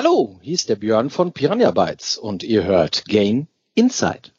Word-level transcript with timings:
Hallo, 0.00 0.38
hier 0.42 0.54
ist 0.54 0.68
der 0.68 0.76
Björn 0.76 1.10
von 1.10 1.32
Piranha 1.32 1.72
Bytes 1.72 2.18
und 2.18 2.44
ihr 2.44 2.62
hört 2.62 3.04
Gain 3.06 3.48
Inside. 3.74 4.30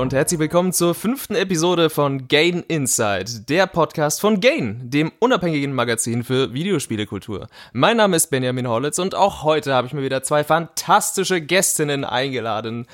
Und 0.00 0.14
herzlich 0.14 0.40
willkommen 0.40 0.72
zur 0.72 0.94
fünften 0.94 1.34
Episode 1.34 1.90
von 1.90 2.26
Gain 2.26 2.62
Inside, 2.68 3.40
der 3.46 3.66
Podcast 3.66 4.22
von 4.22 4.40
Gain, 4.40 4.88
dem 4.88 5.12
unabhängigen 5.18 5.74
Magazin 5.74 6.24
für 6.24 6.54
Videospielekultur. 6.54 7.48
Mein 7.74 7.98
Name 7.98 8.16
ist 8.16 8.28
Benjamin 8.28 8.66
Hollitz 8.66 8.98
und 8.98 9.14
auch 9.14 9.42
heute 9.42 9.74
habe 9.74 9.86
ich 9.86 9.92
mir 9.92 10.02
wieder 10.02 10.22
zwei 10.22 10.42
fantastische 10.42 11.42
Gästinnen 11.42 12.06
eingeladen. 12.06 12.86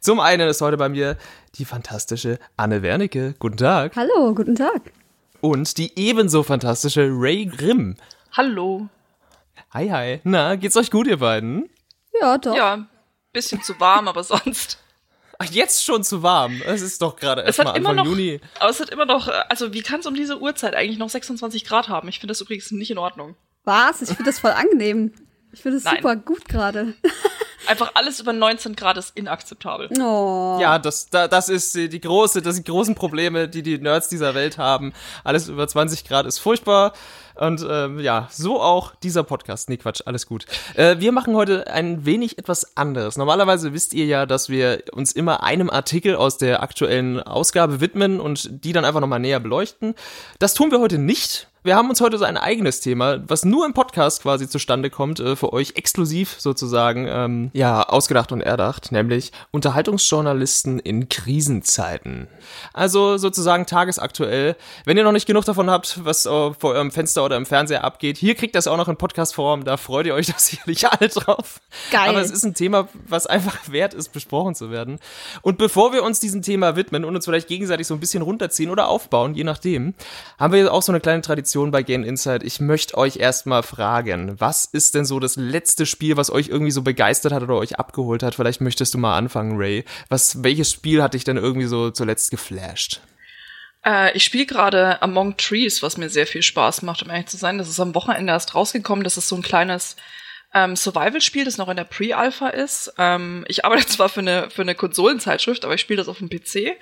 Zum 0.00 0.20
einen 0.20 0.48
ist 0.48 0.62
heute 0.62 0.78
bei 0.78 0.88
mir 0.88 1.18
die 1.56 1.66
fantastische 1.66 2.38
Anne 2.56 2.80
Wernicke. 2.80 3.34
Guten 3.38 3.58
Tag. 3.58 3.94
Hallo, 3.94 4.34
guten 4.34 4.54
Tag. 4.54 4.90
Und 5.42 5.76
die 5.76 5.92
ebenso 5.96 6.42
fantastische 6.42 7.10
Ray 7.10 7.44
Grimm. 7.44 7.96
Hallo. 8.32 8.88
Hi, 9.72 9.90
hi. 9.90 10.20
Na, 10.24 10.56
geht's 10.56 10.78
euch 10.78 10.90
gut, 10.90 11.08
ihr 11.08 11.18
beiden? 11.18 11.68
Ja, 12.18 12.38
doch. 12.38 12.56
Ja, 12.56 12.86
bisschen 13.34 13.62
zu 13.62 13.78
warm, 13.78 14.08
aber 14.08 14.24
sonst. 14.24 14.78
Jetzt 15.52 15.84
schon 15.84 16.04
zu 16.04 16.22
warm. 16.22 16.62
Es 16.64 16.82
ist 16.82 17.02
doch 17.02 17.16
gerade 17.16 17.42
Es 17.42 17.58
erst 17.58 17.64
mal 17.64 17.76
immer 17.76 17.90
Anfang 17.90 18.06
noch, 18.06 18.12
Juni. 18.12 18.40
aber 18.60 18.70
es 18.70 18.80
hat 18.80 18.90
immer 18.90 19.06
noch, 19.06 19.28
also 19.48 19.72
wie 19.72 19.82
kann 19.82 20.00
es 20.00 20.06
um 20.06 20.14
diese 20.14 20.40
Uhrzeit 20.40 20.74
eigentlich 20.74 20.98
noch 20.98 21.08
26 21.10 21.64
Grad 21.64 21.88
haben? 21.88 22.08
Ich 22.08 22.18
finde 22.20 22.32
das 22.32 22.40
übrigens 22.40 22.70
nicht 22.70 22.90
in 22.90 22.98
Ordnung. 22.98 23.36
Was? 23.64 24.02
Ich 24.02 24.08
finde 24.08 24.24
das 24.24 24.38
voll 24.38 24.50
angenehm. 24.52 25.12
Ich 25.52 25.62
finde 25.62 25.76
das 25.78 25.84
Nein. 25.84 25.96
super 25.96 26.16
gut 26.16 26.48
gerade. 26.48 26.94
Einfach 27.66 27.92
alles 27.94 28.20
über 28.20 28.32
19 28.32 28.76
Grad 28.76 28.96
ist 28.98 29.16
inakzeptabel. 29.16 29.88
Oh. 30.00 30.58
Ja, 30.60 30.78
das, 30.78 31.08
da, 31.08 31.28
das 31.28 31.48
ist 31.48 31.74
die 31.74 31.88
die 31.88 32.00
große, 32.00 32.42
das 32.42 32.56
sind 32.56 32.66
die 32.66 32.70
großen 32.70 32.94
Probleme, 32.94 33.48
die 33.48 33.62
die 33.62 33.78
Nerds 33.78 34.08
dieser 34.08 34.34
Welt 34.34 34.58
haben. 34.58 34.92
Alles 35.22 35.48
über 35.48 35.66
20 35.66 36.04
Grad 36.04 36.26
ist 36.26 36.38
furchtbar. 36.38 36.92
Und 37.36 37.66
ähm, 37.68 37.98
ja, 37.98 38.28
so 38.30 38.60
auch 38.60 38.94
dieser 38.96 39.24
Podcast. 39.24 39.68
Nee, 39.68 39.76
Quatsch, 39.76 40.02
alles 40.06 40.26
gut. 40.26 40.46
Äh, 40.74 40.96
wir 41.00 41.10
machen 41.10 41.34
heute 41.34 41.66
ein 41.66 42.04
wenig 42.04 42.38
etwas 42.38 42.76
anderes. 42.76 43.16
Normalerweise 43.16 43.72
wisst 43.72 43.92
ihr 43.92 44.06
ja, 44.06 44.24
dass 44.24 44.48
wir 44.48 44.84
uns 44.92 45.12
immer 45.12 45.42
einem 45.42 45.68
Artikel 45.68 46.14
aus 46.14 46.38
der 46.38 46.62
aktuellen 46.62 47.20
Ausgabe 47.20 47.80
widmen 47.80 48.20
und 48.20 48.64
die 48.64 48.72
dann 48.72 48.84
einfach 48.84 49.00
nochmal 49.00 49.20
näher 49.20 49.40
beleuchten. 49.40 49.94
Das 50.38 50.54
tun 50.54 50.70
wir 50.70 50.78
heute 50.78 50.98
nicht. 50.98 51.48
Wir 51.66 51.76
haben 51.76 51.88
uns 51.88 52.02
heute 52.02 52.18
so 52.18 52.26
ein 52.26 52.36
eigenes 52.36 52.80
Thema, 52.80 53.26
was 53.26 53.46
nur 53.46 53.64
im 53.64 53.72
Podcast 53.72 54.20
quasi 54.20 54.46
zustande 54.46 54.90
kommt, 54.90 55.18
äh, 55.18 55.34
für 55.34 55.54
euch 55.54 55.76
exklusiv 55.76 56.36
sozusagen, 56.38 57.06
ähm, 57.08 57.50
ja, 57.54 57.82
ausgedacht 57.84 58.32
und 58.32 58.42
erdacht, 58.42 58.92
nämlich 58.92 59.32
Unterhaltungsjournalisten 59.50 60.78
in 60.78 61.08
Krisenzeiten. 61.08 62.28
Also 62.74 63.16
sozusagen 63.16 63.64
tagesaktuell. 63.64 64.56
Wenn 64.84 64.98
ihr 64.98 65.04
noch 65.04 65.12
nicht 65.12 65.26
genug 65.26 65.46
davon 65.46 65.70
habt, 65.70 66.04
was 66.04 66.26
äh, 66.26 66.28
vor 66.28 66.72
eurem 66.72 66.90
Fenster 66.90 67.24
oder 67.24 67.38
im 67.38 67.46
Fernseher 67.46 67.82
abgeht, 67.82 68.18
hier 68.18 68.34
kriegt 68.34 68.54
das 68.56 68.66
auch 68.66 68.76
noch 68.76 68.88
in 68.88 68.98
Podcastform, 68.98 69.64
da 69.64 69.78
freut 69.78 70.04
ihr 70.04 70.12
euch 70.12 70.26
da 70.30 70.34
sicherlich 70.36 70.86
alle 70.86 71.08
drauf. 71.08 71.62
Geil. 71.90 72.10
Aber 72.10 72.20
es 72.20 72.30
ist 72.30 72.44
ein 72.44 72.52
Thema, 72.52 72.88
was 73.08 73.26
einfach 73.26 73.56
wert 73.70 73.94
ist, 73.94 74.12
besprochen 74.12 74.54
zu 74.54 74.70
werden. 74.70 74.98
Und 75.40 75.56
bevor 75.56 75.94
wir 75.94 76.02
uns 76.02 76.20
diesem 76.20 76.42
Thema 76.42 76.76
widmen 76.76 77.06
und 77.06 77.16
uns 77.16 77.24
vielleicht 77.24 77.48
gegenseitig 77.48 77.86
so 77.86 77.94
ein 77.94 78.00
bisschen 78.00 78.20
runterziehen 78.20 78.68
oder 78.68 78.88
aufbauen, 78.88 79.34
je 79.34 79.44
nachdem, 79.44 79.94
haben 80.38 80.52
wir 80.52 80.70
auch 80.70 80.82
so 80.82 80.92
eine 80.92 81.00
kleine 81.00 81.22
Tradition 81.22 81.53
bei 81.54 81.82
Gain 81.82 82.04
Insight. 82.04 82.42
Ich 82.42 82.60
möchte 82.60 82.96
euch 82.96 83.16
erstmal 83.16 83.62
fragen, 83.62 84.38
was 84.40 84.64
ist 84.64 84.94
denn 84.94 85.04
so 85.04 85.20
das 85.20 85.36
letzte 85.36 85.86
Spiel, 85.86 86.16
was 86.16 86.30
euch 86.30 86.48
irgendwie 86.48 86.72
so 86.72 86.82
begeistert 86.82 87.32
hat 87.32 87.42
oder 87.42 87.54
euch 87.54 87.78
abgeholt 87.78 88.22
hat? 88.22 88.34
Vielleicht 88.34 88.60
möchtest 88.60 88.94
du 88.94 88.98
mal 88.98 89.16
anfangen, 89.16 89.56
Ray. 89.56 89.84
Was, 90.08 90.42
welches 90.42 90.70
Spiel 90.70 91.02
hat 91.02 91.14
dich 91.14 91.24
denn 91.24 91.36
irgendwie 91.36 91.66
so 91.66 91.90
zuletzt 91.90 92.30
geflasht? 92.30 93.00
Äh, 93.84 94.16
ich 94.16 94.24
spiele 94.24 94.46
gerade 94.46 95.00
Among 95.02 95.36
Trees, 95.36 95.82
was 95.82 95.96
mir 95.96 96.08
sehr 96.08 96.26
viel 96.26 96.42
Spaß 96.42 96.82
macht, 96.82 97.02
um 97.02 97.10
ehrlich 97.10 97.26
zu 97.26 97.36
sein. 97.36 97.58
Das 97.58 97.68
ist 97.68 97.80
am 97.80 97.94
Wochenende 97.94 98.32
erst 98.32 98.54
rausgekommen. 98.54 99.04
Das 99.04 99.16
ist 99.16 99.28
so 99.28 99.36
ein 99.36 99.42
kleines 99.42 99.96
ähm, 100.54 100.76
Survival-Spiel, 100.76 101.44
das 101.44 101.58
noch 101.58 101.68
in 101.68 101.76
der 101.76 101.84
Pre-Alpha 101.84 102.48
ist. 102.48 102.94
Ähm, 102.98 103.44
ich 103.48 103.64
arbeite 103.64 103.86
zwar 103.88 104.08
für 104.08 104.20
eine, 104.20 104.50
für 104.50 104.62
eine 104.62 104.74
Konsolenzeitschrift, 104.74 105.64
aber 105.64 105.74
ich 105.74 105.80
spiele 105.80 105.98
das 105.98 106.08
auf 106.08 106.18
dem 106.18 106.30
PC. 106.30 106.76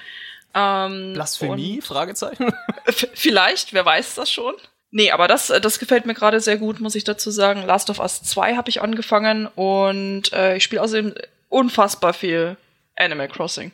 Ähm, 0.54 1.14
Blasphemie? 1.14 1.80
Fragezeichen. 1.80 2.52
Vielleicht, 3.14 3.72
wer 3.72 3.84
weiß 3.84 4.16
das 4.16 4.30
schon. 4.30 4.54
Nee, 4.90 5.10
aber 5.10 5.26
das, 5.26 5.50
äh, 5.50 5.60
das 5.60 5.78
gefällt 5.78 6.04
mir 6.04 6.14
gerade 6.14 6.40
sehr 6.40 6.58
gut, 6.58 6.80
muss 6.80 6.94
ich 6.94 7.04
dazu 7.04 7.30
sagen. 7.30 7.62
Last 7.62 7.88
of 7.90 7.98
Us 7.98 8.22
2 8.22 8.56
habe 8.56 8.68
ich 8.68 8.82
angefangen 8.82 9.46
und 9.46 10.32
äh, 10.32 10.56
ich 10.56 10.64
spiele 10.64 10.82
außerdem 10.82 11.14
unfassbar 11.48 12.12
viel 12.12 12.56
Animal 12.96 13.28
Crossing. 13.28 13.72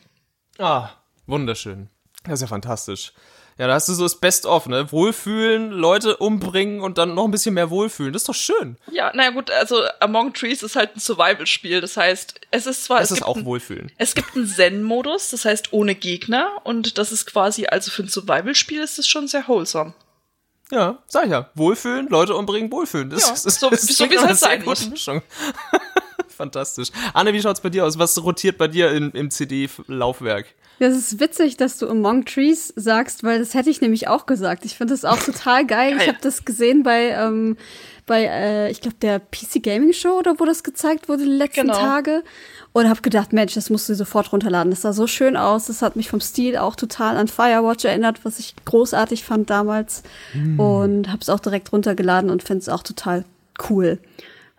Ah, 0.57 0.89
wunderschön. 1.27 1.89
Das 2.23 2.35
ist 2.35 2.41
ja 2.41 2.47
fantastisch. 2.47 3.13
Ja, 3.59 3.67
da 3.67 3.73
hast 3.73 3.89
du 3.89 3.93
so 3.93 4.03
das 4.03 4.15
Best-of, 4.15 4.67
ne? 4.67 4.89
Wohlfühlen, 4.91 5.71
Leute 5.71 6.15
umbringen 6.15 6.79
und 6.79 6.97
dann 6.97 7.13
noch 7.13 7.25
ein 7.25 7.31
bisschen 7.31 7.53
mehr 7.53 7.69
Wohlfühlen. 7.69 8.13
Das 8.13 8.21
ist 8.21 8.29
doch 8.29 8.33
schön. 8.33 8.77
Ja, 8.89 9.11
naja 9.13 9.31
gut, 9.31 9.51
also 9.51 9.83
Among 9.99 10.33
Trees 10.33 10.63
ist 10.63 10.77
halt 10.77 10.95
ein 10.95 10.99
Survival-Spiel. 11.01 11.81
Das 11.81 11.97
heißt, 11.97 12.39
es 12.51 12.65
ist 12.65 12.85
zwar. 12.85 12.99
Das 12.99 13.11
es 13.11 13.11
ist 13.11 13.17
gibt 13.17 13.27
auch 13.27 13.35
ein, 13.35 13.43
Wohlfühlen. 13.45 13.91
Es 13.97 14.15
gibt 14.15 14.33
einen 14.35 14.47
Zen-Modus, 14.47 15.31
das 15.31 15.43
heißt 15.43 15.73
ohne 15.73 15.93
Gegner. 15.93 16.49
Und 16.63 16.97
das 16.97 17.11
ist 17.11 17.25
quasi, 17.25 17.67
also 17.67 17.91
für 17.91 18.03
ein 18.03 18.07
Survival-Spiel 18.09 18.81
ist 18.81 18.97
das 18.97 19.07
schon 19.07 19.27
sehr 19.27 19.45
wholesome. 19.47 19.93
Ja, 20.71 20.99
sag 21.07 21.25
ich 21.25 21.31
ja. 21.31 21.49
Wohlfühlen, 21.55 22.07
Leute 22.07 22.35
umbringen, 22.35 22.71
Wohlfühlen. 22.71 23.09
Das, 23.09 23.23
Ja, 23.23 23.29
das, 23.31 23.43
das, 23.43 23.59
so- 23.59 23.69
das 23.71 23.81
so 23.87 24.09
wie 24.09 24.15
es 24.15 24.23
halt 24.23 24.37
sein 24.37 24.63
muss. 24.63 24.89
Mischung. 24.89 25.21
Fantastisch. 26.29 26.89
Anne, 27.13 27.33
wie 27.33 27.41
schaut's 27.41 27.59
bei 27.59 27.69
dir 27.69 27.85
aus? 27.85 27.99
Was 27.99 28.23
rotiert 28.23 28.57
bei 28.57 28.69
dir 28.69 28.91
im, 28.91 29.11
im 29.11 29.29
CD-Laufwerk? 29.29 30.45
Das 30.79 30.95
ist 30.95 31.19
witzig, 31.19 31.57
dass 31.57 31.77
du 31.77 31.89
Among 31.89 32.25
Trees 32.25 32.73
sagst, 32.75 33.23
weil 33.23 33.39
das 33.39 33.53
hätte 33.53 33.69
ich 33.69 33.81
nämlich 33.81 34.07
auch 34.07 34.25
gesagt. 34.25 34.63
Ich 34.65 34.75
finde 34.77 34.93
das 34.93 35.03
auch 35.05 35.17
total 35.19 35.65
geil. 35.65 35.91
Ich 35.93 35.97
Geil. 35.99 36.07
habe 36.07 36.17
das 36.21 36.45
gesehen 36.45 36.83
bei, 36.83 37.09
ähm, 37.09 37.57
bei 38.05 38.23
äh, 38.23 38.71
ich 38.71 38.79
glaube, 38.81 38.95
der 39.01 39.19
PC 39.19 39.61
Gaming 39.61 39.93
Show 39.93 40.17
oder 40.17 40.39
wo 40.39 40.45
das 40.45 40.63
gezeigt 40.63 41.09
wurde 41.09 41.23
die 41.23 41.29
letzten 41.29 41.61
Genau. 41.67 41.73
Tage. 41.73 42.23
Und 42.71 42.87
habe 42.87 43.01
gedacht, 43.01 43.33
Mensch, 43.33 43.55
das 43.55 43.69
musst 43.69 43.89
du 43.89 43.95
sofort 43.95 44.31
runterladen. 44.31 44.69
Das 44.71 44.83
sah 44.83 44.93
so 44.93 45.07
schön 45.07 45.35
aus. 45.35 45.65
Das 45.65 45.81
hat 45.81 45.95
mich 45.95 46.09
vom 46.09 46.21
Stil 46.21 46.55
auch 46.55 46.75
total 46.75 47.17
an 47.17 47.27
Firewatch 47.27 47.83
erinnert, 47.85 48.23
was 48.23 48.37
ich 48.39 48.53
großartig 48.65 49.23
fand 49.23 49.49
damals. 49.49 50.03
Und 50.57 51.07
habe 51.09 51.19
es 51.21 51.29
auch 51.29 51.39
direkt 51.39 51.73
runtergeladen 51.73 52.29
und 52.29 52.43
finde 52.43 52.61
es 52.61 52.69
auch 52.69 52.83
total 52.83 53.25
cool. 53.69 53.97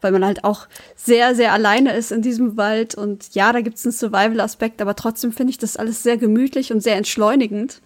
Weil 0.00 0.12
man 0.12 0.24
halt 0.24 0.44
auch 0.44 0.66
sehr, 0.96 1.34
sehr 1.34 1.52
alleine 1.52 1.94
ist 1.94 2.10
in 2.12 2.22
diesem 2.22 2.56
Wald. 2.56 2.94
Und 2.94 3.34
ja, 3.34 3.52
da 3.52 3.60
gibt's 3.60 3.84
einen 3.84 3.92
Survival-Aspekt, 3.92 4.80
aber 4.80 4.96
trotzdem 4.96 5.32
finde 5.32 5.50
ich 5.50 5.58
das 5.58 5.76
alles 5.76 6.02
sehr 6.02 6.16
gemütlich 6.16 6.72
und 6.72 6.80
sehr 6.82 6.96
entschleunigend. 6.96 7.80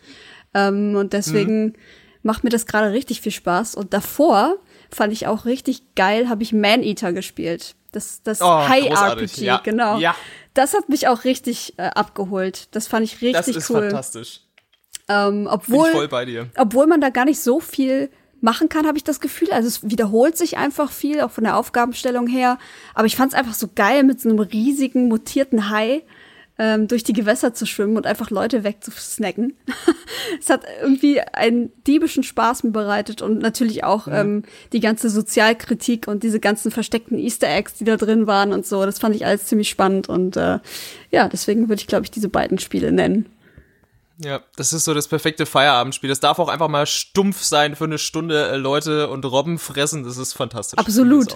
Ähm, 0.54 0.94
und 0.96 1.12
deswegen 1.12 1.74
macht 2.22 2.44
mir 2.44 2.50
das 2.50 2.66
gerade 2.66 2.92
richtig 2.92 3.20
viel 3.20 3.32
Spaß. 3.32 3.74
Und 3.74 3.92
davor 3.92 4.56
fand 4.90 5.12
ich 5.12 5.26
auch 5.26 5.44
richtig 5.44 5.94
geil, 5.96 6.28
habe 6.28 6.42
ich 6.42 6.52
Man-Eater 6.52 7.12
gespielt. 7.12 7.74
Das, 7.92 8.22
das 8.22 8.40
Oh, 8.40 8.68
High 8.68 8.88
großartig. 8.88 9.32
RPG, 9.32 9.44
Ja. 9.46 9.60
genau. 9.64 9.98
Ja. 9.98 10.14
Das 10.54 10.74
hat 10.74 10.88
mich 10.88 11.08
auch 11.08 11.24
richtig 11.24 11.74
äh, 11.78 11.82
abgeholt. 11.94 12.68
Das 12.74 12.86
fand 12.86 13.04
ich 13.04 13.12
Das 13.14 13.22
richtig 13.46 13.56
ist 13.56 13.70
cool. 13.70 13.82
fantastisch. 13.82 14.40
Ähm, 15.08 15.48
obwohl, 15.50 16.08
obwohl 16.56 16.86
man 16.86 17.00
da 17.00 17.10
gar 17.10 17.24
nicht 17.24 17.40
so 17.40 17.60
viel 17.60 18.08
machen 18.44 18.68
kann, 18.68 18.86
habe 18.86 18.96
ich 18.98 19.04
das 19.04 19.20
Gefühl. 19.20 19.50
Also 19.50 19.66
es 19.66 19.90
wiederholt 19.90 20.36
sich 20.36 20.56
einfach 20.56 20.92
viel, 20.92 21.20
auch 21.20 21.30
von 21.30 21.44
der 21.44 21.56
Aufgabenstellung 21.56 22.28
her. 22.28 22.58
Aber 22.94 23.06
ich 23.06 23.16
fand 23.16 23.32
es 23.32 23.38
einfach 23.38 23.54
so 23.54 23.68
geil, 23.74 24.04
mit 24.04 24.20
so 24.20 24.28
einem 24.28 24.38
riesigen, 24.38 25.08
mutierten 25.08 25.70
Hai 25.70 26.02
ähm, 26.58 26.86
durch 26.86 27.02
die 27.02 27.14
Gewässer 27.14 27.52
zu 27.52 27.66
schwimmen 27.66 27.96
und 27.96 28.06
einfach 28.06 28.30
Leute 28.30 28.62
wegzusnacken. 28.62 29.54
es 30.38 30.50
hat 30.50 30.64
irgendwie 30.80 31.20
einen 31.20 31.72
diebischen 31.86 32.22
Spaß 32.22 32.62
mir 32.62 32.70
bereitet 32.70 33.22
und 33.22 33.40
natürlich 33.40 33.82
auch 33.82 34.06
ähm, 34.06 34.44
die 34.72 34.80
ganze 34.80 35.10
Sozialkritik 35.10 36.06
und 36.06 36.22
diese 36.22 36.38
ganzen 36.38 36.70
versteckten 36.70 37.18
Easter 37.18 37.48
Eggs, 37.48 37.74
die 37.74 37.84
da 37.84 37.96
drin 37.96 38.26
waren 38.26 38.52
und 38.52 38.66
so. 38.66 38.84
Das 38.84 39.00
fand 39.00 39.16
ich 39.16 39.26
alles 39.26 39.46
ziemlich 39.46 39.68
spannend 39.68 40.08
und 40.08 40.36
äh, 40.36 40.60
ja, 41.10 41.28
deswegen 41.28 41.68
würde 41.68 41.80
ich, 41.80 41.88
glaube 41.88 42.04
ich, 42.04 42.10
diese 42.10 42.28
beiden 42.28 42.58
Spiele 42.58 42.92
nennen. 42.92 43.26
Ja, 44.18 44.40
das 44.56 44.72
ist 44.72 44.84
so 44.84 44.94
das 44.94 45.08
perfekte 45.08 45.44
Feierabendspiel. 45.46 46.08
Das 46.08 46.20
darf 46.20 46.38
auch 46.38 46.48
einfach 46.48 46.68
mal 46.68 46.86
stumpf 46.86 47.42
sein 47.42 47.74
für 47.74 47.84
eine 47.84 47.98
Stunde 47.98 48.48
äh, 48.48 48.56
Leute 48.56 49.08
und 49.08 49.24
Robben 49.24 49.58
fressen. 49.58 50.04
Das 50.04 50.16
ist 50.16 50.34
fantastisch. 50.34 50.78
Absolut. 50.78 51.34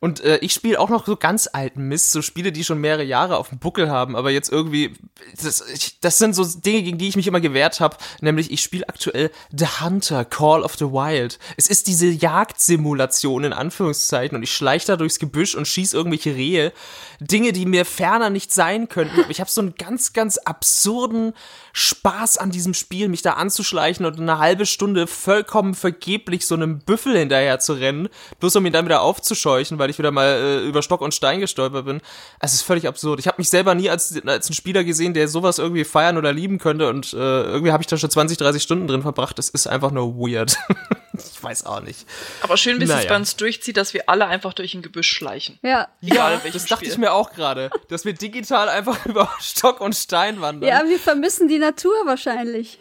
Und 0.00 0.20
äh, 0.20 0.38
ich 0.38 0.52
spiele 0.52 0.80
auch 0.80 0.88
noch 0.88 1.06
so 1.06 1.16
ganz 1.16 1.48
alten 1.52 1.88
Mist, 1.88 2.12
so 2.12 2.22
Spiele, 2.22 2.52
die 2.52 2.64
schon 2.64 2.80
mehrere 2.80 3.04
Jahre 3.04 3.38
auf 3.38 3.48
dem 3.48 3.58
Buckel 3.58 3.90
haben, 3.90 4.16
aber 4.16 4.30
jetzt 4.30 4.50
irgendwie, 4.50 4.94
das, 5.42 5.64
ich, 5.72 6.00
das 6.00 6.18
sind 6.18 6.34
so 6.34 6.44
Dinge, 6.44 6.82
gegen 6.82 6.98
die 6.98 7.08
ich 7.08 7.16
mich 7.16 7.26
immer 7.26 7.40
gewehrt 7.40 7.80
habe, 7.80 7.96
nämlich 8.20 8.50
ich 8.50 8.62
spiele 8.62 8.88
aktuell 8.88 9.30
The 9.56 9.66
Hunter, 9.80 10.24
Call 10.24 10.62
of 10.62 10.76
the 10.76 10.86
Wild. 10.86 11.38
Es 11.56 11.68
ist 11.68 11.86
diese 11.86 12.06
Jagdsimulation 12.06 13.44
in 13.44 13.52
Anführungszeichen 13.52 14.36
und 14.36 14.42
ich 14.42 14.52
schleiche 14.52 14.86
da 14.86 14.96
durchs 14.96 15.18
Gebüsch 15.18 15.54
und 15.54 15.66
schieße 15.66 15.96
irgendwelche 15.96 16.34
Rehe. 16.34 16.72
Dinge, 17.20 17.52
die 17.52 17.66
mir 17.66 17.84
ferner 17.84 18.30
nicht 18.30 18.52
sein 18.52 18.88
könnten. 18.88 19.20
Aber 19.20 19.30
ich 19.30 19.40
habe 19.40 19.50
so 19.50 19.60
einen 19.60 19.74
ganz, 19.74 20.12
ganz 20.12 20.36
absurden 20.38 21.32
Spaß 21.78 22.38
an 22.38 22.50
diesem 22.50 22.72
Spiel, 22.72 23.08
mich 23.08 23.20
da 23.20 23.34
anzuschleichen 23.34 24.06
und 24.06 24.18
eine 24.18 24.38
halbe 24.38 24.64
Stunde 24.64 25.06
vollkommen 25.06 25.74
vergeblich 25.74 26.46
so 26.46 26.54
einem 26.54 26.78
Büffel 26.78 27.18
hinterher 27.18 27.58
zu 27.58 27.74
rennen, 27.74 28.08
bloß 28.40 28.56
um 28.56 28.64
ihn 28.64 28.72
dann 28.72 28.86
wieder 28.86 29.02
aufzuscheuchen, 29.02 29.78
weil 29.78 29.90
ich 29.90 29.98
wieder 29.98 30.10
mal 30.10 30.26
äh, 30.26 30.66
über 30.66 30.80
Stock 30.80 31.02
und 31.02 31.12
Stein 31.12 31.38
gestolpert 31.40 31.84
bin. 31.84 32.00
Es 32.40 32.54
ist 32.54 32.62
völlig 32.62 32.88
absurd. 32.88 33.20
Ich 33.20 33.26
habe 33.28 33.36
mich 33.36 33.50
selber 33.50 33.74
nie 33.74 33.90
als, 33.90 34.14
als 34.24 34.46
einen 34.48 34.54
Spieler 34.54 34.84
gesehen, 34.84 35.12
der 35.12 35.28
sowas 35.28 35.58
irgendwie 35.58 35.84
feiern 35.84 36.16
oder 36.16 36.32
lieben 36.32 36.58
könnte 36.58 36.88
und 36.88 37.12
äh, 37.12 37.16
irgendwie 37.16 37.72
habe 37.72 37.82
ich 37.82 37.88
da 37.88 37.98
schon 37.98 38.08
20, 38.08 38.38
30 38.38 38.62
Stunden 38.62 38.88
drin 38.88 39.02
verbracht. 39.02 39.38
Es 39.38 39.50
ist 39.50 39.66
einfach 39.66 39.90
nur 39.90 40.16
weird. 40.16 40.56
ich 41.12 41.42
weiß 41.42 41.66
auch 41.66 41.82
nicht. 41.82 42.06
Aber 42.40 42.56
schön, 42.56 42.80
wie 42.80 42.86
Naja. 42.86 43.00
es 43.02 43.06
bei 43.06 43.16
uns 43.16 43.36
durchzieht, 43.36 43.76
dass 43.76 43.92
wir 43.92 44.08
alle 44.08 44.26
einfach 44.28 44.54
durch 44.54 44.72
ein 44.72 44.80
Gebüsch 44.80 45.10
schleichen. 45.10 45.58
Ja. 45.62 45.88
Egal 46.00 46.40
Ja, 46.42 46.50
das 46.50 46.64
dachte 46.64 46.84
Spiel. 46.86 46.92
ich 46.92 46.98
mir 46.98 47.12
auch 47.12 47.32
gerade, 47.32 47.68
dass 47.90 48.06
wir 48.06 48.14
digital 48.14 48.70
einfach 48.70 49.04
über 49.04 49.28
Stock 49.40 49.82
und 49.82 49.94
Stein 49.94 50.40
wandern. 50.40 50.70
Ja, 50.70 50.82
wir 50.88 50.98
vermissen 50.98 51.48
die 51.48 51.58
Natur 51.66 51.94
wahrscheinlich. 52.04 52.78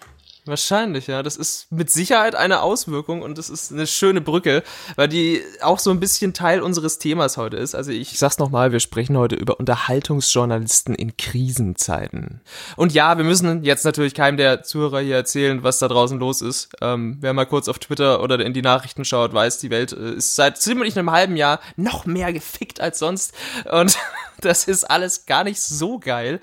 Wahrscheinlich, 0.48 1.08
ja. 1.08 1.24
Das 1.24 1.38
ist 1.38 1.72
mit 1.72 1.90
Sicherheit 1.90 2.36
eine 2.36 2.62
Auswirkung 2.62 3.24
und 3.24 3.40
das 3.40 3.50
ist 3.50 3.72
eine 3.72 3.88
schöne 3.88 4.22
Brücke, 4.22 4.62
weil 4.96 5.08
die 5.08 5.42
auch 5.62 5.80
so 5.80 5.90
ein 5.90 6.00
bisschen 6.00 6.36
Teil 6.36 6.62
unseres 6.62 7.00
Themas 7.00 7.36
heute 7.38 7.58
ist. 7.58 7.74
Also 7.74 7.90
ich 7.90 8.20
sag's 8.20 8.38
nochmal, 8.38 8.72
wir 8.72 8.80
sprechen 8.80 9.18
heute 9.18 9.36
über 9.36 9.60
Unterhaltungsjournalisten 9.60 10.94
in 10.94 11.18
Krisenzeiten. 11.18 12.42
Und 12.76 12.94
ja, 12.94 13.18
wir 13.18 13.26
müssen 13.26 13.64
jetzt 13.64 13.86
natürlich 13.86 14.14
keinem 14.14 14.38
der 14.38 14.62
Zuhörer 14.62 15.00
hier 15.00 15.16
erzählen, 15.16 15.64
was 15.64 15.80
da 15.80 15.88
draußen 15.88 16.20
los 16.20 16.44
ist. 16.44 16.70
Ähm, 16.80 17.18
wer 17.22 17.34
mal 17.34 17.48
kurz 17.48 17.68
auf 17.68 17.80
Twitter 17.80 18.22
oder 18.22 18.40
in 18.40 18.54
die 18.54 18.62
Nachrichten 18.62 19.04
schaut, 19.04 19.34
weiß, 19.34 19.58
die 19.58 19.72
Welt 19.72 19.94
äh, 19.94 20.14
ist 20.14 20.36
seit 20.36 20.60
ziemlich 20.60 20.96
einem 20.96 21.10
halben 21.10 21.38
Jahr 21.38 21.60
noch 21.76 22.06
mehr 22.06 22.32
gefickt 22.34 22.80
als 22.80 23.00
sonst. 23.00 23.34
Und 23.72 23.98
das 24.42 24.66
ist 24.66 24.84
alles 24.84 25.26
gar 25.26 25.44
nicht 25.44 25.60
so 25.60 25.98
geil. 25.98 26.40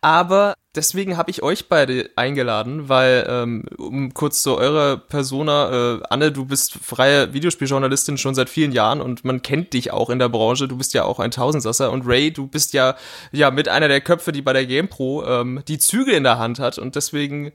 Aber 0.00 0.54
deswegen 0.78 1.16
habe 1.16 1.30
ich 1.32 1.42
euch 1.42 1.68
beide 1.68 2.08
eingeladen, 2.14 2.88
weil, 2.88 3.26
ähm, 3.28 3.64
um 3.78 4.14
kurz 4.14 4.42
zu 4.42 4.56
eurer 4.56 4.96
Persona, 4.96 5.96
äh, 5.96 6.02
Anne, 6.08 6.30
du 6.30 6.44
bist 6.44 6.74
freie 6.74 7.32
Videospieljournalistin 7.32 8.16
schon 8.16 8.36
seit 8.36 8.48
vielen 8.48 8.70
Jahren 8.70 9.00
und 9.00 9.24
man 9.24 9.42
kennt 9.42 9.72
dich 9.72 9.90
auch 9.90 10.08
in 10.08 10.20
der 10.20 10.28
Branche. 10.28 10.68
Du 10.68 10.78
bist 10.78 10.94
ja 10.94 11.02
auch 11.02 11.18
ein 11.18 11.32
Tausendsasser 11.32 11.90
und 11.90 12.06
Ray, 12.06 12.32
du 12.32 12.46
bist 12.46 12.72
ja 12.72 12.94
ja 13.32 13.50
mit 13.50 13.68
einer 13.68 13.88
der 13.88 14.00
Köpfe, 14.00 14.30
die 14.30 14.40
bei 14.40 14.52
der 14.52 14.66
GamePro 14.66 15.24
ähm, 15.26 15.62
die 15.66 15.78
Zügel 15.78 16.14
in 16.14 16.22
der 16.22 16.38
Hand 16.38 16.60
hat 16.60 16.78
und 16.78 16.94
deswegen 16.94 17.50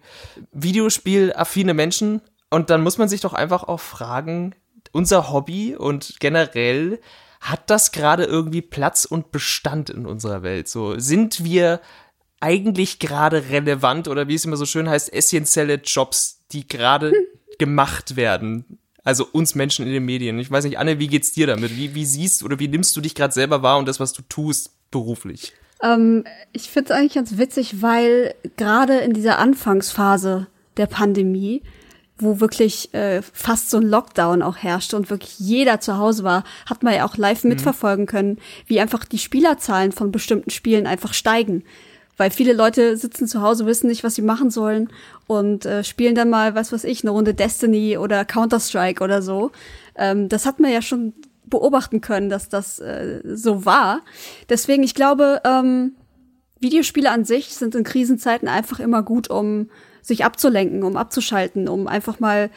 Videospielaffine 0.52 1.74
Menschen. 1.74 2.22
Und 2.50 2.70
dann 2.70 2.84
muss 2.84 2.98
man 2.98 3.08
sich 3.08 3.22
doch 3.22 3.34
einfach 3.34 3.64
auch 3.64 3.80
fragen, 3.80 4.54
unser 4.92 5.32
Hobby 5.32 5.76
und 5.78 6.20
generell 6.20 7.00
hat 7.40 7.70
das 7.70 7.94
gerade 7.94 8.26
irgendwie 8.26 8.62
Platz 8.62 9.06
und 9.06 9.32
Bestand 9.32 9.90
in 9.90 10.06
unserer 10.06 10.44
Welt? 10.44 10.68
So 10.68 11.00
sind 11.00 11.44
wir 11.44 11.80
eigentlich 12.44 13.00
gerade 13.00 13.50
relevant 13.50 14.10
oder 14.10 14.28
wie 14.28 14.36
es 14.36 14.44
immer 14.44 14.58
so 14.58 14.66
schön 14.66 14.90
heißt, 14.90 15.14
essentielle 15.14 15.76
Jobs, 15.76 16.42
die 16.52 16.68
gerade 16.68 17.14
gemacht 17.58 18.18
werden. 18.18 18.80
Also 19.06 19.26
uns 19.32 19.56
Menschen 19.56 19.88
in 19.88 19.94
den 19.94 20.04
Medien. 20.04 20.38
Ich 20.40 20.52
weiß 20.52 20.66
nicht, 20.66 20.78
Anne, 20.78 21.00
wie 21.00 21.08
geht's 21.08 21.32
dir 21.32 21.48
damit? 21.48 21.78
Wie, 21.78 21.96
wie 21.96 22.06
siehst 22.06 22.44
oder 22.44 22.60
wie 22.60 22.68
nimmst 22.68 22.96
du 22.98 23.02
dich 23.02 23.16
gerade 23.16 23.34
selber 23.34 23.64
wahr 23.64 23.78
und 23.78 23.88
das, 23.88 24.02
was 24.02 24.12
du 24.12 24.24
tust, 24.24 24.72
beruflich? 24.92 25.54
Ähm, 25.82 26.26
ich 26.52 26.70
finde 26.70 26.92
es 26.92 27.00
eigentlich 27.00 27.14
ganz 27.14 27.38
witzig, 27.38 27.82
weil 27.82 28.36
gerade 28.58 28.98
in 28.98 29.14
dieser 29.14 29.40
Anfangsphase 29.40 30.48
der 30.76 30.88
Pandemie, 30.88 31.64
wo 32.18 32.42
wirklich 32.42 32.94
äh, 32.94 33.22
fast 33.22 33.70
so 33.70 33.78
ein 33.78 33.84
Lockdown 33.84 34.42
auch 34.42 34.58
herrschte 34.58 34.98
und 34.98 35.10
wirklich 35.10 35.40
jeder 35.40 35.80
zu 35.80 35.98
Hause 35.98 36.26
war, 36.26 36.44
hat 36.66 36.84
man 36.84 36.94
ja 36.94 37.06
auch 37.06 37.16
live 37.16 37.46
mitverfolgen 37.46 38.06
können, 38.06 38.40
wie 38.68 38.82
einfach 38.82 39.06
die 39.06 39.18
Spielerzahlen 39.18 39.94
von 39.94 40.12
bestimmten 40.12 40.50
Spielen 40.50 40.88
einfach 40.88 41.14
steigen. 41.14 41.64
Weil 42.18 42.30
viele 42.30 42.54
Leute 42.54 42.96
sitzen 42.96 43.28
zu 43.28 43.42
Hause, 43.42 43.66
wissen 43.66 43.88
nicht, 43.88 44.04
was 44.04 44.16
sie 44.16 44.22
machen 44.22 44.52
sollen 44.52 44.90
und 45.26 45.66
äh, 45.66 45.84
spielen 45.84 46.16
dann 46.16 46.30
mal, 46.30 46.54
was 46.54 46.72
weiß 46.72 46.84
ich, 46.84 47.04
eine 47.04 47.12
Runde 47.12 47.34
Destiny 47.34 47.98
oder 47.98 48.24
Counter-Strike 48.24 49.04
oder 49.04 49.22
so. 49.22 49.52
Ähm, 49.96 50.30
das 50.30 50.46
hat 50.46 50.60
man 50.60 50.72
ja 50.72 50.82
schon 50.82 51.14
beobachten 51.46 52.02
können, 52.02 52.30
dass 52.30 52.50
das 52.50 52.80
äh, 52.80 53.22
so 53.24 53.66
war. 53.66 54.02
Deswegen, 54.50 54.84
ich 54.84 54.96
glaube, 54.96 55.42
ähm, 55.44 55.96
Videospiele 56.60 57.12
an 57.12 57.26
sich 57.26 57.50
sind 57.50 57.76
in 57.76 57.84
Krisenzeiten 57.84 58.48
einfach 58.48 58.80
immer 58.80 59.04
gut, 59.04 59.30
um 59.30 59.70
sich 60.02 60.24
abzulenken, 60.24 60.84
um 60.84 60.98
abzuschalten, 60.98 61.68
um 61.68 61.88
einfach 61.88 62.20
mal 62.20 62.50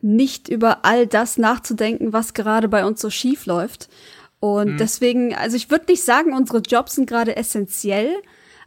nicht 0.00 0.48
über 0.48 0.84
all 0.84 1.06
das 1.06 1.38
nachzudenken, 1.38 2.12
was 2.12 2.34
gerade 2.34 2.68
bei 2.68 2.84
uns 2.84 3.00
so 3.00 3.10
schief 3.10 3.46
läuft. 3.46 3.88
Und 4.40 4.78
deswegen, 4.78 5.36
also 5.36 5.56
ich 5.56 5.70
würde 5.70 5.84
nicht 5.88 6.02
sagen, 6.02 6.34
unsere 6.34 6.58
Jobs 6.58 6.96
sind 6.96 7.08
gerade 7.08 7.36
essentiell, 7.36 8.12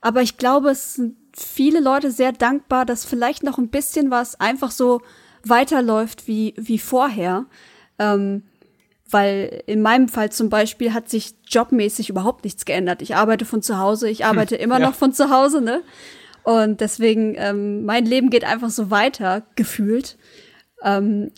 aber 0.06 0.22
ich 0.22 0.38
glaube, 0.38 0.69
es 0.69 0.94
sind 0.94 1.16
viele 1.36 1.80
Leute 1.80 2.12
sehr 2.12 2.31
dankbar, 2.31 2.86
dass 2.86 3.06
vielleicht 3.06 3.42
noch 3.42 3.57
ein 3.57 3.69
bisschen 3.69 4.12
was 4.12 4.40
einfach 4.40 4.69
so 4.69 5.02
weiterläuft 5.44 6.28
wie, 6.28 6.54
wie 6.57 6.78
vorher. 6.78 7.48
Ähm, 7.98 8.44
weil 9.10 9.63
in 9.66 9.81
meinem 9.81 10.07
Fall 10.07 10.31
zum 10.31 10.52
Beispiel 10.52 10.94
hat 10.94 11.10
sich 11.10 11.34
jobmäßig 11.48 12.07
überhaupt 12.07 12.44
nichts 12.44 12.66
geändert. 12.66 13.02
Ich 13.02 13.16
arbeite 13.16 13.46
von 13.46 13.63
zu 13.63 13.80
Hause, 13.80 14.07
ich 14.07 14.25
arbeite 14.25 14.56
immer 14.56 14.80
ja. 14.80 14.86
noch 14.86 14.94
von 14.94 15.12
zu 15.12 15.31
Hause, 15.31 15.60
ne? 15.60 15.81
Und 16.44 16.81
deswegen, 16.81 17.34
ähm, 17.36 17.84
mein 17.86 18.06
Leben 18.06 18.30
geht 18.30 18.44
einfach 18.44 18.69
so 18.69 18.92
weiter, 18.92 19.42
gefühlt. 19.56 20.19
Ähm, 20.84 21.31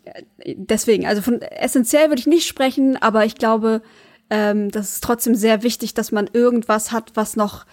deswegen, 0.45 1.07
also 1.07 1.21
von 1.21 1.41
essentiell 1.41 2.09
würde 2.09 2.19
ich 2.19 2.27
nicht 2.27 2.47
sprechen, 2.47 3.01
aber 3.01 3.23
ich 3.23 3.35
glaube, 3.35 3.81
ähm, 4.29 4.71
das 4.71 4.95
ist 4.95 5.05
trotzdem 5.05 5.35
sehr 5.35 5.63
wichtig, 5.63 5.93
dass 5.93 6.11
man 6.11 6.29
irgendwas 6.33 6.91
hat, 6.91 7.11
was 7.15 7.37
noch 7.37 7.65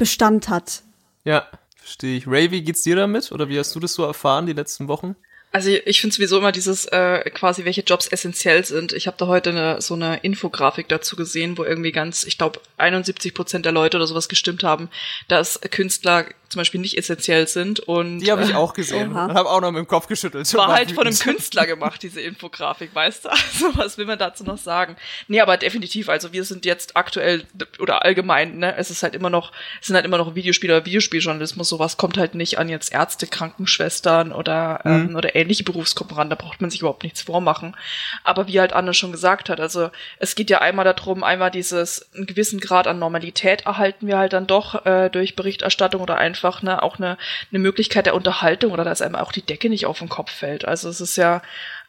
Bestand 0.00 0.48
hat. 0.48 0.82
Ja, 1.24 1.46
verstehe 1.76 2.16
ich. 2.16 2.26
Ray, 2.26 2.50
wie 2.50 2.62
geht's 2.62 2.80
dir 2.82 2.96
damit? 2.96 3.32
Oder 3.32 3.50
wie 3.50 3.58
hast 3.58 3.74
du 3.74 3.80
das 3.80 3.92
so 3.92 4.02
erfahren 4.02 4.46
die 4.46 4.54
letzten 4.54 4.88
Wochen? 4.88 5.14
Also 5.52 5.68
ich 5.68 6.00
finde 6.00 6.16
sowieso 6.16 6.38
immer 6.38 6.52
dieses 6.52 6.86
äh, 6.86 7.28
quasi, 7.28 7.66
welche 7.66 7.82
Jobs 7.82 8.06
essentiell 8.06 8.64
sind. 8.64 8.94
Ich 8.94 9.06
habe 9.06 9.18
da 9.18 9.26
heute 9.26 9.50
eine, 9.50 9.82
so 9.82 9.92
eine 9.92 10.16
Infografik 10.20 10.88
dazu 10.88 11.16
gesehen, 11.16 11.58
wo 11.58 11.64
irgendwie 11.64 11.92
ganz, 11.92 12.24
ich 12.24 12.38
glaube, 12.38 12.60
71 12.78 13.34
Prozent 13.34 13.66
der 13.66 13.72
Leute 13.72 13.98
oder 13.98 14.06
sowas 14.06 14.30
gestimmt 14.30 14.64
haben, 14.64 14.88
dass 15.28 15.60
Künstler 15.60 16.24
zum 16.50 16.60
Beispiel 16.60 16.80
nicht 16.80 16.98
essentiell 16.98 17.46
sind. 17.46 17.80
Und 17.80 18.18
Die 18.18 18.30
habe 18.30 18.42
ich 18.42 18.50
äh, 18.50 18.54
auch 18.54 18.74
gesehen 18.74 19.12
Oha. 19.12 19.26
und 19.26 19.34
habe 19.34 19.48
auch 19.48 19.60
noch 19.60 19.70
mit 19.70 19.78
dem 19.78 19.88
Kopf 19.88 20.08
geschüttelt. 20.08 20.52
war 20.54 20.68
War 20.68 20.74
halt 20.74 20.92
von 20.92 21.06
einem. 21.06 21.16
Künstler 21.16 21.66
gemacht, 21.66 22.02
diese 22.02 22.20
Infografik, 22.20 22.94
weißt 22.94 23.24
du? 23.24 23.30
Also 23.60 23.76
was 23.78 23.98
will 23.98 24.06
man 24.06 24.18
dazu 24.18 24.44
noch 24.44 24.58
sagen? 24.58 24.96
Nee, 25.28 25.40
aber 25.40 25.56
definitiv, 25.56 26.08
also 26.08 26.32
wir 26.32 26.44
sind 26.44 26.64
jetzt 26.64 26.96
aktuell 26.96 27.44
oder 27.78 28.04
allgemein, 28.04 28.58
ne, 28.58 28.74
es 28.76 28.90
ist 28.90 29.02
halt 29.02 29.14
immer 29.14 29.28
noch, 29.28 29.52
es 29.80 29.88
sind 29.88 29.96
halt 29.96 30.04
immer 30.04 30.18
noch 30.18 30.34
Videospiele 30.34 30.76
oder 30.76 30.86
Videospieljournalismus, 30.86 31.68
sowas 31.68 31.96
kommt 31.96 32.16
halt 32.16 32.34
nicht 32.34 32.58
an 32.58 32.68
jetzt 32.68 32.92
Ärzte, 32.92 33.26
Krankenschwestern 33.26 34.32
oder, 34.32 34.80
ähm, 34.84 35.14
oder 35.16 35.34
ähnliche 35.36 35.64
Berufsgruppen 35.64 36.16
ran, 36.16 36.30
da 36.30 36.36
braucht 36.36 36.60
man 36.60 36.70
sich 36.70 36.80
überhaupt 36.80 37.02
nichts 37.02 37.22
vormachen. 37.22 37.76
Aber 38.24 38.46
wie 38.46 38.60
halt 38.60 38.72
Anne 38.72 38.94
schon 38.94 39.12
gesagt 39.12 39.48
hat, 39.48 39.60
also 39.60 39.90
es 40.18 40.34
geht 40.34 40.50
ja 40.50 40.60
einmal 40.60 40.84
darum, 40.84 41.22
einmal 41.22 41.50
dieses, 41.50 42.08
einen 42.14 42.26
gewissen 42.26 42.60
Grad 42.60 42.86
an 42.86 42.98
Normalität 42.98 43.66
erhalten 43.66 44.06
wir 44.06 44.18
halt 44.18 44.32
dann 44.32 44.46
doch 44.46 44.86
äh, 44.86 45.10
durch 45.10 45.36
Berichterstattung 45.36 46.00
oder 46.00 46.16
einfach 46.40 46.62
ne, 46.62 46.82
auch 46.82 46.98
eine, 46.98 47.18
eine 47.50 47.58
Möglichkeit 47.58 48.06
der 48.06 48.14
Unterhaltung 48.14 48.72
oder 48.72 48.84
dass 48.84 49.02
einem 49.02 49.14
auch 49.14 49.32
die 49.32 49.42
Decke 49.42 49.68
nicht 49.68 49.86
auf 49.86 49.98
den 49.98 50.08
Kopf 50.08 50.30
fällt. 50.30 50.64
Also 50.64 50.88
es 50.88 51.00
ist 51.00 51.16
ja 51.16 51.42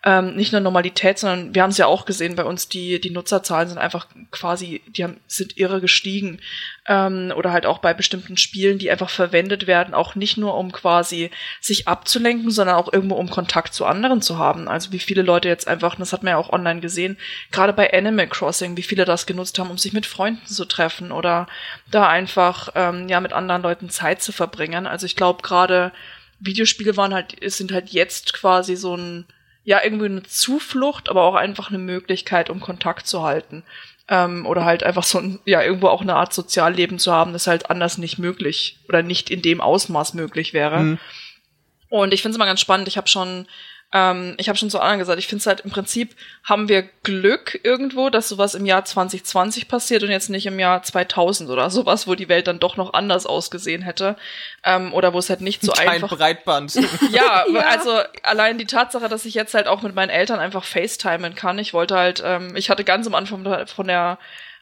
ähm, 0.03 0.35
nicht 0.35 0.51
nur 0.51 0.61
Normalität, 0.61 1.19
sondern 1.19 1.53
wir 1.53 1.61
haben 1.61 1.69
es 1.69 1.77
ja 1.77 1.85
auch 1.85 2.05
gesehen 2.05 2.35
bei 2.35 2.43
uns, 2.43 2.67
die, 2.67 2.99
die 2.99 3.11
Nutzerzahlen 3.11 3.69
sind 3.69 3.77
einfach 3.77 4.07
quasi, 4.31 4.81
die 4.87 5.03
haben, 5.03 5.19
sind 5.27 5.57
irre 5.57 5.79
gestiegen. 5.79 6.39
Ähm, 6.87 7.31
oder 7.35 7.51
halt 7.51 7.67
auch 7.67 7.77
bei 7.77 7.93
bestimmten 7.93 8.35
Spielen, 8.35 8.79
die 8.79 8.89
einfach 8.89 9.11
verwendet 9.11 9.67
werden, 9.67 9.93
auch 9.93 10.15
nicht 10.15 10.37
nur 10.37 10.57
um 10.57 10.71
quasi 10.71 11.29
sich 11.59 11.87
abzulenken, 11.87 12.49
sondern 12.49 12.77
auch 12.77 12.91
irgendwo 12.91 13.15
um 13.15 13.29
Kontakt 13.29 13.75
zu 13.75 13.85
anderen 13.85 14.23
zu 14.23 14.39
haben. 14.39 14.67
Also 14.67 14.91
wie 14.91 14.97
viele 14.97 15.21
Leute 15.21 15.47
jetzt 15.47 15.67
einfach, 15.67 15.95
das 15.95 16.13
hat 16.13 16.23
man 16.23 16.31
ja 16.31 16.37
auch 16.37 16.51
online 16.51 16.81
gesehen, 16.81 17.17
gerade 17.51 17.71
bei 17.71 17.93
Animal 17.93 18.27
Crossing, 18.27 18.77
wie 18.77 18.81
viele 18.81 19.05
das 19.05 19.27
genutzt 19.27 19.59
haben, 19.59 19.69
um 19.69 19.77
sich 19.77 19.93
mit 19.93 20.07
Freunden 20.07 20.47
zu 20.47 20.65
treffen 20.65 21.11
oder 21.11 21.45
da 21.91 22.09
einfach 22.09 22.69
ähm, 22.73 23.07
ja 23.07 23.19
mit 23.19 23.33
anderen 23.33 23.61
Leuten 23.61 23.91
Zeit 23.91 24.23
zu 24.23 24.31
verbringen. 24.31 24.87
Also 24.87 25.05
ich 25.05 25.15
glaube 25.15 25.43
gerade 25.43 25.91
Videospiele 26.39 26.97
waren 26.97 27.13
halt, 27.13 27.35
sind 27.45 27.71
halt 27.71 27.89
jetzt 27.89 28.33
quasi 28.33 28.75
so 28.75 28.97
ein 28.97 29.25
ja, 29.63 29.83
irgendwie 29.83 30.05
eine 30.05 30.23
Zuflucht, 30.23 31.09
aber 31.09 31.23
auch 31.23 31.35
einfach 31.35 31.69
eine 31.69 31.77
Möglichkeit, 31.77 32.49
um 32.49 32.59
Kontakt 32.59 33.07
zu 33.07 33.23
halten. 33.23 33.63
Ähm, 34.07 34.45
oder 34.45 34.65
halt 34.65 34.83
einfach 34.83 35.03
so 35.03 35.19
ein, 35.19 35.39
ja, 35.45 35.61
irgendwo 35.61 35.87
auch 35.87 36.01
eine 36.01 36.15
Art 36.15 36.33
Sozialleben 36.33 36.99
zu 36.99 37.13
haben, 37.13 37.33
das 37.33 37.47
halt 37.47 37.69
anders 37.69 37.97
nicht 37.97 38.17
möglich 38.17 38.79
oder 38.89 39.03
nicht 39.03 39.29
in 39.29 39.41
dem 39.41 39.61
Ausmaß 39.61 40.15
möglich 40.15 40.53
wäre. 40.53 40.97
Und 41.89 42.13
ich 42.13 42.21
finde 42.21 42.31
es 42.31 42.35
immer 42.37 42.45
ganz 42.45 42.59
spannend. 42.61 42.87
Ich 42.87 42.97
habe 42.97 43.07
schon 43.07 43.45
Ähm, 43.93 44.35
ich 44.37 44.47
habe 44.47 44.57
schon 44.57 44.69
zu 44.69 44.79
anderen 44.79 44.99
gesagt, 44.99 45.19
ich 45.19 45.27
finde 45.27 45.41
es 45.41 45.47
halt 45.47 45.61
im 45.61 45.71
Prinzip 45.71 46.15
haben 46.43 46.69
wir 46.69 46.83
Glück 47.03 47.59
irgendwo, 47.63 48.09
dass 48.09 48.29
sowas 48.29 48.55
im 48.55 48.65
Jahr 48.65 48.85
2020 48.85 49.67
passiert 49.67 50.03
und 50.03 50.09
jetzt 50.11 50.29
nicht 50.29 50.45
im 50.45 50.59
Jahr 50.59 50.81
2000 50.81 51.49
oder 51.49 51.69
sowas, 51.69 52.07
wo 52.07 52.15
die 52.15 52.29
Welt 52.29 52.47
dann 52.47 52.59
doch 52.59 52.77
noch 52.77 52.93
anders 52.93 53.25
ausgesehen 53.25 53.81
hätte 53.81 54.15
ähm, 54.63 54.93
oder 54.93 55.13
wo 55.13 55.19
es 55.19 55.29
halt 55.29 55.41
nicht 55.41 55.61
so 55.61 55.73
Kein 55.73 55.89
einfach. 55.89 56.17
Breitband. 56.17 56.75
Ja, 57.11 57.43
Ja. 57.53 57.61
also 57.69 57.99
allein 58.23 58.57
die 58.57 58.65
Tatsache, 58.65 59.09
dass 59.09 59.25
ich 59.25 59.33
jetzt 59.33 59.53
halt 59.53 59.67
auch 59.67 59.81
mit 59.81 59.93
meinen 59.93 60.09
Eltern 60.09 60.39
einfach 60.39 60.63
FaceTimen 60.63 61.35
kann. 61.35 61.59
Ich 61.59 61.73
wollte 61.73 61.97
halt, 61.97 62.23
ähm, 62.25 62.55
ich 62.55 62.69
hatte 62.69 62.83
ganz 62.83 63.07
am 63.07 63.15
Anfang 63.15 63.67
von 63.67 63.87
der 63.87 64.17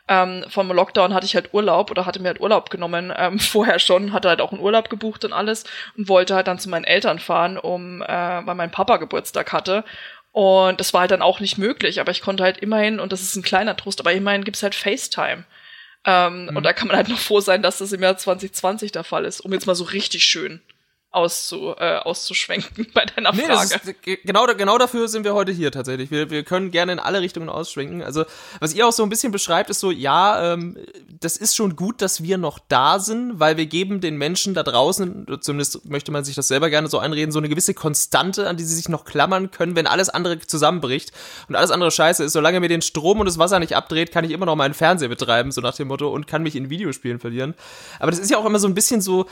ähm, 0.09 0.43
vom 0.49 0.71
Lockdown 0.71 1.13
hatte 1.13 1.25
ich 1.25 1.35
halt 1.35 1.53
Urlaub 1.53 1.91
oder 1.91 2.05
hatte 2.05 2.19
mir 2.19 2.29
halt 2.29 2.41
Urlaub 2.41 2.69
genommen 2.71 3.13
ähm, 3.15 3.39
vorher 3.39 3.79
schon, 3.79 4.11
hatte 4.11 4.27
halt 4.27 4.41
auch 4.41 4.51
einen 4.51 4.61
Urlaub 4.61 4.89
gebucht 4.89 5.23
und 5.23 5.31
alles 5.33 5.63
und 5.95 6.09
wollte 6.09 6.35
halt 6.35 6.47
dann 6.47 6.59
zu 6.59 6.67
meinen 6.69 6.83
Eltern 6.83 7.19
fahren, 7.19 7.57
um 7.57 8.01
äh, 8.01 8.07
weil 8.07 8.55
mein 8.55 8.71
Papa 8.71 8.97
Geburtstag 8.97 9.53
hatte. 9.53 9.85
Und 10.31 10.79
das 10.79 10.93
war 10.93 11.01
halt 11.01 11.11
dann 11.11 11.21
auch 11.21 11.39
nicht 11.39 11.57
möglich, 11.57 11.99
aber 12.01 12.11
ich 12.11 12.21
konnte 12.21 12.43
halt 12.43 12.57
immerhin, 12.57 12.99
und 12.99 13.11
das 13.11 13.21
ist 13.21 13.35
ein 13.35 13.43
kleiner 13.43 13.77
Trost, 13.77 13.99
aber 13.99 14.11
immerhin 14.11 14.43
gibt's 14.43 14.63
halt 14.63 14.75
FaceTime. 14.75 15.43
Ähm, 16.05 16.51
Und 16.55 16.63
da 16.63 16.73
kann 16.73 16.87
man 16.87 16.97
halt 16.97 17.09
noch 17.09 17.19
froh 17.19 17.39
sein, 17.39 17.61
dass 17.61 17.79
das 17.79 17.91
im 17.91 18.01
Jahr 18.01 18.17
2020 18.17 18.91
der 18.91 19.03
Fall 19.03 19.25
ist, 19.25 19.41
um 19.41 19.53
jetzt 19.53 19.67
mal 19.67 19.75
so 19.75 19.83
richtig 19.83 20.23
schön 20.23 20.61
auszu, 21.11 21.73
äh, 21.77 21.97
auszuschwenken 21.97 22.87
bei 22.93 23.03
deiner 23.05 23.31
Nee, 23.33 23.43
Frage. 23.45 23.75
ist, 23.83 24.01
ge- 24.03 24.19
genau, 24.23 24.45
genau 24.45 24.77
dafür 24.77 25.07
sind 25.07 25.23
wir 25.23 25.33
heute 25.33 25.51
hier 25.51 25.71
tatsächlich. 25.71 26.11
Wir, 26.11 26.29
wir 26.29 26.43
können 26.43 26.69
gerne 26.69 26.91
in 26.91 26.99
alle 26.99 27.21
Richtungen 27.21 27.49
ausschwenken. 27.49 28.03
Also, 28.03 28.25
was 28.59 28.75
ihr 28.75 28.87
auch 28.87 28.91
so 28.91 29.01
ein 29.01 29.09
bisschen 29.09 29.31
beschreibt, 29.31 29.71
ist 29.71 29.79
so, 29.79 29.89
ja, 29.89 30.53
ähm, 30.53 30.77
das 31.19 31.35
ist 31.35 31.55
schon 31.55 31.75
gut, 31.75 32.01
dass 32.03 32.21
wir 32.21 32.37
noch 32.37 32.59
da 32.67 32.99
sind, 32.99 33.39
weil 33.39 33.57
wir 33.57 33.65
geben 33.65 34.01
den 34.01 34.17
Menschen 34.17 34.53
da 34.53 34.61
draußen, 34.61 35.25
zumindest 35.41 35.85
möchte 35.89 36.11
man 36.11 36.23
sich 36.23 36.35
das 36.35 36.47
selber 36.47 36.69
gerne 36.69 36.89
so 36.89 36.99
einreden, 36.99 37.31
so 37.31 37.39
eine 37.39 37.49
gewisse 37.49 37.73
Konstante, 37.73 38.47
an 38.47 38.57
die 38.57 38.63
sie 38.63 38.75
sich 38.75 38.87
noch 38.87 39.03
klammern 39.03 39.49
können, 39.49 39.75
wenn 39.75 39.87
alles 39.87 40.09
andere 40.09 40.39
zusammenbricht 40.39 41.11
und 41.47 41.55
alles 41.55 41.71
andere 41.71 41.89
scheiße 41.89 42.23
ist. 42.25 42.33
Solange 42.33 42.59
mir 42.59 42.69
den 42.69 42.83
Strom 42.83 43.19
und 43.19 43.25
das 43.25 43.39
Wasser 43.39 43.59
nicht 43.59 43.75
abdreht, 43.75 44.11
kann 44.11 44.25
ich 44.25 44.31
immer 44.31 44.45
noch 44.45 44.55
meinen 44.55 44.75
Fernseher 44.75 45.09
betreiben, 45.09 45.51
so 45.51 45.61
nach 45.61 45.75
dem 45.75 45.87
Motto, 45.87 46.09
und 46.09 46.27
kann 46.27 46.43
mich 46.43 46.55
in 46.55 46.69
Videospielen 46.69 47.19
verlieren. 47.19 47.55
Aber 47.99 48.11
das 48.11 48.19
ist 48.19 48.29
ja 48.29 48.37
auch 48.37 48.45
immer 48.45 48.59
so 48.59 48.67
ein 48.67 48.75
bisschen 48.75 49.01
so, 49.01 49.25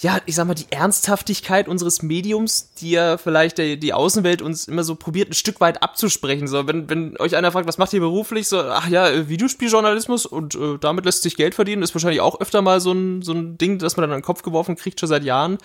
ja, 0.00 0.20
ich 0.26 0.36
sag 0.36 0.46
mal, 0.46 0.54
die 0.54 0.70
Ernsthaftigkeit 0.70 1.66
unseres 1.66 2.02
Mediums, 2.02 2.72
die 2.74 2.90
ja 2.92 3.18
vielleicht 3.18 3.58
der, 3.58 3.76
die 3.76 3.92
Außenwelt 3.92 4.42
uns 4.42 4.68
immer 4.68 4.84
so 4.84 4.94
probiert, 4.94 5.30
ein 5.30 5.34
Stück 5.34 5.60
weit 5.60 5.82
abzusprechen. 5.82 6.46
So, 6.46 6.68
wenn, 6.68 6.88
wenn 6.88 7.16
euch 7.18 7.34
einer 7.34 7.50
fragt, 7.50 7.66
was 7.66 7.78
macht 7.78 7.92
ihr 7.92 8.00
beruflich, 8.00 8.46
so, 8.46 8.60
ach 8.60 8.88
ja, 8.88 9.08
äh, 9.08 9.28
Videospieljournalismus 9.28 10.24
und 10.24 10.54
äh, 10.54 10.78
damit 10.80 11.04
lässt 11.04 11.22
sich 11.22 11.36
Geld 11.36 11.56
verdienen, 11.56 11.82
ist 11.82 11.94
wahrscheinlich 11.94 12.20
auch 12.20 12.40
öfter 12.40 12.62
mal 12.62 12.80
so 12.80 12.92
ein, 12.92 13.22
so 13.22 13.32
ein 13.32 13.58
Ding, 13.58 13.78
das 13.78 13.96
man 13.96 14.02
dann 14.02 14.12
an 14.12 14.18
den 14.20 14.24
Kopf 14.24 14.42
geworfen 14.42 14.76
kriegt, 14.76 15.00
schon 15.00 15.08
seit 15.08 15.24
Jahren. 15.24 15.58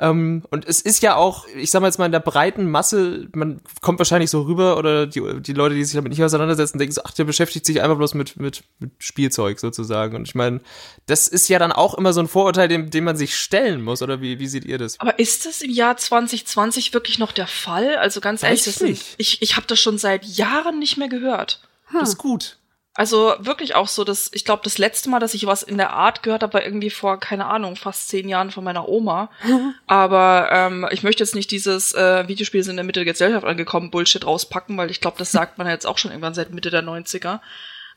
Ähm, 0.00 0.42
und 0.50 0.66
es 0.66 0.80
ist 0.80 1.02
ja 1.02 1.16
auch, 1.16 1.46
ich 1.54 1.70
sag 1.70 1.82
mal 1.82 1.88
jetzt 1.88 1.98
mal 1.98 2.06
in 2.06 2.12
der 2.12 2.20
breiten 2.20 2.70
Masse, 2.70 3.28
man 3.34 3.60
kommt 3.82 3.98
wahrscheinlich 3.98 4.30
so 4.30 4.42
rüber 4.42 4.78
oder 4.78 5.06
die, 5.06 5.42
die 5.42 5.52
Leute, 5.52 5.74
die 5.74 5.84
sich 5.84 5.94
damit 5.94 6.10
nicht 6.10 6.24
auseinandersetzen, 6.24 6.78
denken 6.78 6.94
so, 6.94 7.02
ach, 7.04 7.12
der 7.12 7.24
beschäftigt 7.24 7.66
sich 7.66 7.82
einfach 7.82 7.98
bloß 7.98 8.14
mit, 8.14 8.38
mit, 8.38 8.64
mit 8.78 8.92
Spielzeug 8.98 9.60
sozusagen. 9.60 10.16
Und 10.16 10.26
ich 10.26 10.34
meine, 10.34 10.60
das 11.04 11.28
ist 11.28 11.48
ja 11.48 11.58
dann 11.58 11.72
auch 11.72 11.94
immer 11.94 12.14
so 12.14 12.20
ein 12.20 12.28
Vorurteil, 12.28 12.68
dem, 12.68 12.88
dem 12.88 13.04
man 13.04 13.16
sich 13.16 13.36
stellen 13.36 13.73
muss, 13.82 14.02
oder 14.02 14.20
wie, 14.20 14.38
wie 14.38 14.46
seht 14.46 14.64
ihr 14.64 14.78
das? 14.78 15.00
Aber 15.00 15.18
ist 15.18 15.46
das 15.46 15.62
im 15.62 15.70
Jahr 15.70 15.96
2020 15.96 16.94
wirklich 16.94 17.18
noch 17.18 17.32
der 17.32 17.46
Fall? 17.46 17.96
Also 17.96 18.20
ganz 18.20 18.42
ehrlich, 18.42 18.60
Weiß 18.60 18.64
das 18.64 18.82
ich 18.82 18.98
sind, 19.00 19.14
ich, 19.18 19.42
ich 19.42 19.56
habe 19.56 19.66
das 19.66 19.80
schon 19.80 19.98
seit 19.98 20.24
Jahren 20.24 20.78
nicht 20.78 20.96
mehr 20.96 21.08
gehört. 21.08 21.60
Das 21.92 22.10
ist 22.10 22.18
gut. 22.18 22.58
Also 22.96 23.34
wirklich 23.40 23.74
auch 23.74 23.88
so, 23.88 24.04
dass 24.04 24.30
ich 24.32 24.44
glaube, 24.44 24.62
das 24.62 24.78
letzte 24.78 25.10
Mal, 25.10 25.18
dass 25.18 25.34
ich 25.34 25.46
was 25.46 25.64
in 25.64 25.78
der 25.78 25.94
Art 25.94 26.22
gehört 26.22 26.44
habe, 26.44 26.54
war 26.54 26.64
irgendwie 26.64 26.90
vor, 26.90 27.18
keine 27.18 27.46
Ahnung, 27.46 27.74
fast 27.74 28.08
zehn 28.08 28.28
Jahren 28.28 28.52
von 28.52 28.62
meiner 28.62 28.88
Oma. 28.88 29.30
Aber 29.88 30.48
ähm, 30.52 30.86
ich 30.92 31.02
möchte 31.02 31.24
jetzt 31.24 31.34
nicht 31.34 31.50
dieses 31.50 31.92
äh, 31.92 32.28
Videospiel 32.28 32.62
sind 32.62 32.72
in 32.72 32.76
der 32.76 32.84
Mitte 32.84 33.00
der 33.00 33.12
Gesellschaft 33.12 33.44
angekommen, 33.44 33.90
Bullshit 33.90 34.24
rauspacken, 34.24 34.76
weil 34.76 34.92
ich 34.92 35.00
glaube, 35.00 35.18
das 35.18 35.32
sagt 35.32 35.58
man 35.58 35.66
jetzt 35.66 35.86
auch 35.86 35.98
schon 35.98 36.12
irgendwann 36.12 36.34
seit 36.34 36.52
Mitte 36.52 36.70
der 36.70 36.84
90er. 36.84 37.40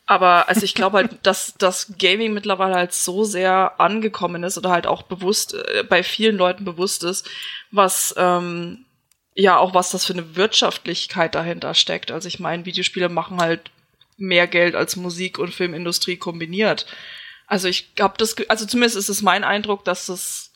Aber 0.07 0.47
also 0.47 0.63
ich 0.63 0.73
glaube 0.73 0.97
halt, 0.97 1.19
dass 1.23 1.53
das 1.57 1.93
Gaming 1.99 2.33
mittlerweile 2.33 2.75
halt 2.75 2.93
so 2.93 3.25
sehr 3.25 3.79
angekommen 3.79 4.43
ist 4.43 4.57
oder 4.57 4.71
halt 4.71 4.87
auch 4.87 5.03
bewusst, 5.03 5.53
äh, 5.53 5.83
bei 5.83 6.01
vielen 6.01 6.37
Leuten 6.37 6.63
bewusst 6.63 7.03
ist, 7.03 7.29
was 7.71 8.15
ähm, 8.17 8.85
ja 9.35 9.57
auch 9.57 9.73
was 9.73 9.91
das 9.91 10.05
für 10.05 10.13
eine 10.13 10.37
Wirtschaftlichkeit 10.37 11.35
dahinter 11.35 11.73
steckt. 11.73 12.09
Also 12.11 12.29
ich 12.29 12.39
meine, 12.39 12.65
Videospiele 12.65 13.09
machen 13.09 13.41
halt 13.41 13.69
mehr 14.15 14.47
Geld 14.47 14.75
als 14.75 14.95
Musik 14.95 15.39
und 15.39 15.53
Filmindustrie 15.53 16.15
kombiniert. 16.15 16.85
Also 17.45 17.67
ich 17.67 17.91
habe 17.99 18.15
das, 18.17 18.35
also 18.49 18.65
zumindest 18.65 18.95
ist 18.95 19.09
es 19.09 19.21
mein 19.21 19.43
Eindruck, 19.43 19.83
dass 19.83 20.05
das 20.05 20.46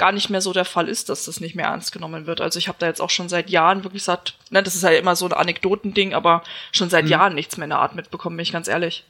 gar 0.00 0.12
nicht 0.12 0.30
mehr 0.30 0.40
so 0.40 0.54
der 0.54 0.64
Fall 0.64 0.88
ist, 0.88 1.10
dass 1.10 1.26
das 1.26 1.40
nicht 1.40 1.54
mehr 1.54 1.66
ernst 1.66 1.92
genommen 1.92 2.26
wird. 2.26 2.40
Also 2.40 2.58
ich 2.58 2.68
habe 2.68 2.78
da 2.80 2.86
jetzt 2.86 3.02
auch 3.02 3.10
schon 3.10 3.28
seit 3.28 3.50
Jahren 3.50 3.84
wirklich 3.84 4.00
gesagt, 4.00 4.34
ne, 4.48 4.62
das 4.62 4.74
ist 4.74 4.82
halt 4.82 4.98
immer 4.98 5.14
so 5.14 5.26
ein 5.26 5.34
Anekdotending, 5.34 6.14
aber 6.14 6.42
schon 6.72 6.88
seit 6.88 7.06
Jahren 7.06 7.34
nichts 7.34 7.58
mehr 7.58 7.64
in 7.64 7.70
der 7.70 7.80
Art 7.80 7.94
mitbekommen, 7.94 8.34
bin 8.38 8.42
ich 8.42 8.52
ganz 8.52 8.66
ehrlich. 8.66 9.04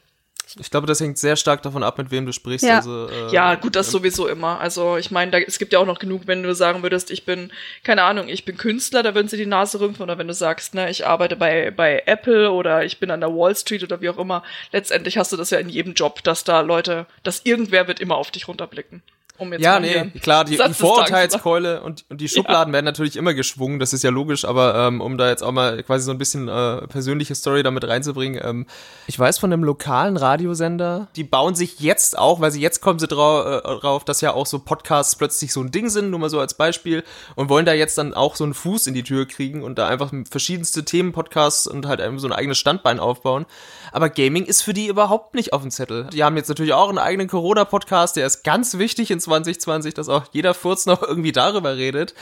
Ich 0.58 0.68
glaube, 0.68 0.88
das 0.88 1.00
hängt 1.00 1.16
sehr 1.16 1.36
stark 1.36 1.62
davon 1.62 1.84
ab, 1.84 1.96
mit 1.96 2.10
wem 2.10 2.26
du 2.26 2.32
sprichst. 2.32 2.66
Ja. 2.66 2.78
Also, 2.78 3.08
äh, 3.08 3.32
Ja, 3.32 3.54
gut, 3.54 3.76
das 3.76 3.92
sowieso 3.92 4.26
immer. 4.26 4.58
Also 4.58 4.96
ich 4.96 5.12
meine, 5.12 5.30
da, 5.30 5.38
es 5.38 5.60
gibt 5.60 5.72
ja 5.72 5.78
auch 5.78 5.86
noch 5.86 6.00
genug, 6.00 6.22
wenn 6.26 6.42
du 6.42 6.52
sagen 6.56 6.82
würdest, 6.82 7.12
ich 7.12 7.24
bin, 7.24 7.52
keine 7.84 8.02
Ahnung, 8.02 8.28
ich 8.28 8.44
bin 8.44 8.56
Künstler, 8.56 9.04
da 9.04 9.14
würden 9.14 9.28
sie 9.28 9.36
die 9.36 9.46
Nase 9.46 9.78
rümpfen. 9.78 10.02
Oder 10.02 10.18
wenn 10.18 10.26
du 10.26 10.34
sagst, 10.34 10.74
ne, 10.74 10.90
ich 10.90 11.06
arbeite 11.06 11.36
bei, 11.36 11.70
bei 11.70 12.02
Apple 12.06 12.50
oder 12.50 12.84
ich 12.84 12.98
bin 12.98 13.12
an 13.12 13.20
der 13.20 13.32
Wall 13.32 13.54
Street 13.54 13.84
oder 13.84 14.00
wie 14.00 14.08
auch 14.08 14.18
immer. 14.18 14.42
Letztendlich 14.72 15.18
hast 15.18 15.30
du 15.30 15.36
das 15.36 15.50
ja 15.50 15.60
in 15.60 15.68
jedem 15.68 15.94
Job, 15.94 16.24
dass 16.24 16.42
da 16.42 16.62
Leute, 16.62 17.06
dass 17.22 17.42
irgendwer 17.44 17.86
wird 17.86 18.00
immer 18.00 18.16
auf 18.16 18.32
dich 18.32 18.48
runterblicken. 18.48 19.04
Um 19.40 19.52
jetzt 19.52 19.62
Ja, 19.62 19.72
mal 19.72 19.80
nee, 19.80 19.92
hier 19.92 20.20
klar, 20.20 20.44
die, 20.44 20.58
die. 20.58 20.74
Vorurteilskeule 20.74 21.80
und, 21.82 22.04
und 22.10 22.20
die 22.20 22.28
Schubladen 22.28 22.74
werden 22.74 22.84
natürlich 22.84 23.16
immer 23.16 23.32
geschwungen, 23.32 23.78
das 23.78 23.94
ist 23.94 24.04
ja 24.04 24.10
logisch, 24.10 24.44
aber 24.44 24.74
ähm, 24.74 25.00
um 25.00 25.16
da 25.16 25.30
jetzt 25.30 25.42
auch 25.42 25.50
mal 25.50 25.82
quasi 25.82 26.04
so 26.04 26.10
ein 26.10 26.18
bisschen 26.18 26.48
äh, 26.48 26.86
persönliche 26.88 27.34
Story 27.34 27.62
damit 27.62 27.88
reinzubringen, 27.88 28.40
ähm, 28.44 28.66
ich 29.06 29.18
weiß 29.18 29.38
von 29.38 29.50
einem 29.50 29.64
lokalen 29.64 30.18
Radiosender, 30.18 31.08
die 31.16 31.24
bauen 31.24 31.54
sich 31.54 31.80
jetzt 31.80 32.18
auch, 32.18 32.40
weil 32.42 32.50
sie 32.50 32.60
jetzt 32.60 32.82
kommen 32.82 32.98
sie 32.98 33.06
drau 33.06 33.42
äh, 33.42 33.80
drauf, 33.80 34.04
dass 34.04 34.20
ja 34.20 34.34
auch 34.34 34.44
so 34.44 34.58
Podcasts 34.58 35.16
plötzlich 35.16 35.52
so 35.54 35.62
ein 35.62 35.70
Ding 35.70 35.88
sind, 35.88 36.10
nur 36.10 36.20
mal 36.20 36.28
so 36.28 36.38
als 36.38 36.54
Beispiel, 36.54 37.02
und 37.34 37.48
wollen 37.48 37.64
da 37.64 37.72
jetzt 37.72 37.96
dann 37.96 38.12
auch 38.12 38.36
so 38.36 38.44
einen 38.44 38.52
Fuß 38.52 38.88
in 38.88 38.94
die 38.94 39.04
Tür 39.04 39.26
kriegen 39.26 39.62
und 39.62 39.78
da 39.78 39.88
einfach 39.88 40.12
verschiedenste 40.30 40.84
Themenpodcasts 40.84 41.66
und 41.66 41.86
halt 41.86 42.02
einfach 42.02 42.20
so 42.20 42.28
ein 42.28 42.34
eigenes 42.34 42.58
Standbein 42.58 43.00
aufbauen. 43.00 43.46
Aber 43.92 44.10
Gaming 44.10 44.44
ist 44.44 44.60
für 44.60 44.74
die 44.74 44.86
überhaupt 44.86 45.34
nicht 45.34 45.54
auf 45.54 45.62
dem 45.62 45.70
Zettel. 45.70 46.08
Die 46.12 46.22
haben 46.22 46.36
jetzt 46.36 46.48
natürlich 46.48 46.74
auch 46.74 46.90
einen 46.90 46.98
eigenen 46.98 47.28
Corona-Podcast, 47.28 48.16
der 48.16 48.26
ist 48.26 48.44
ganz 48.44 48.76
wichtig 48.78 49.10
in 49.10 49.20
2020, 49.30 49.94
dass 49.94 50.08
auch 50.08 50.24
jeder 50.32 50.54
Furz 50.54 50.86
noch 50.86 51.02
irgendwie 51.02 51.32
darüber 51.32 51.76
redet. 51.76 52.14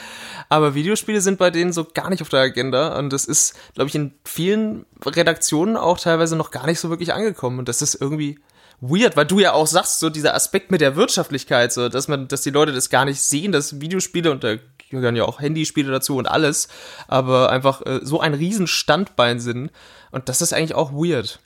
Aber 0.49 0.75
Videospiele 0.75 1.21
sind 1.21 1.37
bei 1.37 1.49
denen 1.49 1.73
so 1.73 1.85
gar 1.85 2.09
nicht 2.09 2.21
auf 2.21 2.29
der 2.29 2.41
Agenda 2.41 2.97
und 2.97 3.11
das 3.11 3.25
ist, 3.25 3.55
glaube 3.73 3.89
ich, 3.89 3.95
in 3.95 4.13
vielen 4.23 4.85
Redaktionen 5.05 5.77
auch 5.77 5.99
teilweise 5.99 6.35
noch 6.35 6.51
gar 6.51 6.65
nicht 6.65 6.79
so 6.79 6.89
wirklich 6.89 7.13
angekommen 7.13 7.59
und 7.59 7.69
das 7.69 7.81
ist 7.81 7.95
irgendwie 7.95 8.39
weird, 8.81 9.17
weil 9.17 9.25
du 9.25 9.39
ja 9.39 9.53
auch 9.53 9.67
sagst, 9.67 9.99
so 9.99 10.09
dieser 10.09 10.35
Aspekt 10.35 10.71
mit 10.71 10.81
der 10.81 10.95
Wirtschaftlichkeit, 10.95 11.73
so, 11.73 11.89
dass 11.89 12.07
man, 12.07 12.27
dass 12.27 12.41
die 12.41 12.49
Leute 12.49 12.71
das 12.71 12.89
gar 12.89 13.05
nicht 13.05 13.21
sehen, 13.21 13.51
dass 13.51 13.81
Videospiele 13.81 14.31
und 14.31 14.43
da 14.43 14.55
gehören 14.89 15.15
ja 15.15 15.25
auch 15.25 15.39
Handyspiele 15.39 15.91
dazu 15.91 16.17
und 16.17 16.27
alles, 16.27 16.67
aber 17.07 17.49
einfach 17.51 17.85
äh, 17.85 17.99
so 18.01 18.19
ein 18.19 18.33
riesen 18.33 18.67
Standbein 18.67 19.39
sind 19.39 19.71
und 20.11 20.29
das 20.29 20.41
ist 20.41 20.53
eigentlich 20.53 20.75
auch 20.75 20.91
weird. 20.91 21.39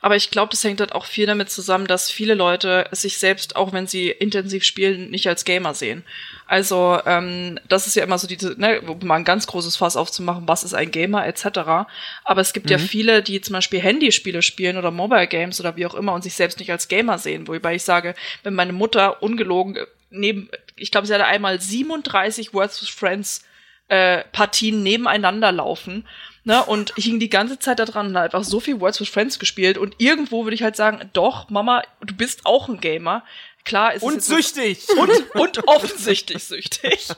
Aber 0.00 0.16
ich 0.16 0.30
glaube, 0.30 0.50
das 0.50 0.62
hängt 0.62 0.80
halt 0.80 0.92
auch 0.92 1.04
viel 1.04 1.26
damit 1.26 1.50
zusammen, 1.50 1.86
dass 1.86 2.10
viele 2.10 2.34
Leute 2.34 2.86
sich 2.92 3.18
selbst, 3.18 3.56
auch 3.56 3.72
wenn 3.72 3.86
sie 3.86 4.10
intensiv 4.10 4.64
spielen, 4.64 5.10
nicht 5.10 5.28
als 5.28 5.44
Gamer 5.44 5.74
sehen. 5.74 6.04
Also 6.46 7.00
ähm, 7.04 7.58
das 7.68 7.86
ist 7.86 7.96
ja 7.96 8.04
immer 8.04 8.18
so 8.18 8.26
diese, 8.26 8.58
ne, 8.60 8.80
um 8.80 8.98
mal 9.06 9.16
ein 9.16 9.24
ganz 9.24 9.46
großes 9.46 9.76
Fass 9.76 9.96
aufzumachen, 9.96 10.46
was 10.46 10.64
ist 10.64 10.74
ein 10.74 10.90
Gamer 10.90 11.26
etc. 11.26 11.88
Aber 12.24 12.40
es 12.40 12.52
gibt 12.52 12.70
ja 12.70 12.78
viele, 12.78 13.22
die 13.22 13.40
zum 13.40 13.54
Beispiel 13.54 13.80
Handyspiele 13.80 14.42
spielen 14.42 14.76
oder 14.76 14.90
Mobile 14.90 15.26
Games 15.26 15.60
oder 15.60 15.76
wie 15.76 15.86
auch 15.86 15.94
immer 15.94 16.14
und 16.14 16.22
sich 16.22 16.34
selbst 16.34 16.58
nicht 16.58 16.70
als 16.70 16.88
Gamer 16.88 17.18
sehen. 17.18 17.48
Wobei 17.48 17.74
ich 17.74 17.82
sage, 17.82 18.14
wenn 18.44 18.54
meine 18.54 18.72
Mutter 18.72 19.22
ungelogen 19.22 19.78
neben, 20.10 20.48
ich 20.76 20.90
glaube, 20.90 21.06
sie 21.06 21.14
hatte 21.14 21.26
einmal 21.26 21.60
37 21.60 22.54
Words 22.54 22.80
with 22.80 22.88
Friends 22.88 23.44
äh, 23.88 24.22
Partien 24.32 24.82
nebeneinander 24.82 25.52
laufen. 25.52 26.06
Ne, 26.48 26.64
und 26.64 26.94
ich 26.96 27.04
hing 27.04 27.20
die 27.20 27.28
ganze 27.28 27.58
Zeit 27.58 27.78
da 27.78 27.84
dran 27.84 28.06
und 28.06 28.16
hab 28.16 28.24
einfach 28.24 28.42
so 28.42 28.58
viel 28.58 28.80
Words 28.80 29.02
with 29.02 29.10
Friends 29.10 29.38
gespielt. 29.38 29.76
Und 29.76 29.96
irgendwo 29.98 30.44
würde 30.44 30.54
ich 30.54 30.62
halt 30.62 30.76
sagen, 30.76 31.10
doch, 31.12 31.50
Mama, 31.50 31.82
du 32.00 32.14
bist 32.14 32.46
auch 32.46 32.70
ein 32.70 32.80
Gamer. 32.80 33.22
Klar 33.66 33.92
ist 33.92 34.02
es 34.02 34.08
Und 34.08 34.22
süchtig! 34.22 34.86
und, 34.96 35.34
und 35.34 35.68
offensichtlich 35.68 36.42
süchtig. 36.42 37.08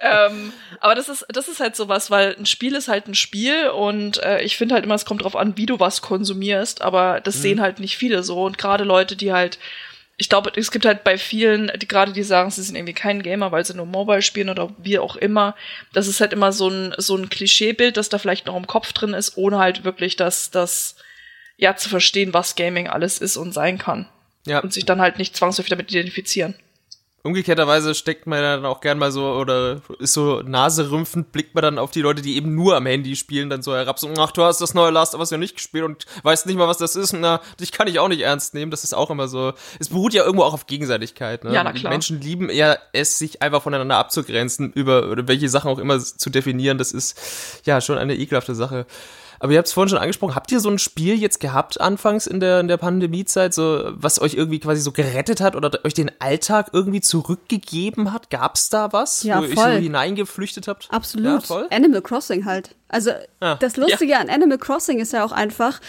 ähm, 0.00 0.52
aber 0.80 0.96
das 0.96 1.08
ist, 1.08 1.24
das 1.28 1.46
ist 1.46 1.60
halt 1.60 1.76
sowas, 1.76 2.10
weil 2.10 2.34
ein 2.36 2.46
Spiel 2.46 2.74
ist 2.74 2.88
halt 2.88 3.06
ein 3.06 3.14
Spiel 3.14 3.68
und 3.68 4.20
äh, 4.24 4.42
ich 4.42 4.56
finde 4.56 4.74
halt 4.74 4.84
immer, 4.84 4.96
es 4.96 5.04
kommt 5.04 5.22
drauf 5.22 5.36
an, 5.36 5.56
wie 5.56 5.66
du 5.66 5.78
was 5.78 6.02
konsumierst, 6.02 6.82
aber 6.82 7.20
das 7.20 7.42
sehen 7.42 7.60
halt 7.60 7.78
nicht 7.78 7.96
viele 7.96 8.24
so. 8.24 8.42
Und 8.42 8.58
gerade 8.58 8.82
Leute, 8.82 9.14
die 9.14 9.32
halt, 9.32 9.60
ich 10.16 10.28
glaube, 10.28 10.52
es 10.54 10.70
gibt 10.70 10.86
halt 10.86 11.02
bei 11.02 11.18
vielen, 11.18 11.72
die 11.76 11.88
gerade 11.88 12.12
die 12.12 12.22
sagen, 12.22 12.50
sie 12.50 12.62
sind 12.62 12.76
irgendwie 12.76 12.92
kein 12.92 13.22
Gamer, 13.22 13.50
weil 13.50 13.64
sie 13.64 13.74
nur 13.74 13.86
Mobile 13.86 14.22
spielen 14.22 14.48
oder 14.48 14.72
wie 14.78 14.98
auch 14.98 15.16
immer. 15.16 15.56
Das 15.92 16.06
ist 16.06 16.20
halt 16.20 16.32
immer 16.32 16.52
so 16.52 16.68
ein, 16.68 16.94
so 16.98 17.16
ein 17.16 17.28
Klischeebild, 17.28 17.96
das 17.96 18.08
da 18.08 18.18
vielleicht 18.18 18.46
noch 18.46 18.56
im 18.56 18.66
Kopf 18.66 18.92
drin 18.92 19.12
ist, 19.12 19.36
ohne 19.36 19.58
halt 19.58 19.84
wirklich 19.84 20.14
das, 20.14 20.50
das, 20.50 20.96
ja, 21.56 21.74
zu 21.74 21.88
verstehen, 21.88 22.32
was 22.32 22.54
Gaming 22.54 22.88
alles 22.88 23.18
ist 23.18 23.36
und 23.36 23.52
sein 23.52 23.78
kann. 23.78 24.08
Ja, 24.46 24.60
Und 24.60 24.72
sich 24.72 24.84
dann 24.84 25.00
halt 25.00 25.18
nicht 25.18 25.36
zwangsläufig 25.36 25.70
damit 25.70 25.90
identifizieren. 25.90 26.54
Umgekehrterweise 27.24 27.94
steckt 27.94 28.26
man 28.26 28.42
dann 28.42 28.66
auch 28.66 28.82
gern 28.82 28.98
mal 28.98 29.10
so 29.10 29.32
oder 29.32 29.80
ist 29.98 30.12
so 30.12 30.42
naserümpfend, 30.42 31.32
blickt 31.32 31.54
man 31.54 31.62
dann 31.62 31.78
auf 31.78 31.90
die 31.90 32.02
Leute, 32.02 32.20
die 32.20 32.36
eben 32.36 32.54
nur 32.54 32.76
am 32.76 32.84
Handy 32.84 33.16
spielen, 33.16 33.48
dann 33.48 33.62
so 33.62 33.74
herab, 33.74 33.98
so, 33.98 34.12
ach, 34.18 34.30
du 34.30 34.42
hast 34.42 34.60
das 34.60 34.74
neue 34.74 34.90
Last 34.90 35.14
of 35.14 35.20
Us 35.20 35.30
ja 35.30 35.38
nicht 35.38 35.56
gespielt 35.56 35.84
und 35.84 36.04
weißt 36.22 36.44
nicht 36.46 36.56
mal, 36.56 36.68
was 36.68 36.76
das 36.76 36.96
ist, 36.96 37.14
na, 37.14 37.40
dich 37.58 37.72
kann 37.72 37.88
ich 37.88 37.98
auch 37.98 38.08
nicht 38.08 38.20
ernst 38.20 38.52
nehmen, 38.52 38.70
das 38.70 38.84
ist 38.84 38.92
auch 38.92 39.10
immer 39.10 39.26
so, 39.26 39.54
es 39.80 39.88
beruht 39.88 40.12
ja 40.12 40.22
irgendwo 40.22 40.44
auch 40.44 40.52
auf 40.52 40.66
Gegenseitigkeit, 40.66 41.44
ne? 41.44 41.54
Ja, 41.54 41.64
na 41.64 41.72
klar. 41.72 41.90
Menschen 41.90 42.20
lieben 42.20 42.50
eher 42.50 42.78
es, 42.92 43.18
sich 43.18 43.40
einfach 43.40 43.62
voneinander 43.62 43.96
abzugrenzen, 43.96 44.72
über, 44.74 45.26
welche 45.26 45.48
Sachen 45.48 45.70
auch 45.70 45.78
immer 45.78 45.98
zu 45.98 46.28
definieren, 46.28 46.76
das 46.76 46.92
ist, 46.92 47.62
ja, 47.64 47.80
schon 47.80 47.96
eine 47.96 48.16
ekelhafte 48.16 48.54
Sache. 48.54 48.84
Aber 49.40 49.52
ihr 49.52 49.58
habt 49.58 49.68
es 49.68 49.74
vorhin 49.74 49.88
schon 49.90 49.98
angesprochen, 49.98 50.34
habt 50.34 50.50
ihr 50.52 50.60
so 50.60 50.68
ein 50.70 50.78
Spiel 50.78 51.14
jetzt 51.14 51.40
gehabt 51.40 51.80
anfangs 51.80 52.26
in 52.26 52.40
der, 52.40 52.60
in 52.60 52.68
der 52.68 52.76
Pandemiezeit, 52.76 53.52
so, 53.54 53.90
was 53.94 54.20
euch 54.20 54.34
irgendwie 54.34 54.60
quasi 54.60 54.80
so 54.80 54.92
gerettet 54.92 55.40
hat 55.40 55.56
oder 55.56 55.70
euch 55.84 55.94
den 55.94 56.10
Alltag 56.20 56.70
irgendwie 56.72 57.00
zurückgegeben 57.00 58.12
hat? 58.12 58.30
Gab 58.30 58.54
es 58.56 58.68
da 58.68 58.92
was, 58.92 59.22
Ja, 59.22 59.40
wo 59.40 59.44
ihr 59.44 59.56
euch 59.58 59.82
hineingeflüchtet 59.82 60.68
habt? 60.68 60.88
Absolut. 60.90 61.48
Ja. 61.48 61.66
Animal 61.70 62.02
Crossing 62.02 62.44
halt. 62.44 62.74
Also 62.88 63.10
Ah, 63.40 63.56
das 63.56 63.76
Lustige 63.76 64.16
an 64.18 64.30
Animal 64.30 64.58
Crossing 64.58 65.00
ist 65.00 65.12
ja 65.12 65.24
auch 65.24 65.32
einfach, 65.32 65.80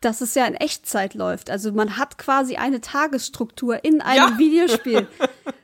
dass 0.00 0.20
es 0.20 0.34
ja 0.34 0.44
in 0.46 0.54
Echtzeit 0.54 1.14
läuft. 1.14 1.50
Also 1.50 1.72
man 1.72 1.96
hat 1.96 2.18
quasi 2.18 2.56
eine 2.56 2.80
Tagesstruktur 2.80 3.82
in 3.84 4.00
einem 4.00 4.32
Ja. 4.32 4.38
Videospiel. 4.38 5.06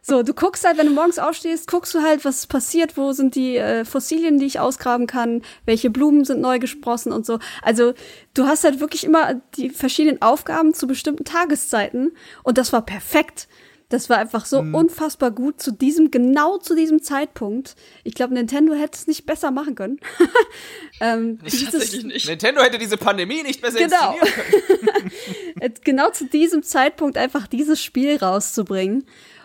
So, 0.05 0.25
du 0.25 0.35
guckst 0.35 0.67
halt, 0.67 0.79
wenn 0.79 0.87
du 0.89 0.93
morgens 0.93 1.21
aufstehst, 1.21 1.69
guckst 1.71 1.95
du 1.95 2.03
halt, 2.03 2.25
was 2.25 2.49
passiert, 2.49 2.97
wo 2.97 3.13
sind 3.13 3.37
die 3.37 3.57
äh, 3.57 3.85
Fossilien, 3.85 4.37
die 4.37 4.47
ich 4.47 4.59
ausgraben 4.59 5.07
kann, 5.07 5.43
welche 5.65 5.91
Blumen 5.91 6.25
sind 6.25 6.41
neu 6.41 6.59
gesprossen 6.59 7.13
und 7.13 7.25
so. 7.25 7.39
Also 7.63 7.95
du 8.35 8.47
hast 8.47 8.65
halt 8.65 8.81
wirklich 8.81 9.05
immer 9.05 9.35
die 9.57 9.71
verschiedenen 9.71 10.21
Aufgaben 10.21 10.75
zu 10.75 10.89
bestimmten 10.89 11.25
Tageszeiten 11.25 12.11
und 12.43 12.59
das 12.59 12.73
war 12.73 12.83
perfekt. 12.83 13.47
Das 13.93 14.09
war 14.09 14.19
einfach 14.19 14.47
so 14.47 14.63
Mhm. 14.63 14.75
unfassbar 14.75 15.31
gut 15.31 15.61
zu 15.61 15.71
diesem, 15.71 16.11
genau 16.11 16.59
zu 16.59 16.75
diesem 16.75 17.03
Zeitpunkt. 17.03 17.77
Ich 18.05 18.15
glaube, 18.15 18.35
Nintendo 18.35 18.73
hätte 18.75 18.97
es 18.99 19.07
nicht 19.07 19.27
besser 19.27 19.51
machen 19.51 19.75
können. 19.75 19.99
ähm, 21.01 21.39
dieses, 21.45 21.71
Tatsächlich 21.71 22.05
nicht. 22.05 22.29
Nintendo 22.29 22.63
hätte 22.63 22.79
diese 22.79 22.97
Pandemie 22.97 23.43
nicht 23.43 23.61
besser 23.61 23.79
Genau. 23.79 24.15
inszenieren 24.15 25.13
können. 25.61 25.75
genau 25.85 26.11
zu 26.11 26.27
diesem 26.27 26.63
Zeitpunkt 26.63 27.19
einfach 27.19 27.47
dieses 27.47 27.83
Spiel 27.83 28.17
rauszubringen. 28.17 29.05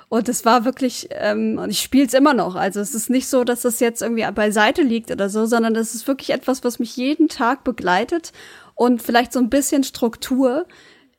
Und 0.09 0.29
es 0.29 0.45
war 0.45 0.63
wirklich, 0.63 1.09
ähm, 1.11 1.57
und 1.61 1.69
ich 1.69 1.81
spiele 1.81 2.05
es 2.07 2.13
immer 2.13 2.33
noch. 2.33 2.55
Also 2.55 2.79
es 2.79 2.95
ist 2.95 3.09
nicht 3.09 3.27
so, 3.27 3.43
dass 3.43 3.61
das 3.63 3.81
jetzt 3.81 4.01
irgendwie 4.01 4.25
beiseite 4.31 4.81
liegt 4.81 5.11
oder 5.11 5.27
so, 5.29 5.45
sondern 5.45 5.73
das 5.73 5.93
ist 5.95 6.07
wirklich 6.07 6.29
etwas, 6.29 6.63
was 6.63 6.79
mich 6.79 6.95
jeden 6.95 7.27
Tag 7.27 7.65
begleitet 7.65 8.31
und 8.75 9.01
vielleicht 9.01 9.33
so 9.33 9.39
ein 9.39 9.49
bisschen 9.49 9.83
Struktur 9.83 10.65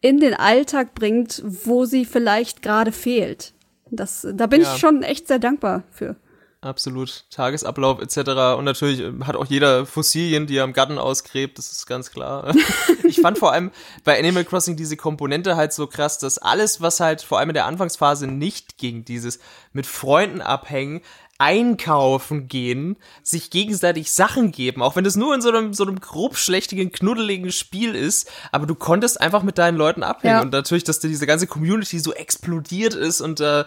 in 0.00 0.20
den 0.20 0.34
Alltag 0.34 0.94
bringt, 0.94 1.42
wo 1.44 1.84
sie 1.84 2.04
vielleicht 2.04 2.62
gerade 2.62 2.92
fehlt. 2.92 3.52
Das, 3.90 4.26
da 4.34 4.46
bin 4.46 4.62
Ja. 4.62 4.72
ich 4.74 4.80
schon 4.80 5.02
echt 5.02 5.28
sehr 5.28 5.38
dankbar 5.38 5.82
für. 5.90 6.16
Absolut. 6.60 7.24
Tagesablauf 7.30 8.00
etc. 8.00 8.56
Und 8.58 8.64
natürlich 8.64 9.00
äh, 9.00 9.12
hat 9.24 9.36
auch 9.36 9.46
jeder 9.46 9.86
Fossilien, 9.86 10.48
die 10.48 10.56
er 10.56 10.64
im 10.64 10.72
Garten 10.72 10.98
ausgräbt, 10.98 11.56
das 11.56 11.70
ist 11.70 11.86
ganz 11.86 12.10
klar. 12.10 12.52
ich 13.04 13.20
fand 13.20 13.38
vor 13.38 13.52
allem 13.52 13.70
bei 14.02 14.18
Animal 14.18 14.44
Crossing 14.44 14.76
diese 14.76 14.96
Komponente 14.96 15.56
halt 15.56 15.72
so 15.72 15.86
krass, 15.86 16.18
dass 16.18 16.38
alles, 16.38 16.80
was 16.80 16.98
halt 16.98 17.22
vor 17.22 17.38
allem 17.38 17.50
in 17.50 17.54
der 17.54 17.66
Anfangsphase 17.66 18.26
nicht 18.26 18.76
ging, 18.76 19.04
dieses 19.04 19.38
mit 19.72 19.86
Freunden 19.86 20.40
abhängen, 20.40 21.00
einkaufen 21.38 22.48
gehen, 22.48 22.96
sich 23.22 23.50
gegenseitig 23.50 24.10
Sachen 24.12 24.50
geben, 24.50 24.82
auch 24.82 24.96
wenn 24.96 25.06
es 25.06 25.16
nur 25.16 25.34
in 25.34 25.40
so 25.40 25.50
einem, 25.50 25.72
so 25.72 25.84
einem 25.84 26.00
grobschlächtigen, 26.00 26.90
knuddeligen 26.90 27.52
Spiel 27.52 27.94
ist, 27.94 28.28
aber 28.50 28.66
du 28.66 28.74
konntest 28.74 29.20
einfach 29.20 29.42
mit 29.44 29.56
deinen 29.56 29.76
Leuten 29.76 30.02
abhängen 30.02 30.34
Ja. 30.34 30.42
und 30.42 30.52
natürlich, 30.52 30.84
dass 30.84 30.98
diese 30.98 31.26
ganze 31.26 31.46
Community 31.46 32.00
so 32.00 32.12
explodiert 32.12 32.94
ist 32.94 33.20
und 33.20 33.40
äh, 33.40 33.64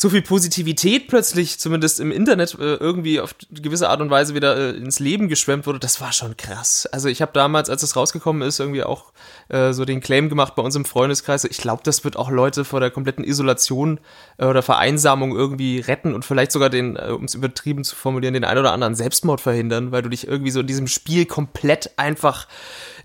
so 0.00 0.08
viel 0.08 0.22
Positivität 0.22 1.08
plötzlich, 1.08 1.58
zumindest 1.58 2.00
im 2.00 2.10
Internet, 2.10 2.54
äh, 2.54 2.76
irgendwie 2.76 3.20
auf 3.20 3.34
gewisse 3.50 3.90
Art 3.90 4.00
und 4.00 4.08
Weise 4.08 4.34
wieder 4.34 4.56
äh, 4.56 4.70
ins 4.70 4.98
Leben 4.98 5.28
geschwemmt 5.28 5.66
wurde, 5.66 5.78
das 5.78 6.00
war 6.00 6.10
schon 6.12 6.38
krass. 6.38 6.88
Also 6.90 7.08
ich 7.08 7.20
habe 7.20 7.32
damals, 7.34 7.68
als 7.68 7.82
es 7.82 7.96
rausgekommen 7.96 8.40
ist, 8.40 8.60
irgendwie 8.60 8.82
auch 8.82 9.12
äh, 9.50 9.74
so 9.74 9.84
den 9.84 10.00
Claim 10.00 10.30
gemacht 10.30 10.54
bei 10.54 10.62
uns 10.62 10.74
im 10.74 10.86
Freundeskreis. 10.86 11.44
Ich 11.44 11.58
glaube, 11.58 11.82
das 11.84 12.02
wird 12.02 12.16
auch 12.16 12.30
Leute 12.30 12.64
vor 12.64 12.80
der 12.80 12.90
kompletten 12.90 13.24
Isolation 13.24 14.00
äh, 14.38 14.46
oder 14.46 14.62
Vereinsamung 14.62 15.36
irgendwie 15.36 15.80
retten 15.80 16.14
und 16.14 16.24
vielleicht 16.24 16.52
sogar 16.52 16.70
den, 16.70 16.96
äh, 16.96 17.10
um 17.10 17.24
es 17.24 17.34
übertrieben 17.34 17.84
zu 17.84 17.94
formulieren, 17.94 18.32
den 18.32 18.44
ein 18.44 18.56
oder 18.56 18.72
anderen 18.72 18.94
Selbstmord 18.94 19.42
verhindern, 19.42 19.92
weil 19.92 20.00
du 20.00 20.08
dich 20.08 20.26
irgendwie 20.26 20.50
so 20.50 20.60
in 20.60 20.66
diesem 20.66 20.86
Spiel 20.86 21.26
komplett 21.26 21.90
einfach 21.98 22.48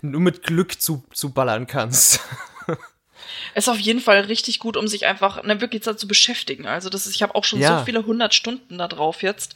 nur 0.02 0.22
mit 0.22 0.44
Glück 0.44 0.82
zu, 0.82 1.04
zu 1.12 1.34
ballern 1.34 1.68
kannst. 1.68 2.22
ist 3.54 3.70
auf 3.70 3.80
jeden 3.80 4.00
Fall 4.00 4.22
richtig 4.22 4.60
gut, 4.60 4.78
um 4.78 4.88
sich 4.88 5.06
einfach 5.06 5.44
ne, 5.44 5.62
wirklich 5.62 5.84
zu 5.84 6.08
beschäftigen. 6.08 6.66
Also 6.68 6.90
das 6.90 7.06
ist, 7.06 7.16
ich 7.16 7.24
habe 7.24 7.36
auch 7.36 7.44
schon 7.44 7.60
Ja. 7.60 7.80
so 7.80 7.86
viele 7.86 8.06
hundert 8.06 8.34
Stunden 8.34 8.78
da 8.78 8.88
drauf 8.88 9.24
jetzt. 9.24 9.56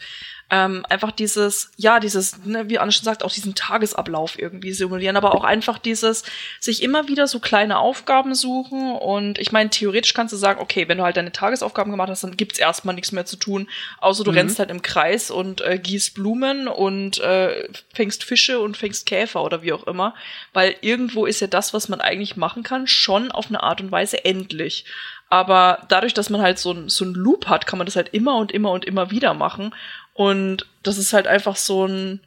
Ähm, 0.51 0.83
einfach 0.89 1.11
dieses, 1.11 1.71
ja, 1.77 1.99
dieses, 1.99 2.43
ne, 2.43 2.69
wie 2.69 2.79
Anne 2.79 2.91
schon 2.91 3.03
sagt, 3.03 3.23
auch 3.23 3.31
diesen 3.31 3.53
Tagesablauf 3.53 4.39
irgendwie 4.39 4.73
simulieren, 4.73 5.15
aber 5.15 5.35
auch 5.35 5.43
einfach 5.43 5.77
dieses, 5.77 6.23
sich 6.59 6.81
immer 6.81 7.07
wieder 7.07 7.27
so 7.27 7.39
kleine 7.39 7.77
Aufgaben 7.77 8.33
suchen 8.33 8.93
und 8.93 9.37
ich 9.37 9.51
meine, 9.51 9.69
theoretisch 9.69 10.15
kannst 10.15 10.33
du 10.33 10.37
sagen, 10.37 10.59
okay, 10.59 10.87
wenn 10.87 10.97
du 10.97 11.03
halt 11.03 11.17
deine 11.17 11.31
Tagesaufgaben 11.31 11.91
gemacht 11.91 12.09
hast, 12.09 12.23
dann 12.23 12.35
gibt's 12.35 12.57
erstmal 12.57 12.95
nichts 12.95 13.11
mehr 13.11 13.27
zu 13.27 13.35
tun, 13.35 13.69
außer 13.99 14.23
du 14.23 14.31
rennst 14.31 14.57
halt 14.57 14.71
im 14.71 14.81
Kreis 14.81 15.29
und 15.29 15.61
äh, 15.61 15.77
gießt 15.77 16.15
Blumen 16.15 16.67
und 16.67 17.19
äh, 17.19 17.69
fängst 17.93 18.23
Fische 18.23 18.59
und 18.59 18.75
fängst 18.75 19.05
Käfer 19.05 19.43
oder 19.43 19.61
wie 19.61 19.73
auch 19.73 19.85
immer, 19.85 20.15
weil 20.53 20.75
irgendwo 20.81 21.27
ist 21.27 21.41
ja 21.41 21.47
das, 21.47 21.75
was 21.75 21.89
man 21.89 22.01
eigentlich 22.01 22.37
machen 22.37 22.63
kann, 22.63 22.87
schon 22.87 23.31
auf 23.31 23.49
eine 23.49 23.61
Art 23.61 23.81
und 23.81 23.91
Weise 23.91 24.25
endlich. 24.25 24.85
Aber 25.29 25.85
dadurch, 25.89 26.15
dass 26.15 26.31
man 26.31 26.41
halt 26.41 26.57
so 26.57 26.71
ein, 26.71 26.89
so 26.89 27.05
ein 27.05 27.13
Loop 27.13 27.47
hat, 27.47 27.67
kann 27.67 27.77
man 27.77 27.85
das 27.85 27.95
halt 27.95 28.09
immer 28.13 28.37
und 28.37 28.51
immer 28.51 28.71
und 28.71 28.83
immer 28.83 29.11
wieder 29.11 29.35
machen. 29.35 29.75
Und 30.19 30.67
das 30.83 30.97
ist 30.97 31.13
halt 31.13 31.27
einfach 31.27 31.55
so 31.55 31.85
ein, 31.85 32.19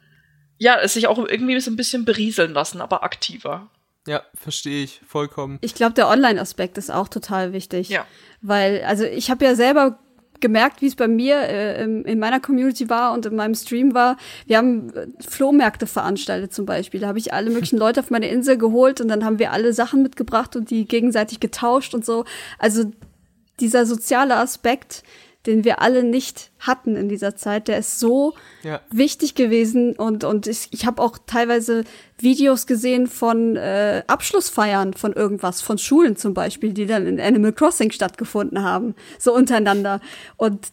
ja, 0.57 0.79
es 0.81 0.95
sich 0.95 1.05
auch 1.05 1.19
irgendwie 1.19 1.59
so 1.59 1.69
ein 1.69 1.75
bisschen 1.75 2.05
berieseln 2.05 2.51
lassen, 2.51 2.81
aber 2.81 3.03
aktiver. 3.03 3.69
ja, 4.07 4.23
verstehe 4.33 4.83
ich 4.83 4.99
vollkommen. 5.05 5.59
Ich 5.61 5.75
glaube, 5.75 5.93
der 5.93 6.07
Online-Aspekt 6.07 6.79
ist 6.79 6.89
auch 6.89 7.07
total 7.07 7.53
wichtig. 7.53 7.89
Ja. 7.89 8.07
Weil, 8.41 8.83
also 8.83 9.03
ich 9.03 9.29
habe 9.29 9.45
ja 9.45 9.53
selber 9.53 9.99
gemerkt, 10.39 10.81
wie 10.81 10.87
es 10.87 10.95
bei 10.95 11.07
mir 11.07 11.37
äh, 11.37 11.83
in 11.83 12.17
meiner 12.17 12.39
Community 12.39 12.89
war 12.89 13.13
und 13.13 13.27
in 13.27 13.35
meinem 13.35 13.53
Stream 13.53 13.93
war. 13.93 14.17
Wir 14.47 14.57
haben 14.57 14.91
äh, 14.95 15.05
Flohmärkte 15.19 15.85
veranstaltet 15.85 16.51
zum 16.51 16.65
Beispiel. 16.65 16.99
Da 16.99 17.09
habe 17.09 17.19
ich 17.19 17.31
alle 17.31 17.51
möglichen 17.51 17.77
Leute 17.77 17.99
auf 17.99 18.09
meine 18.09 18.27
Insel 18.27 18.57
geholt 18.57 19.01
und 19.01 19.07
dann 19.07 19.23
haben 19.23 19.37
wir 19.37 19.51
alle 19.51 19.71
Sachen 19.71 20.01
mitgebracht 20.01 20.55
und 20.55 20.71
die 20.71 20.85
gegenseitig 20.85 21.39
getauscht 21.39 21.93
und 21.93 22.03
so. 22.03 22.25
Also 22.57 22.91
dieser 23.59 23.85
soziale 23.85 24.35
Aspekt, 24.37 25.03
den 25.45 25.63
wir 25.63 25.81
alle 25.81 26.03
nicht 26.03 26.51
hatten 26.59 26.95
in 26.95 27.09
dieser 27.09 27.35
Zeit, 27.35 27.67
der 27.67 27.77
ist 27.77 27.99
so 27.99 28.33
Ja. 28.63 28.79
wichtig 28.91 29.35
gewesen 29.35 29.95
und 29.95 30.23
und 30.23 30.47
ich, 30.47 30.69
ich 30.71 30.85
habe 30.85 31.01
auch 31.01 31.17
teilweise 31.25 31.83
Videos 32.17 32.65
gesehen 32.67 33.07
von 33.07 33.55
äh, 33.57 34.03
Abschlussfeiern 34.07 34.93
von 34.93 35.13
irgendwas, 35.13 35.61
von 35.61 35.77
Schulen 35.77 36.15
zum 36.15 36.33
Beispiel, 36.33 36.73
die 36.73 36.85
dann 36.85 37.05
in 37.05 37.19
Animal 37.19 37.53
Crossing 37.53 37.91
stattgefunden 37.91 38.63
haben, 38.63 38.95
so 39.19 39.33
untereinander. 39.35 39.99
Und 40.37 40.67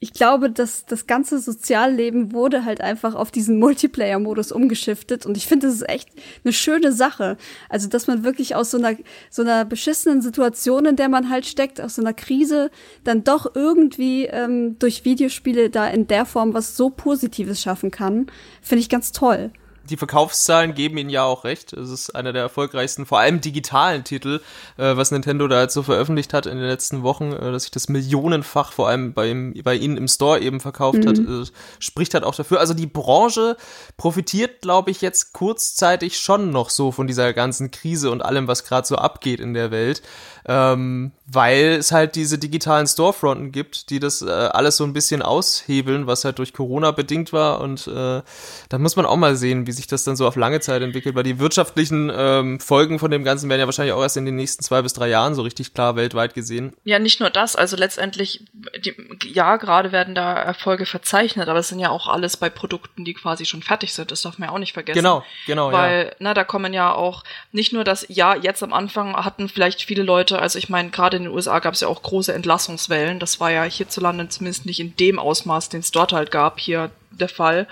ich 0.00 0.12
glaube, 0.12 0.48
dass 0.50 0.86
das 0.86 1.08
ganze 1.08 1.40
Sozialleben 1.40 2.32
wurde 2.32 2.64
halt 2.64 2.80
einfach 2.80 3.16
auf 3.16 3.32
diesen 3.32 3.58
Multiplayer-Modus 3.58 4.52
umgeschiftet 4.52 5.26
und 5.26 5.36
ich 5.36 5.46
finde, 5.46 5.66
das 5.66 5.74
ist 5.74 5.88
echt 5.88 6.08
eine 6.44 6.52
schöne 6.52 6.92
Sache. 6.92 7.36
Also, 7.68 7.88
dass 7.88 8.06
man 8.06 8.22
wirklich 8.22 8.54
aus 8.54 8.70
so 8.70 8.78
einer, 8.78 8.96
so 9.28 9.42
einer 9.42 9.64
beschissenen 9.64 10.22
Situation, 10.22 10.86
in 10.86 10.94
der 10.96 11.08
man 11.08 11.30
halt 11.30 11.46
steckt, 11.46 11.80
aus 11.80 11.96
so 11.96 12.02
einer 12.02 12.14
Krise, 12.14 12.70
dann 13.02 13.24
doch 13.24 13.56
irgendwie 13.56 14.26
ähm, 14.26 14.78
durch 14.78 15.04
Videospiele 15.04 15.68
da 15.68 15.88
in 15.88 16.06
der 16.06 16.26
Form 16.26 16.54
was 16.54 16.76
so 16.76 16.90
Positives 16.90 17.60
schaffen 17.60 17.90
kann, 17.90 18.26
finde 18.62 18.82
ich 18.82 18.88
ganz 18.88 19.10
toll. 19.10 19.50
Die 19.90 19.96
Verkaufszahlen 19.96 20.74
geben 20.74 20.98
ihnen 20.98 21.10
ja 21.10 21.24
auch 21.24 21.44
recht. 21.44 21.72
Es 21.72 21.90
ist 21.90 22.10
einer 22.10 22.32
der 22.32 22.42
erfolgreichsten, 22.42 23.06
vor 23.06 23.18
allem 23.18 23.40
digitalen 23.40 24.04
Titel, 24.04 24.40
äh, 24.76 24.96
was 24.96 25.10
Nintendo 25.10 25.48
da 25.48 25.62
jetzt 25.62 25.74
so 25.74 25.82
veröffentlicht 25.82 26.34
hat 26.34 26.46
in 26.46 26.56
den 26.56 26.66
letzten 26.66 27.02
Wochen, 27.02 27.32
äh, 27.32 27.52
dass 27.52 27.64
sich 27.64 27.70
das 27.70 27.88
millionenfach 27.88 28.72
vor 28.72 28.88
allem 28.88 29.12
beim, 29.12 29.54
bei 29.64 29.74
ihnen 29.74 29.96
im 29.96 30.08
Store 30.08 30.40
eben 30.40 30.60
verkauft 30.60 31.06
hat, 31.06 31.18
äh, 31.18 31.44
spricht 31.78 32.14
halt 32.14 32.24
auch 32.24 32.34
dafür. 32.34 32.60
Also 32.60 32.74
die 32.74 32.86
Branche 32.86 33.56
profitiert, 33.96 34.62
glaube 34.62 34.90
ich, 34.90 35.00
jetzt 35.00 35.32
kurzzeitig 35.32 36.18
schon 36.18 36.50
noch 36.50 36.70
so 36.70 36.92
von 36.92 37.06
dieser 37.06 37.32
ganzen 37.32 37.70
Krise 37.70 38.10
und 38.10 38.22
allem, 38.22 38.48
was 38.48 38.64
gerade 38.64 38.86
so 38.86 38.96
abgeht 38.96 39.40
in 39.40 39.54
der 39.54 39.70
Welt. 39.70 40.02
Ähm, 40.48 41.12
weil 41.30 41.76
es 41.78 41.92
halt 41.92 42.14
diese 42.14 42.38
digitalen 42.38 42.86
Storefronten 42.86 43.52
gibt, 43.52 43.90
die 43.90 44.00
das 44.00 44.22
äh, 44.22 44.30
alles 44.30 44.78
so 44.78 44.84
ein 44.84 44.94
bisschen 44.94 45.20
aushebeln, 45.20 46.06
was 46.06 46.24
halt 46.24 46.38
durch 46.38 46.54
Corona 46.54 46.90
bedingt 46.90 47.34
war. 47.34 47.60
Und 47.60 47.86
äh, 47.86 48.22
da 48.70 48.78
muss 48.78 48.96
man 48.96 49.04
auch 49.04 49.16
mal 49.16 49.36
sehen, 49.36 49.66
wie 49.66 49.72
sich 49.72 49.86
das 49.86 50.04
dann 50.04 50.16
so 50.16 50.26
auf 50.26 50.36
lange 50.36 50.60
Zeit 50.60 50.80
entwickelt, 50.80 51.14
weil 51.14 51.24
die 51.24 51.38
wirtschaftlichen 51.38 52.10
ähm, 52.14 52.60
Folgen 52.60 52.98
von 52.98 53.10
dem 53.10 53.24
Ganzen 53.24 53.50
werden 53.50 53.60
ja 53.60 53.66
wahrscheinlich 53.66 53.92
auch 53.92 54.00
erst 54.00 54.16
in 54.16 54.24
den 54.24 54.36
nächsten 54.36 54.64
zwei 54.64 54.80
bis 54.80 54.94
drei 54.94 55.08
Jahren 55.08 55.34
so 55.34 55.42
richtig 55.42 55.74
klar 55.74 55.96
weltweit 55.96 56.32
gesehen. 56.32 56.72
Ja, 56.84 56.98
nicht 56.98 57.20
nur 57.20 57.28
das, 57.28 57.54
also 57.54 57.76
letztendlich, 57.76 58.44
die, 58.82 58.94
ja, 59.26 59.58
gerade 59.58 59.92
werden 59.92 60.14
da 60.14 60.32
Erfolge 60.32 60.86
verzeichnet, 60.86 61.50
aber 61.50 61.58
es 61.58 61.68
sind 61.68 61.78
ja 61.78 61.90
auch 61.90 62.08
alles 62.08 62.38
bei 62.38 62.48
Produkten, 62.48 63.04
die 63.04 63.12
quasi 63.12 63.44
schon 63.44 63.62
fertig 63.62 63.92
sind, 63.92 64.10
das 64.10 64.22
darf 64.22 64.38
man 64.38 64.48
ja 64.48 64.54
auch 64.54 64.58
nicht 64.58 64.72
vergessen. 64.72 64.96
Genau, 64.96 65.22
genau, 65.46 65.70
ja. 65.70 65.76
Weil, 65.76 66.16
na, 66.20 66.32
da 66.32 66.44
kommen 66.44 66.72
ja 66.72 66.94
auch 66.94 67.22
nicht 67.52 67.74
nur 67.74 67.84
das, 67.84 68.06
ja, 68.08 68.34
jetzt 68.34 68.62
am 68.62 68.72
Anfang 68.72 69.14
hatten 69.14 69.50
vielleicht 69.50 69.82
viele 69.82 70.02
Leute, 70.02 70.37
also 70.38 70.58
ich 70.58 70.68
meine, 70.68 70.90
gerade 70.90 71.16
in 71.16 71.24
den 71.24 71.32
USA 71.32 71.58
gab 71.58 71.74
es 71.74 71.80
ja 71.80 71.88
auch 71.88 72.02
große 72.02 72.32
Entlassungswellen. 72.32 73.18
Das 73.18 73.40
war 73.40 73.50
ja 73.50 73.64
hierzulande 73.64 74.28
zumindest 74.28 74.66
nicht 74.66 74.80
in 74.80 74.96
dem 74.96 75.18
Ausmaß, 75.18 75.68
den 75.68 75.80
es 75.80 75.90
dort 75.90 76.12
halt 76.12 76.30
gab, 76.30 76.60
hier 76.60 76.90
der 77.10 77.28
Fall. 77.28 77.66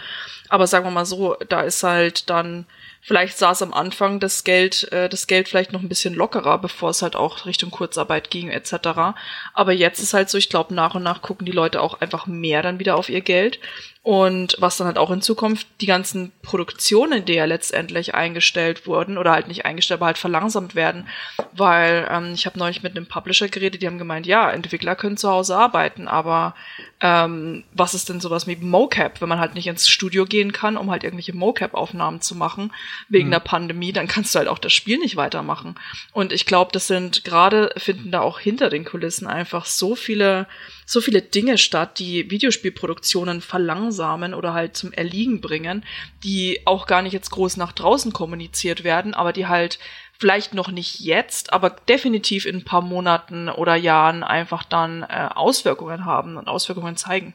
Aber 0.49 0.67
sagen 0.67 0.85
wir 0.85 0.91
mal 0.91 1.07
so, 1.07 1.37
da 1.49 1.63
ist 1.63 1.83
halt 1.83 2.31
dann 2.31 2.67
Vielleicht 3.07 3.39
saß 3.39 3.63
am 3.63 3.73
Anfang 3.73 4.19
das 4.19 4.43
Geld, 4.43 4.91
äh, 4.91 5.09
das 5.09 5.29
Geld 5.29 5.49
vielleicht 5.49 5.73
noch 5.73 5.81
ein 5.81 5.89
bisschen 5.89 6.13
lockerer, 6.13 6.59
bevor 6.59 6.91
es 6.91 7.03
halt 7.03 7.15
auch 7.15 7.47
Richtung 7.47 7.71
Kurzarbeit 7.71 8.31
ging 8.31 8.49
etc. 8.49 9.15
Aber 9.55 9.73
jetzt 9.73 10.01
ist 10.01 10.13
halt 10.13 10.29
so, 10.29 10.37
ich 10.39 10.49
glaube, 10.49 10.75
nach 10.75 10.97
und 10.97 11.05
nach 11.05 11.23
gucken 11.23 11.47
die 11.47 11.53
Leute 11.53 11.83
auch 11.83 12.01
einfach 12.01 12.27
mehr 12.27 12.63
dann 12.63 12.81
wieder 12.81 12.97
auf 12.97 13.09
ihr 13.09 13.21
Geld. 13.21 13.61
Und 14.07 14.55
was 14.61 14.77
dann 14.77 14.87
halt 14.87 14.99
auch 14.99 15.11
in 15.11 15.21
Zukunft 15.21 15.67
die 15.81 15.87
ganzen 15.87 16.31
Produktionen, 16.41 17.25
die 17.25 17.33
ja 17.33 17.45
letztendlich 17.45 18.15
eingestellt 18.15 18.87
wurden 18.87 19.19
oder 19.19 19.33
halt 19.33 19.49
nicht 19.49 19.65
eingestellt, 19.65 19.99
aber 19.99 20.07
halt 20.07 20.19
verlangsamt 20.19 20.77
werden, 20.77 21.09
weil 21.51 22.07
ähm, 22.09 22.31
ich 22.33 22.47
habe 22.47 22.57
neulich 22.57 22.85
mit 22.85 22.97
einem 22.97 23.07
Publisher 23.07 23.49
geredet, 23.49 23.83
die 23.83 23.89
haben 23.89 23.99
gemeint, 23.99 24.25
ja, 24.25 24.49
Entwickler 24.49 24.95
können 24.95 25.17
zu 25.17 25.29
Hause 25.29 25.57
arbeiten, 25.57 26.07
aber 26.07 26.55
ähm, 27.01 27.65
was 27.73 27.95
ist 27.95 28.09
denn 28.09 28.21
sowas 28.21 28.47
wie 28.47 28.55
Mocap, 28.55 29.21
wenn 29.21 29.29
man 29.29 29.41
halt 29.41 29.57
nicht 29.57 29.67
ins 29.67 29.89
Studio 29.89 30.25
gehen 30.25 30.53
kann, 30.53 30.77
um 30.77 30.89
halt 30.89 31.03
irgendwelche 31.03 31.35
Mocap-Aufnahmen 31.35 32.21
zu 32.21 32.37
machen 32.37 32.73
wegen 33.09 33.27
mhm. 33.27 33.33
der 33.33 33.41
Pandemie, 33.41 33.93
dann 33.93 34.07
kannst 34.07 34.33
du 34.33 34.39
halt 34.39 34.47
auch 34.47 34.61
das 34.61 34.73
Spiel 34.73 34.99
nicht 34.99 35.17
weitermachen. 35.17 35.75
Und 36.13 36.33
ich 36.33 36.47
glaube, 36.47 36.71
das 36.71 36.87
sind 36.87 37.25
gerade 37.25 37.73
finden 37.77 38.13
da 38.13 38.21
auch 38.21 38.39
hinter 38.39 38.71
den 38.71 38.85
Kulissen 38.85 39.27
einfach 39.27 39.65
so 39.65 39.97
viele 39.97 40.47
so 40.87 41.01
viele 41.01 41.21
Dinge 41.21 41.59
statt, 41.59 41.99
die 41.99 42.31
Videospielproduktionen 42.31 43.41
verlangsamen 43.41 44.33
oder 44.33 44.55
halt 44.55 44.77
zum 44.77 44.93
Erliegen 44.93 45.41
bringen, 45.41 45.85
die 46.23 46.61
auch 46.65 46.87
gar 46.87 47.03
nicht 47.03 47.13
jetzt 47.13 47.31
groß 47.31 47.57
nach 47.57 47.73
draußen 47.73 48.13
kommuniziert 48.13 48.85
werden, 48.85 49.13
aber 49.13 49.33
die 49.33 49.49
halt 49.49 49.81
vielleicht 50.19 50.55
noch 50.55 50.71
nicht 50.71 51.01
jetzt, 51.01 51.53
aber 51.53 51.71
definitiv 51.71 52.47
in 52.47 52.57
ein 52.57 52.65
paar 52.65 52.81
Monaten 52.81 53.49
oder 53.49 53.75
Jahren 53.75 54.23
einfach 54.23 54.63
dann 54.63 55.03
äh, 55.03 55.29
Auswirkungen 55.35 56.05
haben 56.05 56.37
und 56.37 56.49
Auswirkungen 56.49 56.97
zeigen. 56.97 57.35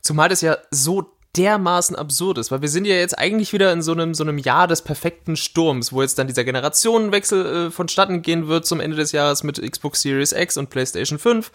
Zumal 0.00 0.28
das 0.28 0.40
ja 0.40 0.56
so 0.70 1.13
dermaßen 1.36 1.96
absurd 1.96 2.38
ist, 2.38 2.50
weil 2.50 2.62
wir 2.62 2.68
sind 2.68 2.86
ja 2.86 2.94
jetzt 2.94 3.18
eigentlich 3.18 3.52
wieder 3.52 3.72
in 3.72 3.82
so 3.82 3.92
einem, 3.92 4.14
so 4.14 4.22
einem 4.22 4.38
Jahr 4.38 4.68
des 4.68 4.82
perfekten 4.82 5.36
Sturms, 5.36 5.92
wo 5.92 6.02
jetzt 6.02 6.18
dann 6.18 6.26
dieser 6.26 6.44
Generationenwechsel 6.44 7.46
äh, 7.46 7.70
vonstatten 7.70 8.22
gehen 8.22 8.48
wird 8.48 8.66
zum 8.66 8.80
Ende 8.80 8.96
des 8.96 9.12
Jahres 9.12 9.42
mit 9.42 9.60
Xbox 9.60 10.02
Series 10.02 10.32
X 10.32 10.56
und 10.56 10.70
PlayStation 10.70 11.18
5 11.18 11.50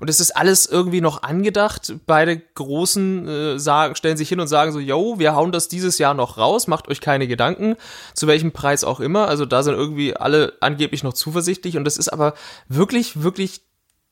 und 0.00 0.08
es 0.08 0.18
ist 0.18 0.34
alles 0.34 0.64
irgendwie 0.64 1.02
noch 1.02 1.22
angedacht. 1.22 1.92
Beide 2.06 2.38
Großen 2.38 3.28
äh, 3.28 3.58
sagen, 3.58 3.94
stellen 3.94 4.16
sich 4.16 4.30
hin 4.30 4.40
und 4.40 4.48
sagen 4.48 4.72
so, 4.72 4.80
yo, 4.80 5.18
wir 5.18 5.34
hauen 5.34 5.52
das 5.52 5.68
dieses 5.68 5.98
Jahr 5.98 6.14
noch 6.14 6.38
raus, 6.38 6.66
macht 6.66 6.88
euch 6.88 7.02
keine 7.02 7.28
Gedanken, 7.28 7.76
zu 8.14 8.26
welchem 8.26 8.50
Preis 8.50 8.82
auch 8.82 9.00
immer. 9.00 9.28
Also 9.28 9.44
da 9.44 9.62
sind 9.62 9.74
irgendwie 9.74 10.16
alle 10.16 10.54
angeblich 10.60 11.02
noch 11.02 11.12
zuversichtlich. 11.12 11.76
Und 11.76 11.84
das 11.84 11.98
ist 11.98 12.08
aber 12.08 12.32
wirklich, 12.66 13.22
wirklich 13.22 13.60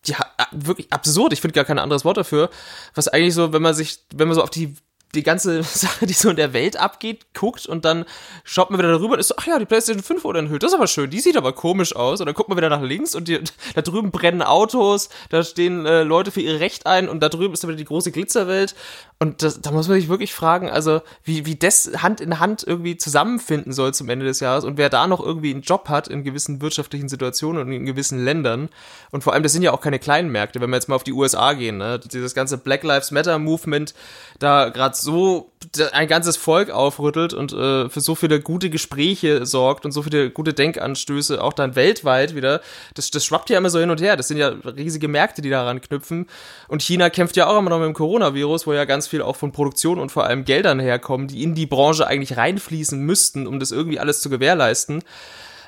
ja, 0.05 0.19
wirklich 0.53 0.93
absurd. 0.93 1.33
Ich 1.33 1.41
finde 1.41 1.55
gar 1.55 1.65
kein 1.65 1.79
anderes 1.79 2.05
Wort 2.05 2.19
dafür. 2.19 2.51
Was 2.95 3.09
eigentlich 3.09 3.35
so, 3.35 3.55
wenn 3.55 3.63
man 3.63 3.75
sich, 3.75 4.05
wenn 4.15 4.29
man 4.29 4.35
so 4.35 4.43
auf 4.43 4.51
die 4.51 4.77
die 5.15 5.23
ganze 5.23 5.63
Sache, 5.65 6.07
die 6.07 6.13
so 6.13 6.31
in 6.31 6.37
der 6.37 6.53
Welt 6.53 6.77
abgeht, 6.77 7.27
guckt 7.35 7.67
und 7.67 7.85
dann 7.85 8.05
schaut 8.45 8.71
man 8.71 8.79
wieder 8.79 8.91
darüber 8.91 9.15
und 9.15 9.21
ist 9.21 9.29
so, 9.29 9.35
ach 9.39 9.47
ja, 9.47 9.59
die 9.59 9.65
PlayStation 9.65 10.03
5 10.03 10.25
wurde 10.25 10.41
enthüllt, 10.41 10.63
das 10.63 10.73
ist 10.73 10.77
aber 10.77 10.87
schön, 10.87 11.11
die 11.11 11.21
sieht 11.21 11.37
aber 11.37 11.53
komisch 11.53 11.95
aus. 11.97 12.21
Und 12.21 12.27
dann 12.27 12.35
guckt 12.35 12.49
man 12.49 12.59
wieder 12.59 12.69
nach 12.69 12.83
links 12.83 13.15
und 13.15 13.29
die, 13.29 13.41
da 13.75 13.83
drüben 13.83 14.11
brennen 14.11 14.43
Autos, 14.43 15.09
da 15.31 15.43
stehen 15.43 15.87
äh, 15.87 16.03
Leute 16.03 16.31
für 16.31 16.41
ihr 16.41 16.61
Recht 16.61 16.87
ein 16.87 17.09
und 17.09 17.21
da 17.21 17.29
drüben 17.29 17.55
ist 17.55 17.63
dann 17.63 17.69
wieder 17.69 17.79
die 17.79 17.85
große 17.85 18.13
Glitzerwelt. 18.13 18.75
Und 19.21 19.43
das, 19.43 19.61
da 19.61 19.73
muss 19.73 19.89
man 19.89 19.99
sich 19.99 20.09
wirklich 20.09 20.33
fragen, 20.33 20.71
also 20.71 21.03
wie, 21.25 21.45
wie 21.45 21.57
das 21.57 21.91
Hand 21.97 22.21
in 22.21 22.39
Hand 22.39 22.63
irgendwie 22.65 22.97
zusammenfinden 22.97 23.73
soll 23.73 23.93
zum 23.93 24.09
Ende 24.09 24.25
des 24.25 24.39
Jahres 24.39 24.65
und 24.65 24.79
wer 24.79 24.91
da 24.91 25.09
noch 25.09 25.21
irgendwie 25.21 25.51
einen 25.51 25.63
Job 25.63 25.89
hat 25.89 26.07
in 26.07 26.23
gewissen 26.23 26.61
wirtschaftlichen 26.61 27.09
Situationen 27.09 27.63
und 27.63 27.73
in 27.73 27.85
gewissen 27.85 28.25
Ländern. 28.25 28.69
Und 29.11 29.25
vor 29.25 29.33
allem, 29.33 29.43
das 29.43 29.53
sind 29.53 29.63
ja 29.63 29.73
auch 29.73 29.81
keine 29.81 29.99
kleinen 29.99 30.31
Märkte, 30.31 30.61
wenn 30.61 30.71
wir 30.71 30.77
jetzt 30.77 30.89
mal 30.89 30.95
auf 30.95 31.03
die 31.03 31.13
USA 31.13 31.55
gehen, 31.55 31.79
ne? 31.79 31.99
Dieses 31.99 32.33
ganze 32.33 32.59
Black 32.59 32.85
Lives 32.85 33.11
Matter 33.11 33.41
Movement, 33.41 33.93
da 34.39 34.69
gerade 34.69 34.95
so 35.01 35.53
ein 35.93 36.09
ganzes 36.09 36.37
Volk 36.37 36.71
aufrüttelt 36.71 37.35
und 37.35 37.53
äh, 37.53 37.89
für 37.89 38.01
so 38.01 38.15
viele 38.15 38.41
gute 38.41 38.71
Gespräche 38.71 39.47
sorgt 39.47 39.85
und 39.85 39.93
so 39.93 40.03
viele 40.03 40.31
gute 40.31 40.55
Denkanstöße 40.55 41.43
auch 41.43 41.53
dann 41.53 41.77
weltweit 41.77 42.35
wieder. 42.35 42.61
Das, 42.95 43.11
das 43.11 43.25
schwappt 43.25 43.51
ja 43.51 43.59
immer 43.59 43.71
so 43.71 43.79
hin 43.81 43.91
und 43.91 44.01
her. 44.01 44.17
Das 44.17 44.29
sind 44.29 44.39
ja 44.39 44.49
riesige 44.49 45.09
Märkte, 45.09 45.43
die 45.43 45.51
daran 45.51 45.81
knüpfen. 45.81 46.27
Und 46.69 46.83
China 46.83 47.11
kämpft 47.11 47.37
ja 47.37 47.47
auch 47.47 47.59
immer 47.59 47.71
noch 47.71 47.79
mit 47.79 47.87
dem 47.87 47.95
Coronavirus, 47.95 48.67
wo 48.67 48.73
ja 48.73 48.85
ganz 48.85 49.09
viel 49.09 49.23
auch 49.23 49.37
von 49.37 49.53
Produktion 49.53 49.99
und 49.99 50.11
vor 50.11 50.25
allem 50.25 50.45
Geldern 50.45 50.81
herkommen, 50.81 51.29
die 51.29 51.43
in 51.43 51.55
die 51.55 51.67
Branche 51.67 52.07
eigentlich 52.07 52.37
reinfließen 52.37 53.01
müssten, 53.01 53.47
um 53.47 53.61
das 53.61 53.71
irgendwie 53.71 53.99
alles 53.99 54.21
zu 54.21 54.31
gewährleisten. 54.31 55.03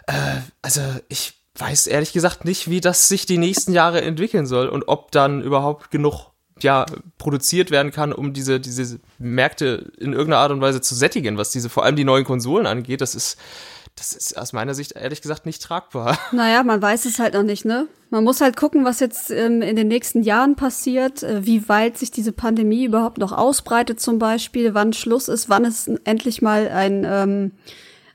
Äh, 0.07 0.13
also 0.63 0.81
ich 1.09 1.35
weiß 1.57 1.87
ehrlich 1.87 2.13
gesagt 2.13 2.45
nicht, 2.45 2.71
wie 2.71 2.81
das 2.81 3.09
sich 3.09 3.27
die 3.27 3.39
nächsten 3.39 3.73
Jahre 3.73 4.01
entwickeln 4.01 4.47
soll 4.47 4.69
und 4.69 4.89
ob 4.89 5.11
dann 5.13 5.43
überhaupt 5.43 5.91
genug 5.91 6.30
ja, 6.65 6.87
produziert 7.19 7.71
werden 7.71 7.93
kann, 7.93 8.13
um 8.13 8.33
diese, 8.33 8.61
diese 8.61 9.01
Märkte 9.19 9.93
in 9.99 10.13
irgendeiner 10.13 10.43
Art 10.43 10.53
und 10.53 10.61
Weise 10.61 10.81
zu 10.81 10.95
sättigen, 10.95 11.37
was 11.37 11.51
diese, 11.51 11.69
vor 11.69 11.85
allem 11.85 11.97
die 11.97 12.05
neuen 12.05 12.25
Konsolen 12.25 12.67
angeht, 12.67 13.01
das 13.01 13.15
ist, 13.15 13.39
das 13.97 14.13
ist 14.13 14.39
aus 14.39 14.53
meiner 14.53 14.75
Sicht 14.75 14.93
ehrlich 14.93 15.21
gesagt 15.21 15.47
nicht 15.47 15.63
tragbar. 15.63 16.19
Naja, 16.33 16.63
man 16.63 16.81
weiß 16.81 17.05
es 17.05 17.19
halt 17.19 17.35
noch 17.35 17.43
nicht, 17.43 17.65
ne? 17.65 17.89
Man 18.11 18.25
muss 18.25 18.41
halt 18.41 18.57
gucken, 18.57 18.85
was 18.85 19.01
jetzt 19.01 19.31
ähm, 19.31 19.63
in 19.63 19.77
den 19.77 19.89
nächsten 19.89 20.23
Jahren 20.23 20.57
passiert, 20.57 21.23
äh, 21.23 21.47
wie 21.47 21.69
weit 21.69 21.99
sich 21.99 22.11
diese 22.11 22.33
Pandemie 22.33 22.85
überhaupt 22.85 23.19
noch 23.19 23.33
ausbreitet 23.33 24.01
zum 24.01 24.19
Beispiel, 24.19 24.75
wann 24.75 24.93
Schluss 24.93 25.29
ist, 25.29 25.49
wann 25.49 25.65
es 25.65 25.89
endlich 26.05 26.43
mal 26.43 26.69
ein 26.69 27.07
ähm, 27.09 27.53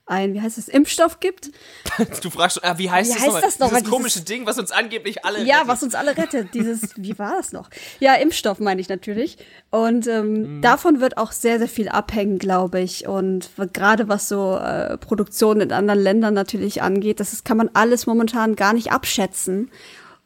ein, 0.08 0.34
wie 0.34 0.42
heißt 0.42 0.58
es, 0.58 0.68
Impfstoff 0.68 1.20
gibt. 1.20 1.52
Du 2.22 2.30
fragst 2.30 2.60
schon, 2.60 2.70
ah, 2.70 2.78
wie 2.78 2.90
heißt, 2.90 3.16
wie 3.16 3.20
heißt 3.20 3.44
das 3.44 3.60
noch? 3.60 3.70
Dieses 3.70 3.84
dieses 3.84 3.92
komische 3.92 4.22
Ding, 4.22 4.46
was 4.46 4.60
uns 4.60 4.72
angeblich 4.72 5.24
alle 5.24 5.44
Ja, 5.44 5.58
rettet. 5.58 5.68
was 5.68 5.84
uns 5.84 5.96
alle 5.96 6.18
rettet. 6.18 6.54
Dieses, 6.54 6.92
wie 6.98 7.18
war 7.18 7.38
das 7.38 7.54
noch? 7.54 7.70
Ja, 8.00 8.16
Impfstoff 8.16 8.60
meine 8.60 8.82
ich 8.82 8.90
natürlich. 8.90 9.38
Und 9.72 10.08
ähm, 10.08 10.58
mhm. 10.58 10.62
davon 10.62 11.00
wird 11.00 11.18
auch 11.18 11.32
sehr, 11.32 11.58
sehr 11.58 11.70
viel 11.70 11.90
abhängen, 11.90 12.38
glaube 12.38 12.82
ich. 12.82 13.08
Und 13.08 13.50
gerade 13.74 14.08
was 14.10 14.28
so 14.28 14.58
äh, 14.58 14.98
Produktion 14.98 15.62
in 15.62 15.72
anderen 15.72 16.02
Ländern 16.02 16.34
natürlich 16.34 16.82
angeht, 16.82 17.20
das 17.20 17.34
ist, 17.34 17.46
kann 17.46 17.58
man 17.58 17.70
alles 17.74 18.06
momentan 18.06 18.56
gar 18.56 18.74
nicht 18.74 18.92
abschätzen. 18.92 19.72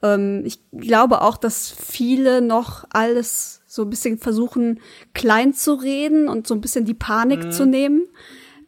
Ähm, 0.02 0.44
ich 0.46 0.60
glaube 0.72 1.22
auch, 1.22 1.38
dass 1.38 1.70
viele 1.72 2.42
noch 2.42 2.86
alles 2.90 3.62
so 3.68 3.84
ein 3.84 3.90
bisschen 3.90 4.18
versuchen, 4.18 4.80
klein 5.14 5.54
zu 5.54 5.74
reden 5.76 6.28
und 6.28 6.48
so 6.48 6.56
ein 6.56 6.62
bisschen 6.62 6.86
die 6.86 6.94
Panik 6.94 7.46
mhm. 7.46 7.52
zu 7.52 7.66
nehmen. 7.66 8.08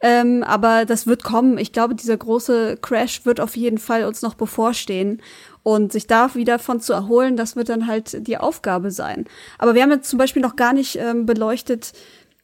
Ähm, 0.04 0.42
aber 0.42 0.84
das 0.84 1.06
wird 1.06 1.22
kommen. 1.22 1.58
Ich 1.58 1.72
glaube, 1.72 1.94
dieser 1.94 2.16
große 2.16 2.76
Crash 2.82 3.24
wird 3.24 3.40
auf 3.40 3.56
jeden 3.56 3.78
Fall 3.78 4.04
uns 4.04 4.20
noch 4.20 4.34
bevorstehen. 4.34 5.22
Und 5.62 5.92
sich 5.92 6.08
da 6.08 6.34
wieder 6.34 6.58
von 6.58 6.80
zu 6.80 6.92
erholen, 6.92 7.36
das 7.36 7.54
wird 7.54 7.68
dann 7.68 7.86
halt 7.86 8.26
die 8.26 8.36
Aufgabe 8.36 8.90
sein. 8.90 9.26
Aber 9.58 9.76
wir 9.76 9.82
haben 9.82 9.92
jetzt 9.92 10.10
zum 10.10 10.18
Beispiel 10.18 10.42
noch 10.42 10.56
gar 10.56 10.72
nicht 10.72 10.96
ähm, 10.96 11.24
beleuchtet, 11.24 11.92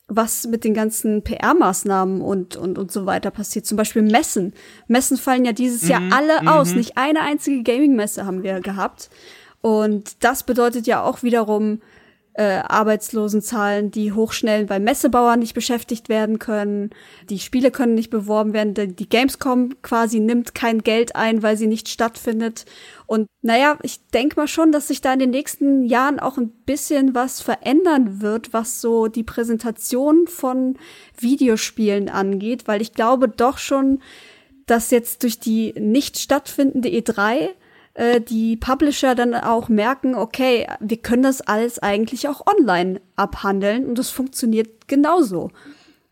was 0.06 0.46
mit 0.46 0.62
den 0.62 0.72
ganzen 0.72 1.22
PR-Maßnahmen 1.24 2.20
und, 2.20 2.56
und, 2.56 2.78
und 2.78 2.92
so 2.92 3.06
weiter 3.06 3.32
passiert. 3.32 3.66
Zum 3.66 3.76
Beispiel 3.76 4.02
Messen. 4.02 4.54
Messen 4.86 5.16
fallen 5.16 5.44
ja 5.44 5.52
dieses 5.52 5.82
mhm, 5.82 5.88
Jahr 5.90 6.02
alle 6.12 6.42
mhm. 6.42 6.48
aus. 6.48 6.74
Nicht 6.74 6.96
eine 6.96 7.22
einzige 7.22 7.64
Gaming-Messe 7.64 8.24
haben 8.24 8.44
wir 8.44 8.60
gehabt. 8.60 9.10
Und 9.60 10.22
das 10.24 10.44
bedeutet 10.44 10.86
ja 10.86 11.02
auch 11.02 11.24
wiederum, 11.24 11.80
äh, 12.38 12.62
Arbeitslosenzahlen, 12.68 13.90
die 13.90 14.12
hochschnellen, 14.12 14.70
weil 14.70 14.78
Messebauern 14.78 15.40
nicht 15.40 15.54
beschäftigt 15.54 16.08
werden 16.08 16.38
können, 16.38 16.90
die 17.28 17.40
Spiele 17.40 17.72
können 17.72 17.96
nicht 17.96 18.10
beworben 18.10 18.52
werden, 18.52 18.94
die 18.94 19.08
Gamescom 19.08 19.82
quasi 19.82 20.20
nimmt 20.20 20.54
kein 20.54 20.84
Geld 20.84 21.16
ein, 21.16 21.42
weil 21.42 21.56
sie 21.56 21.66
nicht 21.66 21.88
stattfindet. 21.88 22.64
Und 23.06 23.26
naja, 23.42 23.76
ich 23.82 24.06
denke 24.14 24.36
mal 24.36 24.46
schon, 24.46 24.70
dass 24.70 24.86
sich 24.86 25.00
da 25.00 25.14
in 25.14 25.18
den 25.18 25.30
nächsten 25.30 25.82
Jahren 25.84 26.20
auch 26.20 26.38
ein 26.38 26.50
bisschen 26.64 27.12
was 27.12 27.40
verändern 27.40 28.22
wird, 28.22 28.52
was 28.52 28.80
so 28.80 29.08
die 29.08 29.24
Präsentation 29.24 30.28
von 30.28 30.76
Videospielen 31.18 32.08
angeht, 32.08 32.68
weil 32.68 32.80
ich 32.80 32.92
glaube 32.92 33.28
doch 33.28 33.58
schon, 33.58 33.98
dass 34.66 34.92
jetzt 34.92 35.24
durch 35.24 35.40
die 35.40 35.74
nicht 35.76 36.20
stattfindende 36.20 36.88
E3 36.88 37.48
äh, 37.98 38.20
die 38.20 38.56
Publisher 38.56 39.16
dann 39.16 39.34
auch 39.34 39.68
merken, 39.68 40.14
okay, 40.14 40.68
wir 40.78 40.98
können 40.98 41.24
das 41.24 41.40
alles 41.40 41.80
eigentlich 41.80 42.28
auch 42.28 42.46
online 42.46 43.00
abhandeln 43.16 43.86
und 43.86 43.98
das 43.98 44.10
funktioniert 44.10 44.86
genauso. 44.86 45.50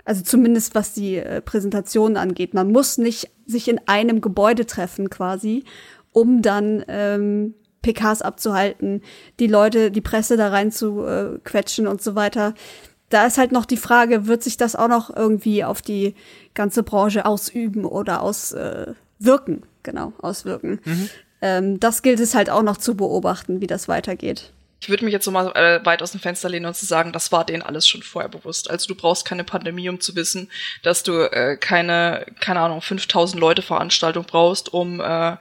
Also 0.04 0.24
zumindest 0.24 0.74
was 0.74 0.94
die 0.94 1.16
äh, 1.16 1.40
Präsentation 1.40 2.16
angeht. 2.16 2.54
Man 2.54 2.72
muss 2.72 2.98
nicht 2.98 3.30
sich 3.46 3.68
in 3.68 3.80
einem 3.86 4.20
Gebäude 4.20 4.66
treffen 4.66 5.10
quasi, 5.10 5.62
um 6.10 6.42
dann 6.42 6.84
ähm, 6.88 7.54
PKs 7.82 8.20
abzuhalten, 8.20 9.02
die 9.38 9.46
Leute, 9.46 9.92
die 9.92 10.00
Presse 10.00 10.36
da 10.36 10.48
rein 10.48 10.72
zu 10.72 11.04
äh, 11.04 11.38
quetschen 11.44 11.86
und 11.86 12.02
so 12.02 12.16
weiter. 12.16 12.54
Da 13.10 13.26
ist 13.26 13.38
halt 13.38 13.52
noch 13.52 13.64
die 13.64 13.76
Frage, 13.76 14.26
wird 14.26 14.42
sich 14.42 14.56
das 14.56 14.74
auch 14.74 14.88
noch 14.88 15.14
irgendwie 15.14 15.62
auf 15.62 15.82
die 15.82 16.16
ganze 16.54 16.82
Branche 16.82 17.26
ausüben 17.26 17.84
oder 17.84 18.22
auswirken? 18.22 18.92
Äh, 19.62 19.66
genau, 19.84 20.12
auswirken. 20.20 20.80
Mhm 20.84 21.08
ähm, 21.42 21.80
das 21.80 22.02
gilt 22.02 22.20
es 22.20 22.34
halt 22.34 22.50
auch 22.50 22.62
noch 22.62 22.76
zu 22.76 22.96
beobachten, 22.96 23.60
wie 23.60 23.66
das 23.66 23.88
weitergeht. 23.88 24.52
Ich 24.80 24.90
würde 24.90 25.04
mich 25.04 25.12
jetzt 25.12 25.24
so 25.24 25.30
mal 25.30 25.52
äh, 25.56 25.84
weit 25.84 26.02
aus 26.02 26.12
dem 26.12 26.20
Fenster 26.20 26.48
lehnen 26.48 26.66
und 26.66 26.76
zu 26.76 26.84
sagen, 26.84 27.12
das 27.12 27.32
war 27.32 27.46
denen 27.46 27.62
alles 27.62 27.88
schon 27.88 28.02
vorher 28.02 28.28
bewusst. 28.28 28.70
Also 28.70 28.88
du 28.88 28.94
brauchst 28.94 29.24
keine 29.24 29.42
Pandemie, 29.42 29.88
um 29.88 30.00
zu 30.00 30.14
wissen, 30.14 30.50
dass 30.82 31.02
du 31.02 31.22
äh, 31.32 31.56
keine, 31.56 32.26
keine 32.40 32.60
Ahnung, 32.60 32.82
5000 32.82 33.40
Leute 33.40 33.62
Veranstaltung 33.62 34.24
brauchst, 34.24 34.72
um 34.72 35.00
äh, 35.00 35.36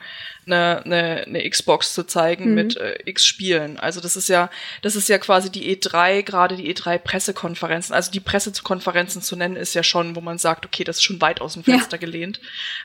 eine, 0.46 0.84
eine, 0.86 1.24
eine 1.26 1.50
Xbox 1.50 1.94
zu 1.94 2.04
zeigen 2.04 2.50
mhm. 2.50 2.54
mit 2.54 2.78
äh, 2.78 2.98
X 3.06 3.26
Spielen. 3.26 3.80
Also 3.80 4.02
das 4.02 4.16
ist 4.16 4.30
ja, 4.30 4.50
das 4.82 4.96
ist 4.96 5.10
ja 5.10 5.18
quasi 5.18 5.52
die 5.52 5.76
E3, 5.76 6.22
gerade 6.24 6.56
die 6.56 6.74
E3 6.74 7.00
Pressekonferenzen. 7.00 7.94
Also 7.96 8.12
die 8.12 8.20
Pressekonferenzen 8.20 9.22
zu 9.22 9.36
nennen 9.36 9.56
ist 9.56 9.74
ja 9.74 9.84
schon, 9.84 10.16
wo 10.16 10.22
man 10.22 10.38
sagt, 10.38 10.66
okay, 10.66 10.84
das 10.84 10.98
ist 10.98 11.04
schon 11.04 11.22
weit 11.22 11.42
aus 11.42 11.54
dem 11.54 11.64
Fenster 11.64 11.98
ja. 11.98 12.02
gelehnt, 12.02 12.40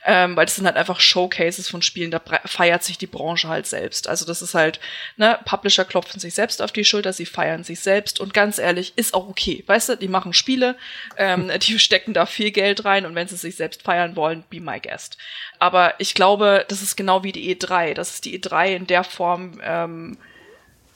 ähm, 0.04 0.36
weil 0.36 0.46
das 0.46 0.56
sind 0.56 0.66
halt 0.66 0.76
einfach 0.76 1.00
Showcases 1.00 1.68
von 1.68 1.82
Spielen. 1.82 2.10
Da 2.10 2.20
feiert 2.44 2.82
sich 2.82 2.98
die 2.98 3.06
Branche 3.06 3.48
halt 3.48 3.66
selbst. 3.66 4.08
Also 4.08 4.24
das 4.24 4.42
ist 4.42 4.54
halt, 4.54 4.80
ne, 5.16 5.38
Publisher 5.44 5.84
klopfen 5.84 6.20
sich 6.20 6.34
selbst 6.34 6.62
auf 6.62 6.72
die 6.72 6.84
Schulter, 6.84 7.12
sie 7.12 7.26
feiern 7.26 7.64
sich 7.64 7.80
selbst 7.80 8.20
und 8.20 8.32
ganz 8.32 8.58
ehrlich, 8.58 8.94
ist 8.96 9.14
auch 9.14 9.28
okay. 9.28 9.64
Weißt 9.66 9.90
du, 9.90 9.96
die 9.96 10.08
machen 10.08 10.32
Spiele, 10.32 10.76
ähm, 11.16 11.50
die 11.60 11.78
stecken 11.78 12.14
da 12.14 12.26
viel 12.26 12.50
Geld 12.50 12.84
rein 12.84 13.04
und 13.04 13.14
wenn 13.14 13.28
sie 13.28 13.36
sich 13.36 13.56
selbst 13.56 13.82
feiern 13.82 14.16
wollen, 14.16 14.44
be 14.48 14.60
my 14.60 14.80
guest. 14.80 15.18
Aber 15.58 15.94
ich 15.98 16.14
glaube, 16.14 16.64
das 16.68 16.80
ist 16.80 16.96
genau 16.96 17.22
wie 17.22 17.32
die 17.32 17.49
E3. 17.54 17.94
Das 17.94 18.14
ist 18.14 18.24
die 18.24 18.38
E3 18.38 18.76
in 18.76 18.86
der 18.86 19.04
Form, 19.04 19.60
ähm, 19.62 20.16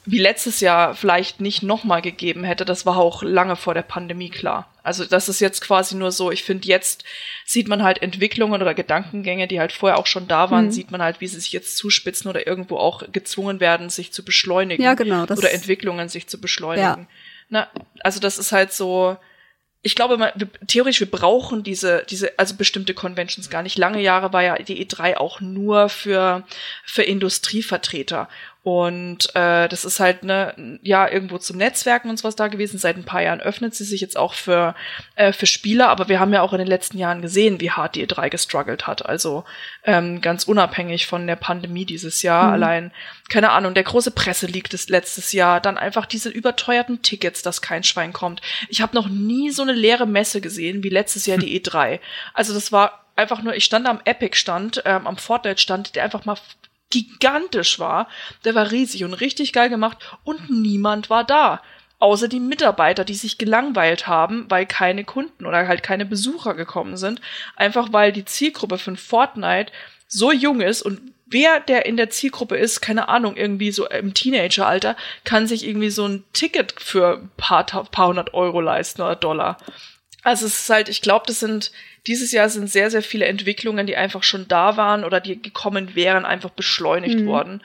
wie 0.07 0.19
letztes 0.19 0.61
Jahr 0.61 0.95
vielleicht 0.95 1.41
nicht 1.41 1.63
nochmal 1.63 2.03
gegeben 2.03 2.45
hätte, 2.45 2.65
das 2.65 2.85
war 2.85 2.99
auch 2.99 3.23
lange 3.23 3.57
vor 3.57 3.73
der 3.73 3.83
Pandemie 3.83 4.29
klar. 4.29 4.71
Also 4.83 5.07
das 5.07 5.31
ist 5.31 5.41
jetzt 5.41 5.63
quasi 5.63 5.97
nur 5.97 6.13
so, 6.13 6.31
ich 6.31 6.45
finde, 6.45 6.69
jetzt 6.69 7.05
sieht 7.47 7.69
man 7.69 7.83
halt 7.83 8.03
Entwicklungen 8.03 8.61
oder 8.61 8.75
Gedankengänge, 8.75 9.49
die 9.49 9.61
halt 9.61 9.73
vorher 9.73 9.99
auch 9.99 10.07
schon 10.07 10.29
da 10.29 10.51
waren, 10.51 10.67
mhm. 10.67 10.73
sieht 10.73 10.91
man 10.91 11.01
halt, 11.01 11.23
wie 11.23 11.27
sie 11.27 11.41
sich 11.41 11.53
jetzt 11.53 11.79
zuspitzen 11.79 12.29
oder 12.29 12.47
irgendwo 12.47 12.77
auch 12.77 13.03
gezwungen 13.13 13.61
werden, 13.61 13.89
sich 13.89 14.13
zu 14.13 14.25
beschleunigen. 14.25 14.85
Ja, 14.85 14.93
genau. 14.93 15.23
oder 15.23 15.53
Entwicklungen 15.53 16.11
sich 16.11 16.27
zu 16.27 16.39
beschleunigen. 16.39 16.83
Ja. 16.85 17.07
Na, 17.49 17.69
also 18.01 18.21
das 18.21 18.37
ist 18.37 18.53
halt 18.53 18.75
so, 18.75 19.17
ich 19.87 19.95
glaube, 19.95 20.17
man, 20.17 20.31
wir, 20.35 20.49
theoretisch, 20.67 21.01
wir 21.01 21.11
brauchen 21.11 21.63
diese, 21.63 22.05
diese, 22.09 22.39
also 22.39 22.57
bestimmte 22.57 22.95
Conventions 22.95 23.51
gar 23.51 23.63
nicht. 23.63 23.77
Lange 23.77 24.01
Jahre 24.01 24.33
war 24.33 24.43
ja 24.43 24.57
die 24.57 24.85
E3 24.85 25.19
auch 25.19 25.41
nur 25.43 25.91
für, 25.91 26.43
für 26.85 27.03
Industrievertreter. 27.03 28.31
Und 28.65 29.29
äh, 29.37 29.69
das 29.69 29.85
ist 29.85 30.01
halt 30.01 30.25
ne, 30.25 30.79
ja 30.83 31.07
irgendwo 31.07 31.37
zum 31.37 31.59
Netzwerken 31.59 32.09
und 32.09 32.17
sowas 32.17 32.35
da 32.35 32.49
gewesen. 32.49 32.79
Seit 32.79 32.97
ein 32.97 33.05
paar 33.05 33.21
Jahren 33.21 33.43
öffnet 33.43 33.75
sie 33.75 33.85
sich 33.85 34.01
jetzt 34.01 34.17
auch 34.17 34.33
für 34.33 34.75
äh, 35.17 35.35
für 35.35 35.45
Spieler, 35.45 35.91
aber 35.91 36.09
wir 36.09 36.19
haben 36.19 36.33
ja 36.33 36.41
auch 36.41 36.55
in 36.55 36.61
den 36.61 36.67
letzten 36.67 36.97
Jahren 36.97 37.21
gesehen, 37.21 37.61
wie 37.61 37.71
hart 37.71 37.95
die 37.95 38.07
E3 38.07 38.31
gestruggelt 38.31 38.87
hat. 38.87 39.05
Also 39.05 39.45
ähm, 39.85 40.23
ganz 40.23 40.45
unabhängig 40.45 41.07
von 41.07 41.27
der 41.27 41.37
Pandemie 41.37 41.85
dieses 41.85 42.23
Jahr. 42.23 42.47
Mhm. 42.47 42.53
Allein 42.55 42.93
keine 43.29 43.51
Ahnung, 43.51 43.75
der 43.75 43.85
große 43.85 44.13
Presseleak 44.13 44.71
des 44.71 44.89
letztes 44.89 45.33
Jahr, 45.33 45.61
dann 45.61 45.77
einfach 45.77 46.07
diese 46.07 46.31
überteuerten 46.31 47.03
Tickets, 47.03 47.43
dass 47.43 47.61
kein 47.61 47.85
Schwein 47.85 48.15
kommt. 48.15 48.41
Ich 48.71 48.81
habe 48.81 48.95
noch 48.95 49.09
nie 49.09 49.51
so 49.51 49.61
eine 49.61 49.73
leere 49.73 50.07
Messe 50.07 50.41
gesehen 50.41 50.83
wie 50.83 50.89
letztes 50.89 51.27
Jahr 51.27 51.37
die 51.37 51.61
E3. 51.61 52.01
Also 52.33 52.55
das 52.55 52.73
war 52.73 53.05
einfach 53.17 53.43
nur, 53.43 53.55
ich 53.55 53.65
stand 53.65 53.87
am 53.87 54.01
Epic-Stand, 54.05 54.83
ähm, 54.87 55.07
am 55.07 55.19
Fortnite-Stand, 55.19 55.97
der 55.97 56.05
einfach 56.05 56.25
mal 56.25 56.37
gigantisch 57.03 57.79
war. 57.79 58.09
Der 58.45 58.55
war 58.55 58.71
riesig 58.71 59.05
und 59.05 59.15
richtig 59.15 59.53
geil 59.53 59.69
gemacht 59.69 59.99
und 60.23 60.51
niemand 60.51 61.11
war 61.11 61.25
da. 61.25 61.61
Außer 61.99 62.29
die 62.29 62.41
Mitarbeiter, 62.41 63.05
die 63.05 63.15
sich 63.15 63.39
gelangweilt 63.39 64.07
haben, 64.07 64.47
weil 64.49 64.67
keine 64.67 65.05
Kunden 65.05 65.47
oder 65.47 65.67
halt 65.67 65.83
keine 65.83 66.05
Besucher 66.05 66.55
gekommen 66.55 66.97
sind. 66.97 67.21
Einfach 67.57 67.93
weil 67.93 68.13
die 68.13 68.25
Zielgruppe 68.25 68.79
von 68.79 68.97
Fortnite 68.97 69.73
so 70.07 70.31
jung 70.31 70.61
ist 70.61 70.83
und 70.83 71.01
wer 71.27 71.61
der 71.61 71.87
in 71.87 71.97
der 71.97 72.11
Zielgruppe 72.11 72.57
ist, 72.57 72.81
keine 72.81 73.09
Ahnung, 73.09 73.37
irgendwie 73.37 73.73
so 73.73 73.89
im 73.89 74.15
Teenageralter, 74.15 74.97
kann 75.25 75.47
sich 75.47 75.67
irgendwie 75.67 75.91
so 75.91 76.07
ein 76.07 76.25
Ticket 76.33 76.75
für 76.79 77.19
ein 77.19 77.31
paar, 77.37 77.65
paar 77.65 78.09
hundert 78.09 78.35
Euro 78.35 78.61
leisten 78.61 79.03
oder 79.03 79.17
Dollar. 79.17 79.59
Also 80.23 80.47
es 80.47 80.61
ist 80.61 80.71
halt, 80.71 80.89
ich 80.89 81.03
glaube, 81.03 81.25
das 81.27 81.41
sind 81.41 81.73
dieses 82.07 82.33
Jahr 82.33 82.49
sind 82.49 82.71
sehr, 82.71 82.91
sehr 82.91 83.03
viele 83.03 83.27
Entwicklungen, 83.27 83.87
die 83.87 83.97
einfach 83.97 84.23
schon 84.23 84.47
da 84.49 84.77
waren 84.77 85.05
oder 85.05 85.21
die 85.21 85.41
gekommen 85.41 85.95
wären, 85.95 86.25
einfach 86.25 86.51
beschleunigt 86.51 87.21
mhm. 87.21 87.27
worden. 87.27 87.63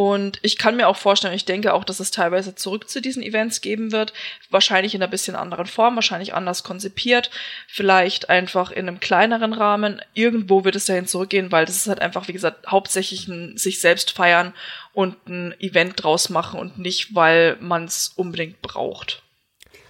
Und 0.00 0.38
ich 0.40 0.56
kann 0.56 0.76
mir 0.76 0.88
auch 0.88 0.96
vorstellen, 0.96 1.34
ich 1.34 1.44
denke 1.44 1.74
auch, 1.74 1.84
dass 1.84 2.00
es 2.00 2.10
teilweise 2.10 2.54
zurück 2.54 2.88
zu 2.88 3.02
diesen 3.02 3.22
Events 3.22 3.60
geben 3.60 3.92
wird. 3.92 4.14
Wahrscheinlich 4.48 4.94
in 4.94 5.02
einer 5.02 5.10
bisschen 5.10 5.36
anderen 5.36 5.66
Form, 5.66 5.94
wahrscheinlich 5.96 6.32
anders 6.32 6.62
konzipiert. 6.62 7.30
Vielleicht 7.66 8.30
einfach 8.30 8.70
in 8.70 8.88
einem 8.88 9.00
kleineren 9.00 9.52
Rahmen. 9.52 10.00
Irgendwo 10.14 10.64
wird 10.64 10.74
es 10.76 10.86
dahin 10.86 11.06
zurückgehen, 11.06 11.52
weil 11.52 11.66
das 11.66 11.76
ist 11.76 11.86
halt 11.86 12.00
einfach, 12.00 12.28
wie 12.28 12.32
gesagt, 12.32 12.68
hauptsächlich 12.68 13.28
ein 13.28 13.58
sich 13.58 13.80
selbst 13.80 14.12
feiern 14.12 14.54
und 14.94 15.16
ein 15.28 15.54
Event 15.60 16.02
draus 16.02 16.30
machen 16.30 16.58
und 16.58 16.78
nicht, 16.78 17.14
weil 17.14 17.58
man 17.60 17.84
es 17.84 18.12
unbedingt 18.16 18.62
braucht. 18.62 19.22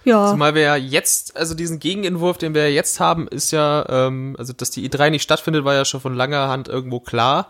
Ja. 0.03 0.31
Zumal 0.31 0.55
wir 0.55 0.61
ja 0.61 0.75
jetzt, 0.75 1.37
also 1.37 1.53
diesen 1.53 1.79
Gegenentwurf, 1.79 2.37
den 2.37 2.53
wir 2.53 2.71
jetzt 2.73 2.99
haben, 2.99 3.27
ist 3.27 3.51
ja, 3.51 3.85
ähm, 3.87 4.35
also 4.37 4.53
dass 4.53 4.71
die 4.71 4.89
E3 4.89 5.11
nicht 5.11 5.23
stattfindet, 5.23 5.63
war 5.63 5.75
ja 5.75 5.85
schon 5.85 6.01
von 6.01 6.15
langer 6.15 6.47
Hand 6.47 6.67
irgendwo 6.67 6.99
klar. 6.99 7.47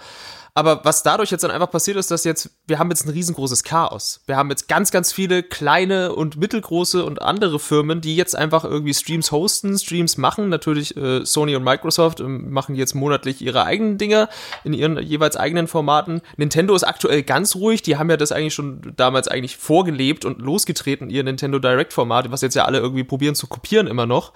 Aber 0.54 0.84
was 0.84 1.02
dadurch 1.02 1.32
jetzt 1.32 1.44
dann 1.44 1.52
einfach 1.52 1.72
passiert 1.72 1.96
ist, 1.96 2.12
dass 2.12 2.26
jetzt, 2.26 2.50
wir 2.68 2.78
haben 2.78 2.90
jetzt 2.90 3.06
ein 3.06 3.12
riesengroßes 3.12 3.64
Chaos. 3.64 4.22
Wir 4.26 4.36
haben 4.36 4.50
jetzt 4.50 4.68
ganz, 4.68 4.92
ganz 4.92 5.14
viele 5.14 5.44
kleine 5.44 6.14
und 6.14 6.36
mittelgroße 6.36 7.06
und 7.06 7.22
andere 7.22 7.58
Firmen, 7.58 8.02
die 8.02 8.18
jetzt 8.18 8.36
einfach 8.36 8.66
irgendwie 8.66 8.94
Streams 8.94 9.32
hosten, 9.32 9.78
Streams 9.78 10.18
machen. 10.18 10.50
Natürlich 10.50 10.98
äh, 10.98 11.26
Sony 11.26 11.56
und 11.56 11.64
Microsoft 11.64 12.20
äh, 12.20 12.24
machen 12.24 12.76
jetzt 12.76 12.96
monatlich 12.96 13.42
ihre 13.42 13.64
eigenen 13.64 13.98
Dinge 13.98 14.28
in 14.66 14.74
ihren 14.74 14.98
jeweils 14.98 15.38
eigenen 15.38 15.68
Formaten. 15.68 16.22
Nintendo 16.36 16.76
ist 16.76 16.84
aktuell 16.84 17.24
ganz 17.24 17.56
ruhig. 17.56 17.82
Die 17.82 17.96
haben 17.96 18.10
ja 18.10 18.18
das 18.18 18.34
eigentlich 18.34 18.54
schon 18.54 18.94
damals 18.98 19.30
eigentlich 19.30 19.56
vorgelebt 19.56 20.26
und 20.26 20.40
losgetreten, 20.40 21.10
ihr 21.10 21.24
Nintendo 21.24 21.60
Direct 21.60 21.94
Format, 21.94 22.30
was 22.30 22.42
jetzt 22.42 22.56
ja 22.56 22.66
alle 22.66 22.80
irgendwie 22.80 23.06
probieren 23.06 23.36
zu 23.36 23.48
kopieren 23.48 23.88
immer 23.88 24.06
noch. 24.06 24.34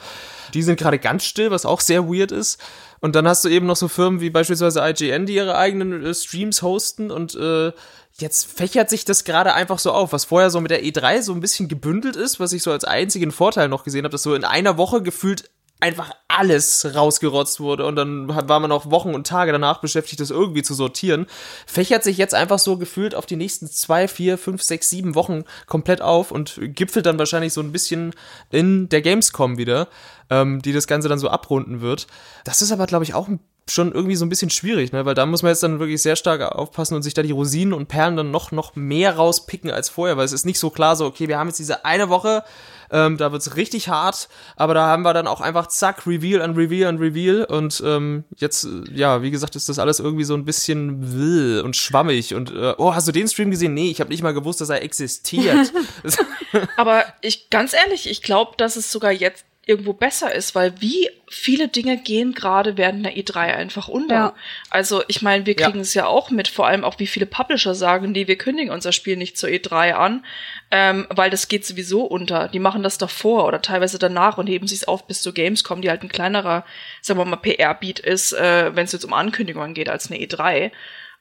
Die 0.53 0.63
sind 0.63 0.79
gerade 0.79 0.97
ganz 0.97 1.25
still, 1.25 1.51
was 1.51 1.65
auch 1.65 1.81
sehr 1.81 2.07
weird 2.07 2.31
ist. 2.31 2.61
Und 3.05 3.15
dann 3.15 3.27
hast 3.27 3.45
du 3.45 3.49
eben 3.49 3.67
noch 3.67 3.75
so 3.75 3.87
Firmen 3.87 4.19
wie 4.19 4.31
beispielsweise 4.31 4.81
IGN, 4.83 5.27
die 5.27 5.35
ihre 5.35 5.55
eigenen 5.55 6.03
äh, 6.03 6.11
Streams 6.15 6.63
hosten 6.63 7.11
und 7.11 7.35
äh, 7.35 7.71
jetzt 8.13 8.47
fächert 8.51 8.89
sich 8.89 9.05
das 9.05 9.25
gerade 9.25 9.53
einfach 9.53 9.77
so 9.77 9.91
auf, 9.91 10.11
was 10.11 10.25
vorher 10.25 10.49
so 10.49 10.59
mit 10.59 10.71
der 10.71 10.83
E3 10.83 11.21
so 11.21 11.31
ein 11.31 11.39
bisschen 11.39 11.67
gebündelt 11.67 12.15
ist, 12.15 12.39
was 12.39 12.51
ich 12.51 12.63
so 12.63 12.71
als 12.71 12.83
einzigen 12.83 13.31
Vorteil 13.31 13.69
noch 13.69 13.83
gesehen 13.83 14.05
habe, 14.05 14.11
dass 14.13 14.23
so 14.23 14.33
in 14.33 14.43
einer 14.43 14.79
Woche 14.79 15.03
gefühlt 15.03 15.51
einfach 15.81 16.13
alles 16.27 16.95
rausgerotzt 16.95 17.59
wurde 17.59 17.85
und 17.85 17.95
dann 17.95 18.27
war 18.27 18.59
man 18.59 18.71
auch 18.71 18.89
Wochen 18.89 19.13
und 19.13 19.27
Tage 19.27 19.51
danach 19.51 19.81
beschäftigt, 19.81 20.19
das 20.19 20.31
irgendwie 20.31 20.63
zu 20.63 20.73
sortieren, 20.73 21.27
fächert 21.67 22.03
sich 22.03 22.17
jetzt 22.17 22.33
einfach 22.33 22.57
so 22.57 22.77
gefühlt 22.77 23.13
auf 23.13 23.27
die 23.27 23.35
nächsten 23.35 23.67
zwei, 23.67 24.07
vier, 24.07 24.39
fünf, 24.39 24.63
sechs, 24.63 24.89
sieben 24.89 25.13
Wochen 25.13 25.43
komplett 25.67 26.01
auf 26.01 26.31
und 26.31 26.59
gipfelt 26.59 27.05
dann 27.05 27.19
wahrscheinlich 27.19 27.53
so 27.53 27.61
ein 27.61 27.71
bisschen 27.71 28.15
in 28.51 28.89
der 28.89 29.01
Gamescom 29.01 29.59
wieder, 29.59 29.87
ähm, 30.29 30.61
die 30.61 30.73
das 30.73 30.87
Ganze 30.87 31.09
dann 31.09 31.19
so 31.19 31.29
abrunden 31.29 31.81
wird. 31.81 32.07
Das 32.43 32.61
ist 32.61 32.71
aber, 32.71 32.87
glaube 32.87 33.03
ich, 33.03 33.13
auch 33.13 33.27
schon 33.69 33.91
irgendwie 33.91 34.15
so 34.15 34.25
ein 34.25 34.29
bisschen 34.29 34.51
schwierig, 34.51 34.91
ne? 34.91 35.05
weil 35.05 35.15
da 35.15 35.25
muss 35.25 35.41
man 35.41 35.49
jetzt 35.49 35.63
dann 35.63 35.79
wirklich 35.79 36.01
sehr 36.01 36.15
stark 36.15 36.41
aufpassen 36.41 36.93
und 36.93 37.01
sich 37.01 37.15
da 37.15 37.23
die 37.23 37.31
Rosinen 37.31 37.73
und 37.73 37.87
Perlen 37.87 38.15
dann 38.15 38.29
noch, 38.29 38.51
noch 38.51 38.75
mehr 38.75 39.15
rauspicken 39.15 39.71
als 39.71 39.89
vorher, 39.89 40.17
weil 40.17 40.25
es 40.25 40.33
ist 40.33 40.45
nicht 40.45 40.59
so 40.59 40.69
klar 40.69 40.95
so, 40.95 41.05
okay, 41.05 41.27
wir 41.27 41.39
haben 41.39 41.47
jetzt 41.47 41.57
diese 41.57 41.83
eine 41.83 42.09
Woche, 42.09 42.43
ähm, 42.91 43.17
da 43.17 43.31
wird's 43.31 43.55
richtig 43.55 43.89
hart, 43.89 44.29
aber 44.55 44.75
da 44.75 44.85
haben 44.85 45.01
wir 45.01 45.15
dann 45.15 45.25
auch 45.25 45.41
einfach 45.41 45.65
zack, 45.67 46.05
Reveal 46.05 46.43
an 46.43 46.53
Reveal 46.53 46.87
an 46.87 46.97
Reveal 46.97 47.45
und 47.45 47.81
ähm, 47.83 48.23
jetzt, 48.37 48.67
ja, 48.93 49.23
wie 49.23 49.31
gesagt, 49.31 49.55
ist 49.55 49.67
das 49.67 49.79
alles 49.79 49.99
irgendwie 49.99 50.25
so 50.25 50.35
ein 50.35 50.45
bisschen 50.45 51.13
will 51.13 51.61
und 51.65 51.75
schwammig 51.75 52.35
und 52.35 52.51
äh, 52.51 52.75
oh, 52.77 52.93
hast 52.93 53.07
du 53.07 53.11
den 53.11 53.27
Stream 53.27 53.49
gesehen? 53.49 53.73
Nee, 53.73 53.89
ich 53.89 53.99
habe 53.99 54.11
nicht 54.11 54.21
mal 54.21 54.33
gewusst, 54.35 54.61
dass 54.61 54.69
er 54.69 54.83
existiert. 54.83 55.73
aber 56.77 57.03
ich 57.21 57.49
ganz 57.49 57.73
ehrlich, 57.73 58.07
ich 58.07 58.21
glaube, 58.21 58.51
dass 58.57 58.75
es 58.75 58.91
sogar 58.91 59.11
jetzt 59.11 59.43
irgendwo 59.67 59.93
besser 59.93 60.33
ist, 60.33 60.53
weil 60.53 60.79
wie 60.79 61.09
viele 61.27 61.67
Dinge 61.67 61.97
gehen 61.97 62.33
gerade 62.33 62.77
während 62.77 63.03
der 63.03 63.15
E3 63.15 63.35
einfach 63.35 63.87
unter. 63.87 64.15
Ja. 64.15 64.35
Also 64.69 65.03
ich 65.07 65.23
meine, 65.23 65.47
wir 65.47 65.55
kriegen 65.55 65.77
ja. 65.77 65.81
es 65.81 65.95
ja 65.95 66.05
auch 66.05 66.29
mit, 66.29 66.47
vor 66.47 66.67
allem 66.67 66.83
auch 66.83 66.99
wie 66.99 67.07
viele 67.07 67.25
Publisher 67.25 67.73
sagen, 67.73 68.11
nee, 68.11 68.27
wir 68.27 68.37
kündigen 68.37 68.71
unser 68.71 68.91
Spiel 68.91 69.17
nicht 69.17 69.39
zur 69.39 69.49
E3 69.49 69.93
an, 69.93 70.23
ähm, 70.69 71.07
weil 71.09 71.31
das 71.31 71.47
geht 71.47 71.65
sowieso 71.65 72.03
unter. 72.03 72.47
Die 72.47 72.59
machen 72.59 72.83
das 72.83 72.99
davor 72.99 73.47
oder 73.47 73.59
teilweise 73.59 73.97
danach 73.97 74.37
und 74.37 74.45
heben 74.45 74.67
sich 74.67 74.87
auf 74.87 75.07
bis 75.07 75.23
zu 75.23 75.33
Gamescom, 75.33 75.81
die 75.81 75.89
halt 75.89 76.03
ein 76.03 76.09
kleinerer, 76.09 76.63
sagen 77.01 77.19
wir 77.19 77.25
mal, 77.25 77.37
PR-Beat 77.37 77.99
ist, 77.99 78.33
äh, 78.33 78.75
wenn 78.75 78.85
es 78.85 78.91
jetzt 78.91 79.05
um 79.05 79.13
Ankündigungen 79.13 79.73
geht 79.73 79.89
als 79.89 80.11
eine 80.11 80.19
E3. 80.19 80.71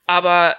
Aber 0.05 0.57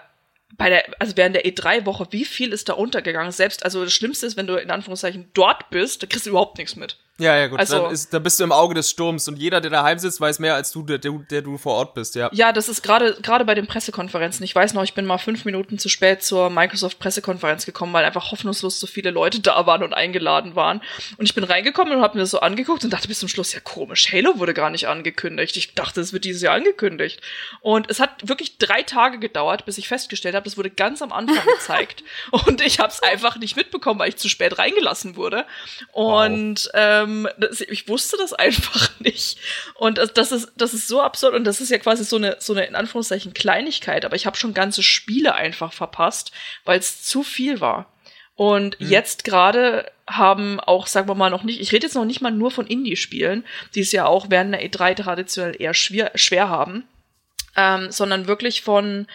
bei 0.58 0.70
der, 0.70 0.86
also 1.00 1.16
während 1.18 1.36
der 1.36 1.46
E3-Woche, 1.46 2.08
wie 2.10 2.26
viel 2.26 2.52
ist 2.52 2.68
da 2.68 2.74
untergegangen? 2.74 3.32
Selbst, 3.32 3.64
also 3.64 3.84
das 3.84 3.94
Schlimmste 3.94 4.26
ist, 4.26 4.38
wenn 4.38 4.48
du 4.48 4.56
in 4.56 4.72
Anführungszeichen 4.72 5.30
dort 5.36 5.70
bist, 5.70 6.02
da 6.02 6.08
kriegst 6.08 6.26
du 6.26 6.32
überhaupt 6.32 6.58
nichts 6.58 6.76
mit. 6.76 6.98
Ja, 7.18 7.38
ja, 7.38 7.48
gut. 7.48 7.60
Also, 7.60 7.84
dann, 7.84 7.92
ist, 7.94 8.14
dann 8.14 8.24
bist 8.24 8.42
du 8.42 8.44
im 8.44 8.52
Auge 8.52 8.76
des 8.76 8.90
Sturms 8.90 9.30
und 9.30 9.38
jeder, 9.38 9.62
der 9.62 9.72
daheim 9.72 9.98
sitzt, 9.98 10.20
weiß 10.20 10.40
mehr 10.40 10.54
als 10.56 10.74
du, 10.74 10.84
der, 10.84 10.98
der, 10.98 11.14
der 11.14 11.42
du 11.42 11.58
vor 11.58 11.76
Ort 11.76 11.94
bist, 11.94 12.16
ja. 12.16 12.30
Ja, 12.34 12.52
das 12.52 12.68
ist 12.68 12.82
gerade 12.82 13.16
gerade 13.22 13.46
bei 13.46 13.56
den 13.56 13.68
Pressekonferenzen. 13.68 14.44
Ich 14.44 14.54
weiß 14.54 14.74
noch, 14.74 14.84
ich 14.84 14.94
bin 14.96 15.06
mal 15.06 15.18
fünf 15.18 15.46
Minuten 15.46 15.80
zu 15.80 15.88
spät 15.88 16.24
zur 16.24 16.50
Microsoft-Pressekonferenz 16.50 17.66
gekommen, 17.66 17.94
weil 17.94 18.04
einfach 18.04 18.32
hoffnungslos 18.32 18.82
so 18.82 18.88
viele 18.88 19.12
Leute 19.12 19.40
da 19.40 19.66
waren 19.66 19.82
und 19.82 19.94
eingeladen 19.94 20.58
waren. 20.58 20.82
Und 21.18 21.26
ich 21.26 21.34
bin 21.34 21.46
reingekommen 21.46 21.94
und 21.96 22.02
habe 22.02 22.18
mir 22.18 22.24
das 22.24 22.32
so 22.32 22.42
angeguckt 22.42 22.84
und 22.84 22.92
dachte 22.92 23.08
bis 23.08 23.20
zum 23.20 23.30
Schluss, 23.30 23.54
ja 23.54 23.62
komisch, 23.62 24.12
Halo 24.12 24.38
wurde 24.38 24.54
gar 24.54 24.70
nicht 24.70 24.90
angekündigt. 24.90 25.56
Ich 25.56 25.74
dachte, 25.74 26.02
es 26.02 26.12
wird 26.12 26.26
dieses 26.26 26.42
Jahr 26.42 26.56
angekündigt. 26.56 27.22
Und 27.62 27.90
es 27.90 28.02
hat 28.02 28.28
wirklich 28.28 28.58
drei 28.58 28.84
Tage 28.84 29.20
gedauert, 29.20 29.66
bis 29.66 29.78
ich 29.78 29.88
festgestellt 29.88 30.36
habe, 30.36 30.44
das 30.44 30.58
wurde 30.58 30.70
ganz 30.70 31.02
am 31.02 31.14
Anfang 31.14 31.46
gezeigt. 31.60 32.04
und 32.32 32.60
ich 32.60 32.80
habe 32.80 32.90
es 32.90 33.02
einfach 33.02 33.38
nicht 33.38 33.56
mitbekommen, 33.56 34.02
weil 34.02 34.10
ich 34.10 34.18
zu 34.18 34.28
spät 34.28 34.60
reingelassen 34.60 35.16
wurde. 35.16 35.46
Und 35.94 36.66
wow. 36.66 36.72
ähm, 36.74 37.05
ähm, 37.06 37.28
das, 37.38 37.62
ich 37.62 37.88
wusste 37.88 38.18
das 38.18 38.34
einfach 38.34 38.90
nicht. 39.00 39.38
Und 39.76 40.00
das 40.16 40.32
ist, 40.32 40.52
das 40.58 40.74
ist 40.74 40.88
so 40.88 41.02
absurd 41.02 41.34
und 41.34 41.46
das 41.46 41.62
ist 41.62 41.70
ja 41.70 41.78
quasi 41.78 42.04
so 42.04 42.18
eine, 42.18 42.38
so 42.40 42.54
eine 42.54 42.66
in 42.66 42.76
Anführungszeichen 42.76 43.34
Kleinigkeit, 43.34 44.06
aber 44.06 44.16
ich 44.16 44.26
habe 44.26 44.38
schon 44.38 44.54
ganze 44.54 44.84
Spiele 44.84 45.36
einfach 45.36 45.74
verpasst, 45.74 46.32
weil 46.64 46.80
es 46.80 47.04
zu 47.04 47.24
viel 47.24 47.62
war. 47.62 47.92
Und 48.36 48.80
mhm. 48.80 48.88
jetzt 48.88 49.24
gerade 49.24 49.90
haben 50.08 50.60
auch, 50.60 50.88
sagen 50.88 51.08
wir 51.08 51.16
mal, 51.16 51.30
noch 51.30 51.44
nicht, 51.44 51.62
ich 51.62 51.72
rede 51.72 51.86
jetzt 51.86 51.96
noch 51.96 52.06
nicht 52.06 52.22
mal 52.22 52.32
nur 52.32 52.52
von 52.52 52.68
Indie-Spielen, 52.68 53.46
die 53.74 53.80
es 53.80 53.92
ja 53.92 54.06
auch 54.06 54.30
während 54.30 54.54
der 54.54 54.64
E3 54.64 54.96
traditionell 54.96 55.56
eher 55.58 55.74
schwer, 55.74 56.12
schwer 56.16 56.50
haben, 56.50 56.84
ähm, 57.56 57.92
sondern 57.92 58.28
wirklich 58.28 58.62
von 58.62 59.08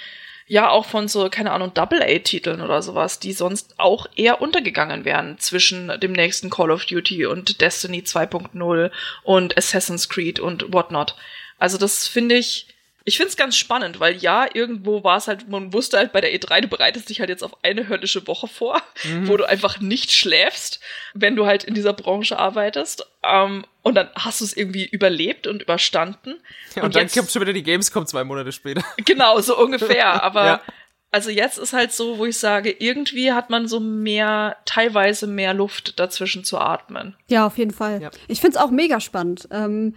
ja 0.50 0.68
auch 0.68 0.84
von 0.84 1.06
so, 1.06 1.30
keine 1.30 1.52
Ahnung, 1.52 1.72
Double-A-Titeln 1.74 2.60
oder 2.60 2.82
sowas, 2.82 3.20
die 3.20 3.32
sonst 3.32 3.74
auch 3.78 4.06
eher 4.16 4.42
untergegangen 4.42 5.04
wären 5.04 5.38
zwischen 5.38 5.92
dem 6.00 6.10
nächsten 6.10 6.50
Call 6.50 6.72
of 6.72 6.84
Duty 6.86 7.24
und 7.26 7.60
Destiny 7.60 8.00
2.0 8.00 8.90
und 9.22 9.56
Assassin's 9.56 10.08
Creed 10.08 10.40
und 10.40 10.72
whatnot. 10.72 11.14
Also 11.60 11.78
das 11.78 12.08
finde 12.08 12.34
ich, 12.34 12.66
ich 13.04 13.16
finde 13.16 13.30
es 13.30 13.36
ganz 13.36 13.56
spannend, 13.56 13.98
weil 13.98 14.16
ja, 14.16 14.46
irgendwo 14.52 15.02
war 15.02 15.16
es 15.16 15.26
halt, 15.26 15.48
man 15.48 15.72
wusste 15.72 15.96
halt 15.96 16.12
bei 16.12 16.20
der 16.20 16.34
E3, 16.34 16.62
du 16.62 16.68
bereitest 16.68 17.08
dich 17.08 17.20
halt 17.20 17.30
jetzt 17.30 17.42
auf 17.42 17.64
eine 17.64 17.88
höllische 17.88 18.26
Woche 18.26 18.46
vor, 18.46 18.82
mhm. 19.04 19.28
wo 19.28 19.36
du 19.36 19.48
einfach 19.48 19.80
nicht 19.80 20.12
schläfst, 20.12 20.80
wenn 21.14 21.34
du 21.34 21.46
halt 21.46 21.64
in 21.64 21.74
dieser 21.74 21.94
Branche 21.94 22.38
arbeitest. 22.38 23.06
Ähm, 23.22 23.64
und 23.82 23.94
dann 23.94 24.10
hast 24.14 24.40
du 24.40 24.44
es 24.44 24.54
irgendwie 24.54 24.84
überlebt 24.84 25.46
und 25.46 25.62
überstanden. 25.62 26.40
Ja, 26.74 26.82
und, 26.82 26.86
und, 26.86 26.96
dann 26.96 27.04
jetzt, 27.04 27.16
kommt 27.16 27.30
schon 27.30 27.42
wieder 27.42 27.54
die 27.54 27.62
Gamescom 27.62 28.06
zwei 28.06 28.24
Monate 28.24 28.52
später. 28.52 28.84
Genau, 29.04 29.40
so 29.40 29.58
ungefähr. 29.58 30.22
Aber 30.22 30.44
ja. 30.44 30.62
also 31.10 31.30
jetzt 31.30 31.58
ist 31.58 31.72
halt 31.72 31.92
so, 31.92 32.18
wo 32.18 32.26
ich 32.26 32.38
sage, 32.38 32.70
irgendwie 32.78 33.32
hat 33.32 33.48
man 33.48 33.66
so 33.66 33.80
mehr, 33.80 34.58
teilweise 34.66 35.26
mehr 35.26 35.54
Luft 35.54 35.98
dazwischen 35.98 36.44
zu 36.44 36.58
atmen. 36.58 37.16
Ja, 37.28 37.46
auf 37.46 37.56
jeden 37.56 37.72
Fall. 37.72 38.02
Ja. 38.02 38.10
Ich 38.28 38.42
find's 38.42 38.58
auch 38.58 38.70
mega 38.70 39.00
spannend. 39.00 39.48
Ähm, 39.50 39.94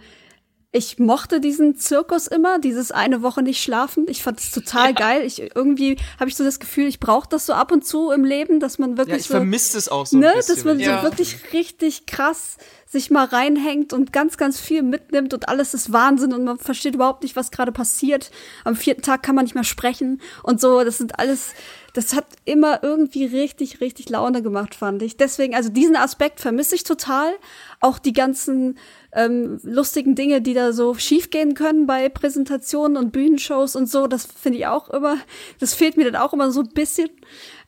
ich 0.74 0.98
mochte 0.98 1.40
diesen 1.40 1.76
Zirkus 1.76 2.26
immer, 2.26 2.58
dieses 2.58 2.90
eine 2.90 3.22
Woche 3.22 3.42
nicht 3.44 3.62
schlafen. 3.62 4.06
Ich 4.08 4.24
fand 4.24 4.40
es 4.40 4.50
total 4.50 4.86
ja. 4.88 4.92
geil. 4.92 5.22
Ich 5.24 5.54
irgendwie 5.54 5.96
habe 6.18 6.28
ich 6.28 6.34
so 6.34 6.42
das 6.42 6.58
Gefühl, 6.58 6.88
ich 6.88 6.98
brauche 6.98 7.28
das 7.28 7.46
so 7.46 7.52
ab 7.52 7.70
und 7.70 7.86
zu 7.86 8.10
im 8.10 8.24
Leben, 8.24 8.58
dass 8.58 8.80
man 8.80 8.98
wirklich 8.98 9.08
ja, 9.08 9.20
ich 9.20 9.26
so 9.28 9.34
vermisse 9.34 9.78
es 9.78 9.88
auch 9.88 10.04
so 10.04 10.18
ne, 10.18 10.32
bisschen, 10.34 10.56
dass 10.56 10.64
man 10.64 10.80
ja. 10.80 10.98
so 10.98 11.04
wirklich 11.04 11.52
richtig 11.52 12.06
krass 12.06 12.56
sich 12.86 13.12
mal 13.12 13.24
reinhängt 13.24 13.92
und 13.92 14.12
ganz 14.12 14.36
ganz 14.36 14.58
viel 14.58 14.82
mitnimmt 14.82 15.32
und 15.32 15.48
alles 15.48 15.74
ist 15.74 15.92
Wahnsinn 15.92 16.32
und 16.32 16.42
man 16.42 16.58
versteht 16.58 16.96
überhaupt 16.96 17.22
nicht, 17.22 17.36
was 17.36 17.52
gerade 17.52 17.70
passiert. 17.70 18.32
Am 18.64 18.74
vierten 18.74 19.02
Tag 19.02 19.22
kann 19.22 19.36
man 19.36 19.44
nicht 19.44 19.54
mehr 19.54 19.62
sprechen 19.62 20.20
und 20.42 20.60
so. 20.60 20.82
Das 20.82 20.98
sind 20.98 21.20
alles 21.20 21.54
das 21.94 22.12
hat 22.12 22.26
immer 22.44 22.82
irgendwie 22.82 23.24
richtig, 23.24 23.80
richtig 23.80 24.08
Laune 24.10 24.42
gemacht, 24.42 24.74
fand 24.74 25.00
ich. 25.02 25.16
Deswegen, 25.16 25.54
also 25.54 25.68
diesen 25.68 25.94
Aspekt 25.94 26.40
vermisse 26.40 26.74
ich 26.74 26.82
total. 26.82 27.32
Auch 27.78 28.00
die 28.00 28.12
ganzen 28.12 28.78
ähm, 29.14 29.60
lustigen 29.62 30.14
Dinge, 30.14 30.42
die 30.42 30.54
da 30.54 30.72
so 30.72 30.94
schiefgehen 30.94 31.54
können 31.54 31.86
bei 31.86 32.08
Präsentationen 32.08 32.96
und 32.96 33.12
Bühnenshows 33.12 33.76
und 33.76 33.88
so, 33.88 34.06
das 34.06 34.26
finde 34.26 34.58
ich 34.58 34.66
auch 34.66 34.90
immer, 34.90 35.18
das 35.60 35.74
fehlt 35.74 35.96
mir 35.96 36.10
dann 36.10 36.20
auch 36.20 36.32
immer 36.32 36.50
so 36.50 36.60
ein 36.60 36.70
bisschen. 36.70 37.08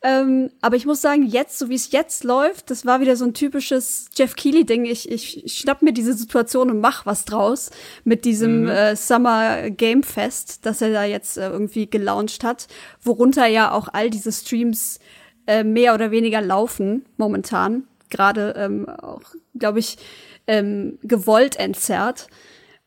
Ähm, 0.03 0.51
aber 0.61 0.77
ich 0.77 0.87
muss 0.87 1.01
sagen, 1.01 1.25
jetzt, 1.25 1.59
so 1.59 1.69
wie 1.69 1.75
es 1.75 1.91
jetzt 1.93 2.25
läuft, 2.25 2.71
das 2.71 2.85
war 2.85 3.01
wieder 3.01 3.17
so 3.17 3.25
ein 3.25 3.35
typisches 3.35 4.07
Jeff 4.15 4.37
Keighley-Ding. 4.37 4.85
Ich, 4.85 5.11
ich, 5.11 5.45
ich 5.45 5.59
schnapp 5.59 5.83
mir 5.83 5.93
diese 5.93 6.13
Situation 6.13 6.71
und 6.71 6.81
mach 6.81 7.07
was 7.07 7.25
draus 7.25 7.71
mit 8.05 8.25
diesem 8.25 8.63
mhm. 8.63 8.69
äh, 8.69 8.97
Summer 8.97 9.71
Game 9.71 10.03
Fest, 10.03 10.67
das 10.67 10.83
er 10.83 10.91
da 10.91 11.05
jetzt 11.05 11.39
äh, 11.39 11.49
irgendwie 11.49 11.89
gelauncht 11.89 12.45
hat, 12.45 12.67
worunter 13.03 13.47
ja 13.47 13.73
auch 13.73 13.89
all 13.93 14.11
diese 14.11 14.33
Streams 14.33 14.99
äh, 15.47 15.65
mehr 15.65 15.95
oder 15.95 16.11
weniger 16.11 16.41
laufen 16.41 17.07
momentan. 17.17 17.85
Gerade 18.11 18.55
ähm, 18.57 18.89
auch, 18.89 19.23
glaube 19.59 19.79
ich, 19.79 19.97
ähm, 20.47 20.99
gewollt 21.03 21.57
entzerrt. 21.57 22.29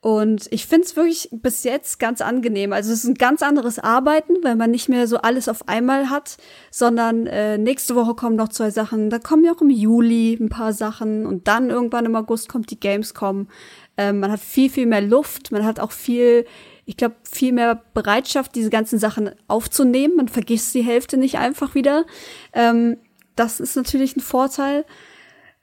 Und 0.01 0.47
ich 0.51 0.65
finde 0.65 0.85
es 0.85 0.95
wirklich 0.95 1.27
bis 1.31 1.65
jetzt 1.65 1.99
ganz 1.99 2.21
angenehm. 2.21 2.71
Also 2.71 2.93
es 2.93 3.03
ist 3.03 3.09
ein 3.09 3.15
ganz 3.15 3.43
anderes 3.43 3.79
Arbeiten, 3.79 4.35
weil 4.43 4.55
man 4.55 4.71
nicht 4.71 4.87
mehr 4.87 5.07
so 5.07 5.17
alles 5.17 5.49
auf 5.49 5.67
einmal 5.67 6.09
hat, 6.09 6.37
sondern 6.71 7.27
äh, 7.27 7.57
nächste 7.57 7.95
Woche 7.95 8.15
kommen 8.15 8.37
noch 8.37 8.47
zwei 8.47 8.69
Sachen. 8.69 9.09
Da 9.09 9.19
kommen 9.19 9.43
ja 9.43 9.51
auch 9.51 9.61
im 9.61 9.69
Juli 9.69 10.37
ein 10.39 10.47
paar 10.47 10.71
Sachen 10.71 11.25
und 11.25 11.49
dann 11.49 11.69
irgendwann 11.69 12.05
im 12.05 12.15
August 12.15 12.47
kommt 12.47 12.71
die 12.71 12.79
Gamescom. 12.79 13.49
Ähm, 13.97 14.21
man 14.21 14.31
hat 14.31 14.39
viel, 14.39 14.69
viel 14.69 14.85
mehr 14.85 15.01
Luft, 15.01 15.51
man 15.51 15.65
hat 15.65 15.81
auch 15.81 15.91
viel, 15.91 16.45
ich 16.85 16.95
glaube, 16.95 17.15
viel 17.29 17.51
mehr 17.51 17.83
Bereitschaft, 17.93 18.55
diese 18.55 18.69
ganzen 18.69 18.99
Sachen 18.99 19.31
aufzunehmen. 19.49 20.15
Man 20.15 20.29
vergisst 20.29 20.73
die 20.75 20.81
Hälfte 20.81 21.17
nicht 21.17 21.39
einfach 21.39 21.75
wieder. 21.75 22.05
Ähm, 22.53 22.95
das 23.35 23.59
ist 23.59 23.75
natürlich 23.75 24.15
ein 24.15 24.21
Vorteil. 24.21 24.85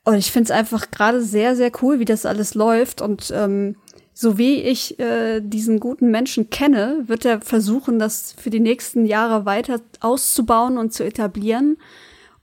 Und 0.06 0.14
ich 0.14 0.30
finde 0.30 0.44
es 0.44 0.50
einfach 0.52 0.92
gerade 0.92 1.20
sehr, 1.20 1.56
sehr 1.56 1.72
cool, 1.82 1.98
wie 1.98 2.04
das 2.04 2.26
alles 2.26 2.54
läuft. 2.54 3.02
Und 3.02 3.32
ähm, 3.34 3.74
so 4.14 4.38
wie 4.38 4.60
ich 4.62 5.00
äh, 5.00 5.40
diesen 5.40 5.80
guten 5.80 6.12
Menschen 6.12 6.48
kenne, 6.48 7.02
wird 7.06 7.24
er 7.24 7.40
versuchen, 7.40 7.98
das 7.98 8.32
für 8.38 8.50
die 8.50 8.60
nächsten 8.60 9.04
Jahre 9.04 9.46
weiter 9.46 9.80
auszubauen 9.98 10.78
und 10.78 10.92
zu 10.92 11.04
etablieren. 11.04 11.76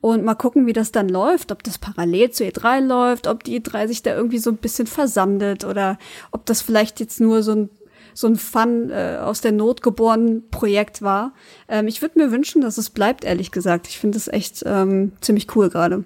Und 0.01 0.25
mal 0.25 0.35
gucken, 0.35 0.67
wie 0.67 0.73
das 0.73 0.91
dann 0.91 1.07
läuft, 1.07 1.53
ob 1.53 1.63
das 1.63 1.77
parallel 1.77 2.31
zu 2.31 2.43
E3 2.43 2.81
läuft, 2.81 3.27
ob 3.27 3.45
die 3.45 3.61
E3 3.61 3.87
sich 3.87 4.03
da 4.03 4.13
irgendwie 4.13 4.39
so 4.39 4.49
ein 4.49 4.57
bisschen 4.57 4.85
versandet 4.85 5.63
oder 5.63 5.97
ob 6.31 6.45
das 6.45 6.61
vielleicht 6.61 6.99
jetzt 6.99 7.21
nur 7.21 7.43
so 7.43 7.53
ein 7.53 7.69
so 8.15 8.27
ein 8.27 8.35
Fun 8.35 8.91
äh, 8.91 9.17
aus 9.19 9.41
der 9.41 9.53
Not 9.53 9.81
geboren 9.81 10.43
Projekt 10.51 11.01
war. 11.01 11.33
Ähm, 11.67 11.87
ich 11.87 12.03
würde 12.03 12.19
mir 12.19 12.29
wünschen, 12.29 12.61
dass 12.61 12.77
es 12.77 12.91
bleibt, 12.91 13.23
ehrlich 13.23 13.51
gesagt. 13.51 13.87
Ich 13.87 13.97
finde 13.97 14.19
es 14.19 14.27
echt 14.27 14.63
ähm, 14.67 15.13
ziemlich 15.21 15.55
cool 15.55 15.69
gerade 15.69 16.03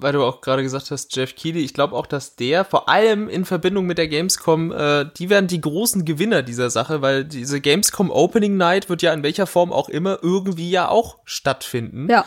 weil 0.00 0.12
du 0.12 0.22
auch 0.22 0.40
gerade 0.40 0.62
gesagt 0.62 0.90
hast, 0.90 1.14
Jeff 1.14 1.34
Keighley, 1.34 1.64
ich 1.64 1.74
glaube 1.74 1.94
auch, 1.94 2.06
dass 2.06 2.36
der 2.36 2.64
vor 2.64 2.88
allem 2.88 3.28
in 3.28 3.44
Verbindung 3.44 3.86
mit 3.86 3.98
der 3.98 4.08
Gamescom, 4.08 4.72
äh, 4.72 5.06
die 5.16 5.30
werden 5.30 5.46
die 5.46 5.60
großen 5.60 6.04
Gewinner 6.04 6.42
dieser 6.42 6.70
Sache, 6.70 7.02
weil 7.02 7.24
diese 7.24 7.60
Gamescom 7.60 8.10
Opening 8.10 8.56
Night 8.56 8.88
wird 8.88 9.02
ja 9.02 9.12
in 9.12 9.22
welcher 9.22 9.46
Form 9.46 9.72
auch 9.72 9.88
immer 9.88 10.18
irgendwie 10.22 10.70
ja 10.70 10.88
auch 10.88 11.18
stattfinden. 11.24 12.08
Ja. 12.10 12.24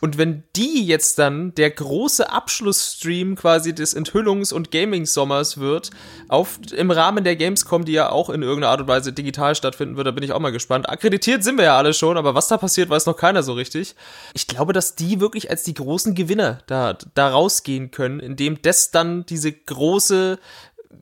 Und 0.00 0.18
wenn 0.18 0.44
die 0.56 0.86
jetzt 0.86 1.18
dann 1.18 1.54
der 1.54 1.70
große 1.70 2.30
Abschlussstream 2.30 3.36
quasi 3.36 3.74
des 3.74 3.96
Enthüllungs- 3.96 4.52
und 4.52 4.70
Gaming-Sommers 4.70 5.58
wird, 5.58 5.90
auf, 6.28 6.58
im 6.74 6.90
Rahmen 6.90 7.24
der 7.24 7.36
Gamescom, 7.36 7.84
die 7.84 7.92
ja 7.92 8.10
auch 8.10 8.30
in 8.30 8.42
irgendeiner 8.42 8.70
Art 8.70 8.80
und 8.80 8.88
Weise 8.88 9.12
digital 9.12 9.54
stattfinden 9.54 9.96
wird, 9.96 10.06
da 10.06 10.10
bin 10.10 10.24
ich 10.24 10.32
auch 10.32 10.40
mal 10.40 10.52
gespannt. 10.52 10.88
Akkreditiert 10.88 11.44
sind 11.44 11.58
wir 11.58 11.64
ja 11.64 11.76
alle 11.76 11.94
schon, 11.94 12.16
aber 12.16 12.34
was 12.34 12.48
da 12.48 12.56
passiert, 12.56 12.90
weiß 12.90 13.06
noch 13.06 13.16
keiner 13.16 13.42
so 13.42 13.52
richtig. 13.52 13.94
Ich 14.34 14.46
glaube, 14.46 14.72
dass 14.72 14.94
die 14.94 15.20
wirklich 15.20 15.50
als 15.50 15.62
die 15.64 15.74
großen 15.74 16.14
Gewinner 16.14 16.58
da, 16.66 16.96
da 17.14 17.28
rausgehen 17.28 17.90
können, 17.90 18.20
indem 18.20 18.60
das 18.62 18.90
dann 18.90 19.26
diese 19.26 19.52
große 19.52 20.38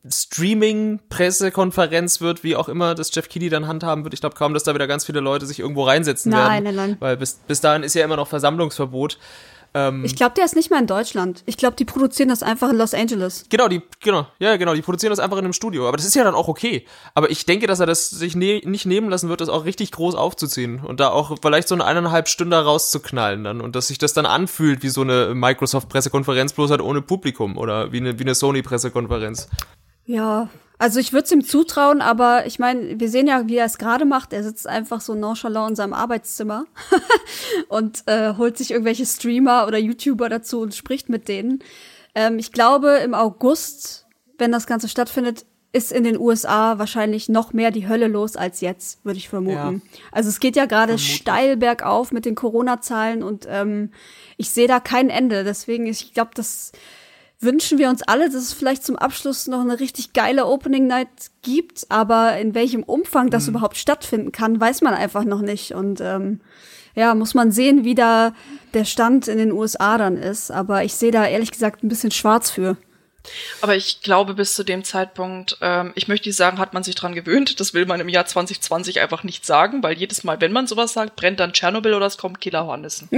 Streaming-Pressekonferenz 0.06 2.20
wird, 2.20 2.44
wie 2.44 2.56
auch 2.56 2.68
immer 2.68 2.94
das 2.94 3.14
Jeff 3.14 3.28
Keighley 3.28 3.48
dann 3.48 3.66
handhaben 3.66 4.04
wird. 4.04 4.14
Ich 4.14 4.20
glaube 4.20 4.36
kaum, 4.36 4.54
dass 4.54 4.64
da 4.64 4.74
wieder 4.74 4.86
ganz 4.86 5.04
viele 5.04 5.20
Leute 5.20 5.46
sich 5.46 5.60
irgendwo 5.60 5.84
reinsetzen 5.84 6.30
nein, 6.30 6.64
werden. 6.64 6.76
Nein, 6.76 6.90
nein, 6.90 6.96
Weil 7.00 7.16
bis, 7.16 7.34
bis 7.46 7.60
dahin 7.60 7.82
ist 7.82 7.94
ja 7.94 8.04
immer 8.04 8.16
noch 8.16 8.28
Versammlungsverbot. 8.28 9.18
Ähm, 9.74 10.04
ich 10.04 10.16
glaube, 10.16 10.34
der 10.34 10.44
ist 10.44 10.56
nicht 10.56 10.70
mal 10.70 10.80
in 10.80 10.86
Deutschland. 10.86 11.42
Ich 11.46 11.56
glaube, 11.56 11.76
die 11.76 11.84
produzieren 11.84 12.30
das 12.30 12.42
einfach 12.42 12.70
in 12.70 12.76
Los 12.76 12.94
Angeles. 12.94 13.44
Genau, 13.50 13.68
die, 13.68 13.82
genau, 14.00 14.26
ja, 14.38 14.56
genau, 14.56 14.74
die 14.74 14.82
produzieren 14.82 15.10
das 15.10 15.18
einfach 15.18 15.36
in 15.36 15.44
einem 15.44 15.52
Studio. 15.52 15.86
Aber 15.86 15.96
das 15.96 16.06
ist 16.06 16.14
ja 16.14 16.24
dann 16.24 16.34
auch 16.34 16.48
okay. 16.48 16.86
Aber 17.14 17.30
ich 17.30 17.44
denke, 17.44 17.66
dass 17.66 17.80
er 17.80 17.86
das 17.86 18.10
sich 18.10 18.34
ne 18.34 18.62
nicht 18.64 18.86
nehmen 18.86 19.10
lassen 19.10 19.28
wird, 19.28 19.40
das 19.40 19.48
auch 19.48 19.64
richtig 19.64 19.92
groß 19.92 20.14
aufzuziehen 20.14 20.80
und 20.80 21.00
da 21.00 21.10
auch 21.10 21.36
vielleicht 21.40 21.68
so 21.68 21.74
eine 21.74 21.84
eineinhalb 21.84 22.28
Stunden 22.28 22.54
rauszuknallen 22.54 23.44
dann 23.44 23.60
und 23.60 23.76
dass 23.76 23.88
sich 23.88 23.98
das 23.98 24.14
dann 24.14 24.26
anfühlt 24.26 24.82
wie 24.82 24.88
so 24.88 25.02
eine 25.02 25.34
Microsoft-Pressekonferenz, 25.34 26.54
bloß 26.54 26.70
halt 26.70 26.80
ohne 26.80 27.02
Publikum 27.02 27.58
oder 27.58 27.92
wie 27.92 27.98
eine, 27.98 28.18
wie 28.18 28.24
eine 28.24 28.34
Sony-Pressekonferenz. 28.34 29.48
Ja, 30.08 30.48
also 30.78 31.00
ich 31.00 31.12
würde 31.12 31.24
es 31.24 31.32
ihm 31.32 31.44
zutrauen, 31.44 32.00
aber 32.00 32.46
ich 32.46 32.58
meine, 32.58 32.98
wir 32.98 33.10
sehen 33.10 33.26
ja, 33.26 33.46
wie 33.46 33.56
er 33.56 33.66
es 33.66 33.78
gerade 33.78 34.06
macht. 34.06 34.32
Er 34.32 34.42
sitzt 34.42 34.66
einfach 34.66 35.02
so 35.02 35.14
nonchalant 35.14 35.70
in 35.70 35.76
seinem 35.76 35.92
Arbeitszimmer 35.92 36.64
und 37.68 38.04
äh, 38.06 38.34
holt 38.36 38.56
sich 38.56 38.70
irgendwelche 38.70 39.04
Streamer 39.04 39.66
oder 39.66 39.76
YouTuber 39.76 40.28
dazu 40.28 40.60
und 40.60 40.74
spricht 40.74 41.10
mit 41.10 41.28
denen. 41.28 41.62
Ähm, 42.14 42.38
ich 42.38 42.52
glaube, 42.52 42.96
im 43.04 43.12
August, 43.12 44.06
wenn 44.38 44.50
das 44.50 44.66
Ganze 44.66 44.88
stattfindet, 44.88 45.44
ist 45.72 45.92
in 45.92 46.04
den 46.04 46.18
USA 46.18 46.78
wahrscheinlich 46.78 47.28
noch 47.28 47.52
mehr 47.52 47.70
die 47.70 47.86
Hölle 47.86 48.06
los 48.06 48.36
als 48.36 48.62
jetzt, 48.62 49.04
würde 49.04 49.18
ich 49.18 49.28
vermuten. 49.28 49.82
Ja. 49.84 50.00
Also 50.10 50.30
es 50.30 50.40
geht 50.40 50.56
ja 50.56 50.64
gerade 50.64 50.96
steil 50.96 51.58
bergauf 51.58 52.12
mit 52.12 52.24
den 52.24 52.34
Corona-Zahlen 52.34 53.22
und 53.22 53.46
ähm, 53.50 53.90
ich 54.38 54.48
sehe 54.48 54.68
da 54.68 54.80
kein 54.80 55.10
Ende. 55.10 55.44
Deswegen, 55.44 55.86
ich 55.86 56.14
glaube, 56.14 56.30
das 56.34 56.72
wünschen 57.40 57.78
wir 57.78 57.88
uns 57.88 58.02
alle, 58.02 58.26
dass 58.26 58.42
es 58.42 58.52
vielleicht 58.52 58.84
zum 58.84 58.96
Abschluss 58.96 59.46
noch 59.46 59.60
eine 59.60 59.78
richtig 59.78 60.12
geile 60.12 60.46
Opening 60.46 60.86
Night 60.86 61.08
gibt, 61.42 61.86
aber 61.88 62.36
in 62.38 62.54
welchem 62.54 62.82
Umfang 62.82 63.30
das 63.30 63.44
mhm. 63.44 63.50
überhaupt 63.50 63.76
stattfinden 63.76 64.32
kann, 64.32 64.60
weiß 64.60 64.80
man 64.80 64.94
einfach 64.94 65.24
noch 65.24 65.40
nicht. 65.40 65.72
Und 65.72 66.00
ähm, 66.00 66.40
ja, 66.94 67.14
muss 67.14 67.34
man 67.34 67.52
sehen, 67.52 67.84
wie 67.84 67.94
da 67.94 68.34
der 68.74 68.84
Stand 68.84 69.28
in 69.28 69.38
den 69.38 69.52
USA 69.52 69.98
dann 69.98 70.16
ist. 70.16 70.50
Aber 70.50 70.82
ich 70.82 70.94
sehe 70.94 71.12
da 71.12 71.26
ehrlich 71.26 71.52
gesagt 71.52 71.84
ein 71.84 71.88
bisschen 71.88 72.10
schwarz 72.10 72.50
für. 72.50 72.76
Aber 73.60 73.76
ich 73.76 74.02
glaube, 74.02 74.34
bis 74.34 74.54
zu 74.54 74.64
dem 74.64 74.84
Zeitpunkt, 74.84 75.58
ähm, 75.60 75.92
ich 75.94 76.08
möchte 76.08 76.28
nicht 76.28 76.36
sagen, 76.36 76.58
hat 76.58 76.74
man 76.74 76.82
sich 76.82 76.94
dran 76.94 77.14
gewöhnt. 77.14 77.60
Das 77.60 77.74
will 77.74 77.86
man 77.86 78.00
im 78.00 78.08
Jahr 78.08 78.26
2020 78.26 79.00
einfach 79.00 79.22
nicht 79.22 79.44
sagen, 79.44 79.82
weil 79.82 79.96
jedes 79.96 80.24
Mal, 80.24 80.40
wenn 80.40 80.52
man 80.52 80.66
sowas 80.66 80.92
sagt, 80.92 81.14
brennt 81.14 81.38
dann 81.38 81.52
Tschernobyl 81.52 81.94
oder 81.94 82.06
es 82.06 82.18
kommt 82.18 82.40
Killer 82.40 82.66
Hornissen. 82.66 83.08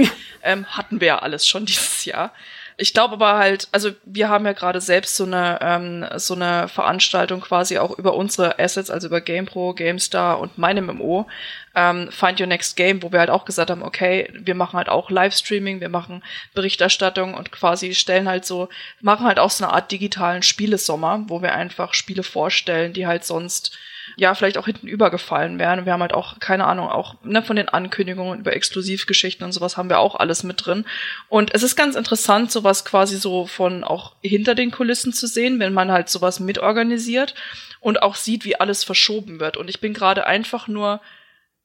ähm, 0.43 0.65
hatten 0.65 0.99
wir 0.99 1.07
ja 1.07 1.19
alles 1.19 1.47
schon 1.47 1.65
dieses 1.65 2.05
Jahr 2.05 2.33
ich 2.81 2.95
glaube 2.95 3.13
aber 3.13 3.37
halt, 3.37 3.67
also 3.71 3.91
wir 4.05 4.27
haben 4.27 4.43
ja 4.43 4.53
gerade 4.53 4.81
selbst 4.81 5.15
so 5.15 5.23
eine 5.23 5.59
ähm, 5.61 6.03
so 6.15 6.33
eine 6.33 6.67
Veranstaltung 6.67 7.39
quasi 7.41 7.77
auch 7.77 7.95
über 7.99 8.15
unsere 8.15 8.57
Assets, 8.57 8.89
also 8.89 9.05
über 9.07 9.21
GamePro, 9.21 9.75
GameStar 9.75 10.39
und 10.39 10.57
meine 10.57 10.81
MMO, 10.81 11.27
ähm, 11.75 12.11
Find 12.11 12.39
Your 12.39 12.47
Next 12.47 12.75
Game, 12.75 13.03
wo 13.03 13.11
wir 13.11 13.19
halt 13.19 13.29
auch 13.29 13.45
gesagt 13.45 13.69
haben, 13.69 13.83
okay, 13.83 14.29
wir 14.33 14.55
machen 14.55 14.77
halt 14.77 14.89
auch 14.89 15.11
Livestreaming, 15.11 15.79
wir 15.79 15.89
machen 15.89 16.23
Berichterstattung 16.55 17.35
und 17.35 17.51
quasi 17.51 17.93
stellen 17.93 18.27
halt 18.27 18.45
so, 18.45 18.67
machen 18.99 19.27
halt 19.27 19.37
auch 19.37 19.51
so 19.51 19.63
eine 19.63 19.73
Art 19.73 19.91
digitalen 19.91 20.41
Spielesommer, 20.41 21.25
wo 21.27 21.43
wir 21.43 21.53
einfach 21.53 21.93
Spiele 21.93 22.23
vorstellen, 22.23 22.93
die 22.93 23.05
halt 23.05 23.25
sonst 23.25 23.77
ja, 24.15 24.33
vielleicht 24.35 24.57
auch 24.57 24.65
hinten 24.65 24.87
übergefallen 24.87 25.59
wären. 25.59 25.85
Wir 25.85 25.93
haben 25.93 26.01
halt 26.01 26.13
auch, 26.13 26.39
keine 26.39 26.65
Ahnung, 26.65 26.89
auch 26.89 27.15
ne, 27.23 27.41
von 27.41 27.55
den 27.55 27.69
Ankündigungen 27.69 28.39
über 28.39 28.55
Exklusivgeschichten 28.55 29.45
und 29.45 29.51
sowas 29.51 29.77
haben 29.77 29.89
wir 29.89 29.99
auch 29.99 30.15
alles 30.15 30.43
mit 30.43 30.65
drin. 30.65 30.85
Und 31.29 31.53
es 31.53 31.63
ist 31.63 31.75
ganz 31.75 31.95
interessant, 31.95 32.51
sowas 32.51 32.85
quasi 32.85 33.17
so 33.17 33.45
von 33.45 33.83
auch 33.83 34.13
hinter 34.21 34.55
den 34.55 34.71
Kulissen 34.71 35.13
zu 35.13 35.27
sehen, 35.27 35.59
wenn 35.59 35.73
man 35.73 35.91
halt 35.91 36.09
sowas 36.09 36.39
mitorganisiert 36.39 37.35
und 37.79 38.01
auch 38.01 38.15
sieht, 38.15 38.45
wie 38.45 38.59
alles 38.59 38.83
verschoben 38.83 39.39
wird. 39.39 39.57
Und 39.57 39.69
ich 39.69 39.79
bin 39.79 39.93
gerade 39.93 40.25
einfach 40.25 40.67
nur 40.67 41.01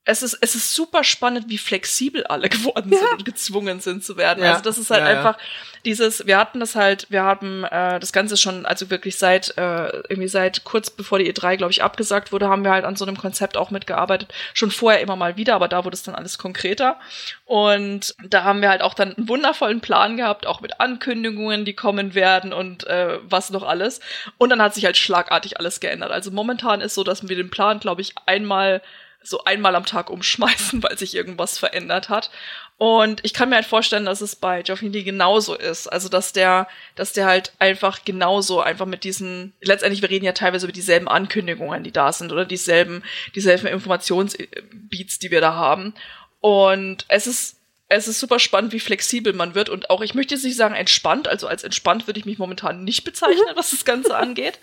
es 0.09 0.23
ist, 0.23 0.39
es 0.41 0.55
ist 0.55 0.73
super 0.73 1.03
spannend, 1.03 1.49
wie 1.49 1.59
flexibel 1.59 2.25
alle 2.25 2.49
geworden 2.49 2.91
sind 2.91 3.03
ja. 3.03 3.13
und 3.13 3.25
gezwungen 3.25 3.81
sind 3.81 4.05
zu 4.05 4.17
werden. 4.17 4.43
Ja. 4.43 4.53
Also 4.53 4.63
das 4.63 4.79
ist 4.79 4.91
halt 4.91 5.03
ja, 5.03 5.09
einfach 5.09 5.37
dieses, 5.85 6.27
wir 6.27 6.39
hatten 6.39 6.61
das 6.61 6.77
halt, 6.77 7.07
wir 7.11 7.23
haben 7.23 7.65
äh, 7.65 7.99
das 7.99 8.13
Ganze 8.13 8.37
schon, 8.37 8.67
also 8.67 8.89
wirklich 8.89 9.19
seit, 9.19 9.59
äh, 9.59 9.89
irgendwie 10.09 10.29
seit 10.29 10.65
kurz 10.65 10.91
bevor 10.91 11.19
die 11.19 11.33
E3, 11.33 11.57
glaube 11.57 11.73
ich, 11.73 11.83
abgesagt 11.83 12.33
wurde, 12.33 12.49
haben 12.49 12.65
wir 12.65 12.71
halt 12.71 12.85
an 12.85 12.97
so 12.97 13.05
einem 13.05 13.17
Konzept 13.17 13.57
auch 13.57 13.71
mitgearbeitet. 13.71 14.33
Schon 14.55 14.71
vorher 14.71 15.01
immer 15.01 15.17
mal 15.17 15.37
wieder, 15.37 15.55
aber 15.57 15.69
da 15.69 15.85
wurde 15.85 15.95
es 15.95 16.05
dann 16.05 16.15
alles 16.15 16.39
konkreter. 16.39 16.99
Und 17.45 18.15
da 18.25 18.45
haben 18.45 18.63
wir 18.63 18.71
halt 18.71 18.83
auch 18.83 18.95
dann 18.95 19.15
einen 19.15 19.29
wundervollen 19.29 19.81
Plan 19.81 20.17
gehabt, 20.17 20.47
auch 20.47 20.61
mit 20.61 20.81
Ankündigungen, 20.81 21.65
die 21.65 21.75
kommen 21.75 22.15
werden 22.15 22.53
und 22.53 22.87
äh, 22.87 23.19
was 23.23 23.51
noch 23.51 23.65
alles. 23.65 24.01
Und 24.39 24.51
dann 24.51 24.63
hat 24.63 24.75
sich 24.75 24.85
halt 24.85 24.97
schlagartig 24.97 25.59
alles 25.59 25.81
geändert. 25.81 26.13
Also 26.13 26.31
momentan 26.31 26.81
ist 26.81 26.95
so, 26.95 27.03
dass 27.03 27.29
wir 27.29 27.37
den 27.37 27.51
Plan, 27.51 27.81
glaube 27.81 28.03
ich, 28.03 28.15
einmal 28.27 28.83
so 29.29 29.45
einmal 29.45 29.75
am 29.77 29.87
Tag 29.87 30.11
umschmeißen, 30.11 30.83
weil 30.83 30.99
sich 30.99 31.15
irgendwas 31.15 31.59
verändert 31.59 32.09
hat. 32.09 32.31
Und 32.79 33.25
ich 33.25 33.33
kann 33.33 33.49
mir 33.49 33.55
halt 33.55 33.67
vorstellen, 33.67 34.05
dass 34.05 34.21
es 34.21 34.37
bei 34.37 34.63
Geoffrey 34.63 34.91
genauso 35.03 35.55
ist. 35.55 35.87
Also, 35.87 36.09
dass 36.09 36.33
der, 36.33 36.69
dass 36.95 37.13
der 37.13 37.27
halt 37.27 37.53
einfach 37.59 38.05
genauso 38.05 38.61
einfach 38.61 38.87
mit 38.87 39.05
diesen, 39.05 39.55
letztendlich, 39.63 40.03
wir 40.03 40.11
reden 40.11 40.27
ja 40.27 40.33
teilweise 40.33 40.67
über 40.67 40.73
dieselben 40.73 41.09
Ankündigungen, 41.09 41.85
die 41.85 41.93
da 41.93 42.13
sind, 42.13 42.33
oder 42.33 42.45
dieselben, 42.45 43.03
dieselben 43.35 43.67
Informationsbeats, 43.67 45.19
die 45.19 45.31
wir 45.31 45.41
da 45.41 45.55
haben. 45.55 45.95
Und 46.41 47.07
es 47.09 47.27
ist 47.27 47.56
es 47.89 48.09
ist 48.09 48.19
super 48.19 48.41
spannend, 48.41 48.73
wie 48.73 48.81
flexibel 48.81 49.33
man 49.33 49.55
wird. 49.55 49.69
Und 49.69 49.91
auch, 49.91 50.01
ich 50.01 50.15
möchte 50.15 50.35
jetzt 50.35 50.43
nicht 50.43 50.57
sagen 50.57 50.75
entspannt, 50.75 51.29
also 51.29 51.47
als 51.47 51.63
entspannt 51.63 52.09
würde 52.09 52.19
ich 52.19 52.27
mich 52.27 52.39
momentan 52.39 52.83
nicht 52.83 53.05
bezeichnen, 53.05 53.45
was 53.55 53.71
das 53.71 53.85
Ganze 53.85 54.17
angeht, 54.17 54.59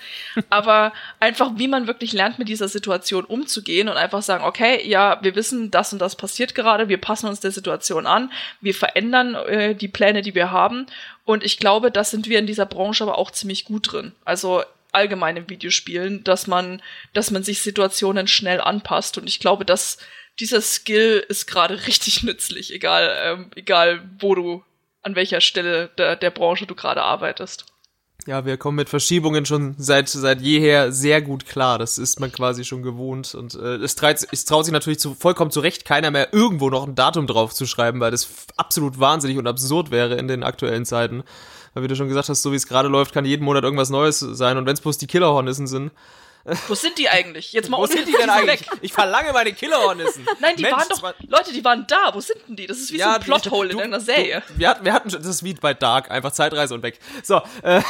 aber 0.49 0.91
einfach, 1.21 1.51
wie 1.55 1.69
man 1.69 1.87
wirklich 1.87 2.11
lernt, 2.11 2.37
mit 2.37 2.49
dieser 2.49 2.67
Situation 2.67 3.23
umzugehen 3.23 3.87
und 3.87 3.95
einfach 3.95 4.21
sagen, 4.21 4.43
okay, 4.43 4.85
ja, 4.85 5.19
wir 5.21 5.35
wissen, 5.35 5.71
das 5.71 5.93
und 5.93 5.99
das 5.99 6.17
passiert 6.17 6.53
gerade, 6.53 6.89
wir 6.89 6.99
passen 6.99 7.27
uns 7.27 7.39
der 7.39 7.51
Situation 7.51 8.07
an, 8.07 8.31
wir 8.59 8.73
verändern 8.73 9.35
äh, 9.35 9.73
die 9.73 9.87
Pläne, 9.87 10.21
die 10.21 10.35
wir 10.35 10.51
haben. 10.51 10.87
Und 11.23 11.45
ich 11.45 11.59
glaube, 11.59 11.91
das 11.91 12.11
sind 12.11 12.27
wir 12.27 12.39
in 12.39 12.47
dieser 12.47 12.65
Branche 12.65 13.05
aber 13.05 13.17
auch 13.17 13.31
ziemlich 13.31 13.63
gut 13.63 13.93
drin. 13.93 14.11
Also 14.25 14.63
allgemein 14.91 15.37
im 15.37 15.49
Videospielen, 15.49 16.23
dass 16.23 16.45
man, 16.45 16.81
dass 17.13 17.31
man 17.31 17.43
sich 17.43 17.61
Situationen 17.61 18.27
schnell 18.27 18.59
anpasst. 18.61 19.17
Und 19.17 19.27
ich 19.27 19.39
glaube, 19.39 19.65
dass 19.65 19.97
dieser 20.39 20.61
Skill 20.61 21.23
ist 21.27 21.47
gerade 21.47 21.75
richtig 21.87 22.23
nützlich, 22.23 22.73
egal, 22.73 23.15
ähm, 23.23 23.51
egal 23.55 24.09
wo 24.19 24.35
du, 24.35 24.63
an 25.01 25.15
welcher 25.15 25.41
Stelle 25.41 25.89
der, 25.97 26.15
der 26.15 26.31
Branche 26.31 26.65
du 26.65 26.75
gerade 26.75 27.01
arbeitest. 27.01 27.65
Ja, 28.25 28.45
wir 28.45 28.55
kommen 28.55 28.77
mit 28.77 28.87
Verschiebungen 28.87 29.45
schon 29.45 29.75
seit 29.77 30.07
seit 30.07 30.39
jeher 30.39 30.93
sehr 30.93 31.21
gut 31.21 31.45
klar. 31.45 31.77
Das 31.77 31.97
ist 31.97 32.21
man 32.21 32.31
quasi 32.31 32.63
schon 32.63 32.81
gewohnt 32.81 33.35
und 33.35 33.55
äh, 33.55 33.75
es, 33.75 33.95
traut, 33.95 34.25
es 34.31 34.45
traut 34.45 34.63
sich 34.63 34.71
natürlich 34.71 34.99
zu, 34.99 35.13
vollkommen 35.13 35.51
zu 35.51 35.59
Recht 35.59 35.83
keiner 35.83 36.09
mehr 36.09 36.33
irgendwo 36.33 36.69
noch 36.69 36.87
ein 36.87 36.95
Datum 36.95 37.27
drauf 37.27 37.53
zu 37.53 37.65
schreiben, 37.65 37.99
weil 37.99 38.11
das 38.11 38.47
absolut 38.55 38.97
wahnsinnig 38.97 39.37
und 39.37 39.45
absurd 39.47 39.91
wäre 39.91 40.15
in 40.15 40.29
den 40.29 40.43
aktuellen 40.43 40.85
Zeiten. 40.85 41.23
Weil 41.73 41.83
wie 41.83 41.87
du 41.89 41.97
schon 41.97 42.07
gesagt 42.07 42.29
hast, 42.29 42.43
so 42.43 42.53
wie 42.53 42.55
es 42.55 42.67
gerade 42.67 42.87
läuft, 42.87 43.13
kann 43.13 43.25
jeden 43.25 43.43
Monat 43.43 43.65
irgendwas 43.65 43.89
Neues 43.89 44.19
sein 44.19 44.57
und 44.57 44.65
wenn 44.65 44.73
es 44.73 44.81
bloß 44.81 44.97
die 44.99 45.07
Killerhornissen 45.07 45.67
sind, 45.67 45.91
wo 46.67 46.75
sind 46.75 46.97
die 46.97 47.07
eigentlich? 47.07 47.53
Jetzt 47.53 47.69
mal 47.69 47.77
Wo 47.77 47.85
sind 47.85 48.07
die 48.07 48.11
denn 48.11 48.29
eigentlich? 48.29 48.69
Weg. 48.69 48.79
Ich 48.81 48.91
verlange 48.91 49.31
meine 49.31 49.53
Killerhornissen. 49.53 50.27
Nein, 50.41 50.55
die 50.57 50.63
Mensch, 50.63 50.75
waren 50.75 50.89
doch. 50.89 51.13
Leute, 51.27 51.53
die 51.53 51.63
waren 51.63 51.85
da. 51.87 52.13
Wo 52.13 52.19
sind 52.19 52.39
denn 52.47 52.55
die? 52.57 52.67
Das 52.67 52.77
ist 52.77 52.91
wie 52.91 52.97
ja, 52.97 53.11
so 53.11 53.15
ein 53.15 53.21
Plothole 53.21 53.71
in 53.71 53.79
einer 53.79 54.01
Serie. 54.01 54.43
Du, 54.47 54.59
wir, 54.59 54.69
hatten, 54.69 54.83
wir 54.83 54.93
hatten 54.93 55.09
das 55.09 55.25
ist 55.25 55.43
wie 55.43 55.53
bei 55.53 55.73
Dark, 55.73 56.11
einfach 56.11 56.31
Zeitreise 56.31 56.73
und 56.73 56.83
weg. 56.83 56.99
So. 57.23 57.41
Äh, 57.61 57.81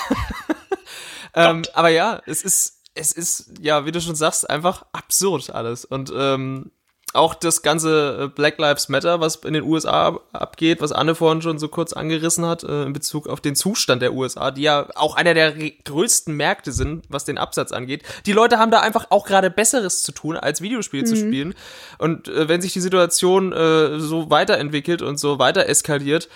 ähm, 1.33 1.63
aber 1.73 1.89
ja, 1.89 2.21
es 2.27 2.43
ist, 2.43 2.81
es 2.93 3.11
ist, 3.11 3.51
ja, 3.59 3.85
wie 3.85 3.91
du 3.91 3.99
schon 3.99 4.15
sagst, 4.15 4.47
einfach 4.47 4.85
absurd 4.91 5.49
alles. 5.49 5.83
Und 5.83 6.13
ähm, 6.15 6.71
auch 7.13 7.35
das 7.35 7.61
ganze 7.61 8.23
äh, 8.23 8.27
Black 8.27 8.57
Lives 8.57 8.89
Matter, 8.89 9.19
was 9.19 9.35
in 9.37 9.53
den 9.53 9.63
USA 9.63 10.19
abgeht, 10.33 10.81
was 10.81 10.91
Anne 10.91 11.15
vorhin 11.15 11.41
schon 11.41 11.59
so 11.59 11.67
kurz 11.67 11.93
angerissen 11.93 12.45
hat, 12.45 12.63
äh, 12.63 12.83
in 12.83 12.93
Bezug 12.93 13.27
auf 13.27 13.39
den 13.39 13.55
Zustand 13.55 14.01
der 14.01 14.13
USA, 14.13 14.51
die 14.51 14.63
ja 14.63 14.87
auch 14.95 15.15
einer 15.15 15.33
der 15.33 15.53
größten 15.53 16.35
Märkte 16.35 16.71
sind, 16.71 17.05
was 17.09 17.25
den 17.25 17.37
Absatz 17.37 17.71
angeht. 17.71 18.03
Die 18.25 18.33
Leute 18.33 18.57
haben 18.57 18.71
da 18.71 18.79
einfach 18.79 19.07
auch 19.11 19.25
gerade 19.25 19.49
Besseres 19.49 20.03
zu 20.03 20.11
tun, 20.11 20.35
als 20.35 20.61
Videospiele 20.61 21.03
mhm. 21.03 21.07
zu 21.07 21.15
spielen. 21.15 21.55
Und 21.99 22.27
äh, 22.27 22.49
wenn 22.49 22.61
sich 22.61 22.73
die 22.73 22.81
Situation 22.81 23.53
äh, 23.53 23.99
so 23.99 24.29
weiterentwickelt 24.29 25.01
und 25.01 25.19
so 25.19 25.37
weiter 25.37 25.67
eskaliert, 25.67 26.29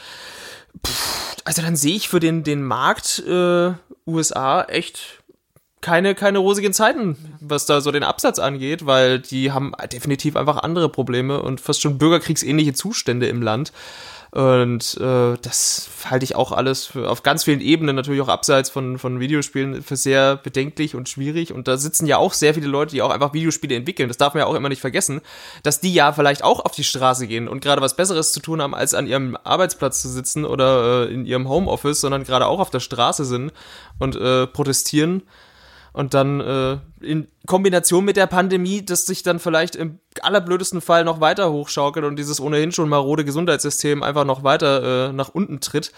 pff, 0.86 1.36
also 1.44 1.62
dann 1.62 1.76
sehe 1.76 1.96
ich 1.96 2.10
für 2.10 2.20
den, 2.20 2.44
den 2.44 2.62
Markt 2.64 3.24
äh, 3.28 3.72
USA 4.06 4.64
echt 4.64 5.17
keine, 5.88 6.16
keine 6.16 6.40
rosigen 6.40 6.74
Zeiten, 6.74 7.16
was 7.40 7.66
da 7.66 7.80
so 7.80 7.92
den 7.92 8.04
Absatz 8.04 8.40
angeht, 8.40 8.86
weil 8.86 9.20
die 9.20 9.54
haben 9.54 9.72
definitiv 9.94 10.36
einfach 10.36 10.58
andere 10.58 10.90
Probleme 10.90 11.42
und 11.42 11.62
fast 11.62 11.82
schon 11.82 11.98
bürgerkriegsähnliche 11.98 12.74
Zustände 12.74 13.28
im 13.28 13.42
Land. 13.42 13.72
Und 14.32 14.98
äh, 15.00 15.38
das 15.42 15.90
halte 16.12 16.26
ich 16.26 16.36
auch 16.36 16.52
alles 16.52 16.88
für, 16.88 17.10
auf 17.10 17.24
ganz 17.24 17.46
vielen 17.46 17.62
Ebenen, 17.62 17.96
natürlich 17.96 18.20
auch 18.20 18.28
abseits 18.28 18.70
von, 18.70 19.00
von 19.00 19.22
Videospielen, 19.22 19.82
für 19.82 19.96
sehr 19.96 20.36
bedenklich 20.36 20.94
und 20.94 21.08
schwierig. 21.08 21.54
Und 21.54 21.70
da 21.70 21.78
sitzen 21.78 22.06
ja 22.06 22.18
auch 22.18 22.34
sehr 22.34 22.54
viele 22.54 22.68
Leute, 22.68 22.92
die 22.92 23.02
auch 23.02 23.10
einfach 23.10 23.32
Videospiele 23.32 23.74
entwickeln. 23.74 24.10
Das 24.10 24.18
darf 24.18 24.34
man 24.34 24.42
ja 24.42 24.48
auch 24.48 24.56
immer 24.56 24.68
nicht 24.68 24.82
vergessen, 24.82 25.22
dass 25.64 25.80
die 25.80 25.94
ja 25.94 26.12
vielleicht 26.12 26.44
auch 26.44 26.66
auf 26.66 26.74
die 26.74 26.84
Straße 26.84 27.28
gehen 27.28 27.48
und 27.48 27.64
gerade 27.64 27.82
was 27.82 27.96
Besseres 27.96 28.34
zu 28.34 28.42
tun 28.42 28.62
haben, 28.62 28.76
als 28.76 28.94
an 28.94 29.08
ihrem 29.08 29.38
Arbeitsplatz 29.42 30.02
zu 30.02 30.10
sitzen 30.10 30.44
oder 30.44 31.08
äh, 31.08 31.14
in 31.14 31.26
ihrem 31.26 31.48
Homeoffice, 31.48 32.02
sondern 32.02 32.26
gerade 32.26 32.46
auch 32.46 32.60
auf 32.60 32.72
der 32.72 32.82
Straße 32.82 33.24
sind 33.24 33.54
und 34.00 34.18
äh, 34.18 34.48
protestieren 34.48 35.24
und 35.98 36.14
dann 36.14 36.40
äh, 36.42 36.78
in 37.02 37.28
Kombination 37.48 38.06
mit 38.06 38.18
der 38.18 38.28
Pandemie, 38.28 38.86
dass 38.86 39.08
sich 39.08 39.24
dann 39.24 39.40
vielleicht 39.40 39.76
im 39.76 39.98
allerblödesten 40.22 40.80
Fall 40.80 41.04
noch 41.04 41.22
weiter 41.22 41.52
hochschaukelt 41.52 42.06
und 42.06 42.18
dieses 42.18 42.40
ohnehin 42.40 42.72
schon 42.72 42.88
marode 42.88 43.26
Gesundheitssystem 43.26 44.04
einfach 44.04 44.24
noch 44.24 44.44
weiter 44.44 45.08
äh, 45.08 45.14
nach 45.14 45.30
unten 45.30 45.60
tritt. 45.60 45.92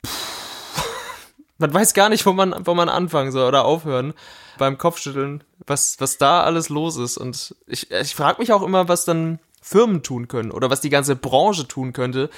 Puh. 0.00 0.10
Man 1.58 1.74
weiß 1.74 1.92
gar 1.92 2.08
nicht, 2.08 2.24
wo 2.24 2.32
man, 2.32 2.54
wo 2.64 2.72
man 2.72 2.88
anfangen 2.88 3.32
soll 3.32 3.48
oder 3.48 3.64
aufhören 3.64 4.14
beim 4.58 4.78
Kopfschütteln, 4.78 5.42
was, 5.66 5.96
was 5.98 6.16
da 6.16 6.42
alles 6.44 6.68
los 6.68 6.96
ist. 6.96 7.18
Und 7.18 7.54
ich, 7.66 7.90
ich 7.90 8.14
frage 8.14 8.40
mich 8.40 8.52
auch 8.52 8.62
immer, 8.62 8.88
was 8.88 9.04
dann 9.04 9.40
Firmen 9.62 10.02
tun 10.02 10.26
können 10.26 10.50
oder 10.50 10.70
was 10.70 10.80
die 10.80 10.88
ganze 10.88 11.16
Branche 11.16 11.68
tun 11.68 11.92
könnte, 11.92 12.30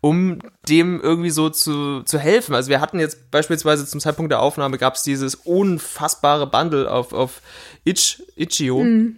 um 0.00 0.38
dem 0.68 1.00
irgendwie 1.00 1.30
so 1.30 1.50
zu, 1.50 2.02
zu 2.04 2.18
helfen. 2.18 2.54
Also 2.54 2.70
wir 2.70 2.80
hatten 2.80 2.98
jetzt 2.98 3.30
beispielsweise 3.30 3.86
zum 3.86 4.00
Zeitpunkt 4.00 4.32
der 4.32 4.40
Aufnahme 4.40 4.78
gab 4.78 4.94
es 4.94 5.02
dieses 5.02 5.34
unfassbare 5.34 6.46
Bundle 6.46 6.90
auf, 6.90 7.12
auf 7.12 7.42
Itch, 7.84 8.22
Itch.io, 8.34 8.82
mm, 8.82 9.16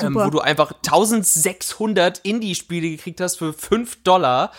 ähm, 0.00 0.14
wo 0.14 0.30
du 0.30 0.40
einfach 0.40 0.72
1600 0.72 2.20
Indie-Spiele 2.20 2.88
gekriegt 2.88 3.20
hast 3.20 3.36
für 3.36 3.52
5 3.52 4.02
Dollar. 4.02 4.50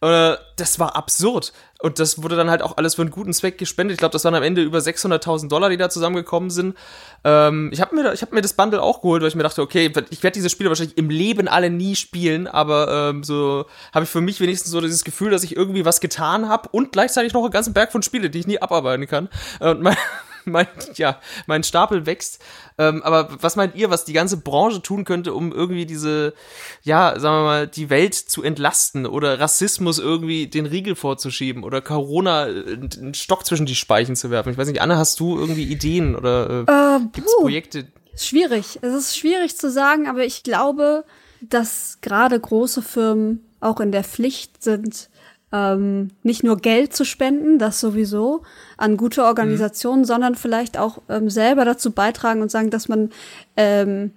Äh, 0.00 0.34
das 0.56 0.80
war 0.80 0.96
absurd. 0.96 1.52
Und 1.82 1.98
das 1.98 2.22
wurde 2.22 2.36
dann 2.36 2.48
halt 2.48 2.62
auch 2.62 2.76
alles 2.76 2.94
für 2.94 3.02
einen 3.02 3.10
guten 3.10 3.32
Zweck 3.32 3.58
gespendet. 3.58 3.94
Ich 3.94 3.98
glaube, 3.98 4.12
das 4.12 4.24
waren 4.24 4.36
am 4.36 4.44
Ende 4.44 4.62
über 4.62 4.78
600.000 4.78 5.48
Dollar, 5.48 5.68
die 5.68 5.76
da 5.76 5.90
zusammengekommen 5.90 6.48
sind. 6.48 6.76
Ähm, 7.24 7.70
ich 7.72 7.80
habe 7.80 7.96
mir, 7.96 8.12
hab 8.12 8.32
mir 8.32 8.40
das 8.40 8.52
Bundle 8.52 8.80
auch 8.80 9.02
geholt, 9.02 9.20
weil 9.20 9.28
ich 9.28 9.34
mir 9.34 9.42
dachte, 9.42 9.62
okay, 9.62 9.92
ich 10.10 10.22
werde 10.22 10.34
diese 10.34 10.48
Spiele 10.48 10.68
wahrscheinlich 10.68 10.96
im 10.96 11.10
Leben 11.10 11.48
alle 11.48 11.70
nie 11.70 11.96
spielen, 11.96 12.46
aber 12.46 13.10
ähm, 13.10 13.24
so 13.24 13.66
habe 13.92 14.04
ich 14.04 14.10
für 14.10 14.20
mich 14.20 14.40
wenigstens 14.40 14.70
so 14.70 14.80
dieses 14.80 15.02
Gefühl, 15.02 15.30
dass 15.32 15.42
ich 15.42 15.56
irgendwie 15.56 15.84
was 15.84 16.00
getan 16.00 16.48
habe 16.48 16.68
und 16.70 16.92
gleichzeitig 16.92 17.32
noch 17.32 17.42
einen 17.42 17.50
ganzen 17.50 17.72
Berg 17.74 17.90
von 17.90 18.02
Spiele, 18.02 18.30
die 18.30 18.38
ich 18.38 18.46
nie 18.46 18.62
abarbeiten 18.62 19.08
kann. 19.08 19.28
Und 19.58 19.82
mein, 19.82 19.96
mein, 20.44 20.66
ja, 20.94 21.18
mein 21.46 21.62
Stapel 21.62 22.06
wächst. 22.06 22.40
Ähm, 22.78 23.02
aber 23.02 23.28
was 23.40 23.56
meint 23.56 23.74
ihr, 23.74 23.90
was 23.90 24.04
die 24.04 24.12
ganze 24.12 24.38
Branche 24.38 24.82
tun 24.82 25.04
könnte, 25.04 25.34
um 25.34 25.52
irgendwie 25.52 25.86
diese, 25.86 26.34
ja, 26.82 27.18
sagen 27.18 27.36
wir 27.36 27.44
mal, 27.44 27.66
die 27.66 27.90
Welt 27.90 28.14
zu 28.14 28.42
entlasten 28.42 29.06
oder 29.06 29.40
Rassismus 29.40 29.98
irgendwie 29.98 30.46
den 30.46 30.66
Riegel 30.66 30.94
vorzuschieben 30.94 31.64
oder 31.64 31.80
Corona 31.80 32.48
äh, 32.48 32.74
einen 32.74 33.14
Stock 33.14 33.44
zwischen 33.46 33.66
die 33.66 33.74
Speichen 33.74 34.16
zu 34.16 34.30
werfen? 34.30 34.52
Ich 34.52 34.58
weiß 34.58 34.68
nicht, 34.68 34.80
Anne, 34.80 34.96
hast 34.96 35.20
du 35.20 35.38
irgendwie 35.38 35.64
Ideen 35.64 36.16
oder 36.16 36.64
äh, 36.66 36.96
äh, 36.96 37.00
gibt's 37.12 37.36
Projekte? 37.38 37.86
Schwierig. 38.16 38.78
Es 38.82 38.94
ist 38.94 39.16
schwierig 39.16 39.56
zu 39.56 39.70
sagen, 39.70 40.06
aber 40.08 40.24
ich 40.24 40.42
glaube, 40.42 41.04
dass 41.40 41.98
gerade 42.02 42.38
große 42.38 42.82
Firmen 42.82 43.44
auch 43.60 43.80
in 43.80 43.92
der 43.92 44.04
Pflicht 44.04 44.62
sind, 44.62 45.08
ähm, 45.52 46.10
nicht 46.22 46.42
nur 46.42 46.56
Geld 46.56 46.94
zu 46.94 47.04
spenden, 47.04 47.58
das 47.58 47.80
sowieso, 47.80 48.42
an 48.76 48.96
gute 48.96 49.24
Organisationen, 49.24 50.02
mhm. 50.02 50.06
sondern 50.06 50.34
vielleicht 50.34 50.78
auch 50.78 50.98
ähm, 51.08 51.28
selber 51.30 51.64
dazu 51.64 51.92
beitragen 51.92 52.42
und 52.42 52.50
sagen, 52.50 52.70
dass 52.70 52.88
man 52.88 53.10
ähm, 53.56 54.12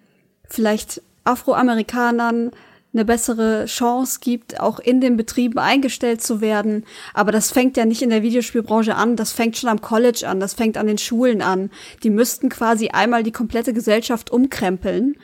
vielleicht 0.50 1.02
Afroamerikanern 1.26 2.52
eine 2.94 3.04
bessere 3.04 3.66
Chance 3.66 4.20
gibt, 4.22 4.62
auch 4.62 4.80
in 4.80 5.02
den 5.02 5.18
Betrieben 5.18 5.60
eingestellt 5.60 6.22
zu 6.22 6.40
werden. 6.40 6.86
Aber 7.14 7.34
das 7.34 7.52
fängt 7.52 7.76
ja 7.76 7.84
nicht 7.84 8.02
in 8.02 8.10
der 8.10 8.24
Videospielbranche 8.24 8.96
an, 8.96 9.18
das 9.18 9.34
fängt 9.34 9.58
schon 9.58 9.70
am 9.70 9.82
College 9.82 10.26
an, 10.28 10.40
das 10.40 10.54
fängt 10.54 10.78
an 10.78 10.88
den 10.88 10.98
Schulen 10.98 11.42
an. 11.42 11.72
Die 12.04 12.10
müssten 12.10 12.48
quasi 12.48 12.90
einmal 12.90 13.24
die 13.24 13.34
komplette 13.34 13.74
Gesellschaft 13.74 14.32
umkrempeln, 14.32 15.18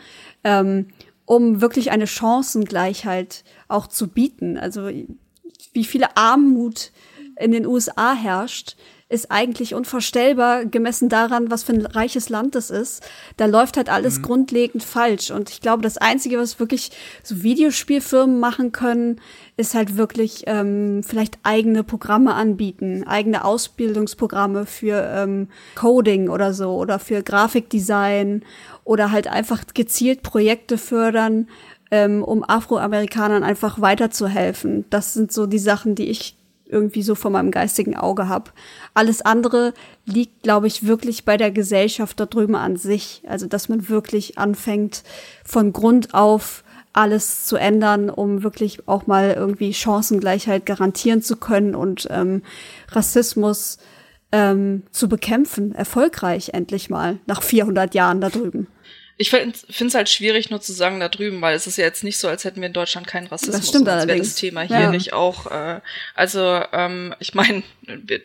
ähm, 0.44 0.88
um 1.24 1.62
wirklich 1.62 1.92
eine 1.92 2.08
Chancengleichheit 2.08 3.46
auch 3.70 3.88
zu 3.88 4.10
bieten. 4.10 4.58
Also 4.58 4.90
wie 5.74 5.86
viele 5.86 6.16
Armut 6.18 6.92
in 7.38 7.52
den 7.52 7.66
USA 7.66 8.14
herrscht, 8.14 8.76
ist 9.12 9.30
eigentlich 9.30 9.74
unvorstellbar 9.74 10.66
gemessen 10.66 11.10
daran, 11.10 11.52
was 11.52 11.64
für 11.64 11.74
ein 11.74 11.86
reiches 11.86 12.30
Land 12.30 12.56
das 12.56 12.70
ist. 12.70 13.04
Da 13.36 13.46
läuft 13.46 13.76
halt 13.76 13.90
alles 13.90 14.20
mhm. 14.20 14.22
grundlegend 14.22 14.84
falsch. 14.84 15.32
Und 15.32 15.50
ich 15.50 15.60
glaube, 15.60 15.84
das 15.84 15.98
Einzige, 15.98 16.38
was 16.38 16.62
wirklich 16.62 16.92
so 17.22 17.44
Videospielfirmen 17.44 18.40
machen 18.40 18.72
können, 18.72 19.20
ist 19.58 19.76
halt 19.76 19.98
wirklich 19.98 20.44
ähm, 20.48 21.04
vielleicht 21.04 21.40
eigene 21.44 21.84
Programme 21.84 22.36
anbieten, 22.36 23.04
eigene 23.06 23.44
Ausbildungsprogramme 23.44 24.66
für 24.66 25.04
ähm, 25.14 25.50
Coding 25.76 26.30
oder 26.30 26.54
so 26.54 26.76
oder 26.76 26.98
für 26.98 27.22
Grafikdesign 27.22 28.46
oder 28.86 29.12
halt 29.12 29.28
einfach 29.28 29.66
gezielt 29.74 30.24
Projekte 30.24 30.78
fördern, 30.78 31.50
ähm, 31.92 32.24
um 32.24 32.44
Afroamerikanern 32.48 33.44
einfach 33.44 33.82
weiterzuhelfen. 33.82 34.86
Das 34.90 35.14
sind 35.14 35.32
so 35.32 35.46
die 35.46 35.60
Sachen, 35.60 35.96
die 35.96 36.10
ich 36.10 36.38
irgendwie 36.72 37.04
so 37.04 37.16
vor 37.16 37.32
meinem 37.32 37.52
geistigen 37.52 37.98
Auge 37.98 38.30
habe. 38.30 38.52
Alles 38.94 39.22
andere 39.22 39.74
liegt, 40.06 40.44
glaube 40.44 40.68
ich, 40.68 40.88
wirklich 40.88 41.26
bei 41.26 41.36
der 41.36 41.52
Gesellschaft 41.52 42.20
da 42.20 42.26
drüben 42.26 42.56
an 42.56 42.78
sich. 42.78 43.24
Also, 43.28 43.46
dass 43.46 43.70
man 43.70 43.90
wirklich 43.90 44.38
anfängt, 44.38 45.04
von 45.44 45.74
Grund 45.74 46.14
auf 46.14 46.64
alles 46.94 47.46
zu 47.46 47.58
ändern, 47.58 48.10
um 48.10 48.44
wirklich 48.44 48.88
auch 48.88 49.08
mal 49.08 49.34
irgendwie 49.34 49.74
Chancengleichheit 49.74 50.66
garantieren 50.66 51.22
zu 51.22 51.38
können 51.38 51.76
und 51.76 52.08
ähm, 52.10 52.42
Rassismus 52.90 53.78
ähm, 54.32 54.84
zu 54.92 55.08
bekämpfen, 55.08 55.74
erfolgreich 55.76 56.50
endlich 56.54 56.90
mal, 56.90 57.20
nach 57.28 57.42
400 57.42 57.94
Jahren 57.96 58.22
da 58.22 58.30
drüben. 58.30 58.68
Ich 59.22 59.30
finde 59.30 59.54
es 59.54 59.94
halt 59.94 60.10
schwierig, 60.10 60.50
nur 60.50 60.62
zu 60.62 60.74
sagen 60.74 61.00
da 61.00 61.08
drüben, 61.08 61.42
weil 61.42 61.56
es 61.56 61.68
ist 61.68 61.78
ja 61.78 61.86
jetzt 61.86 62.04
nicht 62.04 62.18
so, 62.18 62.28
als 62.28 62.44
hätten 62.44 62.60
wir 62.60 62.68
in 62.68 62.74
Deutschland 62.74 63.06
keinen 63.06 63.28
Rassismus. 63.28 63.58
Das 63.58 63.70
stimmt 63.70 63.86
wäre 63.86 64.18
das 64.18 64.36
Thema 64.36 64.62
hier 64.62 64.80
ja. 64.80 64.92
nicht 64.92 65.14
auch. 65.14 65.46
Äh, 65.52 65.82
also 66.16 66.64
ähm, 66.74 67.14
ich 67.20 67.36
meine, 67.36 67.62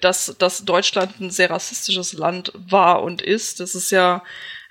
dass, 0.00 0.34
dass 0.38 0.64
Deutschland 0.64 1.20
ein 1.20 1.30
sehr 1.30 1.50
rassistisches 1.50 2.14
Land 2.14 2.50
war 2.54 3.02
und 3.02 3.20
ist, 3.20 3.60
das 3.60 3.74
ist 3.74 3.90
ja 3.90 4.22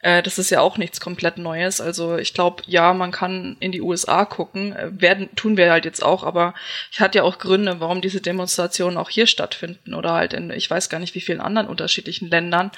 äh, 0.05 0.21
das 0.21 0.37
ist 0.37 0.51
ja 0.51 0.61
auch 0.61 0.77
nichts 0.77 1.01
komplett 1.01 1.39
Neues. 1.39 1.81
Also 1.81 2.17
ich 2.17 2.35
glaube, 2.35 2.61
ja, 2.67 2.93
man 2.93 3.11
kann 3.11 3.57
in 3.59 3.71
die 3.71 3.81
USA 3.81 4.25
gucken, 4.25 4.73
äh, 4.73 4.89
werden 4.91 5.29
tun 5.35 5.57
wir 5.57 5.71
halt 5.71 5.85
jetzt 5.85 6.03
auch, 6.03 6.23
aber 6.23 6.53
ich 6.91 6.99
hatte 6.99 7.17
ja 7.17 7.23
auch 7.23 7.39
Gründe, 7.39 7.79
warum 7.79 8.01
diese 8.01 8.21
Demonstrationen 8.21 8.97
auch 8.97 9.09
hier 9.09 9.25
stattfinden 9.25 9.95
oder 9.95 10.13
halt 10.13 10.33
in, 10.33 10.51
ich 10.51 10.69
weiß 10.69 10.89
gar 10.89 10.99
nicht 10.99 11.15
wie 11.15 11.21
vielen 11.21 11.41
anderen 11.41 11.67
unterschiedlichen 11.67 12.29
Ländern. 12.29 12.71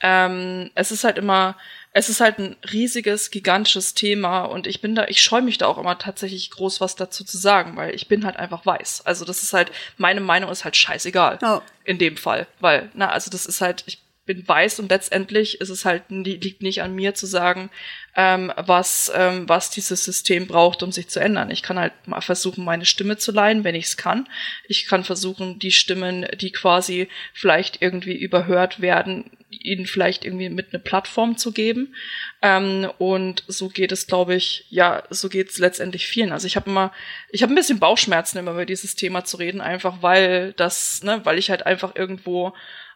Ähm, 0.00 0.70
es 0.74 0.90
ist 0.90 1.04
halt 1.04 1.16
immer 1.16 1.56
es 1.96 2.08
ist 2.08 2.20
halt 2.20 2.38
ein 2.38 2.56
riesiges, 2.72 3.30
gigantisches 3.30 3.94
Thema 3.94 4.42
und 4.42 4.66
ich 4.66 4.80
bin 4.80 4.96
da, 4.96 5.06
ich 5.06 5.22
scheue 5.22 5.42
mich 5.42 5.58
da 5.58 5.68
auch 5.68 5.78
immer 5.78 5.96
tatsächlich 5.96 6.50
groß 6.50 6.80
was 6.80 6.96
dazu 6.96 7.24
zu 7.24 7.38
sagen, 7.38 7.76
weil 7.76 7.94
ich 7.94 8.08
bin 8.08 8.26
halt 8.26 8.36
einfach 8.36 8.66
weiß. 8.66 9.06
Also 9.06 9.24
das 9.24 9.44
ist 9.44 9.52
halt, 9.52 9.70
meine 9.96 10.20
Meinung 10.20 10.50
ist 10.50 10.64
halt 10.64 10.76
scheißegal. 10.76 11.38
Oh. 11.40 11.60
In 11.84 11.98
dem 11.98 12.16
Fall. 12.16 12.48
Weil, 12.58 12.90
na, 12.94 13.10
also 13.10 13.30
das 13.30 13.46
ist 13.46 13.60
halt, 13.60 13.84
ich 13.86 14.03
bin 14.26 14.46
weiß 14.46 14.80
und 14.80 14.90
letztendlich 14.90 15.60
ist 15.60 15.68
es 15.68 15.84
halt, 15.84 16.04
liegt 16.08 16.62
nicht 16.62 16.82
an 16.82 16.94
mir 16.94 17.14
zu 17.14 17.26
sagen, 17.26 17.70
ähm, 18.16 18.52
was, 18.56 19.12
ähm, 19.14 19.48
was 19.48 19.70
dieses 19.70 20.04
System 20.04 20.46
braucht, 20.46 20.82
um 20.82 20.92
sich 20.92 21.08
zu 21.08 21.20
ändern. 21.20 21.50
Ich 21.50 21.62
kann 21.62 21.78
halt 21.78 21.92
mal 22.06 22.20
versuchen, 22.20 22.64
meine 22.64 22.86
Stimme 22.86 23.18
zu 23.18 23.32
leihen, 23.32 23.64
wenn 23.64 23.74
ich 23.74 23.86
es 23.86 23.96
kann. 23.96 24.28
Ich 24.66 24.86
kann 24.86 25.04
versuchen, 25.04 25.58
die 25.58 25.72
Stimmen, 25.72 26.26
die 26.40 26.52
quasi 26.52 27.08
vielleicht 27.32 27.82
irgendwie 27.82 28.16
überhört 28.16 28.80
werden, 28.80 29.30
ihnen 29.50 29.86
vielleicht 29.86 30.24
irgendwie 30.24 30.48
mit 30.48 30.68
eine 30.72 30.82
Plattform 30.82 31.36
zu 31.36 31.52
geben. 31.52 31.94
Ähm, 32.42 32.90
und 32.98 33.44
so 33.46 33.68
geht 33.68 33.92
es, 33.92 34.06
glaube 34.06 34.34
ich, 34.34 34.66
ja, 34.70 35.02
so 35.10 35.28
geht 35.28 35.50
es 35.50 35.58
letztendlich 35.58 36.06
vielen. 36.06 36.32
Also 36.32 36.46
ich 36.46 36.56
habe 36.56 36.70
immer, 36.70 36.92
ich 37.30 37.42
habe 37.42 37.52
ein 37.52 37.56
bisschen 37.56 37.78
Bauchschmerzen, 37.78 38.38
immer 38.38 38.52
über 38.52 38.66
dieses 38.66 38.94
Thema 38.94 39.24
zu 39.24 39.36
reden, 39.36 39.60
einfach 39.60 40.02
weil 40.02 40.52
das, 40.54 41.02
ne, 41.02 41.20
weil 41.24 41.38
ich 41.38 41.50
halt 41.50 41.66
einfach 41.66 41.94
irgendwo 41.94 42.54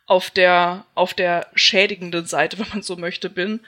auf 0.09 0.30
der, 0.30 0.84
auf 0.94 1.14
der 1.14 1.46
schädigenden 1.54 2.26
Seite, 2.26 2.59
wenn 2.59 2.68
man 2.70 2.82
so 2.82 2.96
möchte, 2.96 3.30
bin. 3.30 3.61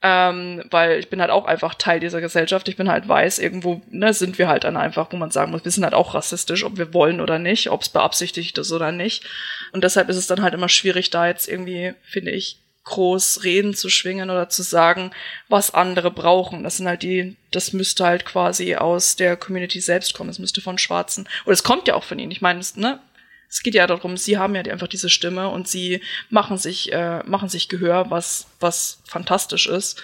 Ähm, 0.00 0.62
weil 0.70 1.00
ich 1.00 1.10
bin 1.10 1.20
halt 1.20 1.32
auch 1.32 1.44
einfach 1.44 1.74
Teil 1.74 1.98
dieser 1.98 2.20
Gesellschaft. 2.20 2.68
Ich 2.68 2.76
bin 2.76 2.88
halt 2.88 3.08
weiß, 3.08 3.40
irgendwo 3.40 3.82
ne, 3.90 4.14
sind 4.14 4.38
wir 4.38 4.46
halt 4.46 4.62
dann 4.62 4.76
einfach, 4.76 5.08
wo 5.10 5.16
man 5.16 5.32
sagen 5.32 5.50
muss, 5.50 5.64
wir 5.64 5.72
sind 5.72 5.82
halt 5.82 5.94
auch 5.94 6.14
rassistisch, 6.14 6.62
ob 6.62 6.78
wir 6.78 6.94
wollen 6.94 7.20
oder 7.20 7.40
nicht, 7.40 7.68
ob 7.70 7.82
es 7.82 7.88
beabsichtigt 7.88 8.56
ist 8.58 8.70
oder 8.70 8.92
nicht. 8.92 9.24
Und 9.72 9.82
deshalb 9.82 10.08
ist 10.08 10.16
es 10.16 10.28
dann 10.28 10.40
halt 10.40 10.54
immer 10.54 10.68
schwierig, 10.68 11.10
da 11.10 11.26
jetzt 11.26 11.48
irgendwie, 11.48 11.94
finde 12.04 12.30
ich, 12.30 12.60
groß 12.84 13.42
Reden 13.42 13.74
zu 13.74 13.90
schwingen 13.90 14.30
oder 14.30 14.48
zu 14.48 14.62
sagen, 14.62 15.10
was 15.48 15.74
andere 15.74 16.12
brauchen. 16.12 16.62
Das 16.62 16.76
sind 16.76 16.86
halt 16.86 17.02
die, 17.02 17.36
das 17.50 17.72
müsste 17.72 18.04
halt 18.04 18.24
quasi 18.24 18.76
aus 18.76 19.16
der 19.16 19.36
Community 19.36 19.80
selbst 19.80 20.14
kommen. 20.14 20.30
Es 20.30 20.38
müsste 20.38 20.60
von 20.60 20.78
Schwarzen. 20.78 21.28
Oder 21.44 21.54
es 21.54 21.64
kommt 21.64 21.88
ja 21.88 21.94
auch 21.94 22.04
von 22.04 22.20
ihnen. 22.20 22.30
Ich 22.30 22.40
meine, 22.40 22.60
ne, 22.76 23.00
es 23.48 23.62
geht 23.62 23.74
ja 23.74 23.86
darum, 23.86 24.16
sie 24.16 24.38
haben 24.38 24.54
ja 24.54 24.62
einfach 24.62 24.88
diese 24.88 25.08
Stimme 25.08 25.48
und 25.48 25.68
sie 25.68 26.02
machen 26.30 26.58
sich, 26.58 26.92
äh, 26.92 27.22
machen 27.24 27.48
sich 27.48 27.68
Gehör, 27.68 28.10
was, 28.10 28.46
was 28.60 29.00
fantastisch 29.06 29.66
ist. 29.66 30.02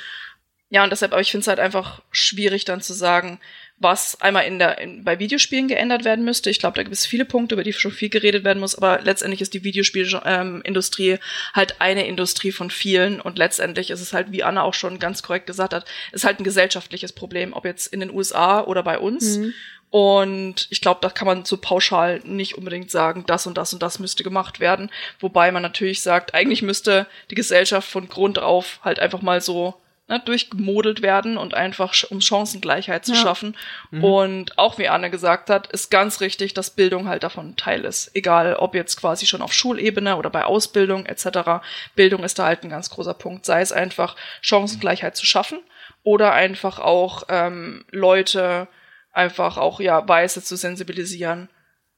Ja, 0.70 0.82
und 0.82 0.90
deshalb, 0.90 1.12
aber 1.12 1.20
ich 1.20 1.30
finde 1.30 1.42
es 1.42 1.48
halt 1.48 1.60
einfach 1.60 2.02
schwierig 2.10 2.64
dann 2.64 2.80
zu 2.80 2.94
sagen, 2.94 3.38
was 3.76 4.20
einmal 4.20 4.44
in 4.46 4.58
der, 4.58 4.78
in, 4.78 5.04
bei 5.04 5.18
Videospielen 5.18 5.68
geändert 5.68 6.04
werden 6.04 6.24
müsste. 6.24 6.48
Ich 6.48 6.58
glaube, 6.58 6.76
da 6.76 6.82
gibt 6.82 6.94
es 6.94 7.06
viele 7.06 7.24
Punkte, 7.24 7.54
über 7.54 7.64
die 7.64 7.72
schon 7.72 7.90
viel 7.90 8.08
geredet 8.08 8.44
werden 8.44 8.60
muss, 8.60 8.74
aber 8.74 9.00
letztendlich 9.02 9.40
ist 9.40 9.52
die 9.52 9.64
Videospielindustrie 9.64 11.10
ähm, 11.10 11.18
halt 11.52 11.80
eine 11.80 12.06
Industrie 12.06 12.52
von 12.52 12.70
vielen 12.70 13.20
und 13.20 13.36
letztendlich 13.36 13.90
ist 13.90 14.00
es 14.00 14.12
halt, 14.12 14.32
wie 14.32 14.42
Anna 14.42 14.62
auch 14.62 14.74
schon 14.74 14.98
ganz 14.98 15.22
korrekt 15.22 15.46
gesagt 15.46 15.74
hat, 15.74 15.84
ist 16.12 16.24
halt 16.24 16.40
ein 16.40 16.44
gesellschaftliches 16.44 17.12
Problem, 17.12 17.52
ob 17.52 17.64
jetzt 17.64 17.88
in 17.88 18.00
den 18.00 18.10
USA 18.10 18.62
oder 18.62 18.82
bei 18.82 18.98
uns. 18.98 19.38
Mhm. 19.38 19.54
Und 19.94 20.66
ich 20.70 20.80
glaube, 20.80 20.98
da 21.02 21.08
kann 21.08 21.28
man 21.28 21.44
so 21.44 21.56
pauschal 21.56 22.20
nicht 22.24 22.58
unbedingt 22.58 22.90
sagen, 22.90 23.22
das 23.28 23.46
und 23.46 23.56
das 23.56 23.72
und 23.72 23.80
das 23.80 24.00
müsste 24.00 24.24
gemacht 24.24 24.58
werden. 24.58 24.90
Wobei 25.20 25.52
man 25.52 25.62
natürlich 25.62 26.02
sagt, 26.02 26.34
eigentlich 26.34 26.62
müsste 26.62 27.06
die 27.30 27.36
Gesellschaft 27.36 27.88
von 27.88 28.08
Grund 28.08 28.40
auf 28.40 28.80
halt 28.82 28.98
einfach 28.98 29.22
mal 29.22 29.40
so 29.40 29.74
ne, 30.08 30.18
durchgemodelt 30.18 31.00
werden 31.00 31.36
und 31.38 31.54
einfach 31.54 31.94
um 32.10 32.20
Chancengleichheit 32.20 33.04
zu 33.04 33.12
ja. 33.12 33.18
schaffen. 33.18 33.56
Mhm. 33.92 34.02
Und 34.02 34.58
auch 34.58 34.78
wie 34.78 34.88
Anne 34.88 35.10
gesagt 35.10 35.48
hat, 35.48 35.68
ist 35.68 35.92
ganz 35.92 36.20
richtig, 36.20 36.54
dass 36.54 36.70
Bildung 36.70 37.06
halt 37.06 37.22
davon 37.22 37.54
Teil 37.54 37.84
ist. 37.84 38.10
Egal, 38.16 38.56
ob 38.56 38.74
jetzt 38.74 38.96
quasi 38.96 39.26
schon 39.26 39.42
auf 39.42 39.52
Schulebene 39.52 40.16
oder 40.16 40.28
bei 40.28 40.44
Ausbildung 40.44 41.06
etc. 41.06 41.62
Bildung 41.94 42.24
ist 42.24 42.40
da 42.40 42.46
halt 42.46 42.64
ein 42.64 42.70
ganz 42.70 42.90
großer 42.90 43.14
Punkt. 43.14 43.46
Sei 43.46 43.60
es 43.60 43.70
einfach 43.70 44.16
Chancengleichheit 44.40 45.16
zu 45.16 45.24
schaffen 45.24 45.60
oder 46.02 46.32
einfach 46.32 46.80
auch 46.80 47.22
ähm, 47.28 47.84
Leute 47.92 48.66
einfach 49.14 49.56
auch 49.56 49.80
ja 49.80 50.06
Weiße 50.06 50.42
zu 50.42 50.56
sensibilisieren, 50.56 51.48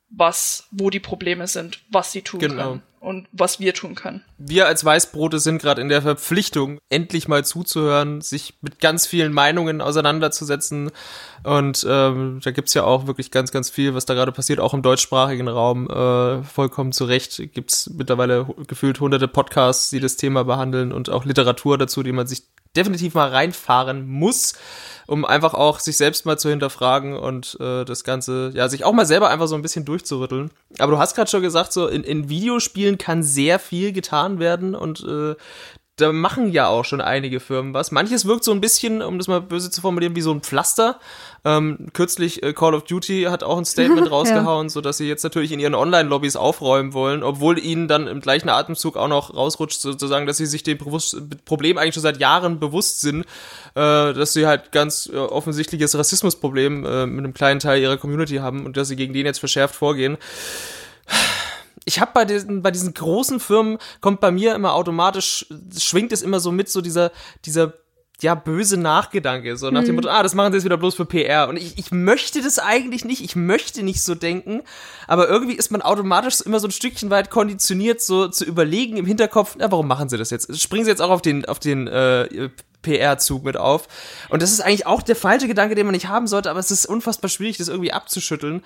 was, 0.09 0.69
wo 0.71 0.91
die 0.91 1.01
Probleme 1.01 1.47
sind, 1.47 1.81
was 1.91 2.13
sie 2.13 2.23
tun 2.23 2.41
genau. 2.41 2.63
können 2.63 2.83
und 3.01 3.29
was 3.33 3.61
wir 3.61 3.73
tun 3.75 3.95
können. 3.95 4.25
Wir 4.39 4.67
als 4.67 4.85
Weißbrote 4.85 5.39
sind 5.39 5.61
gerade 5.61 5.81
in 5.81 5.89
der 5.89 6.03
Verpflichtung, 6.03 6.81
endlich 6.89 7.29
mal 7.29 7.45
zuzuhören, 7.45 8.21
sich 8.21 8.55
mit 8.63 8.81
ganz 8.81 9.07
vielen 9.07 9.33
Meinungen 9.33 9.81
auseinanderzusetzen. 9.81 10.91
Und 11.45 11.87
ähm, 11.89 12.41
da 12.43 12.51
gibt's 12.51 12.75
ja 12.75 12.85
auch 12.85 13.07
wirklich 13.07 13.31
ganz, 13.31 13.53
ganz 13.53 13.71
viel, 13.71 13.95
was 13.95 14.07
da 14.07 14.15
gerade 14.15 14.33
passiert, 14.33 14.59
auch 14.59 14.75
im 14.75 14.83
deutschsprachigen 14.83 15.47
Raum. 15.47 15.89
Äh, 15.89 16.43
vollkommen 16.43 16.93
zu 16.93 17.05
Recht 17.05 17.41
gibt's 17.53 17.91
mittlerweile 17.91 18.47
gefühlt 18.67 18.99
hunderte 18.99 19.29
Podcasts, 19.29 19.91
die 19.91 20.01
das 20.01 20.17
Thema 20.17 20.45
behandeln 20.45 20.93
und 20.93 21.11
auch 21.11 21.25
Literatur 21.25 21.79
dazu, 21.79 22.03
die 22.03 22.13
man 22.13 22.27
sich 22.27 22.43
definitiv 22.77 23.15
mal 23.15 23.29
reinfahren 23.29 24.07
muss 24.07 24.55
um 25.07 25.25
einfach 25.25 25.55
auch 25.55 25.79
sich 25.79 25.97
selbst 25.97 26.27
mal 26.27 26.39
zu 26.39 26.51
hinterfragen 26.51 27.17
und 27.17 27.57
äh, 27.61 27.85
das 27.85 28.05
Ganze, 28.05 28.51
ja, 28.55 28.69
sich 28.69 28.85
auch 28.85 28.93
mal 28.93 29.07
selber 29.07 29.31
einfach 29.31 29.47
so 29.47 29.55
ein 29.55 29.63
bisschen 29.63 29.85
durchzurütteln. 29.85 30.51
Aber 30.79 30.93
du 30.93 30.99
hast 30.99 31.15
gerade 31.15 31.31
schon 31.31 31.43
gesagt, 31.43 31.73
so 31.73 31.87
in, 31.87 32.03
in 32.03 32.29
Videospielen 32.29 32.99
kann 32.99 33.23
sehr 33.23 33.59
viel 33.59 33.93
getan 33.93 34.39
werden 34.39 34.75
und 34.75 35.05
äh, 35.05 35.37
da 35.97 36.13
machen 36.13 36.53
ja 36.53 36.69
auch 36.69 36.85
schon 36.85 37.01
einige 37.01 37.41
Firmen 37.41 37.73
was. 37.73 37.91
Manches 37.91 38.27
wirkt 38.27 38.45
so 38.45 38.53
ein 38.53 38.61
bisschen, 38.61 39.01
um 39.01 39.17
das 39.17 39.29
mal 39.29 39.41
böse 39.41 39.71
zu 39.71 39.81
formulieren, 39.81 40.15
wie 40.15 40.21
so 40.21 40.31
ein 40.31 40.43
Pflaster. 40.43 41.01
Ähm, 41.43 41.89
kürzlich 41.95 42.43
äh, 42.43 42.53
Call 42.53 42.75
of 42.75 42.85
Duty 42.85 43.25
hat 43.31 43.43
auch 43.43 43.57
ein 43.57 43.65
Statement 43.65 44.11
rausgehauen, 44.11 44.67
ja. 44.67 44.71
so 44.71 44.83
dass 44.83 44.99
sie 44.99 45.09
jetzt 45.09 45.25
natürlich 45.25 45.53
in 45.53 45.61
ihren 45.61 45.75
Online-Lobbys 45.75 46.37
aufräumen 46.37 46.93
wollen, 46.93 47.23
obwohl 47.23 47.59
ihnen 47.59 47.89
dann 47.89 48.09
im 48.09 48.21
gleichen 48.21 48.51
Atemzug 48.51 48.97
auch 48.97 49.09
noch 49.09 49.35
rausrutscht, 49.35 49.81
sozusagen, 49.81 50.27
dass 50.27 50.37
sie 50.37 50.47
sich 50.47 50.63
dem 50.63 50.77
Problem 51.47 51.79
eigentlich 51.79 51.95
schon 51.95 52.03
seit 52.03 52.21
Jahren 52.21 52.61
bewusst 52.61 53.01
sind, 53.01 53.23
äh, 53.75 54.13
dass 54.13 54.35
sie 54.35 54.47
halt 54.47 54.73
ganz 54.73 55.09
äh, 55.11 55.17
offensichtliches 55.17 55.97
Rassismusproblem 55.97 56.85
äh, 56.85 57.07
mit 57.07 57.25
einem 57.25 57.33
kleinen 57.33 57.61
Teil 57.61 57.81
ihrer 57.81 57.97
Community 57.97 58.37
haben 58.37 58.67
und 58.67 58.77
dass 58.77 58.89
sie 58.89 58.97
gegen 58.97 59.15
den 59.15 59.25
jetzt 59.25 59.39
verschärft 59.39 59.75
vorgehen 59.75 60.19
ich 61.87 62.01
habe 62.01 62.11
bei 62.13 62.25
diesen 62.27 62.61
bei 62.61 62.71
diesen 62.71 62.93
großen 62.93 63.41
Firmen 63.41 63.79
kommt 64.03 64.21
bei 64.21 64.31
mir 64.31 64.55
immer 64.55 64.75
automatisch 64.75 65.47
schwingt 65.79 66.13
es 66.13 66.21
immer 66.21 66.41
so 66.41 66.53
mit 66.53 66.69
so 66.69 66.83
dieser 66.83 67.13
dieser 67.47 67.73
ja, 68.23 68.35
böse 68.35 68.79
Nachgedanke, 68.79 69.57
so 69.57 69.71
nach 69.71 69.83
dem 69.83 69.91
mhm. 69.91 69.97
Motto, 69.97 70.09
ah, 70.09 70.23
das 70.23 70.35
machen 70.35 70.53
sie 70.53 70.57
jetzt 70.57 70.65
wieder 70.65 70.79
bloß 70.79 70.95
für 70.95 71.05
PR. 71.05 71.49
Und 71.49 71.59
ich, 71.59 71.77
ich 71.77 71.91
möchte 71.91 72.41
das 72.41 72.59
eigentlich 72.59 73.05
nicht, 73.05 73.23
ich 73.23 73.37
möchte 73.37 73.83
nicht 73.83 74.03
so 74.03 74.15
denken, 74.15 74.63
aber 75.07 75.29
irgendwie 75.29 75.55
ist 75.55 75.71
man 75.71 75.83
automatisch 75.83 76.41
immer 76.41 76.59
so 76.59 76.69
ein 76.69 76.71
Stückchen 76.71 77.11
weit 77.11 77.29
konditioniert, 77.29 78.01
so 78.01 78.29
zu 78.29 78.45
überlegen 78.47 78.97
im 78.97 79.05
Hinterkopf, 79.05 79.57
na, 79.59 79.71
warum 79.71 79.87
machen 79.87 80.09
sie 80.09 80.17
das 80.17 80.31
jetzt? 80.31 80.59
Springen 80.59 80.85
sie 80.85 80.91
jetzt 80.91 81.03
auch 81.03 81.11
auf 81.11 81.21
den, 81.21 81.45
auf 81.45 81.59
den 81.59 81.89
äh, 81.89 82.49
PR-Zug 82.87 83.45
mit 83.45 83.57
auf. 83.57 83.89
Und 84.29 84.43
das 84.43 84.53
ist 84.53 84.61
eigentlich 84.61 84.87
auch 84.87 85.03
der 85.03 85.17
falsche 85.17 85.49
Gedanke, 85.49 85.75
den 85.75 85.87
man 85.87 85.93
nicht 85.93 86.09
haben 86.09 86.29
sollte, 86.29 86.51
aber 86.51 86.61
es 86.61 86.71
ist 86.71 86.87
unfassbar 86.87 87.29
schwierig, 87.29 87.59
das 87.59 87.69
irgendwie 87.69 87.93
abzuschütteln. 87.93 88.63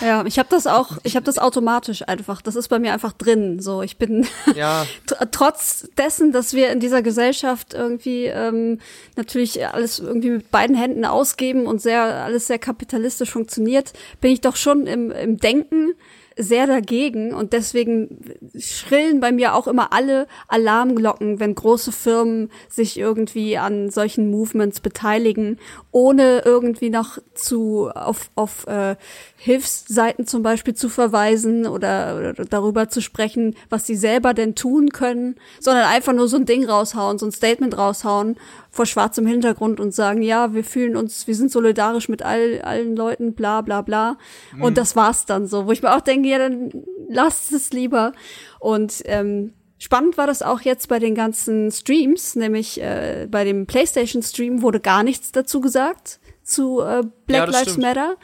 Ja, 0.00 0.24
ich 0.24 0.38
habe 0.38 0.48
das 0.50 0.66
auch, 0.66 0.96
ich 1.02 1.14
habe 1.14 1.24
das 1.24 1.38
automatisch 1.38 2.08
einfach. 2.08 2.40
Das 2.40 2.56
ist 2.56 2.68
bei 2.68 2.78
mir 2.78 2.92
einfach 2.92 3.12
drin. 3.12 3.60
So, 3.60 3.82
ich 3.82 3.98
bin 3.98 4.26
ja. 4.54 4.86
trotz 5.30 5.88
dessen, 5.98 6.32
dass 6.32 6.54
wir 6.54 6.70
in 6.70 6.80
dieser 6.80 7.02
Gesellschaft 7.02 7.74
irgendwie 7.74 8.26
ähm, 8.26 8.80
natürlich 9.16 9.66
alles 9.66 9.98
irgendwie 9.98 10.30
mit 10.30 10.50
beiden 10.50 10.74
Händen 10.74 11.04
ausgeben 11.04 11.66
und 11.66 11.82
sehr 11.82 12.02
alles 12.02 12.46
sehr 12.46 12.58
kapitalistisch 12.58 13.30
funktioniert, 13.30 13.92
bin 14.20 14.32
ich 14.32 14.40
doch 14.40 14.56
schon 14.56 14.86
im, 14.86 15.10
im 15.10 15.38
Denken 15.38 15.94
sehr 16.36 16.66
dagegen. 16.66 17.32
Und 17.34 17.52
deswegen 17.52 18.20
schrillen 18.58 19.20
bei 19.20 19.32
mir 19.32 19.54
auch 19.54 19.66
immer 19.66 19.92
alle 19.92 20.26
Alarmglocken, 20.48 21.40
wenn 21.40 21.54
große 21.54 21.92
Firmen 21.92 22.50
sich 22.68 22.98
irgendwie 22.98 23.58
an 23.58 23.90
solchen 23.90 24.30
Movements 24.30 24.80
beteiligen, 24.80 25.58
ohne 25.90 26.42
irgendwie 26.44 26.90
noch 26.90 27.18
zu 27.34 27.90
auf, 27.94 28.30
auf 28.34 28.66
äh, 28.66 28.96
Hilfsseiten 29.36 30.26
zum 30.26 30.42
Beispiel 30.42 30.74
zu 30.74 30.88
verweisen 30.88 31.66
oder, 31.66 32.16
oder 32.16 32.44
darüber 32.44 32.88
zu 32.88 33.00
sprechen, 33.00 33.54
was 33.68 33.86
sie 33.86 33.96
selber 33.96 34.34
denn 34.34 34.54
tun 34.54 34.90
können, 34.90 35.36
sondern 35.60 35.84
einfach 35.84 36.12
nur 36.12 36.28
so 36.28 36.36
ein 36.36 36.46
Ding 36.46 36.64
raushauen, 36.64 37.18
so 37.18 37.26
ein 37.26 37.32
Statement 37.32 37.76
raushauen 37.76 38.36
vor 38.74 38.86
schwarzem 38.86 39.26
Hintergrund 39.26 39.78
und 39.78 39.94
sagen, 39.94 40.20
ja, 40.20 40.52
wir 40.52 40.64
fühlen 40.64 40.96
uns, 40.96 41.28
wir 41.28 41.34
sind 41.36 41.52
solidarisch 41.52 42.08
mit 42.08 42.22
all, 42.22 42.60
allen 42.62 42.96
Leuten, 42.96 43.34
bla 43.34 43.60
bla 43.60 43.82
bla. 43.82 44.18
Mhm. 44.54 44.62
Und 44.62 44.78
das 44.78 44.96
war's 44.96 45.26
dann 45.26 45.46
so, 45.46 45.66
wo 45.66 45.72
ich 45.72 45.82
mir 45.82 45.94
auch 45.94 46.00
denke, 46.00 46.28
ja, 46.28 46.38
dann 46.38 46.70
lasst 47.08 47.52
es 47.52 47.72
lieber. 47.72 48.12
Und 48.58 49.02
ähm, 49.04 49.52
spannend 49.78 50.18
war 50.18 50.26
das 50.26 50.42
auch 50.42 50.60
jetzt 50.60 50.88
bei 50.88 50.98
den 50.98 51.14
ganzen 51.14 51.70
Streams, 51.70 52.34
nämlich 52.34 52.80
äh, 52.80 53.28
bei 53.30 53.44
dem 53.44 53.66
PlayStation-Stream 53.66 54.60
wurde 54.60 54.80
gar 54.80 55.04
nichts 55.04 55.30
dazu 55.30 55.60
gesagt 55.60 56.18
zu 56.42 56.80
äh, 56.80 57.02
Black 57.26 57.46
ja, 57.46 57.52
Lives 57.52 57.72
stimmt. 57.72 57.86
Matter. 57.86 58.16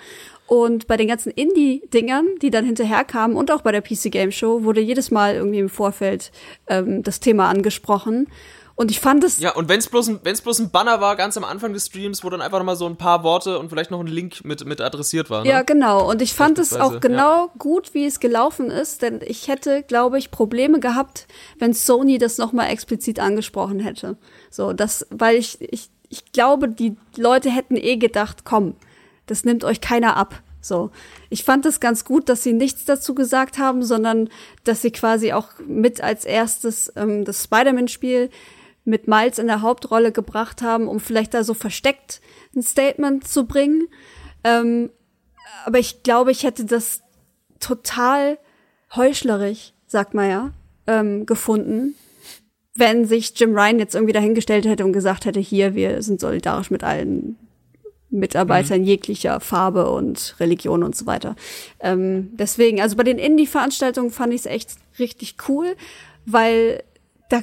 Und 0.46 0.88
bei 0.88 0.96
den 0.96 1.06
ganzen 1.06 1.30
Indie-Dingern, 1.30 2.26
die 2.42 2.50
dann 2.50 2.64
hinterher 2.64 3.04
kamen 3.04 3.36
und 3.36 3.52
auch 3.52 3.62
bei 3.62 3.70
der 3.70 3.82
PC 3.82 4.10
Game 4.10 4.32
Show, 4.32 4.64
wurde 4.64 4.80
jedes 4.80 5.12
Mal 5.12 5.36
irgendwie 5.36 5.60
im 5.60 5.68
Vorfeld 5.68 6.32
ähm, 6.66 7.04
das 7.04 7.20
Thema 7.20 7.48
angesprochen. 7.48 8.26
Und 8.80 8.90
ich 8.90 8.98
fand 8.98 9.22
es. 9.24 9.38
Ja, 9.38 9.54
und 9.54 9.68
wenn 9.68 9.78
es 9.78 9.88
bloß, 9.88 10.08
ein, 10.08 10.20
wenn's 10.22 10.40
bloß 10.40 10.58
ein 10.58 10.70
Banner 10.70 11.02
war, 11.02 11.14
ganz 11.14 11.36
am 11.36 11.44
Anfang 11.44 11.74
des 11.74 11.88
Streams, 11.88 12.24
wo 12.24 12.30
dann 12.30 12.40
einfach 12.40 12.56
nochmal 12.56 12.76
so 12.76 12.86
ein 12.86 12.96
paar 12.96 13.22
Worte 13.24 13.58
und 13.58 13.68
vielleicht 13.68 13.90
noch 13.90 14.00
ein 14.00 14.06
Link 14.06 14.42
mit, 14.42 14.64
mit 14.64 14.80
adressiert 14.80 15.28
war. 15.28 15.44
Ne? 15.44 15.50
Ja, 15.50 15.60
genau. 15.60 16.10
Und 16.10 16.22
ich 16.22 16.32
fand 16.32 16.58
es 16.58 16.72
auch 16.72 16.98
genau 16.98 17.48
ja. 17.48 17.52
gut, 17.58 17.92
wie 17.92 18.06
es 18.06 18.20
gelaufen 18.20 18.70
ist, 18.70 19.02
denn 19.02 19.20
ich 19.22 19.48
hätte, 19.48 19.82
glaube 19.82 20.18
ich, 20.18 20.30
Probleme 20.30 20.80
gehabt, 20.80 21.26
wenn 21.58 21.74
Sony 21.74 22.16
das 22.16 22.38
nochmal 22.38 22.70
explizit 22.70 23.20
angesprochen 23.20 23.80
hätte. 23.80 24.16
So, 24.48 24.72
das, 24.72 25.06
weil 25.10 25.36
ich, 25.36 25.60
ich, 25.60 25.90
ich 26.08 26.32
glaube, 26.32 26.66
die 26.66 26.96
Leute 27.18 27.50
hätten 27.50 27.76
eh 27.76 27.98
gedacht, 27.98 28.46
komm, 28.46 28.76
das 29.26 29.44
nimmt 29.44 29.62
euch 29.62 29.82
keiner 29.82 30.16
ab. 30.16 30.40
So. 30.62 30.90
Ich 31.28 31.44
fand 31.44 31.66
es 31.66 31.80
ganz 31.80 32.06
gut, 32.06 32.30
dass 32.30 32.42
sie 32.42 32.54
nichts 32.54 32.86
dazu 32.86 33.14
gesagt 33.14 33.58
haben, 33.58 33.82
sondern 33.82 34.30
dass 34.64 34.80
sie 34.80 34.90
quasi 34.90 35.34
auch 35.34 35.48
mit 35.66 36.00
als 36.00 36.24
erstes 36.24 36.90
ähm, 36.96 37.26
das 37.26 37.44
Spider-Man-Spiel 37.44 38.30
mit 38.90 39.08
Miles 39.08 39.38
in 39.38 39.46
der 39.46 39.62
Hauptrolle 39.62 40.12
gebracht 40.12 40.60
haben, 40.62 40.88
um 40.88 41.00
vielleicht 41.00 41.32
da 41.32 41.44
so 41.44 41.54
versteckt 41.54 42.20
ein 42.54 42.62
Statement 42.62 43.26
zu 43.26 43.46
bringen. 43.46 43.88
Ähm, 44.44 44.90
aber 45.64 45.78
ich 45.78 46.02
glaube, 46.02 46.30
ich 46.30 46.42
hätte 46.42 46.64
das 46.64 47.02
total 47.60 48.38
heuchlerisch, 48.94 49.72
sagt 49.86 50.14
man 50.14 50.28
ja, 50.28 50.50
ähm, 50.86 51.26
gefunden, 51.26 51.94
wenn 52.74 53.04
sich 53.04 53.38
Jim 53.38 53.54
Ryan 53.54 53.78
jetzt 53.78 53.94
irgendwie 53.94 54.12
dahingestellt 54.12 54.66
hätte 54.66 54.84
und 54.84 54.92
gesagt 54.92 55.24
hätte, 55.24 55.40
hier, 55.40 55.74
wir 55.74 56.02
sind 56.02 56.20
solidarisch 56.20 56.70
mit 56.70 56.82
allen 56.82 57.36
Mitarbeitern 58.10 58.80
mhm. 58.80 58.86
jeglicher 58.86 59.38
Farbe 59.40 59.90
und 59.90 60.34
Religion 60.40 60.82
und 60.82 60.96
so 60.96 61.06
weiter. 61.06 61.36
Ähm, 61.78 62.30
deswegen, 62.32 62.80
also 62.80 62.96
bei 62.96 63.04
den 63.04 63.18
Indie-Veranstaltungen 63.18 64.10
fand 64.10 64.32
ich 64.32 64.40
es 64.40 64.46
echt 64.46 64.70
richtig 64.98 65.36
cool, 65.48 65.76
weil 66.26 66.82
da 67.30 67.42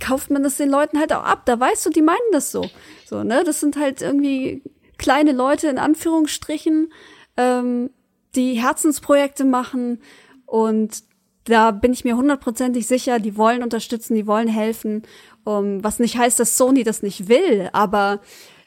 kauft 0.00 0.30
man 0.30 0.42
das 0.42 0.58
den 0.58 0.68
Leuten 0.68 0.98
halt 0.98 1.12
auch 1.12 1.24
ab. 1.24 1.42
Da 1.46 1.58
weißt 1.58 1.86
du, 1.86 1.90
die 1.90 2.02
meinen 2.02 2.18
das 2.32 2.52
so. 2.52 2.68
So, 3.06 3.22
ne? 3.22 3.42
Das 3.44 3.60
sind 3.60 3.78
halt 3.78 4.02
irgendwie 4.02 4.62
kleine 4.98 5.32
Leute 5.32 5.68
in 5.68 5.78
Anführungsstrichen, 5.78 6.92
ähm, 7.36 7.90
die 8.34 8.54
Herzensprojekte 8.54 9.44
machen 9.44 10.02
und 10.44 11.02
da 11.44 11.70
bin 11.70 11.92
ich 11.92 12.04
mir 12.04 12.16
hundertprozentig 12.16 12.86
sicher, 12.86 13.18
die 13.20 13.36
wollen 13.38 13.62
unterstützen, 13.62 14.14
die 14.14 14.26
wollen 14.26 14.48
helfen. 14.48 15.02
Um, 15.44 15.82
was 15.82 15.98
nicht 15.98 16.18
heißt, 16.18 16.38
dass 16.38 16.58
Sony 16.58 16.84
das 16.84 17.02
nicht 17.02 17.28
will, 17.28 17.70
aber 17.72 18.20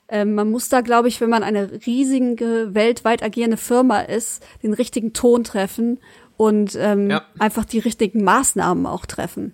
ähm, 0.07 0.33
man 0.33 0.49
muss 0.49 0.67
da, 0.67 0.81
glaube 0.81 1.09
ich, 1.09 1.21
wenn 1.21 1.29
man 1.29 1.43
eine 1.43 1.71
riesige, 1.85 2.69
weltweit 2.71 3.21
agierende 3.21 3.57
Firma 3.57 3.99
ist, 3.99 4.43
den 4.63 4.73
richtigen 4.73 5.13
Ton 5.13 5.43
treffen 5.43 5.99
und 6.37 6.75
ähm, 6.75 7.11
ja. 7.11 7.21
einfach 7.37 7.65
die 7.65 7.77
richtigen 7.77 8.23
Maßnahmen 8.23 8.87
auch 8.87 9.05
treffen. 9.05 9.53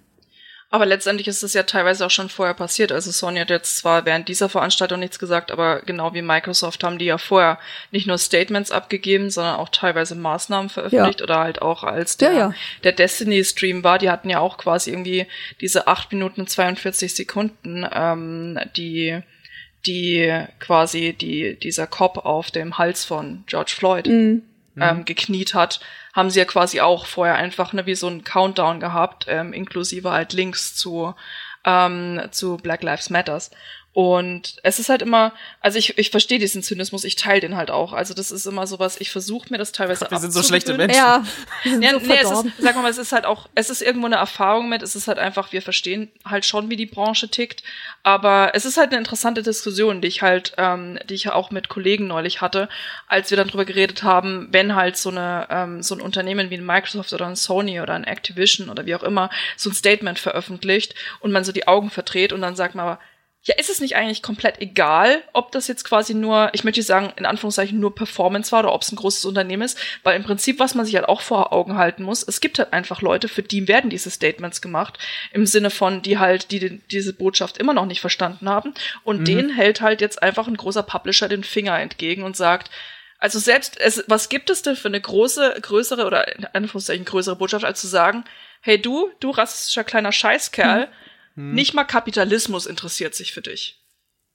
Aber 0.70 0.86
letztendlich 0.86 1.30
ist 1.30 1.44
es 1.44 1.54
ja 1.54 1.64
teilweise 1.64 2.06
auch 2.06 2.12
schon 2.12 2.28
vorher 2.28 2.54
passiert. 2.54 2.92
Also 2.92 3.10
Sony 3.12 3.40
hat 3.40 3.50
jetzt 3.50 3.78
zwar 3.78 4.06
während 4.06 4.28
dieser 4.28 4.50
Veranstaltung 4.50 5.00
nichts 5.00 5.18
gesagt, 5.18 5.50
aber 5.50 5.82
genau 5.82 6.14
wie 6.14 6.22
Microsoft 6.22 6.84
haben 6.84 6.98
die 6.98 7.06
ja 7.06 7.18
vorher 7.18 7.58
nicht 7.92 8.06
nur 8.06 8.18
Statements 8.18 8.72
abgegeben, 8.72 9.30
sondern 9.30 9.56
auch 9.56 9.70
teilweise 9.70 10.16
Maßnahmen 10.16 10.70
veröffentlicht 10.70 11.22
ja. 11.22 11.24
oder 11.24 11.40
halt 11.40 11.62
auch 11.62 11.86
als 11.86 12.18
der, 12.18 12.32
ja, 12.32 12.38
ja. 12.38 12.54
der 12.84 12.92
Destiny-Stream 12.92 13.86
war, 13.86 13.98
die 13.98 14.10
hatten 14.10 14.30
ja 14.30 14.40
auch 14.40 14.58
quasi 14.58 14.92
irgendwie 14.92 15.26
diese 15.62 15.88
8 15.88 16.12
Minuten 16.12 16.42
und 16.42 16.50
42 16.50 17.16
Sekunden, 17.16 17.88
ähm, 17.90 18.60
die 18.76 19.22
die 19.86 20.44
quasi 20.60 21.14
die 21.14 21.58
dieser 21.58 21.88
Cop 21.88 22.18
auf 22.26 22.52
dem 22.52 22.78
Hals 22.78 23.06
von 23.06 23.44
George 23.48 23.72
Floyd 23.74 24.08
mhm. 24.08 24.42
ähm, 24.78 25.06
gekniet 25.06 25.54
hat 25.54 25.80
haben 26.18 26.32
sie 26.32 26.40
ja 26.40 26.46
quasi 26.46 26.82
auch 26.82 27.06
vorher 27.06 27.36
einfach 27.36 27.74
ne, 27.74 27.86
wie 27.86 27.94
so 27.94 28.08
ein 28.08 28.24
Countdown 28.24 28.80
gehabt, 28.80 29.28
ähm, 29.30 29.54
inklusive 29.54 30.12
halt 30.12 30.34
Links 30.34 30.76
zu, 30.76 31.14
ähm, 31.64 32.20
zu 32.32 32.58
Black 32.58 32.82
Lives 32.82 33.12
Matters. 33.12 33.52
Und 33.98 34.58
es 34.62 34.78
ist 34.78 34.90
halt 34.90 35.02
immer, 35.02 35.34
also 35.60 35.80
ich, 35.80 35.98
ich 35.98 36.12
verstehe 36.12 36.38
diesen 36.38 36.62
Zynismus, 36.62 37.04
ich 37.04 37.16
teile 37.16 37.42
den 37.42 37.58
halt 37.58 37.72
auch. 37.72 37.94
Also 37.94 38.14
das 38.14 38.30
ist 38.30 38.46
immer 38.46 38.68
sowas, 38.68 39.02
ich 39.02 39.10
versuche 39.10 39.48
mir 39.50 39.58
das 39.58 39.72
teilweise 39.72 40.06
Wir 40.12 40.20
sind 40.20 40.34
so 40.34 40.44
schlechte 40.44 40.78
Menschen. 40.78 40.96
Ja, 40.96 41.24
ja 41.64 41.94
so 41.94 42.06
nee, 42.06 42.20
es 42.22 42.30
ist, 42.30 42.46
sag 42.60 42.76
mal, 42.76 42.92
es 42.92 43.00
ist 43.00 43.12
halt 43.12 43.26
auch, 43.26 43.50
es 43.56 43.72
ist 43.72 43.82
irgendwo 43.82 44.06
eine 44.06 44.18
Erfahrung 44.18 44.70
mit, 44.70 44.84
es 44.84 44.96
ist 44.96 45.08
halt 45.08 45.18
einfach, 45.18 45.52
wir 45.52 45.64
verstehen 45.64 46.12
halt 46.24 46.46
schon, 46.46 46.70
wie 46.70 46.76
die 46.76 46.86
Branche 46.86 47.28
tickt. 47.30 47.64
Aber 48.04 48.52
es 48.54 48.66
ist 48.66 48.78
halt 48.78 48.92
eine 48.92 49.00
interessante 49.00 49.42
Diskussion, 49.42 50.00
die 50.00 50.10
ich 50.10 50.22
halt, 50.22 50.54
ähm, 50.60 51.00
die 51.10 51.16
ich 51.16 51.32
auch 51.32 51.50
mit 51.50 51.68
Kollegen 51.68 52.06
neulich 52.06 52.40
hatte, 52.40 52.70
als 53.08 53.32
wir 53.32 53.38
dann 53.38 53.48
drüber 53.48 53.66
geredet 53.66 54.04
haben, 54.04 54.50
wenn 54.52 54.76
halt 54.76 54.96
so 54.96 55.10
eine, 55.10 55.48
ähm, 55.50 55.82
so 55.82 55.96
ein 55.96 56.02
Unternehmen 56.02 56.52
wie 56.52 56.58
ein 56.58 56.66
Microsoft 56.68 57.14
oder 57.14 57.26
ein 57.26 57.36
Sony 57.36 57.82
oder 57.82 57.96
ein 57.96 58.04
Activision 58.04 58.70
oder 58.70 58.86
wie 58.86 58.94
auch 58.94 59.02
immer 59.02 59.32
so 59.56 59.72
ein 59.72 59.74
Statement 59.74 60.20
veröffentlicht 60.20 60.94
und 61.20 61.32
man 61.32 61.44
so 61.44 61.52
die 61.52 61.68
Augen 61.68 61.90
verdreht 61.90 62.32
und 62.32 62.42
dann 62.42 62.56
sagt 62.56 62.76
man 62.76 62.86
aber, 62.86 63.00
ja, 63.48 63.56
ist 63.58 63.70
es 63.70 63.80
nicht 63.80 63.96
eigentlich 63.96 64.22
komplett 64.22 64.60
egal, 64.62 65.24
ob 65.32 65.54
das 65.54 65.70
jetzt 65.70 65.86
quasi 65.86 66.14
nur, 66.14 66.50
ich 66.52 66.66
möchte 66.66 66.84
sagen, 66.84 67.14
in 67.16 67.26
Anführungszeichen 67.26 67.80
nur 67.80 67.96
Performance 67.96 68.52
war 68.52 68.60
oder 68.60 68.74
ob 68.74 68.82
es 68.82 68.92
ein 68.92 68.98
großes 68.98 69.24
Unternehmen 69.24 69.62
ist, 69.62 69.80
weil 70.04 70.18
im 70.18 70.26
Prinzip, 70.26 70.60
was 70.60 70.76
man 70.76 70.86
sich 70.86 70.96
halt 70.96 71.08
auch 71.08 71.22
vor 71.22 71.54
Augen 71.54 71.78
halten 71.78 72.04
muss, 72.04 72.24
es 72.28 72.42
gibt 72.42 72.60
halt 72.60 72.74
einfach 72.74 73.02
Leute, 73.02 73.30
für 73.30 73.44
die 73.44 73.70
werden 73.70 73.90
diese 73.90 74.12
Statements 74.12 74.62
gemacht, 74.62 75.00
im 75.32 75.46
Sinne 75.46 75.70
von, 75.70 76.02
die 76.02 76.18
halt, 76.18 76.52
die, 76.52 76.60
die 76.60 76.82
diese 76.92 77.14
Botschaft 77.14 77.58
immer 77.58 77.74
noch 77.74 77.86
nicht 77.86 78.02
verstanden 78.02 78.50
haben 78.50 78.74
und 79.06 79.22
mhm. 79.22 79.26
denen 79.26 79.50
hält 79.50 79.80
halt 79.80 80.02
jetzt 80.02 80.22
einfach 80.22 80.48
ein 80.48 80.58
großer 80.58 80.84
Publisher 80.84 81.30
den 81.30 81.46
Finger 81.46 81.80
entgegen 81.80 82.24
und 82.24 82.36
sagt, 82.36 82.70
also 83.18 83.40
selbst, 83.40 83.80
es, 83.80 84.04
was 84.08 84.28
gibt 84.28 84.50
es 84.50 84.62
denn 84.62 84.76
für 84.76 84.90
eine 84.90 85.00
große, 85.00 85.60
größere 85.62 86.06
oder 86.06 86.36
in 86.38 86.46
Anführungszeichen 86.52 87.06
größere 87.06 87.38
Botschaft, 87.38 87.64
als 87.64 87.80
zu 87.80 87.88
sagen, 87.88 88.26
hey 88.60 88.78
du, 88.78 89.10
du 89.22 89.30
rassistischer 89.30 89.86
kleiner 89.86 90.12
Scheißkerl, 90.12 90.88
mhm 90.88 91.07
hm. 91.38 91.54
nicht 91.54 91.74
mal 91.74 91.86
Kapitalismus 91.86 92.66
interessiert 92.66 93.16
sich 93.16 93.32
für 93.32 93.42
dich. 93.42 93.84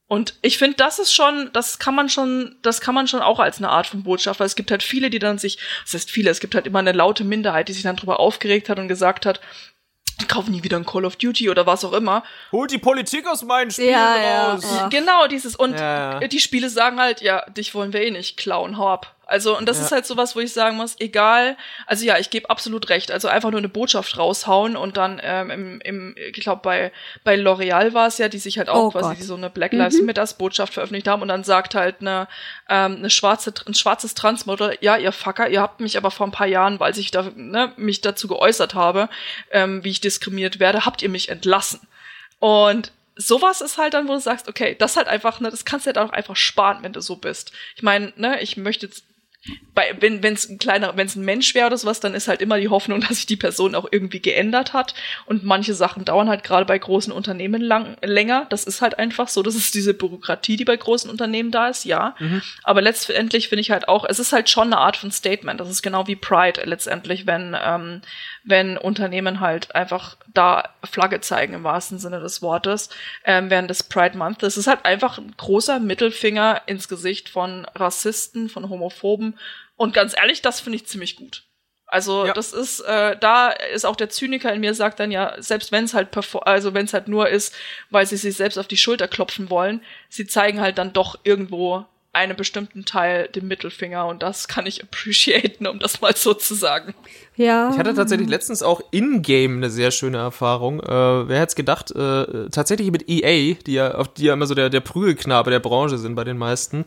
Und 0.07 0.35
ich 0.43 0.59
finde, 0.59 0.77
das 0.77 0.99
ist 0.99 1.15
schon, 1.15 1.51
das 1.53 1.79
kann 1.79 1.95
man 1.95 2.09
schon, 2.09 2.57
das 2.63 2.81
kann 2.83 2.95
man 2.95 3.09
schon 3.09 3.21
auch 3.21 3.39
als 3.41 3.59
eine 3.59 3.71
Art 3.71 3.87
von 3.87 4.03
Botschaft, 4.03 4.41
weil 4.41 4.47
es 4.47 4.57
gibt 4.57 4.71
halt 4.71 4.83
viele, 4.83 5.09
die 5.09 5.19
dann 5.19 5.39
sich, 5.39 5.59
das 5.85 5.95
heißt 5.95 6.11
viele, 6.11 6.31
es 6.31 6.41
gibt 6.41 6.55
halt 6.55 6.67
immer 6.67 6.81
eine 6.81 6.93
laute 6.93 7.25
Minderheit, 7.25 7.69
die 7.69 7.73
sich 7.73 7.83
dann 7.83 7.97
drüber 7.97 8.21
aufgeregt 8.21 8.69
hat 8.69 8.79
und 8.79 8.89
gesagt 8.89 9.25
hat, 9.25 9.41
ich 10.21 10.29
kaufe 10.29 10.51
nie 10.51 10.63
wieder 10.63 10.77
ein 10.77 10.85
Call 10.85 11.05
of 11.05 11.17
Duty 11.17 11.49
oder 11.49 11.67
was 11.67 11.85
auch 11.85 11.95
immer. 11.95 12.23
Holt 12.53 12.71
die 12.71 12.79
Politik 12.79 13.27
aus 13.27 13.43
meinen 13.43 13.71
Spielen 13.71 13.91
ja, 13.91 14.53
raus. 14.53 14.65
Ja. 14.65 14.89
Genau, 14.89 15.27
dieses, 15.27 15.57
und 15.57 15.79
Ja. 15.79 16.21
die 16.21 16.41
Spiele 16.41 16.69
sagen 16.69 17.01
halt, 17.01 17.23
ja, 17.23 17.49
dich 17.51 17.75
wollen 17.75 17.93
wir 17.93 18.03
eh 18.03 18.11
nicht 18.11 18.37
klauen, 18.37 18.77
hau 18.77 18.89
ab. 18.89 19.17
Also, 19.33 19.57
und 19.57 19.67
das 19.67 19.79
Ja. 19.79 19.87
ist 19.87 19.93
halt 19.93 20.07
sowas, 20.07 20.37
wo 20.37 20.41
ich 20.41 20.53
sagen 20.53 20.77
muss, 20.77 20.95
egal, 21.01 21.57
also 21.87 22.05
ja, 22.05 22.19
ich 22.19 22.29
gebe 22.29 22.51
absolut 22.51 22.91
recht. 22.91 23.11
Also 23.11 23.29
einfach 23.29 23.51
nur 23.51 23.59
eine 23.59 23.69
Botschaft 23.71 24.19
raushauen 24.19 24.77
und 24.77 24.99
dann 24.99 25.19
ähm, 25.25 25.51
im, 25.51 25.81
im 25.81 26.15
ich 26.17 26.35
glaube, 26.43 26.61
bei, 26.63 26.93
bei 27.25 27.35
L'Oreal 27.37 27.95
war 27.95 28.07
es 28.09 28.19
ja, 28.19 28.29
die 28.29 28.39
sich 28.39 28.59
halt 28.59 28.69
auch 28.69 28.85
Oh 28.85 28.91
quasi 28.91 29.17
Gott. 29.17 29.25
so 29.25 29.35
eine 29.35 29.49
Black 29.49 29.73
Lives 29.73 30.01
Matters 30.03 30.35
Botschaft 30.37 30.75
veröffentlicht 30.75 31.09
haben 31.09 31.23
und 31.23 31.29
dann 31.29 31.45
sagt 31.45 31.75
halt 31.75 31.97
eine, 32.03 32.29
ähm, 32.69 32.97
eine 32.97 33.09
schwarze, 33.11 33.55
ein 33.67 33.75
schwarzes 33.75 34.15
Transmodel, 34.15 34.77
ja, 34.83 34.97
ihr 34.99 35.13
Fucker, 35.13 35.49
ihr 35.49 35.63
habt 35.63 35.81
mich 35.81 35.97
aber 35.97 36.11
vor 36.11 36.27
ein 36.27 36.33
paar 36.33 36.47
Jahren, 36.47 36.79
weil 36.79 36.97
ich 36.99 37.11
da, 37.11 37.31
ne, 37.35 37.73
mich 37.77 38.03
dazu 38.03 38.29
geäußert 38.29 38.75
habe, 38.75 39.09
ähm, 39.51 39.83
wie 39.83 39.91
ich 39.91 40.01
diskriminiert 40.03 40.61
werde, 40.61 40.85
habt 40.85 41.01
ihr 41.01 41.09
mich 41.09 41.31
entlassen. 41.31 41.81
Und 42.39 42.93
sowas 43.17 43.61
ist 43.61 43.79
halt 43.79 43.95
dann, 43.95 44.09
wo 44.09 44.13
du 44.15 44.21
sagst, 44.21 44.49
okay, 44.49 44.75
das 44.79 44.97
halt 44.97 45.09
einfach, 45.09 45.41
ne, 45.41 45.51
das 45.51 45.65
kannst 45.65 45.87
du 45.87 45.91
ja 45.91 45.95
dann 45.95 46.09
auch 46.09 46.13
einfach 46.13 46.37
sparen, 46.37 46.79
wenn 46.83 46.93
du 46.93 47.01
so 47.01 47.17
bist. 47.17 47.53
Ich 47.77 47.83
meine, 47.83 48.13
ne, 48.17 48.41
ich 48.43 48.57
möchte 48.57 48.87
jetzt 48.87 49.05
bei, 49.75 49.97
wenn 49.99 50.23
es 50.23 50.49
ein 50.49 50.59
kleiner, 50.59 50.97
wenn 50.97 51.07
es 51.07 51.17
ein 51.17 51.25
Mensch 51.25 51.55
wäre 51.55 51.67
oder 51.67 51.77
sowas, 51.77 51.99
dann 51.99 52.15
ist 52.15 52.29
halt 52.29 52.41
immer 52.41 52.59
die 52.59 52.69
Hoffnung, 52.69 53.01
dass 53.09 53.17
sich 53.17 53.27
die 53.27 53.37
Person 53.37 53.75
auch 53.75 53.89
irgendwie 53.91 54.21
geändert 54.21 54.73
hat. 54.73 54.95
Und 55.27 55.45
manche 55.45 55.75
Sachen 55.75 56.05
dauern 56.05 56.29
halt 56.29 56.45
gerade 56.45 56.65
bei 56.65 56.79
großen 56.79 57.13
Unternehmen 57.13 57.61
lang, 57.61 57.97
länger. 58.03 58.47
Das 58.51 58.65
ist 58.65 58.83
halt 58.83 58.99
einfach 58.99 59.29
so. 59.29 59.43
Das 59.43 59.55
ist 59.55 59.75
diese 59.75 59.95
Bürokratie, 59.95 60.57
die 60.57 60.65
bei 60.65 60.77
großen 60.77 61.11
Unternehmen 61.11 61.51
da 61.51 61.69
ist, 61.69 61.85
ja. 61.85 62.15
Aber 62.63 62.83
letztendlich 62.83 63.49
finde 63.49 63.63
ich 63.63 63.71
halt 63.71 63.89
auch, 63.89 64.05
es 64.09 64.19
ist 64.19 64.33
halt 64.33 64.49
schon 64.49 64.69
eine 64.69 64.79
Art 64.79 64.97
von 64.97 65.11
Statement. 65.11 65.59
Das 65.59 65.71
ist 65.71 65.83
genau 65.83 66.07
wie 66.07 66.17
Pride 66.17 66.63
letztendlich, 66.65 67.27
wenn, 67.27 67.57
ähm, 67.61 68.03
wenn 68.45 68.77
Unternehmen 68.77 69.41
halt 69.41 69.75
einfach 69.75 70.17
da 70.33 70.71
Flagge 70.85 71.21
zeigen 71.21 71.55
im 71.55 71.65
wahrsten 71.65 71.99
Sinne 71.99 72.21
des 72.21 72.43
Wortes 72.43 72.89
ähm, 73.25 73.51
während 73.51 73.71
des 73.71 73.83
Pride 73.85 74.17
Month. 74.17 74.43
Es 74.43 74.57
ist 74.57 74.67
halt 74.67 74.85
einfach 74.85 75.19
ein 75.19 75.35
großer 75.37 75.79
Mittelfinger 75.79 76.63
ins 76.67 76.89
Gesicht 76.89 77.29
von 77.29 77.67
Rassisten, 77.75 78.49
von 78.49 78.69
Homophoben. 78.69 79.39
Und 79.77 79.95
ganz 79.95 80.17
ehrlich, 80.17 80.43
das 80.43 80.61
finde 80.61 80.77
ich 80.77 80.87
ziemlich 80.87 81.17
gut. 81.17 81.45
Also 81.87 82.25
Ja. 82.27 82.33
das 82.33 82.55
ist, 82.55 82.81
äh, 82.81 83.17
da 83.19 83.51
ist 83.51 83.85
auch 83.85 83.97
der 83.97 84.09
Zyniker 84.09 84.51
in 84.53 84.61
mir 84.61 84.73
sagt 84.75 84.99
dann 84.99 85.11
ja, 85.11 85.35
selbst 85.39 85.73
wenn 85.73 85.85
es 85.85 85.93
halt 85.93 86.09
also 86.47 86.73
wenn 86.73 86.87
es 86.87 86.95
halt 86.95 87.07
nur 87.07 87.29
ist, 87.29 87.55
weil 87.91 88.07
sie 88.07 88.17
sich 88.17 88.35
selbst 88.35 88.57
auf 88.57 88.67
die 88.67 88.79
Schulter 88.79 89.09
klopfen 89.09 89.51
wollen, 89.51 89.83
sie 90.09 90.27
zeigen 90.27 90.61
halt 90.63 90.79
dann 90.79 90.95
doch 90.95 91.19
irgendwo 91.23 91.85
einen 92.13 92.37
bestimmten 92.37 92.85
Teil 92.85 93.29
den 93.29 93.49
Mittelfinger 93.49 94.07
und 94.07 94.23
das 94.23 94.47
kann 94.47 94.67
ich 94.67 94.83
appreciaten, 94.83 95.67
um 95.67 95.79
das 95.79 96.03
mal 96.03 96.15
so 96.15 96.35
zu 96.35 96.55
sagen. 96.55 96.95
Ja. 97.37 97.71
Ich 97.71 97.79
hatte 97.79 97.95
tatsächlich 97.95 98.29
letztens 98.29 98.63
auch 98.63 98.83
in-game 98.91 99.57
eine 99.57 99.71
sehr 99.71 99.91
schöne 99.91 100.19
Erfahrung. 100.19 100.81
Äh, 100.81 101.29
wer 101.29 101.41
hätte 101.41 101.51
es 101.51 101.55
gedacht? 101.55 101.91
Äh, 101.91 102.51
tatsächlich 102.51 102.91
mit 102.91 103.09
EA, 103.09 103.55
die 103.55 103.73
ja, 103.73 103.95
auf 103.95 104.13
die 104.13 104.25
ja 104.25 104.35
immer 104.35 104.47
so 104.47 104.55
der, 104.55 104.69
der 104.69 104.81
Prügelknabe 104.81 105.51
der 105.51 105.61
Branche 105.61 105.97
sind 105.97 106.15
bei 106.15 106.25
den 106.25 106.37
meisten. 106.37 106.85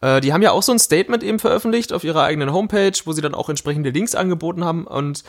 Äh, 0.00 0.20
die 0.20 0.32
haben 0.32 0.42
ja 0.42 0.50
auch 0.50 0.62
so 0.62 0.72
ein 0.72 0.80
Statement 0.80 1.22
eben 1.22 1.38
veröffentlicht 1.38 1.92
auf 1.92 2.02
ihrer 2.02 2.24
eigenen 2.24 2.52
Homepage, 2.52 2.92
wo 3.04 3.12
sie 3.12 3.22
dann 3.22 3.34
auch 3.34 3.48
entsprechende 3.48 3.90
Links 3.90 4.16
angeboten 4.16 4.64
haben 4.64 4.86
und 4.86 5.22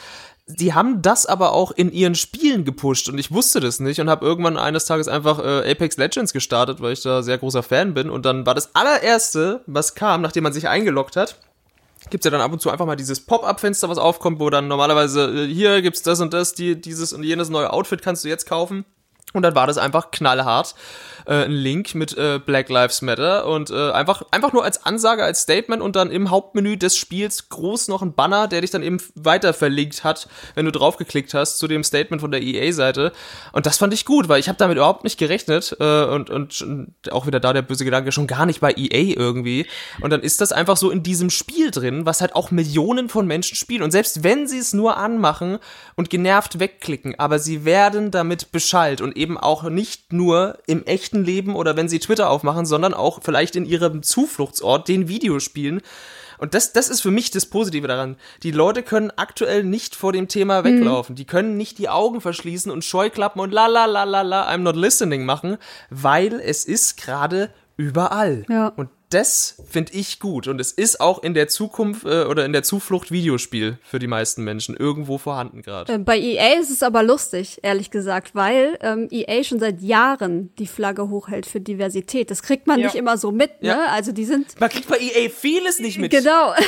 die 0.48 0.74
haben 0.74 1.02
das 1.02 1.26
aber 1.26 1.52
auch 1.52 1.72
in 1.72 1.91
ihren 1.91 2.16
Spielen 2.16 2.64
gepusht 2.64 3.10
und 3.10 3.18
ich 3.18 3.32
wusste 3.32 3.60
das 3.60 3.82
nicht 3.82 4.00
und 4.00 4.10
habe 4.10 4.26
irgendwann 4.26 4.58
eines 4.58 4.86
Tages 4.86 5.10
einfach 5.10 5.39
äh, 5.39 5.70
Apex 5.70 5.98
Legends 5.98 6.32
gestartet, 6.32 6.82
weil 6.82 6.93
ich 6.93 7.02
da 7.02 7.22
sehr 7.22 7.38
großer 7.38 7.64
Fan 7.64 7.93
bin 7.93 8.10
und 8.10 8.26
dann 8.26 8.45
war 8.45 8.56
das 8.56 8.74
allererste, 8.74 9.62
was 9.68 9.93
kam, 9.93 10.22
nachdem 10.22 10.43
man 10.43 10.54
sich 10.54 10.70
eingeloggt 10.70 11.18
hat, 11.18 11.38
gibt's 12.10 12.24
ja 12.24 12.32
dann 12.32 12.39
ab 12.39 12.54
und 12.54 12.62
zu 12.62 12.70
einfach 12.70 12.86
mal 12.86 12.95
dieses 12.95 13.20
Pop-up-Fenster, 13.20 13.89
was 13.89 13.98
aufkommt, 13.98 14.39
wo 14.39 14.50
dann 14.50 14.70
normalerweise 14.70 15.43
äh, 15.43 15.54
hier 15.54 15.82
gibt's 15.82 16.02
das 16.02 16.22
und 16.22 16.34
das, 16.34 16.54
die, 16.54 16.80
dieses 16.80 17.12
und 17.12 17.24
jenes 17.24 17.50
neue 17.50 17.72
Outfit 17.74 18.02
kannst 18.02 18.24
du 18.24 18.30
jetzt 18.30 18.48
kaufen. 18.48 18.86
Und 19.34 19.41
dann 19.43 19.56
war 19.56 19.68
das 19.68 19.78
einfach 19.78 20.12
knallhart. 20.12 20.74
Äh, 21.28 21.43
ein 21.43 21.51
Link 21.51 21.93
mit 21.93 22.17
äh, 22.17 22.39
Black 22.39 22.69
Lives 22.69 23.01
Matter 23.01 23.47
und 23.47 23.69
äh, 23.69 23.91
einfach, 23.91 24.23
einfach 24.32 24.53
nur 24.53 24.63
als 24.63 24.86
Ansage, 24.86 25.25
als 25.25 25.41
Statement 25.41 25.82
und 25.82 25.97
dann 25.97 26.09
im 26.09 26.32
Hauptmenü 26.32 26.78
des 26.78 26.95
Spiels 26.95 27.49
groß 27.49 27.89
noch 27.89 28.01
ein 28.01 28.13
Banner, 28.13 28.47
der 28.47 28.61
dich 28.61 28.71
dann 28.71 28.82
eben 28.82 28.97
weiter 29.13 29.53
verlinkt 29.53 30.05
hat, 30.05 30.30
wenn 30.55 30.63
du 30.63 30.71
draufgeklickt 30.71 31.34
hast 31.34 31.57
zu 31.57 31.67
dem 31.67 31.84
Statement 31.84 32.21
von 32.21 32.32
der 32.32 32.41
EA-Seite. 32.41 33.11
Und 33.51 33.65
das 33.65 33.78
fand 33.78 33.93
ich 33.93 34.05
gut, 34.05 34.30
weil 34.30 34.39
ich 34.39 34.47
habe 34.47 34.57
damit 34.57 34.78
überhaupt 34.78 35.03
nicht 35.03 35.19
gerechnet 35.19 35.75
äh, 35.82 36.05
und, 36.05 36.30
und 36.30 36.65
auch 37.11 37.28
wieder 37.28 37.41
da 37.41 37.51
der 37.51 37.61
böse 37.61 37.84
Gedanke, 37.84 38.13
schon 38.13 38.28
gar 38.28 38.45
nicht 38.45 38.61
bei 38.61 38.71
EA 38.71 39.19
irgendwie. 39.19 39.67
Und 39.99 40.11
dann 40.11 40.21
ist 40.21 40.39
das 40.39 40.53
einfach 40.53 40.78
so 40.78 40.89
in 40.91 41.03
diesem 41.03 41.30
Spiel 41.30 41.71
drin, 41.71 42.05
was 42.05 42.21
halt 42.21 42.36
auch 42.36 42.51
Millionen 42.51 43.09
von 43.09 43.28
Menschen 43.28 43.57
spielen. 43.57 43.82
Und 43.84 43.91
selbst 43.91 44.23
wenn 44.23 44.47
sie 44.47 44.59
es 44.59 44.71
nur 44.71 44.95
anmachen 44.95 45.59
und 45.97 46.09
genervt 46.09 46.61
wegklicken, 46.61 47.19
aber 47.19 47.38
sie 47.39 47.65
werden 47.65 48.11
damit 48.11 48.53
beschallt 48.53 49.01
und 49.01 49.17
eben 49.17 49.38
auch 49.38 49.63
nicht 49.63 50.13
nur 50.13 50.59
im 50.67 50.86
echten 50.86 51.16
Leben 51.24 51.55
oder 51.55 51.76
wenn 51.76 51.89
sie 51.89 51.99
Twitter 51.99 52.30
aufmachen, 52.30 52.65
sondern 52.65 52.93
auch 52.93 53.20
vielleicht 53.22 53.55
in 53.55 53.65
ihrem 53.65 54.03
Zufluchtsort, 54.03 54.88
den 54.88 55.07
Videospielen. 55.07 55.82
Und 56.38 56.53
das, 56.53 56.72
das 56.72 56.89
ist 56.89 57.01
für 57.01 57.11
mich 57.11 57.32
das 57.32 57.47
Positive 57.47 57.88
daran. 57.88 58.15
Die 58.43 58.51
Leute 58.51 58.84
können 58.84 59.11
aktuell 59.15 59.63
nicht 59.63 59.95
vor 59.95 60.13
dem 60.13 60.28
Thema 60.28 60.63
weglaufen. 60.63 61.15
Die 61.15 61.26
können 61.26 61.57
nicht 61.57 61.80
die 61.80 61.89
Augen 61.89 62.22
verschließen 62.22 62.72
und 62.72 62.84
Scheuklappen 62.84 63.41
und 63.41 63.51
la 63.51 63.68
la 63.68 63.86
la 63.86 64.03
la 64.03 64.22
la 64.22 64.49
I'm 64.49 64.59
not 64.59 64.76
listening 64.76 65.26
machen, 65.26 65.57
weil 65.89 66.39
es 66.39 66.65
ist 66.65 66.97
gerade 66.97 67.49
überall. 67.76 68.45
Ja. 68.49 68.68
Und 68.68 68.89
das 69.10 69.55
finde 69.70 69.93
ich 69.93 70.20
gut. 70.20 70.47
Und 70.47 70.60
es 70.60 70.72
ist 70.72 70.99
auch 70.99 71.24
in 71.24 71.34
der 71.34 71.47
Zukunft 71.47 72.05
äh, 72.05 72.24
oder 72.26 72.45
in 72.45 72.51
der 72.53 72.64
Zuflucht 72.64 73.12
Videospiel 73.12 73.78
für 73.84 73.99
die 73.99 74.08
meisten 74.08 74.43
Menschen 74.43 74.76
irgendwo 74.76 75.18
vorhanden 75.18 75.62
gerade. 75.62 75.93
Äh, 75.93 75.97
Bei 75.99 76.18
EA 76.20 76.60
ist 76.60 76.70
es 76.70 76.84
aber 76.84 77.03
lustig, 77.03 77.60
ehrlich 77.64 77.89
gesagt, 77.89 78.36
weil 78.36 78.78
ähm, 78.82 79.08
EA 79.10 79.43
schon 79.43 79.60
seit 79.60 79.82
Jahren 79.82 80.53
die 80.60 80.68
Flagge 80.68 81.10
hochhält 81.10 81.45
für 81.45 81.62
Diversität. 81.62 82.30
Das 82.32 82.43
kriegt 82.43 82.68
man 82.68 82.80
Ja. 82.80 82.88
nicht 82.88 82.95
immer 82.95 83.18
so 83.18 83.32
mit, 83.32 83.62
ne? 83.62 83.70
Ja. 83.70 83.86
Also 83.88 84.12
die 84.12 84.26
sind 84.26 84.60
Man 84.60 84.70
kriegt 84.70 84.89
bei 84.89 84.97
EA 84.99 85.30
vieles 85.30 85.80
nicht 85.80 85.99
mit. 85.99 86.12
genau. 86.12 86.53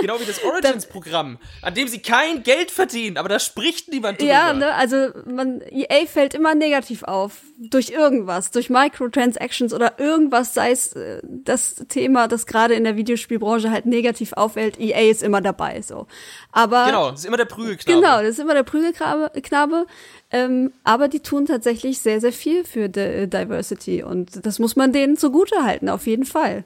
Genau 0.00 0.20
wie 0.20 0.26
das 0.26 0.42
Origins-Programm, 0.44 1.38
an 1.62 1.72
dem 1.74 1.88
sie 1.88 2.00
kein 2.00 2.42
Geld 2.42 2.70
verdienen, 2.70 3.16
aber 3.16 3.30
da 3.30 3.38
spricht 3.38 3.90
niemand 3.90 4.20
drüber. 4.20 4.30
ja, 4.32 4.52
ne? 4.52 4.74
Also 4.74 5.08
man 5.24 5.62
EA 5.70 6.04
fällt 6.06 6.34
immer 6.34 6.54
negativ 6.54 7.04
auf 7.04 7.40
durch 7.58 7.88
irgendwas, 7.90 8.50
durch 8.50 8.68
Microtransactions 8.68 9.72
oder 9.72 9.98
irgendwas, 9.98 10.52
sei 10.52 10.72
es 10.72 10.92
äh, 10.94 11.22
das 11.24 11.73
Thema, 11.88 12.28
das 12.28 12.46
gerade 12.46 12.74
in 12.74 12.84
der 12.84 12.96
Videospielbranche 12.96 13.70
halt 13.70 13.86
negativ 13.86 14.32
auffällt. 14.34 14.78
EA 14.80 15.10
ist 15.10 15.22
immer 15.22 15.40
dabei, 15.40 15.82
so. 15.82 16.06
Aber 16.52 16.86
Genau, 16.86 17.10
das 17.10 17.20
ist 17.20 17.26
immer 17.26 17.36
der 17.36 17.44
Prügelknabe. 17.46 18.00
Genau, 18.00 18.18
das 18.20 18.30
ist 18.30 18.38
immer 18.40 18.54
der 18.54 18.62
Prügelknabe. 18.62 19.30
Knabe. 19.42 19.86
Ähm, 20.30 20.72
aber 20.84 21.08
die 21.08 21.20
tun 21.20 21.46
tatsächlich 21.46 22.00
sehr, 22.00 22.20
sehr 22.20 22.32
viel 22.32 22.64
für 22.64 22.88
Di- 22.88 23.28
Diversity 23.28 24.02
und 24.02 24.44
das 24.44 24.58
muss 24.58 24.74
man 24.76 24.92
denen 24.92 25.16
zugute 25.16 25.62
halten, 25.64 25.88
auf 25.88 26.06
jeden 26.06 26.24
Fall. 26.24 26.64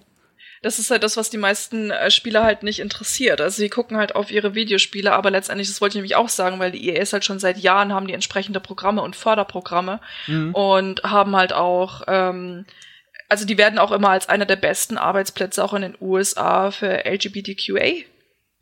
Das 0.60 0.80
ist 0.80 0.90
halt 0.90 1.04
das, 1.04 1.16
was 1.16 1.30
die 1.30 1.36
meisten 1.38 1.92
äh, 1.92 2.10
Spieler 2.10 2.42
halt 2.42 2.64
nicht 2.64 2.80
interessiert. 2.80 3.40
Also 3.40 3.58
sie 3.58 3.68
gucken 3.68 3.96
halt 3.96 4.16
auf 4.16 4.32
ihre 4.32 4.56
Videospiele, 4.56 5.12
aber 5.12 5.30
letztendlich, 5.30 5.68
das 5.68 5.80
wollte 5.80 5.92
ich 5.92 5.96
nämlich 5.96 6.16
auch 6.16 6.28
sagen, 6.28 6.58
weil 6.58 6.72
die 6.72 6.88
EAs 6.88 7.12
halt 7.12 7.24
schon 7.24 7.38
seit 7.38 7.58
Jahren 7.58 7.92
haben 7.92 8.08
die 8.08 8.12
entsprechende 8.14 8.58
Programme 8.58 9.02
und 9.02 9.14
Förderprogramme 9.14 10.00
und 10.52 11.02
haben 11.04 11.36
halt 11.36 11.52
auch, 11.52 12.02
ähm, 12.08 12.64
also 13.28 13.44
die 13.44 13.58
werden 13.58 13.78
auch 13.78 13.92
immer 13.92 14.10
als 14.10 14.28
einer 14.28 14.46
der 14.46 14.56
besten 14.56 14.98
Arbeitsplätze 14.98 15.62
auch 15.62 15.74
in 15.74 15.82
den 15.82 15.96
USA 16.00 16.70
für 16.70 17.04
LGBTQA 17.04 18.04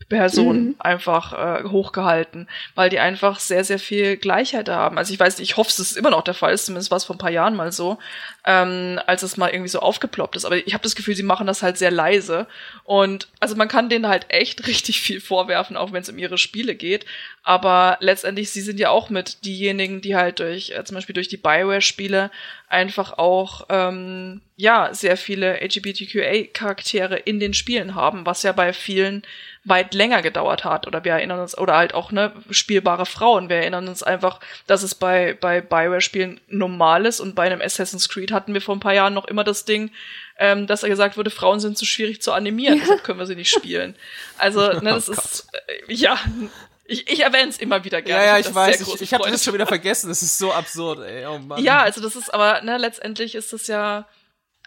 Personen 0.09 0.77
einfach 0.79 1.33
äh, 1.33 1.65
hochgehalten, 1.65 2.49
weil 2.77 2.91
die 2.91 3.01
einfach 3.01 3.41
sehr, 3.41 3.65
sehr 3.65 3.81
viel 3.81 4.17
Gleichheit 4.17 4.69
haben. 4.69 4.99
Also 4.99 5.13
ich 5.13 5.19
weiß 5.19 5.39
nicht, 5.39 5.51
ich 5.51 5.57
hoffe, 5.57 5.71
es 5.71 5.97
immer 5.97 6.11
noch 6.11 6.23
der 6.23 6.35
Fall 6.35 6.55
ist, 6.55 6.67
zumindest 6.67 6.93
war 6.93 6.97
es 6.97 7.05
vor 7.05 7.17
ein 7.17 7.19
paar 7.19 7.31
Jahren 7.31 7.57
mal 7.57 7.73
so, 7.73 7.99
ähm, 8.45 9.01
als 9.07 9.25
es 9.25 9.37
mal 9.37 9.51
irgendwie 9.51 9.69
so 9.69 9.81
aufgeploppt 9.81 10.37
ist. 10.37 10.45
Aber 10.45 10.57
ich 10.57 10.75
habe 10.75 10.83
das 10.83 10.95
Gefühl, 10.95 11.17
sie 11.17 11.25
machen 11.25 11.49
das 11.49 11.63
halt 11.63 11.77
sehr 11.77 11.91
leise. 11.91 12.47
Und 12.85 13.29
also 13.41 13.57
man 13.57 13.67
kann 13.67 13.89
denen 13.89 14.07
halt 14.07 14.27
echt 14.29 14.67
richtig 14.69 15.01
viel 15.01 15.21
vorwerfen, 15.21 15.77
auch 15.77 15.93
wenn 15.93 16.03
es 16.03 16.09
um 16.09 16.19
ihre 16.19 16.39
Spiele 16.39 16.77
geht. 16.77 17.05
Aber 17.49 17.97
letztendlich, 18.01 18.51
sie 18.51 18.61
sind 18.61 18.81
ja 18.81 18.91
auch 18.91 19.09
mit 19.09 19.45
diejenigen, 19.45 20.01
die 20.01 20.17
halt 20.17 20.41
durch, 20.41 20.71
äh, 20.71 20.83
zum 20.83 20.97
Beispiel 20.97 21.15
durch 21.15 21.29
die 21.29 21.37
Bioware-Spiele 21.37 22.33
einfach 22.69 23.19
auch 23.19 23.67
ähm, 23.69 24.41
ja 24.57 24.93
sehr 24.93 25.17
viele 25.17 25.61
LGBTQA-Charaktere 25.61 27.15
in 27.15 27.39
den 27.39 27.55
Spielen 27.55 27.95
haben, 27.95 28.27
was 28.27 28.43
ja 28.43 28.51
bei 28.51 28.73
vielen 28.73 29.23
weit 29.63 29.95
länger 29.95 30.23
gedauert 30.23 30.65
hat. 30.65 30.89
Oder 30.89 31.05
wir 31.05 31.13
erinnern 31.13 31.39
uns, 31.39 31.57
oder 31.57 31.77
halt 31.77 31.95
auch 31.95 32.11
ne 32.11 32.33
spielbare 32.51 33.07
Frauen. 33.07 33.49
Wir 33.49 33.59
erinnern 33.59 33.87
uns 33.87 34.03
einfach, 34.03 34.41
dass 34.67 34.83
es 34.83 34.97
bei 34.97 35.35
bei 35.41 35.61
Bioware-Spielen 35.61 36.41
normal 36.49 37.07
ist 37.07 37.21
und 37.21 37.37
bei 37.37 37.47
einem 37.47 37.61
Assassin's 37.61 38.09
Creed 38.09 38.33
hatten 38.33 38.55
wir 38.55 38.61
vor 38.61 38.75
ein 38.75 38.81
paar 38.81 38.95
Jahren 38.95 39.15
noch 39.15 39.27
immer 39.27 39.45
das 39.45 39.65
Ding, 39.65 39.93
ähm, 40.41 40.67
dass 40.67 40.83
er 40.83 40.89
gesagt 40.89 41.17
wurde, 41.17 41.31
Frauen 41.31 41.61
sind 41.61 41.79
zu 41.79 41.87
schwierig 41.87 42.21
zu 42.21 42.33
animieren, 42.33 42.81
deshalb 42.83 43.05
können 43.05 43.21
wir 43.21 43.27
sie 43.27 43.37
nicht 43.37 43.55
spielen. 43.55 43.95
Also 44.37 44.73
ne, 44.81 44.91
das 44.91 45.09
ist 45.09 45.47
äh, 45.69 45.95
ja 45.95 46.19
Ich, 46.89 47.11
ich 47.11 47.21
erwähne 47.21 47.49
es 47.49 47.59
immer 47.59 47.85
wieder 47.85 48.03
gerne. 48.03 48.25
Ja, 48.25 48.33
ja, 48.33 48.39
ich, 48.39 48.49
ich 48.49 48.55
weiß. 48.55 48.81
Ich, 48.81 49.01
ich 49.01 49.15
habe 49.15 49.29
das 49.31 49.43
schon 49.43 49.55
wieder 49.55 49.67
vergessen. 49.67 50.09
Das 50.09 50.23
ist 50.23 50.39
so 50.39 50.53
absurd, 50.53 51.01
ey. 51.01 51.27
Oh 51.27 51.39
Mann. 51.39 51.63
Ja, 51.63 51.83
also 51.83 52.01
das 52.01 52.17
ist 52.17 52.33
aber, 52.33 52.63
ne, 52.63 52.79
letztendlich 52.79 53.35
ist 53.35 53.53
das 53.53 53.67
ja 53.67 54.07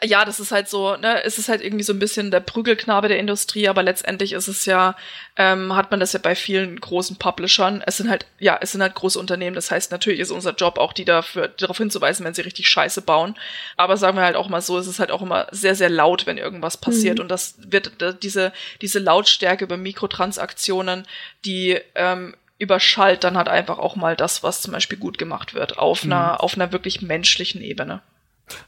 ja, 0.04 0.24
das 0.24 0.40
ist 0.40 0.52
halt 0.52 0.70
so, 0.70 0.96
ne, 0.96 1.24
es 1.24 1.38
ist 1.38 1.50
halt 1.50 1.62
irgendwie 1.62 1.84
so 1.84 1.92
ein 1.92 2.00
bisschen 2.00 2.32
der 2.32 2.40
Prügelknabe 2.40 3.10
der 3.10 3.20
Industrie, 3.20 3.68
aber 3.68 3.84
letztendlich 3.84 4.32
ist 4.32 4.48
es 4.48 4.66
ja, 4.66 4.96
ähm, 5.36 5.76
hat 5.76 5.92
man 5.92 6.00
das 6.00 6.14
ja 6.14 6.20
bei 6.20 6.36
vielen 6.36 6.80
großen 6.80 7.18
Publishern. 7.18 7.84
Es 7.86 7.98
sind 7.98 8.10
halt, 8.10 8.26
ja, 8.40 8.58
es 8.62 8.72
sind 8.72 8.82
halt 8.82 8.96
große 8.96 9.20
Unternehmen. 9.20 9.56
Das 9.56 9.72
heißt, 9.72 9.92
natürlich 9.92 10.22
ist 10.22 10.32
unser 10.32 10.54
Job 10.54 10.78
auch, 10.78 10.94
die 10.94 11.04
dafür, 11.04 11.50
darauf 11.50 11.78
hinzuweisen, 11.78 12.26
wenn 12.26 12.34
sie 12.34 12.42
richtig 12.42 12.70
Scheiße 12.70 13.02
bauen. 13.02 13.36
Aber 13.76 13.98
sagen 13.98 14.16
wir 14.16 14.24
halt 14.24 14.38
auch 14.38 14.48
mal 14.48 14.62
so, 14.62 14.78
es 14.78 14.88
ist 14.88 15.00
halt 15.00 15.12
auch 15.12 15.22
immer 15.22 15.48
sehr, 15.52 15.76
sehr 15.76 15.90
laut, 15.90 16.26
wenn 16.26 16.38
irgendwas 16.38 16.78
passiert. 16.78 17.18
Mhm. 17.18 17.24
Und 17.24 17.28
das 17.30 17.56
wird, 17.58 17.92
diese, 18.24 18.54
diese 18.82 19.00
Lautstärke 19.00 19.66
über 19.66 19.78
Mikrotransaktionen, 19.78 21.06
die, 21.44 21.80
ähm, 21.96 22.36
überschallt 22.58 23.24
dann 23.24 23.38
halt 23.38 23.48
einfach 23.48 23.80
auch 23.80 23.96
mal 23.96 24.18
das, 24.18 24.44
was 24.44 24.62
zum 24.62 24.74
Beispiel 24.74 24.98
gut 24.98 25.18
gemacht 25.18 25.54
wird, 25.54 25.78
auf 25.78 26.04
mhm. 26.04 26.12
einer, 26.12 26.44
auf 26.44 26.56
einer 26.56 26.72
wirklich 26.72 27.02
menschlichen 27.02 27.62
Ebene. 27.62 28.02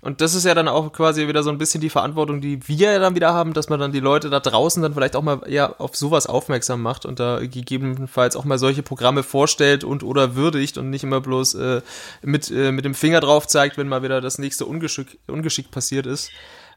Und 0.01 0.21
das 0.21 0.35
ist 0.35 0.45
ja 0.45 0.53
dann 0.53 0.67
auch 0.67 0.91
quasi 0.91 1.27
wieder 1.27 1.43
so 1.43 1.49
ein 1.49 1.57
bisschen 1.57 1.81
die 1.81 1.89
Verantwortung, 1.89 2.41
die 2.41 2.67
wir 2.67 2.91
ja 2.93 2.99
dann 2.99 3.15
wieder 3.15 3.33
haben, 3.33 3.53
dass 3.53 3.69
man 3.69 3.79
dann 3.79 3.91
die 3.91 3.99
Leute 3.99 4.29
da 4.29 4.39
draußen 4.39 4.81
dann 4.81 4.93
vielleicht 4.93 5.15
auch 5.15 5.21
mal 5.21 5.41
eher 5.47 5.79
auf 5.79 5.95
sowas 5.95 6.27
aufmerksam 6.27 6.81
macht 6.81 7.05
und 7.05 7.19
da 7.19 7.39
gegebenenfalls 7.39 8.35
auch 8.35 8.45
mal 8.45 8.57
solche 8.57 8.83
Programme 8.83 9.23
vorstellt 9.23 9.83
und 9.83 10.03
oder 10.03 10.35
würdigt 10.35 10.77
und 10.77 10.89
nicht 10.89 11.03
immer 11.03 11.21
bloß 11.21 11.55
äh, 11.55 11.81
mit, 12.21 12.51
äh, 12.51 12.71
mit 12.71 12.85
dem 12.85 12.95
Finger 12.95 13.19
drauf 13.19 13.47
zeigt, 13.47 13.77
wenn 13.77 13.87
mal 13.87 14.03
wieder 14.03 14.21
das 14.21 14.37
nächste 14.37 14.65
Ungeschick, 14.65 15.19
Ungeschick 15.27 15.71
passiert 15.71 16.05
ist. 16.05 16.31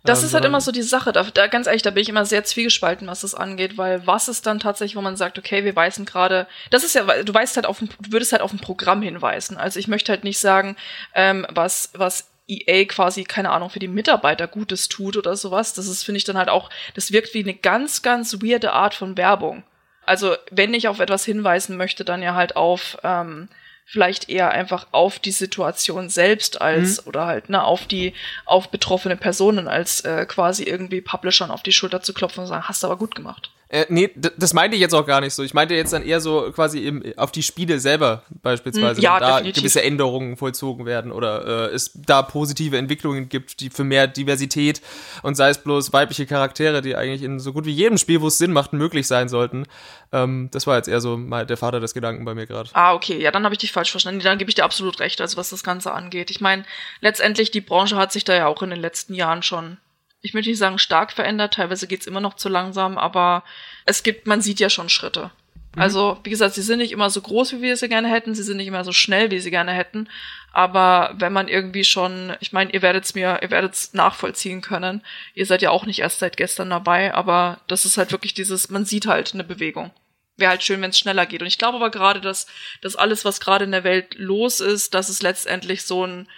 Das 0.05 0.20
ähm, 0.20 0.26
ist 0.26 0.34
halt 0.34 0.44
immer 0.44 0.61
so 0.61 0.70
die 0.70 0.82
Sache. 0.82 1.12
Da, 1.12 1.22
da, 1.22 1.46
ganz 1.46 1.66
ehrlich, 1.66 1.82
da 1.82 1.90
bin 1.90 2.02
ich 2.02 2.09
immer 2.09 2.26
sehr 2.26 2.44
zwiegespalten, 2.44 3.09
was 3.09 3.22
das 3.22 3.34
angeht, 3.34 3.78
weil 3.78 4.07
was 4.07 4.28
ist 4.28 4.46
dann 4.46 4.61
tatsächlich, 4.61 4.96
wo 4.96 5.00
man 5.00 5.16
sagt, 5.16 5.38
okay, 5.38 5.64
wir 5.64 5.74
weisen 5.74 6.05
gerade, 6.05 6.46
das 6.70 6.84
ist 6.84 6.94
ja, 6.94 7.22
du 7.22 7.34
weißt 7.34 7.57
halt 7.57 7.66
auf 7.66 7.80
ein, 7.80 7.88
du 8.00 8.12
würdest 8.12 8.32
halt 8.32 8.42
auf 8.42 8.52
ein 8.52 8.59
Programm 8.59 9.00
hinweisen. 9.00 9.57
Also 9.57 9.80
ich 9.80 9.88
möchte 9.88 10.12
halt 10.12 10.22
nicht 10.22 10.38
sagen, 10.38 10.76
ähm, 11.14 11.46
was, 11.50 11.90
was 11.94 12.26
EA 12.47 12.84
quasi, 12.84 13.24
keine 13.24 13.51
Ahnung, 13.51 13.70
für 13.70 13.78
die 13.78 13.88
Mitarbeiter 13.88 14.47
Gutes 14.47 14.88
tut 14.88 15.16
oder 15.16 15.36
sowas. 15.36 15.74
Das 15.74 15.86
ist, 15.86 16.03
finde 16.03 16.18
ich, 16.18 16.24
dann 16.24 16.38
halt 16.38 16.49
auch, 16.49 16.70
das 16.95 17.12
wirkt 17.12 17.34
wie 17.34 17.42
eine 17.42 17.55
ganz, 17.55 18.03
ganz 18.03 18.34
weirde 18.42 18.72
Art 18.72 18.95
von 18.95 19.16
Werbung. 19.16 19.64
Also, 20.07 20.36
wenn 20.51 20.74
ich 20.74 20.88
auf 20.88 21.01
etwas 21.01 21.24
hinweisen 21.24 21.76
möchte, 21.76 22.05
dann 22.05 22.22
ja 22.22 22.34
halt 22.34 22.57
auf, 22.57 22.99
ähm, 23.03 23.49
vielleicht 23.86 24.28
eher 24.28 24.51
einfach 24.51 24.86
auf 24.92 25.18
die 25.18 25.30
Situation 25.30 26.09
selbst 26.09 26.61
als 26.61 27.03
mhm. 27.03 27.09
oder 27.09 27.26
halt 27.26 27.51
ne 27.51 27.62
auf 27.62 27.86
die 27.86 28.14
auf 28.47 28.70
betroffene 28.70 29.16
Personen 29.16 29.68
als 29.68 30.01
äh, 30.01 30.24
quasi 30.26 30.64
irgendwie 30.64 31.01
Publishern 31.01 31.51
auf 31.51 31.62
die 31.62 31.72
Schulter 31.72 32.01
zu 32.01 32.14
klopfen 32.14 32.42
und 32.42 32.47
sagen, 32.47 32.66
hast 32.66 32.82
du 32.82 32.86
aber 32.86 32.97
gut 32.97 33.14
gemacht. 33.14 33.51
Äh, 33.68 33.86
nee, 33.88 34.10
das 34.14 34.52
meinte 34.52 34.76
ich 34.76 34.80
jetzt 34.80 34.94
auch 34.94 35.06
gar 35.06 35.20
nicht 35.20 35.32
so. 35.32 35.42
Ich 35.42 35.54
meinte 35.54 35.74
jetzt 35.74 35.92
dann 35.92 36.04
eher 36.04 36.20
so 36.20 36.52
quasi 36.52 36.80
eben 36.80 37.02
auf 37.16 37.32
die 37.32 37.42
Spiele 37.42 37.80
selber 37.80 38.22
beispielsweise, 38.42 39.00
ja, 39.00 39.18
da 39.18 39.36
definitiv. 39.36 39.62
gewisse 39.62 39.82
Änderungen 39.82 40.36
vollzogen 40.36 40.84
werden 40.84 41.10
oder 41.10 41.70
äh, 41.70 41.74
es 41.74 41.90
da 41.94 42.22
positive 42.22 42.76
Entwicklungen 42.76 43.28
gibt, 43.28 43.60
die 43.60 43.70
für 43.70 43.84
mehr 43.84 44.06
Diversität 44.06 44.82
und 45.22 45.34
sei 45.34 45.48
es 45.48 45.58
bloß 45.58 45.92
weibliche 45.92 46.26
Charaktere, 46.26 46.82
die 46.82 46.94
eigentlich 46.94 47.22
in 47.22 47.40
so 47.40 47.52
gut 47.52 47.64
wie 47.64 47.72
jedem 47.72 47.96
Spiel, 47.96 48.20
wo 48.20 48.28
es 48.28 48.38
Sinn 48.38 48.52
macht, 48.52 48.74
möglich 48.74 49.06
sein 49.06 49.28
sollten. 49.28 49.64
Ähm, 50.12 50.50
das 50.52 50.66
war 50.66 50.76
jetzt 50.76 50.88
eher 50.88 51.00
so 51.00 51.16
mal 51.16 51.46
der 51.46 51.56
Vater 51.56 51.80
des 51.80 51.94
Gedanken 51.94 52.24
bei 52.24 52.34
mir 52.34 52.46
gerade. 52.46 52.68
Ah, 52.74 52.94
okay, 52.94 53.20
ja, 53.20 53.30
dann 53.30 53.44
habe 53.44 53.54
ich 53.54 53.58
dich 53.58 53.72
falsch 53.72 53.90
verstanden. 53.90 54.20
Dann 54.20 54.38
gebe 54.38 54.50
ich 54.50 54.54
dir 54.54 54.64
absolut 54.64 55.00
recht, 55.00 55.20
also 55.20 55.36
was 55.36 55.50
das 55.50 55.64
Ganze 55.64 55.92
angeht. 55.92 56.30
Ich 56.30 56.40
meine, 56.40 56.64
letztendlich 57.00 57.50
die 57.50 57.62
Branche 57.62 57.96
hat 57.96 58.12
sich 58.12 58.24
da 58.24 58.34
ja 58.34 58.46
auch 58.46 58.62
in 58.62 58.70
den 58.70 58.80
letzten 58.80 59.14
Jahren 59.14 59.42
schon 59.42 59.78
ich 60.25 60.33
möchte 60.33 60.49
nicht 60.49 60.59
sagen 60.59 60.79
stark 60.79 61.12
verändert, 61.12 61.55
teilweise 61.55 61.87
geht's 61.87 62.07
immer 62.07 62.22
noch 62.22 62.35
zu 62.35 62.49
langsam, 62.49 62.97
aber 62.97 63.45
es 63.85 64.03
gibt, 64.03 64.27
man 64.27 64.41
sieht 64.41 64.59
ja 64.59 64.70
schon 64.70 64.89
Schritte. 64.89 65.31
Mhm. 65.75 65.83
Also, 65.83 66.18
wie 66.25 66.31
gesagt, 66.31 66.55
sie 66.55 66.62
sind 66.62 66.79
nicht 66.79 66.93
immer 66.93 67.11
so 67.11 67.20
groß, 67.20 67.53
wie 67.53 67.61
wir 67.61 67.77
sie 67.77 67.91
gerne 67.91 68.09
hätten, 68.09 68.35
sie 68.35 68.43
sind 68.43 68.57
nicht 68.57 68.66
immer 68.66 68.85
so 68.85 68.93
schnell, 68.93 69.31
wie 69.31 69.39
sie 69.39 69.51
gerne 69.51 69.72
hätten. 69.72 70.09
Aber 70.51 71.14
wenn 71.18 71.35
man 71.35 71.49
irgendwie 71.49 71.85
schon, 71.85 72.35
ich 72.41 72.53
meine, 72.53 72.72
ihr 72.72 72.81
werdet's 72.81 73.14
mir, 73.14 73.41
ihr 73.43 73.51
werdet's 73.51 73.93
nachvollziehen 73.93 74.62
können. 74.62 75.03
Ihr 75.35 75.45
seid 75.45 75.61
ja 75.61 75.70
auch 75.70 75.85
nicht 75.85 75.99
erst 75.99 76.20
seit 76.20 76.39
gestern 76.39 76.70
dabei, 76.70 77.12
aber 77.12 77.61
das 77.66 77.85
ist 77.85 77.99
halt 77.99 78.11
wirklich 78.11 78.33
dieses, 78.33 78.70
man 78.70 78.87
sieht 78.87 79.07
halt 79.07 79.35
eine 79.35 79.45
Bewegung. 79.45 79.91
Wäre 80.39 80.51
halt 80.51 80.62
schön, 80.62 80.81
wenn 80.81 80.91
es 80.91 80.99
schneller 80.99 81.27
geht. 81.27 81.43
Und 81.43 81.49
ich 81.49 81.59
glaube 81.59 81.77
aber 81.77 81.91
gerade, 81.91 82.22
dass, 82.22 82.47
dass 82.81 82.97
alles, 82.97 83.27
was 83.27 83.41
gerade 83.41 83.66
in 83.66 83.72
der 83.72 83.85
Welt 83.85 84.14
los 84.14 84.61
ist, 84.61 84.95
dass 84.95 85.11
es 85.11 85.20
letztendlich 85.20 85.83
so 85.83 86.07
ein, 86.07 86.29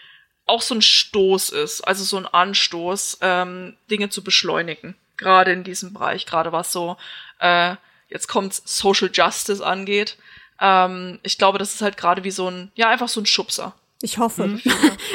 auch 0.47 0.63
so 0.63 0.75
ein 0.75 0.83
Stoß 0.83 1.51
ist, 1.51 1.83
also 1.83 2.05
so 2.05 2.17
ein 2.17 2.27
Anstoß, 2.27 3.19
ähm, 3.21 3.77
Dinge 3.91 4.09
zu 4.09 4.23
beschleunigen. 4.23 4.95
Gerade 5.17 5.53
in 5.53 5.65
diesem 5.65 5.93
Bereich, 5.93 6.27
gerade 6.27 6.53
was 6.53 6.73
so, 6.73 6.97
äh, 7.41 7.75
jetzt 8.09 8.29
kommt's, 8.29 8.63
Social 8.65 9.11
Justice 9.13 9.65
angeht. 9.65 10.17
Ähm, 10.61 11.19
ich 11.23 11.39
glaube, 11.39 11.59
das 11.59 11.75
ist 11.75 11.83
halt 11.83 11.97
gerade 11.97 12.25
wie 12.25 12.31
so 12.31 12.49
ein, 12.49 12.71
ja, 12.75 12.89
einfach 12.89 13.09
so 13.09 13.21
ein 13.21 13.27
Schubser. 13.27 13.75
Ich 14.03 14.19
hoffe. 14.19 14.47
Mhm. 14.47 14.63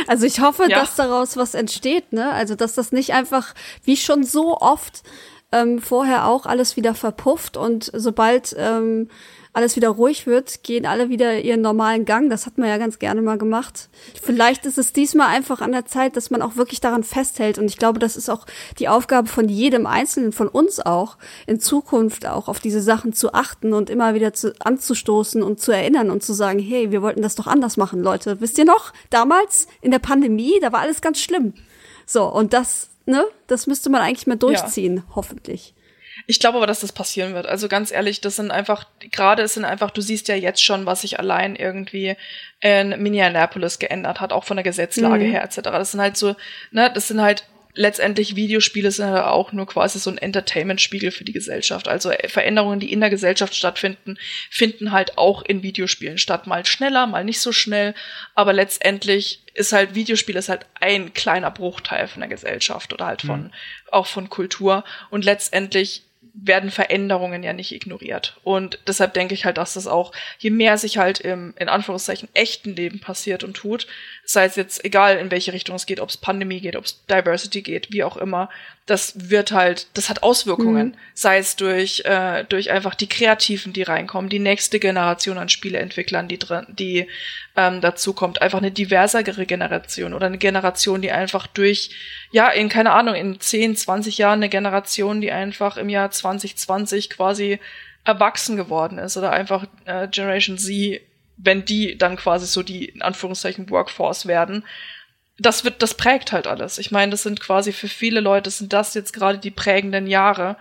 Also 0.07 0.25
ich 0.25 0.41
hoffe, 0.41 0.65
ja. 0.67 0.79
dass 0.79 0.95
daraus 0.95 1.37
was 1.37 1.53
entsteht, 1.53 2.11
ne? 2.11 2.33
Also 2.33 2.55
dass 2.55 2.73
das 2.73 2.91
nicht 2.91 3.13
einfach, 3.13 3.53
wie 3.85 3.95
schon 3.95 4.23
so 4.23 4.57
oft 4.57 5.03
ähm, 5.51 5.79
vorher 5.79 6.25
auch 6.25 6.45
alles 6.45 6.75
wieder 6.75 6.95
verpufft 6.95 7.55
und 7.55 7.91
sobald 7.93 8.53
ähm, 8.57 9.09
alles 9.53 9.75
wieder 9.75 9.89
ruhig 9.89 10.27
wird, 10.27 10.63
gehen 10.63 10.85
alle 10.85 11.09
wieder 11.09 11.39
ihren 11.41 11.61
normalen 11.61 12.05
Gang. 12.05 12.29
Das 12.29 12.45
hat 12.45 12.57
man 12.57 12.69
ja 12.69 12.77
ganz 12.77 12.99
gerne 12.99 13.21
mal 13.21 13.37
gemacht. 13.37 13.89
Vielleicht 14.21 14.65
ist 14.65 14.77
es 14.77 14.93
diesmal 14.93 15.27
einfach 15.27 15.59
an 15.59 15.73
der 15.73 15.85
Zeit, 15.85 16.15
dass 16.15 16.29
man 16.29 16.41
auch 16.41 16.55
wirklich 16.55 16.79
daran 16.79 17.03
festhält. 17.03 17.57
Und 17.57 17.65
ich 17.65 17.77
glaube, 17.77 17.99
das 17.99 18.15
ist 18.15 18.29
auch 18.29 18.45
die 18.79 18.87
Aufgabe 18.87 19.27
von 19.27 19.49
jedem 19.49 19.85
Einzelnen, 19.85 20.31
von 20.31 20.47
uns 20.47 20.79
auch, 20.79 21.17
in 21.47 21.59
Zukunft 21.59 22.25
auch 22.25 22.47
auf 22.47 22.61
diese 22.61 22.81
Sachen 22.81 23.11
zu 23.11 23.33
achten 23.33 23.73
und 23.73 23.89
immer 23.89 24.13
wieder 24.13 24.33
zu, 24.33 24.53
anzustoßen 24.61 25.43
und 25.43 25.59
zu 25.59 25.73
erinnern 25.73 26.11
und 26.11 26.23
zu 26.23 26.31
sagen, 26.31 26.59
hey, 26.59 26.91
wir 26.91 27.01
wollten 27.01 27.21
das 27.21 27.35
doch 27.35 27.47
anders 27.47 27.75
machen, 27.75 28.01
Leute. 28.01 28.39
Wisst 28.39 28.57
ihr 28.57 28.65
noch? 28.65 28.93
Damals 29.09 29.67
in 29.81 29.91
der 29.91 29.99
Pandemie, 29.99 30.59
da 30.61 30.71
war 30.71 30.79
alles 30.79 31.01
ganz 31.01 31.19
schlimm. 31.19 31.53
So, 32.05 32.25
und 32.25 32.53
das, 32.53 32.89
ne, 33.05 33.25
das 33.47 33.67
müsste 33.67 33.89
man 33.89 34.01
eigentlich 34.01 34.27
mal 34.27 34.37
durchziehen, 34.37 34.97
ja. 34.97 35.03
hoffentlich. 35.15 35.73
Ich 36.27 36.39
glaube 36.39 36.57
aber, 36.57 36.67
dass 36.67 36.81
das 36.81 36.91
passieren 36.91 37.33
wird. 37.33 37.45
Also 37.45 37.67
ganz 37.67 37.91
ehrlich, 37.91 38.21
das 38.21 38.35
sind 38.35 38.51
einfach, 38.51 38.85
gerade 39.11 39.43
es 39.43 39.53
sind 39.53 39.65
einfach, 39.65 39.91
du 39.91 40.01
siehst 40.01 40.27
ja 40.27 40.35
jetzt 40.35 40.63
schon, 40.63 40.85
was 40.85 41.01
sich 41.01 41.19
allein 41.19 41.55
irgendwie 41.55 42.15
in 42.59 43.01
Minneapolis 43.01 43.79
geändert 43.79 44.21
hat, 44.21 44.33
auch 44.33 44.43
von 44.43 44.57
der 44.57 44.63
Gesetzlage 44.63 45.25
mhm. 45.25 45.31
her 45.31 45.43
etc. 45.43 45.61
Das 45.63 45.91
sind 45.91 46.01
halt 46.01 46.17
so, 46.17 46.35
ne, 46.71 46.91
das 46.93 47.07
sind 47.07 47.21
halt 47.21 47.43
letztendlich 47.73 48.35
Videospiele 48.35 48.91
sind 48.91 49.07
ja 49.07 49.29
auch 49.29 49.51
nur 49.51 49.65
quasi 49.65 49.99
so 49.99 50.09
ein 50.09 50.17
Entertainment-Spiegel 50.17 51.11
für 51.11 51.23
die 51.23 51.31
Gesellschaft. 51.31 51.87
Also 51.87 52.11
äh, 52.11 52.27
Veränderungen, 52.27 52.79
die 52.79 52.91
in 52.91 52.99
der 52.99 53.09
Gesellschaft 53.09 53.55
stattfinden, 53.55 54.17
finden 54.49 54.91
halt 54.91 55.17
auch 55.17 55.41
in 55.43 55.63
Videospielen 55.63 56.17
statt. 56.17 56.47
Mal 56.47 56.65
schneller, 56.65 57.07
mal 57.07 57.23
nicht 57.23 57.39
so 57.39 57.51
schnell. 57.51 57.93
Aber 58.35 58.53
letztendlich 58.53 59.43
ist 59.53 59.73
halt 59.73 59.95
Videospiel 59.95 60.35
ist 60.35 60.49
halt 60.49 60.65
ein 60.79 61.13
kleiner 61.13 61.51
Bruchteil 61.51 62.07
von 62.07 62.21
der 62.21 62.29
Gesellschaft 62.29 62.93
oder 62.93 63.05
halt 63.05 63.21
von, 63.21 63.43
mhm. 63.43 63.51
auch 63.91 64.07
von 64.07 64.29
Kultur. 64.29 64.83
Und 65.09 65.25
letztendlich 65.25 66.03
werden 66.33 66.71
Veränderungen 66.71 67.43
ja 67.43 67.53
nicht 67.53 67.71
ignoriert. 67.71 68.37
Und 68.43 68.79
deshalb 68.87 69.13
denke 69.13 69.33
ich 69.33 69.45
halt, 69.45 69.57
dass 69.57 69.73
das 69.73 69.87
auch, 69.87 70.11
je 70.39 70.49
mehr 70.49 70.77
sich 70.77 70.97
halt 70.97 71.19
im, 71.19 71.53
in 71.57 71.69
Anführungszeichen, 71.69 72.29
echten 72.33 72.75
Leben 72.75 72.99
passiert 72.99 73.43
und 73.43 73.55
tut, 73.55 73.87
sei 74.23 74.45
es 74.45 74.55
jetzt 74.55 74.85
egal, 74.85 75.17
in 75.17 75.31
welche 75.31 75.53
Richtung 75.53 75.75
es 75.75 75.85
geht, 75.85 75.99
ob 75.99 76.09
es 76.09 76.17
Pandemie 76.17 76.61
geht, 76.61 76.75
ob 76.75 76.85
es 76.85 77.05
Diversity 77.05 77.61
geht, 77.61 77.91
wie 77.91 78.03
auch 78.03 78.17
immer, 78.17 78.49
das 78.85 79.29
wird 79.29 79.51
halt, 79.51 79.87
das 79.93 80.09
hat 80.09 80.23
Auswirkungen, 80.23 80.87
mhm. 80.87 80.95
sei 81.13 81.37
es 81.37 81.55
durch, 81.55 82.03
äh, 82.05 82.43
durch 82.45 82.71
einfach 82.71 82.95
die 82.95 83.07
Kreativen, 83.07 83.73
die 83.73 83.83
reinkommen, 83.83 84.29
die 84.29 84.39
nächste 84.39 84.79
Generation 84.79 85.37
an 85.37 85.49
Spieleentwicklern, 85.49 86.27
die 86.27 86.39
drin, 86.39 86.65
die 86.69 87.07
ähm, 87.55 87.81
dazu 87.81 88.13
kommt, 88.13 88.41
einfach 88.41 88.59
eine 88.59 88.71
diversere 88.71 89.23
Generation 89.23 90.13
oder 90.13 90.27
eine 90.27 90.37
Generation, 90.37 91.01
die 91.01 91.11
einfach 91.11 91.47
durch, 91.47 91.91
ja, 92.31 92.49
in, 92.49 92.69
keine 92.69 92.91
Ahnung, 92.91 93.15
in 93.15 93.39
10, 93.39 93.75
20 93.75 94.17
Jahren 94.17 94.39
eine 94.39 94.49
Generation, 94.49 95.21
die 95.21 95.31
einfach 95.31 95.77
im 95.77 95.89
Jahr 95.89 96.11
2020 96.11 97.09
quasi 97.09 97.59
erwachsen 98.03 98.55
geworden 98.55 98.97
ist 98.97 99.17
oder 99.17 99.31
einfach 99.31 99.65
äh, 99.85 100.07
Generation 100.07 100.57
Z, 100.57 101.01
wenn 101.37 101.65
die 101.65 101.97
dann 101.97 102.15
quasi 102.15 102.45
so 102.45 102.63
die, 102.63 102.85
in 102.85 103.01
Anführungszeichen, 103.01 103.69
Workforce 103.69 104.27
werden, 104.27 104.63
das 105.41 105.63
wird, 105.63 105.81
das 105.81 105.93
prägt 105.93 106.31
halt 106.31 106.47
alles. 106.47 106.77
Ich 106.77 106.91
meine, 106.91 107.11
das 107.11 107.23
sind 107.23 107.39
quasi 107.39 107.71
für 107.71 107.87
viele 107.87 108.19
Leute 108.19 108.49
sind 108.49 108.73
das 108.73 108.93
jetzt 108.93 109.13
gerade 109.13 109.37
die 109.37 109.51
prägenden 109.51 110.07
Jahre. 110.07 110.57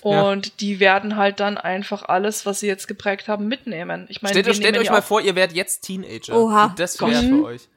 Und 0.00 0.46
ja. 0.46 0.52
die 0.60 0.80
werden 0.80 1.16
halt 1.16 1.40
dann 1.40 1.58
einfach 1.58 2.02
alles, 2.04 2.46
was 2.46 2.60
sie 2.60 2.66
jetzt 2.66 2.88
geprägt 2.88 3.28
haben, 3.28 3.48
mitnehmen. 3.48 4.06
Ich 4.08 4.22
meine, 4.22 4.38
stellt, 4.38 4.56
stellt 4.56 4.78
euch 4.78 4.90
mal 4.90 5.02
vor, 5.02 5.20
ihr 5.20 5.34
werdet 5.34 5.56
jetzt 5.56 5.82
Teenager. 5.82 6.34
Oha. 6.34 6.74
Das 6.76 7.00
wäre 7.00 7.22
für 7.22 7.44
euch. 7.44 7.68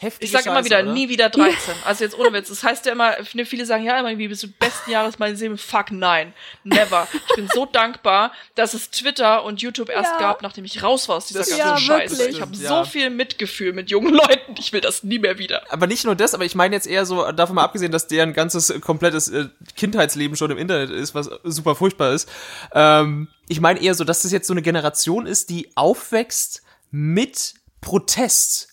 Heftige 0.00 0.24
Ich 0.24 0.32
sag 0.32 0.46
immer 0.46 0.64
wieder, 0.64 0.80
oder? 0.82 0.92
nie 0.92 1.08
wieder 1.08 1.28
13. 1.30 1.74
Also 1.84 2.04
jetzt 2.04 2.18
ohne 2.18 2.32
Witz. 2.32 2.48
Das 2.48 2.62
heißt 2.64 2.86
ja 2.86 2.92
immer, 2.92 3.14
viele 3.24 3.66
sagen, 3.66 3.84
ja, 3.84 3.98
irgendwie 3.98 4.28
bist 4.28 4.42
du 4.42 4.48
besten 4.48 4.90
Jahres 4.90 5.18
meines 5.18 5.40
Lebens. 5.40 5.62
Fuck, 5.62 5.90
nein. 5.92 6.32
Never. 6.64 7.06
Ich 7.28 7.34
bin 7.36 7.48
so 7.52 7.66
dankbar, 7.66 8.32
dass 8.54 8.74
es 8.74 8.90
Twitter 8.90 9.44
und 9.44 9.60
YouTube 9.60 9.90
erst 9.90 10.12
Ja. 10.12 10.18
gab, 10.18 10.42
nachdem 10.42 10.64
ich 10.64 10.82
raus 10.82 11.08
war 11.08 11.16
aus 11.16 11.26
dieser 11.26 11.40
Das 11.40 11.50
ganzen 11.50 11.66
Ja, 11.66 11.76
Scheiße. 11.78 12.18
wirklich. 12.18 12.36
Ich 12.36 12.40
habe 12.42 12.56
Ja. 12.56 12.84
so 12.84 12.90
viel 12.90 13.10
Mitgefühl 13.10 13.72
mit 13.72 13.90
jungen 13.90 14.14
Leuten. 14.14 14.54
Ich 14.58 14.72
will 14.72 14.80
das 14.80 15.02
nie 15.02 15.18
mehr 15.18 15.38
wieder. 15.38 15.62
Aber 15.70 15.86
nicht 15.86 16.04
nur 16.04 16.16
das, 16.16 16.34
aber 16.34 16.44
ich 16.44 16.54
meine 16.54 16.74
jetzt 16.74 16.86
eher 16.86 17.04
so, 17.06 17.30
davon 17.32 17.56
mal 17.56 17.64
abgesehen, 17.64 17.92
dass 17.92 18.06
deren 18.06 18.32
ganzes 18.32 18.70
äh, 18.70 18.80
komplettes 18.80 19.28
äh, 19.28 19.46
Kindheitsleben 19.76 20.36
schon 20.36 20.50
im 20.50 20.58
Internet 20.58 20.90
ist, 20.90 21.14
was 21.14 21.28
super 21.44 21.74
furchtbar 21.74 22.12
ist. 22.14 22.28
Ähm, 22.72 23.28
ich 23.48 23.60
meine 23.60 23.80
eher 23.82 23.94
so, 23.94 24.04
dass 24.04 24.22
das 24.22 24.32
jetzt 24.32 24.46
so 24.46 24.54
eine 24.54 24.62
Generation 24.62 25.26
ist, 25.26 25.50
die 25.50 25.70
aufwächst 25.74 26.62
mit 26.90 27.54
Protest. 27.80 28.68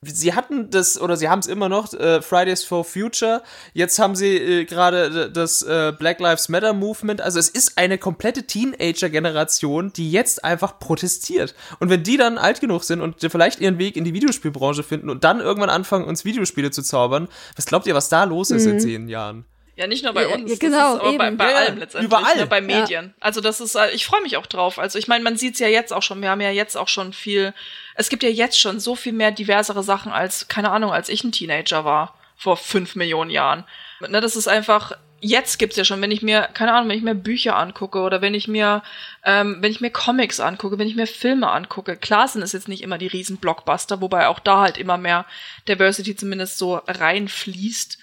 Sie 0.00 0.32
hatten 0.32 0.70
das, 0.70 1.00
oder 1.00 1.16
sie 1.16 1.28
haben 1.28 1.40
es 1.40 1.48
immer 1.48 1.68
noch, 1.68 1.92
äh, 1.92 2.22
Fridays 2.22 2.62
for 2.62 2.84
Future. 2.84 3.42
Jetzt 3.74 3.98
haben 3.98 4.14
sie 4.14 4.36
äh, 4.36 4.64
gerade 4.64 5.24
äh, 5.26 5.32
das 5.32 5.62
äh, 5.62 5.92
Black 5.98 6.20
Lives 6.20 6.48
Matter 6.48 6.72
Movement. 6.72 7.20
Also 7.20 7.40
es 7.40 7.48
ist 7.48 7.76
eine 7.78 7.98
komplette 7.98 8.44
Teenager-Generation, 8.44 9.92
die 9.92 10.12
jetzt 10.12 10.44
einfach 10.44 10.78
protestiert. 10.78 11.56
Und 11.80 11.90
wenn 11.90 12.04
die 12.04 12.16
dann 12.16 12.38
alt 12.38 12.60
genug 12.60 12.84
sind 12.84 13.00
und 13.00 13.16
vielleicht 13.28 13.58
ihren 13.58 13.78
Weg 13.78 13.96
in 13.96 14.04
die 14.04 14.14
Videospielbranche 14.14 14.84
finden 14.84 15.10
und 15.10 15.24
dann 15.24 15.40
irgendwann 15.40 15.70
anfangen, 15.70 16.04
uns 16.04 16.24
Videospiele 16.24 16.70
zu 16.70 16.82
zaubern, 16.82 17.26
was 17.56 17.66
glaubt 17.66 17.88
ihr, 17.88 17.94
was 17.96 18.08
da 18.08 18.22
los 18.22 18.52
ist 18.52 18.66
in 18.66 18.78
zehn 18.78 19.08
Jahren? 19.08 19.46
Ja, 19.74 19.86
nicht 19.86 20.02
nur 20.02 20.12
bei 20.12 20.22
Ja, 20.28 20.34
uns, 20.34 20.50
ja, 20.50 20.56
genau, 20.58 20.94
das 20.94 20.94
ist 20.94 21.00
aber 21.08 21.18
bei, 21.18 21.26
eben. 21.28 21.36
bei 21.36 21.44
Ja, 21.44 21.50
ja, 21.50 21.56
allem 21.58 21.78
letztendlich, 21.78 22.06
überall. 22.10 22.36
Ne, 22.36 22.46
bei 22.48 22.60
Medien. 22.60 23.14
Also 23.20 23.40
das 23.40 23.60
ist, 23.60 23.76
äh, 23.76 23.90
ich 23.92 24.06
freue 24.06 24.22
mich 24.22 24.36
auch 24.36 24.46
drauf. 24.46 24.80
Also 24.80 24.98
ich 24.98 25.06
meine, 25.06 25.22
man 25.22 25.36
sieht's 25.36 25.60
ja 25.60 25.68
jetzt 25.68 25.92
auch 25.92 26.02
schon. 26.02 26.20
Wir 26.20 26.30
haben 26.30 26.40
ja 26.40 26.50
jetzt 26.50 26.76
auch 26.76 26.88
schon 26.88 27.12
viel. 27.12 27.54
Es 27.98 28.08
gibt 28.08 28.22
ja 28.22 28.28
jetzt 28.28 28.58
schon 28.60 28.78
so 28.78 28.94
viel 28.94 29.12
mehr 29.12 29.32
diversere 29.32 29.82
Sachen 29.82 30.12
als 30.12 30.46
keine 30.46 30.70
Ahnung, 30.70 30.92
als 30.92 31.08
ich 31.08 31.24
ein 31.24 31.32
Teenager 31.32 31.84
war 31.84 32.14
vor 32.36 32.56
fünf 32.56 32.94
Millionen 32.94 33.30
Jahren. 33.30 33.64
Ne, 34.00 34.20
das 34.20 34.36
ist 34.36 34.48
einfach. 34.48 34.92
Jetzt 35.20 35.58
gibt's 35.58 35.76
ja 35.76 35.84
schon, 35.84 36.00
wenn 36.00 36.12
ich 36.12 36.22
mir, 36.22 36.48
keine 36.54 36.72
Ahnung, 36.72 36.88
wenn 36.88 36.96
ich 36.96 37.02
mir 37.02 37.16
Bücher 37.16 37.56
angucke 37.56 37.98
oder 37.98 38.22
wenn 38.22 38.34
ich 38.34 38.46
mir, 38.46 38.84
ähm, 39.24 39.56
wenn 39.60 39.72
ich 39.72 39.80
mir 39.80 39.90
Comics 39.90 40.38
angucke, 40.38 40.78
wenn 40.78 40.86
ich 40.86 40.94
mir 40.94 41.08
Filme 41.08 41.50
angucke. 41.50 41.96
Klar 41.96 42.28
sind 42.28 42.42
es 42.42 42.52
jetzt 42.52 42.68
nicht 42.68 42.84
immer 42.84 42.98
die 42.98 43.08
riesen 43.08 43.38
Blockbuster, 43.38 44.00
wobei 44.00 44.28
auch 44.28 44.38
da 44.38 44.60
halt 44.60 44.78
immer 44.78 44.96
mehr 44.96 45.26
Diversity 45.66 46.14
zumindest 46.14 46.56
so 46.56 46.76
reinfließt. 46.86 47.98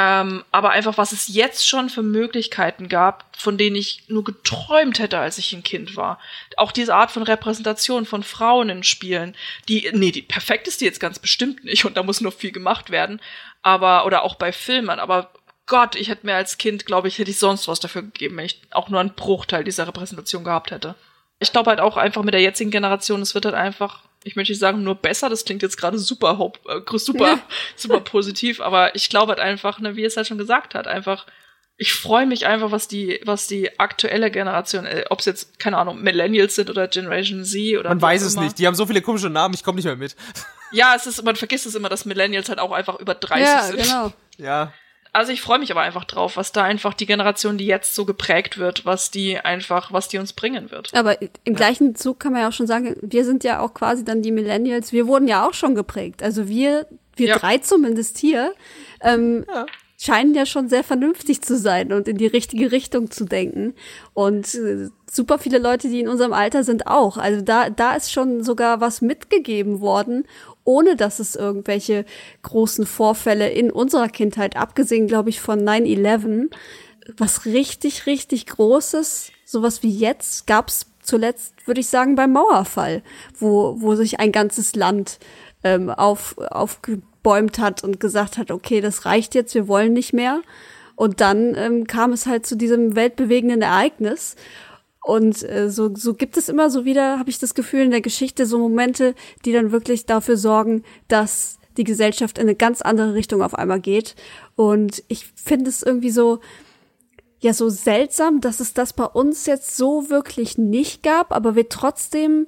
Ähm, 0.00 0.44
aber 0.52 0.70
einfach, 0.70 0.96
was 0.96 1.10
es 1.10 1.26
jetzt 1.26 1.68
schon 1.68 1.90
für 1.90 2.04
Möglichkeiten 2.04 2.88
gab, 2.88 3.24
von 3.36 3.58
denen 3.58 3.74
ich 3.74 4.04
nur 4.06 4.22
geträumt 4.22 5.00
hätte, 5.00 5.18
als 5.18 5.38
ich 5.38 5.52
ein 5.52 5.64
Kind 5.64 5.96
war. 5.96 6.20
Auch 6.56 6.70
diese 6.70 6.94
Art 6.94 7.10
von 7.10 7.24
Repräsentation 7.24 8.06
von 8.06 8.22
Frauen 8.22 8.68
in 8.68 8.84
Spielen, 8.84 9.34
die, 9.68 9.90
nee, 9.92 10.12
die 10.12 10.22
perfekt 10.22 10.68
ist 10.68 10.80
die 10.80 10.84
jetzt 10.84 11.00
ganz 11.00 11.18
bestimmt 11.18 11.64
nicht 11.64 11.84
und 11.84 11.96
da 11.96 12.04
muss 12.04 12.20
noch 12.20 12.32
viel 12.32 12.52
gemacht 12.52 12.90
werden. 12.90 13.20
Aber, 13.62 14.06
oder 14.06 14.22
auch 14.22 14.36
bei 14.36 14.52
Filmen, 14.52 15.00
aber 15.00 15.32
Gott, 15.66 15.96
ich 15.96 16.08
hätte 16.08 16.26
mir 16.26 16.36
als 16.36 16.58
Kind, 16.58 16.86
glaube 16.86 17.08
ich, 17.08 17.18
hätte 17.18 17.32
ich 17.32 17.38
sonst 17.38 17.66
was 17.66 17.80
dafür 17.80 18.02
gegeben, 18.02 18.36
wenn 18.36 18.46
ich 18.46 18.60
auch 18.70 18.90
nur 18.90 19.00
einen 19.00 19.14
Bruchteil 19.14 19.64
dieser 19.64 19.88
Repräsentation 19.88 20.44
gehabt 20.44 20.70
hätte. 20.70 20.94
Ich 21.40 21.50
glaube 21.50 21.70
halt 21.70 21.80
auch 21.80 21.96
einfach 21.96 22.22
mit 22.22 22.34
der 22.34 22.40
jetzigen 22.40 22.70
Generation, 22.70 23.20
es 23.20 23.34
wird 23.34 23.46
halt 23.46 23.56
einfach, 23.56 24.04
ich 24.24 24.36
möchte 24.36 24.52
nicht 24.52 24.60
sagen 24.60 24.82
nur 24.82 24.96
besser, 24.96 25.28
das 25.28 25.44
klingt 25.44 25.62
jetzt 25.62 25.76
gerade 25.76 25.98
super, 25.98 26.52
äh, 26.68 26.98
super, 26.98 27.38
super 27.76 28.00
positiv, 28.00 28.60
aber 28.60 28.94
ich 28.94 29.08
glaube 29.08 29.30
halt 29.30 29.40
einfach, 29.40 29.78
ne, 29.80 29.96
wie 29.96 30.04
es 30.04 30.16
halt 30.16 30.26
schon 30.26 30.38
gesagt 30.38 30.74
hat, 30.74 30.86
einfach, 30.86 31.26
ich 31.76 31.92
freue 31.92 32.26
mich 32.26 32.44
einfach, 32.46 32.72
was 32.72 32.88
die, 32.88 33.20
was 33.24 33.46
die 33.46 33.78
aktuelle 33.78 34.30
Generation, 34.32 34.84
äh, 34.84 35.04
ob 35.10 35.20
es 35.20 35.26
jetzt, 35.26 35.58
keine 35.60 35.78
Ahnung, 35.78 36.02
Millennials 36.02 36.56
sind 36.56 36.70
oder 36.70 36.88
Generation 36.88 37.44
Z 37.44 37.78
oder 37.78 37.90
Man 37.90 38.02
weiß 38.02 38.22
es 38.22 38.34
immer. 38.34 38.42
nicht. 38.44 38.58
Die 38.58 38.66
haben 38.66 38.74
so 38.74 38.84
viele 38.86 39.00
komische 39.00 39.30
Namen, 39.30 39.54
ich 39.54 39.62
komme 39.62 39.76
nicht 39.76 39.84
mehr 39.84 39.94
mit. 39.96 40.16
Ja, 40.72 40.94
es 40.96 41.06
ist, 41.06 41.22
man 41.22 41.36
vergisst 41.36 41.66
es 41.66 41.74
immer, 41.76 41.88
dass 41.88 42.04
Millennials 42.04 42.48
halt 42.48 42.58
auch 42.58 42.72
einfach 42.72 42.98
über 42.98 43.14
30 43.14 43.46
Ja, 43.46 43.62
sind. 43.62 43.82
genau. 43.82 44.12
Ja. 44.38 44.72
Also 45.12 45.32
ich 45.32 45.40
freue 45.40 45.58
mich 45.58 45.70
aber 45.70 45.80
einfach 45.80 46.04
drauf, 46.04 46.36
was 46.36 46.52
da 46.52 46.62
einfach 46.64 46.94
die 46.94 47.06
Generation, 47.06 47.58
die 47.58 47.66
jetzt 47.66 47.94
so 47.94 48.04
geprägt 48.04 48.58
wird, 48.58 48.84
was 48.86 49.10
die 49.10 49.38
einfach, 49.38 49.92
was 49.92 50.08
die 50.08 50.18
uns 50.18 50.32
bringen 50.32 50.70
wird. 50.70 50.94
Aber 50.94 51.16
im 51.44 51.54
gleichen 51.54 51.94
Zug 51.94 52.20
kann 52.20 52.32
man 52.32 52.42
ja 52.42 52.48
auch 52.48 52.52
schon 52.52 52.66
sagen, 52.66 52.96
wir 53.00 53.24
sind 53.24 53.42
ja 53.44 53.60
auch 53.60 53.74
quasi 53.74 54.04
dann 54.04 54.22
die 54.22 54.32
Millennials, 54.32 54.92
wir 54.92 55.06
wurden 55.06 55.26
ja 55.28 55.46
auch 55.46 55.54
schon 55.54 55.74
geprägt. 55.74 56.22
Also 56.22 56.48
wir, 56.48 56.86
wir 57.16 57.28
Ja. 57.28 57.38
drei 57.38 57.58
zumindest 57.58 58.18
hier, 58.18 58.52
ähm, 59.00 59.44
Ja. 59.52 59.66
scheinen 60.00 60.34
ja 60.34 60.46
schon 60.46 60.68
sehr 60.68 60.84
vernünftig 60.84 61.42
zu 61.42 61.56
sein 61.56 61.92
und 61.92 62.06
in 62.06 62.18
die 62.18 62.26
richtige 62.28 62.70
Richtung 62.70 63.10
zu 63.10 63.24
denken. 63.24 63.74
Und 64.14 64.54
äh, 64.54 64.88
super 65.10 65.38
viele 65.38 65.58
Leute, 65.58 65.88
die 65.88 66.00
in 66.00 66.08
unserem 66.08 66.32
Alter 66.32 66.62
sind, 66.62 66.86
auch. 66.86 67.16
Also 67.16 67.40
da, 67.40 67.70
da 67.70 67.96
ist 67.96 68.12
schon 68.12 68.44
sogar 68.44 68.80
was 68.80 69.00
mitgegeben 69.00 69.80
worden, 69.80 70.24
ohne 70.68 70.96
dass 70.96 71.18
es 71.18 71.34
irgendwelche 71.34 72.04
großen 72.42 72.84
Vorfälle 72.84 73.48
in 73.48 73.70
unserer 73.70 74.08
Kindheit, 74.08 74.54
abgesehen, 74.54 75.06
glaube 75.06 75.30
ich, 75.30 75.40
von 75.40 75.66
9-11, 75.66 76.50
was 77.16 77.46
richtig, 77.46 78.04
richtig 78.04 78.44
Großes, 78.44 79.32
sowas 79.46 79.82
wie 79.82 79.90
jetzt, 79.90 80.46
gab's 80.46 80.84
zuletzt, 81.00 81.54
würde 81.66 81.80
ich 81.80 81.88
sagen, 81.88 82.16
beim 82.16 82.32
Mauerfall, 82.32 83.02
wo, 83.38 83.80
wo 83.80 83.94
sich 83.94 84.20
ein 84.20 84.30
ganzes 84.30 84.76
Land 84.76 85.18
ähm, 85.64 85.88
auf, 85.88 86.36
aufgebäumt 86.36 87.58
hat 87.58 87.82
und 87.82 87.98
gesagt 87.98 88.36
hat, 88.36 88.50
okay, 88.50 88.82
das 88.82 89.06
reicht 89.06 89.34
jetzt, 89.34 89.54
wir 89.54 89.68
wollen 89.68 89.94
nicht 89.94 90.12
mehr. 90.12 90.42
Und 90.96 91.22
dann 91.22 91.54
ähm, 91.54 91.86
kam 91.86 92.12
es 92.12 92.26
halt 92.26 92.44
zu 92.44 92.58
diesem 92.58 92.94
weltbewegenden 92.94 93.62
Ereignis. 93.62 94.36
Und 95.08 95.42
äh, 95.42 95.70
so, 95.70 95.94
so 95.94 96.12
gibt 96.12 96.36
es 96.36 96.50
immer 96.50 96.68
so 96.68 96.84
wieder, 96.84 97.18
habe 97.18 97.30
ich 97.30 97.38
das 97.38 97.54
Gefühl, 97.54 97.80
in 97.80 97.90
der 97.90 98.02
Geschichte 98.02 98.44
so 98.44 98.58
Momente, 98.58 99.14
die 99.46 99.52
dann 99.52 99.72
wirklich 99.72 100.04
dafür 100.04 100.36
sorgen, 100.36 100.84
dass 101.08 101.58
die 101.78 101.84
Gesellschaft 101.84 102.36
in 102.36 102.42
eine 102.42 102.54
ganz 102.54 102.82
andere 102.82 103.14
Richtung 103.14 103.40
auf 103.40 103.54
einmal 103.54 103.80
geht. 103.80 104.16
Und 104.54 105.02
ich 105.08 105.24
finde 105.34 105.70
es 105.70 105.82
irgendwie 105.82 106.10
so, 106.10 106.40
ja, 107.40 107.54
so 107.54 107.70
seltsam, 107.70 108.42
dass 108.42 108.60
es 108.60 108.74
das 108.74 108.92
bei 108.92 109.06
uns 109.06 109.46
jetzt 109.46 109.78
so 109.78 110.10
wirklich 110.10 110.58
nicht 110.58 111.02
gab, 111.02 111.32
aber 111.32 111.56
wir 111.56 111.70
trotzdem 111.70 112.46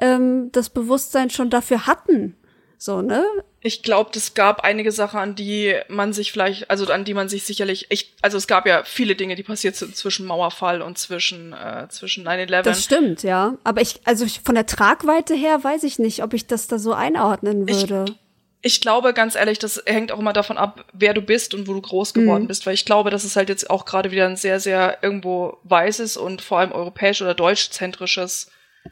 ähm, 0.00 0.50
das 0.52 0.70
Bewusstsein 0.70 1.30
schon 1.30 1.50
dafür 1.50 1.88
hatten. 1.88 2.36
So, 2.76 3.02
ne? 3.02 3.24
Ich 3.60 3.82
glaube, 3.82 4.10
es 4.14 4.34
gab 4.34 4.60
einige 4.60 4.92
Sachen, 4.92 5.18
an 5.18 5.34
die 5.34 5.74
man 5.88 6.12
sich 6.12 6.30
vielleicht, 6.30 6.70
also 6.70 6.86
an 6.92 7.04
die 7.04 7.14
man 7.14 7.28
sich 7.28 7.44
sicherlich, 7.44 7.86
ich, 7.90 8.14
also 8.22 8.36
es 8.36 8.46
gab 8.46 8.66
ja 8.66 8.84
viele 8.84 9.16
Dinge, 9.16 9.34
die 9.34 9.42
passiert 9.42 9.74
sind 9.74 9.96
zwischen 9.96 10.26
Mauerfall 10.26 10.80
und 10.80 10.96
zwischen 10.96 11.52
äh, 11.52 11.88
zwischen 11.88 12.24
9/11. 12.26 12.62
Das 12.62 12.84
stimmt, 12.84 13.22
ja. 13.24 13.54
Aber 13.64 13.80
ich, 13.80 14.00
also 14.04 14.24
ich, 14.24 14.40
von 14.44 14.54
der 14.54 14.66
Tragweite 14.66 15.34
her 15.34 15.64
weiß 15.64 15.82
ich 15.82 15.98
nicht, 15.98 16.22
ob 16.22 16.34
ich 16.34 16.46
das 16.46 16.68
da 16.68 16.78
so 16.78 16.92
einordnen 16.92 17.66
Ich- 17.66 17.88
würde. 17.88 18.14
Ich 18.60 18.80
glaube, 18.80 19.14
ganz 19.14 19.36
ehrlich, 19.36 19.60
das 19.60 19.80
hängt 19.86 20.10
auch 20.10 20.18
immer 20.18 20.32
davon 20.32 20.58
ab, 20.58 20.84
wer 20.92 21.14
du 21.14 21.22
bist 21.22 21.54
und 21.54 21.68
wo 21.68 21.74
du 21.74 21.80
groß 21.80 22.12
geworden 22.12 22.48
bist, 22.48 22.66
weil 22.66 22.74
ich 22.74 22.84
glaube, 22.84 23.08
das 23.10 23.24
ist 23.24 23.36
halt 23.36 23.48
jetzt 23.48 23.70
auch 23.70 23.84
gerade 23.84 24.10
wieder 24.10 24.26
ein 24.26 24.34
sehr, 24.36 24.58
sehr 24.58 24.98
irgendwo 25.00 25.58
weißes 25.62 26.16
und 26.16 26.42
vor 26.42 26.58
allem 26.58 26.72
europäisch 26.72 27.22
oder 27.22 27.34
deutschzentrisches. 27.34 28.50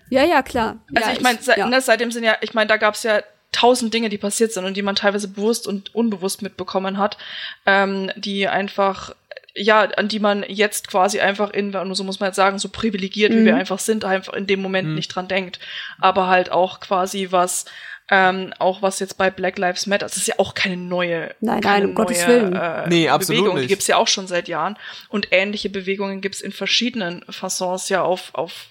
ja, 0.09 0.25
ja, 0.25 0.43
klar. 0.43 0.77
Also 0.95 1.09
ja, 1.09 1.15
ich 1.17 1.21
meine, 1.21 1.43
se 1.43 1.55
ja. 1.57 1.67
ne, 1.69 1.81
seitdem 1.81 2.13
sind 2.13 2.23
ja, 2.23 2.37
ich 2.43 2.55
meine, 2.55 2.69
da 2.69 2.77
gab's 2.77 3.03
ja 3.03 3.21
tausend 3.53 3.93
Dinge, 3.95 4.09
die 4.09 4.19
passiert 4.19 4.53
sind 4.53 4.65
und 4.65 4.77
die 4.77 4.83
man 4.83 4.97
teilweise 4.97 5.29
bewusst 5.29 5.67
und 5.67 5.95
unbewusst 5.95 6.43
mitbekommen 6.43 6.99
hat, 6.99 7.17
ähm, 7.65 8.11
die 8.17 8.49
einfach 8.49 9.15
ja, 9.59 9.85
an 9.85 10.09
die 10.09 10.19
man 10.21 10.45
jetzt 10.47 10.87
quasi 10.89 11.19
einfach 11.21 11.49
in, 11.51 11.75
und 11.75 11.95
so 11.95 12.05
muss 12.05 12.21
man 12.21 12.27
jetzt 12.29 12.37
sagen, 12.37 12.59
so 12.59 12.69
privilegiert, 12.69 13.33
wie 13.33 13.37
Mhm. 13.39 13.45
wir 13.47 13.57
einfach 13.57 13.79
sind, 13.79 14.05
einfach 14.05 14.35
in 14.35 14.47
dem 14.47 14.61
Moment 14.61 14.95
nicht 14.95 15.09
dran 15.09 15.29
denkt. 15.29 15.59
Aber 15.99 16.27
halt 16.27 16.51
auch 16.53 16.79
quasi 16.79 17.29
was, 17.31 17.65
ähm, 18.11 18.53
auch 18.59 18.83
was 18.83 18.99
jetzt 18.99 19.17
bei 19.17 19.31
Black 19.31 19.57
Lives 19.57 19.87
Matter, 19.87 20.05
das 20.05 20.19
ist 20.19 20.29
ja 20.29 20.35
auch 20.37 20.53
keine 20.53 20.77
neue, 20.77 21.35
Nein, 21.41 21.63
keine 21.63 21.79
nein, 21.79 21.89
um 21.89 21.95
Gottes 21.95 22.27
neue, 22.27 22.29
Willen. 22.43 22.55
Äh, 22.55 22.89
Nee, 22.89 23.09
absolut 23.09 23.41
Bewegung. 23.41 23.57
Die 23.57 23.63
nicht. 23.63 23.69
gibt's 23.71 23.87
ja 23.87 23.97
auch 23.97 24.09
schon 24.09 24.27
seit 24.27 24.47
Jahren. 24.47 24.77
Und 25.09 25.29
ähnliche 25.31 25.71
Bewegungen 25.71 26.21
gibt's 26.21 26.43
in 26.43 26.53
verschiedenen 26.53 27.25
Façons 27.25 27.89
ja 27.89 28.03
auf, 28.03 28.35
auf 28.35 28.67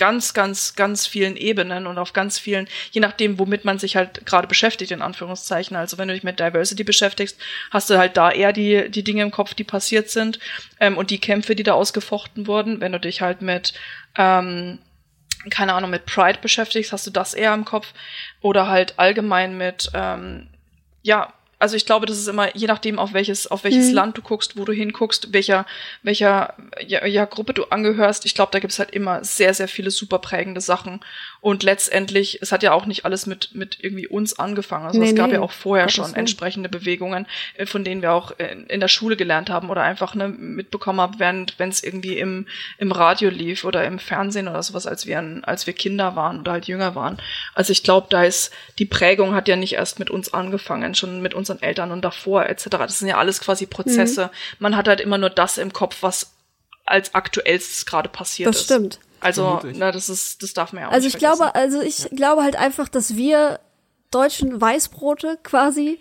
ganz, 0.00 0.32
ganz, 0.32 0.76
ganz 0.76 1.06
vielen 1.06 1.36
Ebenen 1.36 1.86
und 1.86 1.98
auf 1.98 2.14
ganz 2.14 2.38
vielen, 2.38 2.66
je 2.90 3.02
nachdem, 3.02 3.38
womit 3.38 3.66
man 3.66 3.78
sich 3.78 3.96
halt 3.96 4.24
gerade 4.24 4.48
beschäftigt, 4.48 4.92
in 4.92 5.02
Anführungszeichen. 5.02 5.76
Also 5.76 5.98
wenn 5.98 6.08
du 6.08 6.14
dich 6.14 6.22
mit 6.22 6.40
Diversity 6.40 6.84
beschäftigst, 6.84 7.38
hast 7.70 7.90
du 7.90 7.98
halt 7.98 8.16
da 8.16 8.30
eher 8.30 8.54
die, 8.54 8.90
die 8.90 9.04
Dinge 9.04 9.22
im 9.22 9.30
Kopf, 9.30 9.52
die 9.52 9.62
passiert 9.62 10.08
sind 10.08 10.38
ähm, 10.80 10.96
und 10.96 11.10
die 11.10 11.20
Kämpfe, 11.20 11.54
die 11.54 11.64
da 11.64 11.74
ausgefochten 11.74 12.46
wurden. 12.46 12.80
Wenn 12.80 12.92
du 12.92 12.98
dich 12.98 13.20
halt 13.20 13.42
mit, 13.42 13.74
ähm, 14.16 14.78
keine 15.50 15.74
Ahnung, 15.74 15.90
mit 15.90 16.06
Pride 16.06 16.38
beschäftigst, 16.40 16.94
hast 16.94 17.06
du 17.06 17.10
das 17.10 17.34
eher 17.34 17.52
im 17.52 17.66
Kopf. 17.66 17.92
Oder 18.40 18.68
halt 18.68 18.98
allgemein 18.98 19.58
mit, 19.58 19.90
ähm, 19.92 20.48
ja, 21.02 21.30
also 21.60 21.76
ich 21.76 21.84
glaube, 21.84 22.06
das 22.06 22.18
ist 22.18 22.26
immer, 22.26 22.56
je 22.56 22.66
nachdem, 22.66 22.98
auf 22.98 23.12
welches, 23.12 23.46
auf 23.46 23.64
welches 23.64 23.88
mhm. 23.88 23.94
Land 23.94 24.18
du 24.18 24.22
guckst, 24.22 24.56
wo 24.56 24.64
du 24.64 24.72
hinguckst, 24.72 25.34
welcher, 25.34 25.66
welcher 26.02 26.54
ja, 26.86 27.04
ja, 27.04 27.26
Gruppe 27.26 27.52
du 27.52 27.64
angehörst, 27.64 28.24
ich 28.24 28.34
glaube, 28.34 28.50
da 28.50 28.60
gibt's 28.60 28.78
halt 28.78 28.90
immer 28.92 29.22
sehr, 29.22 29.52
sehr 29.52 29.68
viele 29.68 29.90
super 29.90 30.18
prägende 30.18 30.62
Sachen. 30.62 31.00
Und 31.40 31.62
letztendlich, 31.62 32.42
es 32.42 32.52
hat 32.52 32.62
ja 32.62 32.72
auch 32.72 32.84
nicht 32.84 33.06
alles 33.06 33.26
mit, 33.26 33.54
mit 33.54 33.78
irgendwie 33.80 34.06
uns 34.06 34.38
angefangen. 34.38 34.84
Also 34.84 35.00
nee, 35.00 35.08
es 35.08 35.14
gab 35.14 35.28
nee. 35.28 35.34
ja 35.34 35.40
auch 35.40 35.52
vorher 35.52 35.88
schon 35.88 36.14
entsprechende 36.14 36.68
Bewegungen, 36.68 37.26
äh, 37.56 37.64
von 37.64 37.82
denen 37.82 38.02
wir 38.02 38.12
auch 38.12 38.32
in, 38.38 38.66
in 38.66 38.80
der 38.80 38.88
Schule 38.88 39.16
gelernt 39.16 39.48
haben 39.48 39.70
oder 39.70 39.82
einfach 39.82 40.14
ne, 40.14 40.28
mitbekommen 40.28 41.00
haben, 41.00 41.18
während 41.18 41.58
wenn 41.58 41.70
es 41.70 41.82
irgendwie 41.82 42.18
im, 42.18 42.46
im 42.76 42.92
Radio 42.92 43.30
lief 43.30 43.64
oder 43.64 43.86
im 43.86 43.98
Fernsehen 43.98 44.48
oder 44.48 44.62
sowas, 44.62 44.86
als 44.86 45.06
wir, 45.06 45.40
als 45.42 45.66
wir 45.66 45.72
Kinder 45.72 46.14
waren 46.14 46.40
oder 46.40 46.52
halt 46.52 46.66
jünger 46.66 46.94
waren. 46.94 47.16
Also 47.54 47.72
ich 47.72 47.82
glaube, 47.82 48.08
da 48.10 48.24
ist, 48.24 48.52
die 48.78 48.86
Prägung 48.86 49.34
hat 49.34 49.48
ja 49.48 49.56
nicht 49.56 49.74
erst 49.74 49.98
mit 49.98 50.10
uns 50.10 50.34
angefangen, 50.34 50.94
schon 50.94 51.22
mit 51.22 51.32
unseren 51.32 51.62
Eltern 51.62 51.90
und 51.90 52.02
davor 52.02 52.46
etc. 52.46 52.68
Das 52.70 52.98
sind 52.98 53.08
ja 53.08 53.16
alles 53.16 53.40
quasi 53.40 53.64
Prozesse. 53.64 54.26
Mhm. 54.26 54.56
Man 54.58 54.76
hat 54.76 54.88
halt 54.88 55.00
immer 55.00 55.16
nur 55.16 55.30
das 55.30 55.56
im 55.56 55.72
Kopf, 55.72 55.98
was 56.02 56.34
als 56.84 57.14
aktuellstes 57.14 57.86
gerade 57.86 58.10
passiert 58.10 58.48
das 58.48 58.60
ist. 58.60 58.70
Das 58.70 58.76
stimmt. 58.76 58.98
Also, 59.20 59.60
na, 59.74 59.92
das 59.92 60.08
ist, 60.08 60.42
das 60.42 60.54
darf 60.54 60.72
man 60.72 60.82
ja 60.82 60.88
auch 60.88 60.92
also 60.92 61.06
nicht 61.06 61.14
ich 61.14 61.18
glaube, 61.18 61.54
also 61.54 61.80
ich 61.80 61.98
ja. 62.00 62.08
glaube 62.08 62.42
halt 62.42 62.56
einfach, 62.56 62.88
dass 62.88 63.16
wir 63.16 63.60
deutschen 64.10 64.60
Weißbrote 64.60 65.38
quasi 65.42 65.98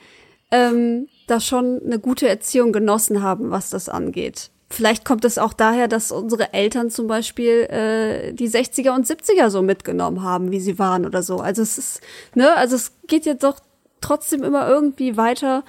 ähm, 0.51 1.07
da 1.27 1.39
schon 1.39 1.81
eine 1.85 1.99
gute 1.99 2.27
Erziehung 2.27 2.71
genossen 2.71 3.21
haben, 3.21 3.51
was 3.51 3.69
das 3.69 3.89
angeht. 3.89 4.49
Vielleicht 4.71 5.03
kommt 5.03 5.25
es 5.25 5.37
auch 5.37 5.53
daher, 5.53 5.87
dass 5.87 6.11
unsere 6.11 6.53
Eltern 6.53 6.91
zum 6.91 7.07
Beispiel 7.07 7.67
äh, 7.69 8.33
die 8.33 8.49
60er 8.49 8.91
und 8.91 9.07
70er 9.07 9.49
so 9.49 9.61
mitgenommen 9.63 10.23
haben, 10.23 10.51
wie 10.51 10.59
sie 10.59 10.77
waren 10.77 11.05
oder 11.05 11.23
so. 11.23 11.37
Also 11.37 11.61
es 11.63 11.77
ist, 11.77 12.01
ne, 12.35 12.55
also 12.55 12.75
es 12.75 12.93
geht 13.07 13.25
jetzt 13.25 13.43
doch 13.43 13.59
trotzdem 13.99 14.43
immer 14.43 14.67
irgendwie 14.67 15.17
weiter. 15.17 15.63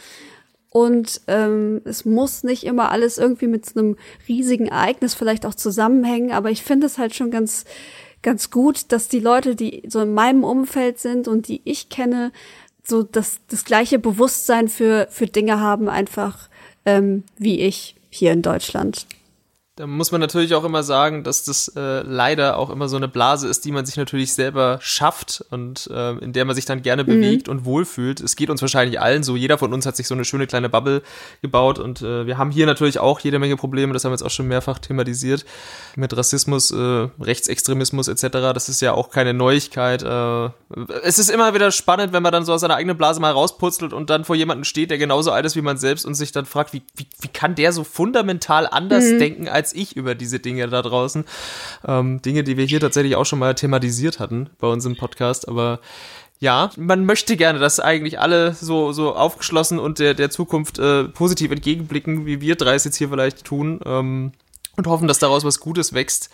Und 0.71 1.21
ähm, 1.27 1.83
es 1.85 2.05
muss 2.05 2.45
nicht 2.45 2.64
immer 2.64 2.93
alles 2.93 3.18
irgendwie 3.18 3.49
mit 3.49 3.66
so 3.66 3.81
einem 3.81 3.97
riesigen 4.29 4.66
Ereignis 4.66 5.14
vielleicht 5.14 5.45
auch 5.45 5.55
zusammenhängen, 5.55 6.31
aber 6.31 6.51
ich 6.51 6.62
finde 6.62 6.87
es 6.87 6.97
halt 6.97 7.14
schon 7.14 7.33
ganz, 7.33 7.64
ganz 8.23 8.51
gut, 8.51 8.93
dass 8.93 9.09
die 9.09 9.18
Leute, 9.18 9.57
die 9.57 9.83
so 9.89 10.01
in 10.01 10.14
meinem 10.14 10.45
Umfeld 10.45 11.01
sind 11.01 11.27
und 11.27 11.49
die 11.49 11.61
ich 11.64 11.89
kenne, 11.89 12.31
so 12.85 13.03
das, 13.03 13.41
das 13.49 13.64
gleiche 13.64 13.99
Bewusstsein 13.99 14.68
für, 14.68 15.09
für 15.11 15.27
Dinge 15.27 15.61
haben, 15.61 15.89
einfach 15.89 16.49
ähm, 16.87 17.25
wie 17.37 17.61
ich 17.61 17.97
hier 18.09 18.33
in 18.33 18.43
Deutschland. 18.43 19.07
Da 19.77 19.87
muss 19.87 20.12
man 20.12 20.21
natürlich 20.21 20.55
auch 20.55 20.64
immer 20.64 20.83
sagen, 20.83 21.23
dass 21.25 21.45
das 21.45 21.68
äh, 21.77 22.03
leider 22.03 22.59
auch 22.59 22.71
immer 22.71 22.89
so 22.89 22.97
eine 22.97 23.09
Blase 23.09 23.49
ist, 23.49 23.64
die 23.64 23.73
man 23.73 23.87
sich 23.87 23.97
natürlich 23.97 24.35
selber 24.35 24.79
schafft 24.83 25.45
und 25.51 25.89
äh, 25.91 26.18
in 26.18 26.33
der 26.33 26.45
man 26.45 26.55
sich 26.55 26.64
dann 26.66 26.83
gerne 26.83 27.05
mhm. 27.05 27.07
bewegt 27.07 27.49
und 27.49 27.64
wohlfühlt. 27.64 28.21
Es 28.21 28.37
geht 28.37 28.51
uns 28.51 28.61
wahrscheinlich 28.61 29.01
allen 29.01 29.23
so. 29.23 29.37
Jeder 29.37 29.59
von 29.59 29.73
uns 29.73 29.87
hat 29.87 29.97
sich 29.97 30.07
so 30.07 30.14
eine 30.14 30.25
schöne 30.25 30.47
kleine 30.47 30.68
Bubble 30.68 31.03
gebaut 31.41 31.79
und 31.79 32.03
äh, 32.03 32.27
wir 32.27 32.37
haben 32.37 32.51
hier 32.51 32.66
natürlich 32.66 32.99
auch 32.99 33.21
jede 33.21 33.39
Menge 33.39 33.57
Probleme. 33.57 33.93
Das 33.93 34.05
haben 34.05 34.11
wir 34.11 34.16
jetzt 34.16 34.23
auch 34.23 34.31
schon 34.31 34.49
mehrfach 34.49 34.79
thematisiert 34.81 35.47
mit 35.97 36.14
Rassismus, 36.16 36.73
äh, 36.73 37.09
Rechtsextremismus 37.21 38.09
etc. 38.09 38.53
Das 38.53 38.68
ist 38.68 38.83
ja 38.83 38.93
auch 38.93 39.11
keine 39.11 39.35
Neuigkeit. 39.35 40.03
Äh, 40.03 40.51
es 41.05 41.18
ist 41.18 41.31
immer 41.31 41.55
wieder 41.55 41.71
spannend, 41.71 42.12
wenn 42.12 42.23
man 42.23 42.33
dann 42.33 42.45
so 42.45 42.53
aus 42.53 42.61
seiner 42.61 42.75
eigenen 42.75 42.99
Blase 42.99 43.21
mal 43.21 43.33
rausputzelt 43.33 43.93
und 43.93 44.11
dann 44.11 44.25
vor 44.25 44.37
jemandem 44.37 44.64
steht, 44.64 44.91
der 44.91 44.99
genauso 44.99 45.31
alt 45.31 45.47
ist 45.47 45.57
wie 45.57 45.62
man 45.62 45.79
selbst 45.79 46.05
und 46.05 46.14
sich 46.14 46.33
dann 46.33 46.45
fragt, 46.45 46.73
wie, 46.73 46.83
wie, 46.97 47.07
wie 47.21 47.29
kann 47.29 47.55
der 47.55 47.73
so 47.73 47.83
fundamental 47.83 48.66
anders 48.66 49.05
mhm. 49.05 49.18
denken 49.18 49.49
als 49.49 49.70
als 49.71 49.75
ich 49.75 49.97
über 49.97 50.14
diese 50.14 50.41
Dinge 50.41 50.68
da 50.68 50.83
draußen. 50.83 51.25
Ähm, 51.87 52.23
Dinge, 52.23 52.45
die 52.45 52.57
wir 52.57 52.64
hier 52.64 52.81
tatsächlich 52.81 53.16
auch 53.16 53.27
schon 53.27 53.39
mal 53.39 53.55
thematisiert 53.55 54.18
hatten 54.18 54.51
bei 54.59 54.66
uns 54.66 54.85
im 54.85 54.97
Podcast, 54.97 55.49
aber 55.49 55.81
ja, 56.41 56.71
man 56.77 57.05
möchte 57.05 57.37
gerne, 57.37 57.59
dass 57.59 57.81
eigentlich 57.81 58.18
alle 58.18 58.55
so, 58.55 58.93
so 58.93 59.14
aufgeschlossen 59.14 59.79
und 59.79 59.99
der, 59.99 60.14
der 60.14 60.31
Zukunft 60.31 60.79
äh, 60.79 61.05
positiv 61.05 61.51
entgegenblicken, 61.51 62.25
wie 62.25 62.41
wir 62.41 62.57
drei 62.57 62.75
es 62.75 62.85
jetzt 62.85 62.97
hier 62.97 63.11
vielleicht 63.11 63.45
tun. 63.45 63.79
Ähm, 63.85 64.33
und 64.77 64.87
hoffen, 64.87 65.09
dass 65.09 65.18
daraus 65.18 65.45
was 65.45 65.61
Gutes 65.61 65.93
wächst. 65.93 66.31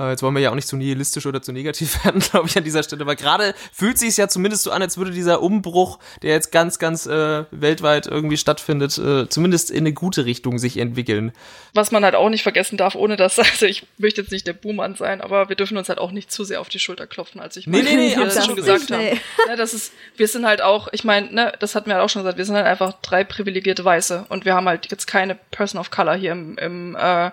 Äh, 0.00 0.10
jetzt 0.10 0.22
wollen 0.22 0.34
wir 0.34 0.40
ja 0.40 0.50
auch 0.50 0.54
nicht 0.54 0.68
zu 0.68 0.76
nihilistisch 0.76 1.26
oder 1.26 1.42
zu 1.42 1.52
negativ 1.52 2.04
werden, 2.04 2.20
glaube 2.20 2.48
ich, 2.48 2.56
an 2.56 2.64
dieser 2.64 2.82
Stelle. 2.82 3.02
Aber 3.02 3.16
gerade 3.16 3.54
fühlt 3.72 3.98
sich 3.98 4.16
ja 4.16 4.28
zumindest 4.28 4.62
so 4.62 4.70
an, 4.70 4.80
als 4.80 4.96
würde 4.96 5.10
dieser 5.10 5.42
Umbruch, 5.42 5.98
der 6.22 6.30
jetzt 6.30 6.50
ganz, 6.50 6.78
ganz 6.78 7.06
äh, 7.06 7.44
weltweit 7.50 8.06
irgendwie 8.06 8.38
stattfindet, 8.38 8.96
äh, 8.98 9.28
zumindest 9.28 9.70
in 9.70 9.78
eine 9.78 9.92
gute 9.92 10.24
Richtung 10.24 10.58
sich 10.58 10.78
entwickeln. 10.78 11.32
Was 11.74 11.90
man 11.90 12.04
halt 12.04 12.14
auch 12.14 12.30
nicht 12.30 12.42
vergessen 12.42 12.78
darf, 12.78 12.94
ohne 12.94 13.16
dass, 13.16 13.38
also 13.38 13.66
ich 13.66 13.86
möchte 13.98 14.22
jetzt 14.22 14.30
nicht 14.30 14.46
der 14.46 14.54
Buhmann 14.54 14.94
sein, 14.94 15.20
aber 15.20 15.48
wir 15.48 15.56
dürfen 15.56 15.76
uns 15.76 15.88
halt 15.88 15.98
auch 15.98 16.12
nicht 16.12 16.32
zu 16.32 16.44
sehr 16.44 16.60
auf 16.60 16.68
die 16.68 16.78
Schulter 16.78 17.06
klopfen, 17.06 17.40
als 17.40 17.56
ich 17.56 17.66
nee, 17.66 17.82
nee, 17.82 17.94
nee, 17.94 18.14
das 18.16 18.46
schon 18.46 18.56
gesagt 18.56 18.90
habe. 18.90 19.02
Nee. 19.02 19.20
Ja, 19.46 19.56
das 19.56 19.74
ist, 19.74 19.92
wir 20.16 20.28
sind 20.28 20.46
halt 20.46 20.62
auch, 20.62 20.88
ich 20.92 21.04
meine, 21.04 21.32
ne, 21.32 21.52
das 21.58 21.74
hatten 21.74 21.88
wir 21.88 21.94
halt 21.94 22.04
auch 22.04 22.10
schon 22.10 22.22
gesagt, 22.22 22.38
wir 22.38 22.44
sind 22.44 22.56
halt 22.56 22.66
einfach 22.66 22.94
drei 23.02 23.24
privilegierte 23.24 23.84
Weiße 23.84 24.26
und 24.28 24.44
wir 24.46 24.54
haben 24.54 24.66
halt 24.66 24.90
jetzt 24.90 25.06
keine 25.06 25.34
Person 25.34 25.80
of 25.80 25.90
Color 25.90 26.14
hier 26.14 26.32
im, 26.32 26.56
im 26.56 26.96
äh, 26.96 27.30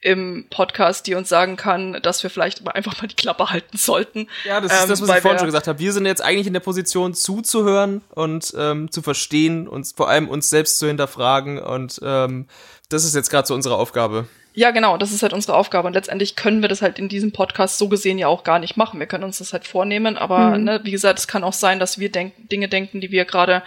im 0.00 0.46
Podcast, 0.50 1.06
die 1.06 1.14
uns 1.14 1.28
sagen 1.28 1.56
kann, 1.56 1.98
dass 2.02 2.22
wir 2.22 2.30
vielleicht 2.30 2.66
einfach 2.68 3.00
mal 3.00 3.08
die 3.08 3.16
Klappe 3.16 3.50
halten 3.50 3.76
sollten. 3.76 4.28
Ja, 4.44 4.60
das 4.60 4.72
ist 4.72 4.82
ähm, 4.82 4.88
das, 4.88 5.02
was 5.02 5.08
ich 5.08 5.22
vorhin 5.22 5.38
schon 5.38 5.48
gesagt 5.48 5.66
habe. 5.66 5.78
Wir 5.78 5.92
sind 5.92 6.06
jetzt 6.06 6.22
eigentlich 6.22 6.46
in 6.46 6.52
der 6.52 6.60
Position 6.60 7.14
zuzuhören 7.14 8.02
und 8.10 8.54
ähm, 8.56 8.90
zu 8.90 9.02
verstehen 9.02 9.66
und 9.66 9.92
vor 9.96 10.08
allem 10.08 10.28
uns 10.28 10.50
selbst 10.50 10.78
zu 10.78 10.86
hinterfragen 10.86 11.58
und 11.58 12.00
ähm, 12.02 12.46
das 12.88 13.04
ist 13.04 13.14
jetzt 13.14 13.30
gerade 13.30 13.46
so 13.46 13.54
unsere 13.54 13.76
Aufgabe. 13.76 14.26
Ja, 14.58 14.72
genau, 14.72 14.96
das 14.96 15.12
ist 15.12 15.22
halt 15.22 15.32
unsere 15.32 15.56
Aufgabe. 15.56 15.86
Und 15.86 15.94
letztendlich 15.94 16.34
können 16.34 16.62
wir 16.62 16.68
das 16.68 16.82
halt 16.82 16.98
in 16.98 17.08
diesem 17.08 17.30
Podcast 17.30 17.78
so 17.78 17.88
gesehen 17.88 18.18
ja 18.18 18.26
auch 18.26 18.42
gar 18.42 18.58
nicht 18.58 18.76
machen. 18.76 18.98
Wir 18.98 19.06
können 19.06 19.22
uns 19.22 19.38
das 19.38 19.52
halt 19.52 19.64
vornehmen, 19.68 20.18
aber 20.18 20.58
mhm. 20.58 20.64
ne, 20.64 20.80
wie 20.82 20.90
gesagt, 20.90 21.20
es 21.20 21.28
kann 21.28 21.44
auch 21.44 21.52
sein, 21.52 21.78
dass 21.78 22.00
wir 22.00 22.10
denk 22.10 22.32
Dinge 22.50 22.66
denken, 22.66 23.00
die 23.00 23.12
wir 23.12 23.24
gerade, 23.24 23.62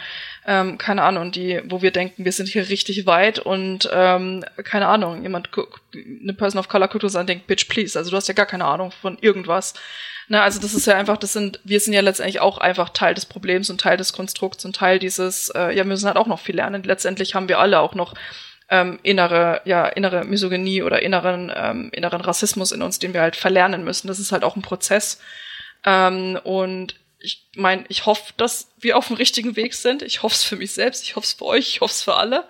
ähm, 0.46 0.78
keine 0.78 1.04
Ahnung, 1.04 1.32
die, 1.32 1.62
wo 1.64 1.82
wir 1.82 1.92
denken, 1.92 2.26
wir 2.26 2.34
sind 2.34 2.50
hier 2.50 2.68
richtig 2.68 3.06
weit 3.06 3.40
und 3.40 3.90
ähm, 3.94 4.44
keine 4.66 4.88
Ahnung, 4.88 5.22
jemand 5.22 5.54
guckt, 5.54 5.80
eine 5.96 6.34
Person 6.34 6.60
of 6.60 6.68
Color 6.68 6.90
guckt 6.90 7.06
uns 7.06 7.16
an 7.16 7.22
und 7.22 7.30
denkt, 7.30 7.48
bitch, 7.48 7.70
please. 7.70 7.98
Also 7.98 8.12
du 8.12 8.18
hast 8.18 8.28
ja 8.28 8.34
gar 8.34 8.46
keine 8.46 8.66
Ahnung 8.66 8.92
von 8.92 9.18
irgendwas. 9.22 9.76
Ne, 10.28 10.42
also 10.42 10.60
das 10.60 10.74
ist 10.74 10.88
ja 10.88 10.98
einfach, 10.98 11.16
das 11.16 11.32
sind, 11.32 11.62
wir 11.64 11.80
sind 11.80 11.94
ja 11.94 12.02
letztendlich 12.02 12.42
auch 12.42 12.58
einfach 12.58 12.90
Teil 12.90 13.14
des 13.14 13.26
Problems 13.26 13.70
und 13.70 13.80
Teil 13.80 13.96
des 13.96 14.12
Konstrukts 14.12 14.66
und 14.66 14.76
Teil 14.76 15.00
dieses, 15.00 15.48
äh, 15.52 15.70
ja, 15.70 15.78
wir 15.78 15.86
müssen 15.86 16.08
halt 16.08 16.18
auch 16.18 16.28
noch 16.28 16.42
viel 16.42 16.58
lernen. 16.58 16.84
Letztendlich 16.84 17.34
haben 17.34 17.48
wir 17.48 17.60
alle 17.60 17.80
auch 17.80 17.96
noch 17.96 18.14
ähm, 18.72 19.00
innere, 19.04 19.62
ja, 19.66 19.86
innere 19.86 20.24
Misogynie 20.24 20.82
oder 20.82 21.02
inneren, 21.02 21.52
ähm, 21.54 21.90
inneren 21.92 22.22
Rassismus 22.22 22.72
in 22.72 22.82
uns, 22.82 23.00
den 23.00 23.14
wir 23.14 23.22
halt 23.22 23.36
verlernen 23.36 23.84
müssen. 23.84 24.08
Das 24.08 24.18
ist 24.18 24.32
halt 24.32 24.44
auch 24.44 24.56
ein 24.56 24.62
Prozess. 24.62 25.20
Ähm, 25.86 26.40
und 26.44 26.96
ich 27.24 27.48
meine, 27.56 27.84
ich 27.88 28.06
hoffe, 28.06 28.34
dass 28.38 28.70
wir 28.80 28.98
auf 28.98 29.08
dem 29.08 29.16
richtigen 29.16 29.56
Weg 29.56 29.76
sind. 29.76 30.02
Ich 30.02 30.24
hoffe 30.24 30.34
es 30.34 30.44
für 30.44 30.56
mich 30.56 30.74
selbst, 30.74 31.04
ich 31.04 31.16
hoffe 31.16 31.26
es 31.26 31.34
für 31.34 31.46
euch, 31.46 31.68
ich 31.68 31.82
hoffe 31.82 31.92
es 31.92 32.02
für 32.02 32.16
alle. 32.16 32.46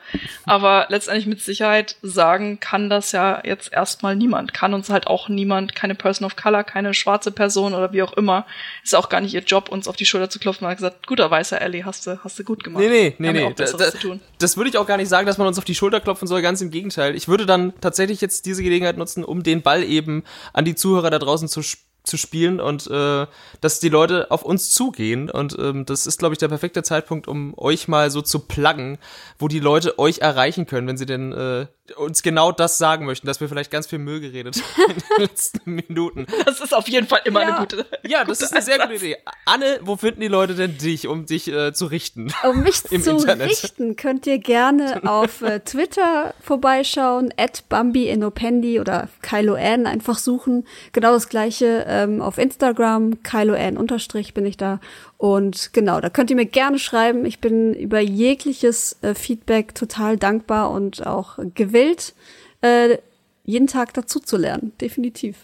Aber 0.45 0.85
letztendlich 0.89 1.25
mit 1.25 1.41
Sicherheit 1.41 1.97
sagen 2.01 2.59
kann 2.59 2.89
das 2.89 3.11
ja 3.11 3.41
jetzt 3.43 3.73
erstmal 3.73 4.15
niemand. 4.15 4.53
Kann 4.53 4.73
uns 4.73 4.89
halt 4.89 5.07
auch 5.07 5.27
niemand, 5.27 5.75
keine 5.75 5.95
Person 5.95 6.25
of 6.25 6.35
Color, 6.35 6.63
keine 6.63 6.93
schwarze 6.93 7.31
Person 7.31 7.73
oder 7.73 7.91
wie 7.91 8.01
auch 8.01 8.13
immer. 8.13 8.45
Ist 8.83 8.95
auch 8.95 9.09
gar 9.09 9.19
nicht 9.19 9.33
ihr 9.33 9.41
Job, 9.41 9.69
uns 9.69 9.87
auf 9.87 9.97
die 9.97 10.05
Schulter 10.05 10.29
zu 10.29 10.39
klopfen 10.39 10.65
und 10.65 10.75
gesagt, 10.75 11.05
guter 11.05 11.29
weißer 11.29 11.59
Ellie, 11.59 11.83
hast 11.83 12.07
du, 12.07 12.23
hast 12.23 12.39
du 12.39 12.43
gut 12.43 12.63
gemacht. 12.63 12.83
Nee, 12.83 12.89
nee, 13.17 13.31
nee, 13.31 13.31
nee. 13.33 13.53
Da, 13.55 13.65
da, 13.65 13.91
das 14.39 14.57
würde 14.57 14.69
ich 14.69 14.77
auch 14.77 14.87
gar 14.87 14.97
nicht 14.97 15.09
sagen, 15.09 15.27
dass 15.27 15.37
man 15.37 15.47
uns 15.47 15.57
auf 15.57 15.65
die 15.65 15.75
Schulter 15.75 15.99
klopfen 15.99 16.27
soll, 16.27 16.41
ganz 16.41 16.61
im 16.61 16.71
Gegenteil. 16.71 17.15
Ich 17.15 17.27
würde 17.27 17.45
dann 17.45 17.73
tatsächlich 17.81 18.21
jetzt 18.21 18.45
diese 18.45 18.63
Gelegenheit 18.63 18.97
nutzen, 18.97 19.25
um 19.25 19.43
den 19.43 19.61
Ball 19.61 19.83
eben 19.83 20.23
an 20.53 20.63
die 20.63 20.75
Zuhörer 20.75 21.09
da 21.09 21.19
draußen 21.19 21.49
zu 21.49 21.61
spielen 21.61 21.90
zu 22.03 22.17
spielen 22.17 22.59
und 22.59 22.87
äh, 22.87 23.27
dass 23.61 23.79
die 23.79 23.89
Leute 23.89 24.31
auf 24.31 24.43
uns 24.43 24.71
zugehen. 24.71 25.29
Und 25.29 25.57
ähm, 25.59 25.85
das 25.85 26.07
ist, 26.07 26.19
glaube 26.19 26.33
ich, 26.33 26.39
der 26.39 26.47
perfekte 26.47 26.83
Zeitpunkt, 26.83 27.27
um 27.27 27.53
euch 27.57 27.87
mal 27.87 28.09
so 28.09 28.21
zu 28.21 28.39
pluggen, 28.39 28.97
wo 29.37 29.47
die 29.47 29.59
Leute 29.59 29.99
euch 29.99 30.19
erreichen 30.19 30.65
können, 30.65 30.87
wenn 30.87 30.97
sie 30.97 31.05
denn 31.05 31.31
äh, 31.31 31.67
uns 31.97 32.23
genau 32.23 32.51
das 32.51 32.77
sagen 32.77 33.05
möchten, 33.05 33.27
dass 33.27 33.41
wir 33.41 33.49
vielleicht 33.49 33.71
ganz 33.71 33.87
viel 33.87 33.99
Müll 33.99 34.19
geredet 34.19 34.61
haben 34.77 34.91
in 34.91 34.97
den 34.97 35.25
letzten 35.25 35.71
Minuten. 35.71 36.25
Das 36.45 36.59
ist 36.59 36.73
auf 36.73 36.87
jeden 36.87 37.07
Fall 37.07 37.21
immer 37.25 37.41
ja. 37.41 37.49
eine 37.49 37.57
gute 37.59 37.85
Ja, 38.03 38.23
das 38.23 38.41
ist 38.41 38.53
eine 38.53 38.61
sehr 38.61 38.79
gute 38.79 38.95
Idee. 38.95 39.17
Anne, 39.45 39.79
wo 39.81 39.97
finden 39.97 40.21
die 40.21 40.27
Leute 40.27 40.55
denn 40.55 40.77
dich, 40.77 41.07
um 41.07 41.25
dich 41.25 41.47
äh, 41.47 41.73
zu 41.73 41.85
richten? 41.85 42.33
Um 42.43 42.63
mich 42.63 42.83
zu 42.83 42.93
Internet? 42.93 43.49
richten, 43.49 43.95
könnt 43.95 44.25
ihr 44.25 44.39
gerne 44.39 45.01
auf 45.05 45.41
äh, 45.41 45.59
Twitter 45.59 46.33
vorbeischauen, 46.41 47.33
at 47.37 47.67
Bambi 47.69 48.09
Inopendi 48.09 48.79
oder 48.79 49.09
Kylo 49.21 49.53
N 49.53 49.85
einfach 49.85 50.17
suchen. 50.17 50.65
Genau 50.91 51.13
das 51.13 51.29
gleiche 51.29 51.85
ähm, 51.87 52.21
auf 52.21 52.37
Instagram, 52.37 53.21
Kylo 53.23 53.53
N 53.53 53.77
unterstrich 53.77 54.33
bin 54.33 54.45
ich 54.45 54.57
da. 54.57 54.79
Und 55.21 55.71
genau, 55.71 56.01
da 56.01 56.09
könnt 56.09 56.31
ihr 56.31 56.35
mir 56.35 56.47
gerne 56.47 56.79
schreiben. 56.79 57.27
Ich 57.27 57.37
bin 57.37 57.75
über 57.75 57.99
jegliches 57.99 58.97
äh, 59.03 59.13
Feedback 59.13 59.75
total 59.75 60.17
dankbar 60.17 60.71
und 60.71 61.05
auch 61.05 61.37
gewillt, 61.53 62.15
äh, 62.61 62.97
jeden 63.43 63.67
Tag 63.67 63.93
dazu 63.93 64.19
zu 64.19 64.35
lernen. 64.35 64.73
Definitiv. 64.81 65.37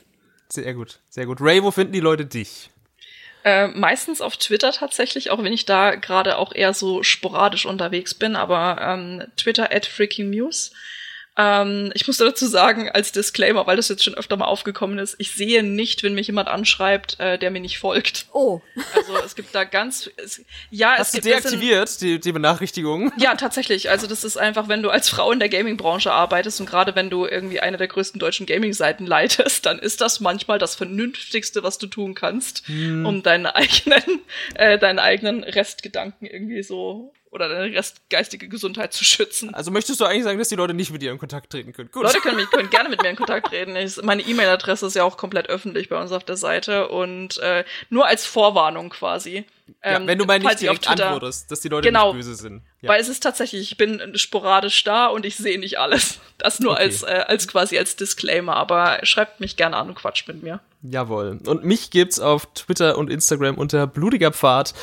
Sehr 0.49 0.73
gut, 0.73 0.97
sehr 1.09 1.27
gut. 1.27 1.41
Ray, 1.41 1.61
wo 1.61 1.69
finden 1.69 1.93
die 1.93 1.99
Leute 1.99 2.25
dich? 2.25 2.71
Äh, 3.43 3.67
meistens 3.67 4.19
auf 4.19 4.37
Twitter 4.37 4.71
tatsächlich, 4.71 5.29
auch 5.29 5.43
wenn 5.43 5.53
ich 5.53 5.65
da 5.65 5.93
gerade 5.93 6.39
auch 6.39 6.55
eher 6.55 6.73
so 6.73 7.03
sporadisch 7.03 7.67
unterwegs 7.67 8.15
bin, 8.15 8.35
aber 8.35 8.81
ähm, 8.81 9.25
Twitter 9.37 9.71
at 9.71 9.85
freakingmuse. 9.85 10.71
Ähm, 11.37 11.91
ich 11.93 12.07
musste 12.07 12.25
dazu 12.25 12.47
sagen, 12.47 12.89
als 12.89 13.11
Disclaimer, 13.11 13.67
weil 13.67 13.77
das 13.77 13.89
jetzt 13.89 14.03
schon 14.03 14.15
öfter 14.15 14.37
mal 14.37 14.45
aufgekommen 14.45 14.97
ist, 14.97 15.15
ich 15.19 15.31
sehe 15.31 15.61
nicht, 15.61 16.01
wenn 16.01 16.15
mich 16.15 16.27
jemand 16.27 16.47
anschreibt, 16.49 17.19
äh, 17.19 17.37
der 17.37 17.51
mir 17.51 17.59
nicht 17.59 17.77
folgt. 17.77 18.25
Oh. 18.33 18.61
Also 18.95 19.17
es 19.23 19.35
gibt 19.35 19.53
da 19.53 19.63
ganz, 19.63 20.09
es, 20.17 20.43
ja, 20.71 20.95
Hast 20.97 21.13
es 21.13 21.21
du 21.21 21.29
deaktiviert, 21.29 21.89
sind, 21.89 22.01
die, 22.01 22.19
die 22.19 22.31
Benachrichtigungen? 22.31 23.11
Ja, 23.17 23.35
tatsächlich. 23.35 23.89
Also 23.89 24.07
das 24.07 24.23
ist 24.23 24.37
einfach, 24.37 24.67
wenn 24.67 24.81
du 24.81 24.89
als 24.89 25.09
Frau 25.09 25.31
in 25.31 25.39
der 25.39 25.49
Gaming-Branche 25.49 26.11
arbeitest 26.11 26.59
und 26.59 26.65
gerade 26.65 26.95
wenn 26.95 27.09
du 27.09 27.25
irgendwie 27.25 27.59
eine 27.59 27.77
der 27.77 27.87
größten 27.87 28.19
deutschen 28.19 28.45
Gaming-Seiten 28.45 29.05
leitest, 29.05 29.65
dann 29.65 29.79
ist 29.79 30.01
das 30.01 30.19
manchmal 30.19 30.57
das 30.57 30.75
Vernünftigste, 30.75 31.61
was 31.61 31.77
du 31.77 31.87
tun 31.87 32.15
kannst, 32.15 32.67
hm. 32.67 33.05
um 33.05 33.21
deinen 33.21 33.45
eigenen, 33.45 34.21
äh, 34.55 34.79
deinen 34.79 34.99
eigenen 34.99 35.43
Restgedanken 35.43 36.25
irgendwie 36.25 36.63
so 36.63 37.13
oder 37.31 37.49
deine 37.49 37.75
restgeistige 37.75 38.47
Gesundheit 38.47 38.93
zu 38.93 39.03
schützen. 39.03 39.53
Also 39.53 39.71
möchtest 39.71 39.99
du 39.99 40.05
eigentlich 40.05 40.23
sagen, 40.23 40.39
dass 40.39 40.49
die 40.49 40.55
Leute 40.55 40.73
nicht 40.73 40.91
mit 40.91 41.01
dir 41.01 41.11
in 41.11 41.17
Kontakt 41.17 41.51
treten 41.51 41.73
können? 41.73 41.89
Gut. 41.91 42.03
Leute 42.03 42.19
können, 42.19 42.37
mich, 42.37 42.49
können 42.49 42.69
gerne 42.71 42.89
mit 42.89 43.01
mir 43.01 43.09
in 43.09 43.15
Kontakt 43.15 43.47
treten. 43.47 43.75
Ich, 43.75 44.01
meine 44.01 44.21
E-Mail-Adresse 44.21 44.87
ist 44.87 44.95
ja 44.95 45.03
auch 45.03 45.17
komplett 45.17 45.49
öffentlich 45.49 45.89
bei 45.89 45.99
uns 45.99 46.11
auf 46.11 46.23
der 46.23 46.37
Seite 46.37 46.87
und 46.87 47.37
äh, 47.39 47.65
nur 47.89 48.05
als 48.07 48.25
Vorwarnung 48.25 48.89
quasi. 48.89 49.45
Ja, 49.83 49.97
ähm, 49.97 50.07
wenn 50.07 50.17
du 50.17 50.25
mal 50.25 50.39
nicht 50.39 50.61
direkt 50.61 50.85
Twitter, 50.85 51.07
antwortest, 51.07 51.51
dass 51.51 51.59
die 51.59 51.67
Leute 51.67 51.87
genau, 51.87 52.13
nicht 52.13 52.25
böse 52.25 52.35
sind. 52.35 52.61
Ja. 52.81 52.89
Weil 52.89 53.01
es 53.01 53.09
ist 53.09 53.21
tatsächlich, 53.21 53.71
ich 53.71 53.77
bin 53.77 54.17
sporadisch 54.17 54.83
da 54.85 55.07
und 55.07 55.25
ich 55.25 55.35
sehe 55.35 55.59
nicht 55.59 55.77
alles. 55.79 56.19
Das 56.37 56.59
nur 56.59 56.73
okay. 56.73 56.83
als, 56.83 57.03
äh, 57.03 57.25
als 57.27 57.47
quasi 57.47 57.77
als 57.77 57.95
Disclaimer, 57.97 58.55
aber 58.55 58.99
schreibt 59.03 59.39
mich 59.41 59.57
gerne 59.57 59.75
an 59.75 59.89
und 59.89 59.95
quatscht 59.95 60.27
mit 60.27 60.41
mir. 60.43 60.61
Jawohl. 60.89 61.39
Und 61.45 61.65
mich 61.65 61.89
gibt's 61.91 62.19
auf 62.19 62.45
Twitter 62.53 62.97
und 62.97 63.09
Instagram 63.09 63.55
unter 63.55 63.87
blutiger 63.87 64.31
Pfad. 64.31 64.73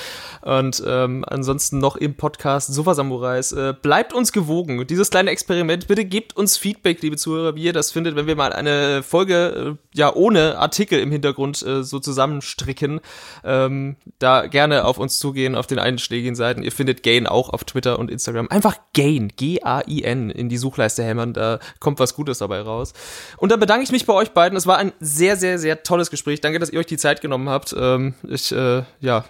Und 0.42 0.82
ähm, 0.86 1.24
ansonsten 1.26 1.78
noch 1.78 1.96
im 1.96 2.14
Podcast 2.14 2.72
Sofa 2.74 2.94
Samurais. 2.94 3.52
Äh, 3.52 3.74
bleibt 3.80 4.12
uns 4.12 4.32
gewogen. 4.32 4.86
Dieses 4.86 5.10
kleine 5.10 5.30
Experiment. 5.30 5.86
Bitte 5.86 6.04
gebt 6.04 6.36
uns 6.36 6.58
Feedback, 6.58 7.00
liebe 7.02 7.16
Zuhörer, 7.16 7.54
wie 7.54 7.62
ihr 7.62 7.72
das 7.72 7.90
findet, 7.92 8.16
wenn 8.16 8.26
wir 8.26 8.36
mal 8.36 8.52
eine 8.52 9.02
Folge 9.02 9.76
äh, 9.78 9.98
ja 9.98 10.14
ohne 10.14 10.58
Artikel 10.58 10.98
im 10.98 11.10
Hintergrund 11.10 11.62
äh, 11.62 11.82
so 11.82 11.98
zusammenstricken. 12.00 13.00
Ähm, 13.42 13.96
da 14.18 14.46
gerne 14.46 14.84
auf 14.84 14.98
uns 14.98 15.18
zugehen, 15.18 15.54
auf 15.54 15.66
den 15.66 15.78
einschlägigen 15.78 16.34
Seiten. 16.34 16.62
Ihr 16.62 16.72
findet 16.72 17.02
Gain 17.02 17.26
auch 17.26 17.48
auf 17.48 17.64
Twitter 17.64 17.98
und 17.98 18.10
Instagram. 18.10 18.48
Einfach 18.50 18.76
Gain, 18.92 19.28
G-A-I-N, 19.28 20.28
in 20.30 20.48
die 20.50 20.58
Suchleiste 20.58 21.02
hämmern. 21.02 21.32
Da 21.32 21.60
kommt 21.80 21.98
was 21.98 22.14
Gutes 22.14 22.38
dabei 22.38 22.60
raus. 22.60 22.92
Und 23.38 23.52
dann 23.52 23.60
bedanke 23.60 23.84
ich 23.84 23.92
mich 23.92 24.04
bei 24.04 24.12
euch 24.12 24.32
beiden. 24.32 24.58
Es 24.58 24.66
war 24.66 24.76
ein 24.76 24.92
sehr, 25.00 25.36
sehr, 25.36 25.58
sehr 25.58 25.82
tolles 25.94 26.10
Gespräch. 26.10 26.40
Danke, 26.40 26.58
dass 26.58 26.70
ihr 26.70 26.80
euch 26.80 26.86
die 26.86 26.96
Zeit 26.96 27.20
genommen 27.20 27.48
habt. 27.48 27.74
Ähm, 27.78 28.14
ich, 28.28 28.50
äh, 28.50 28.82
ja, 29.00 29.24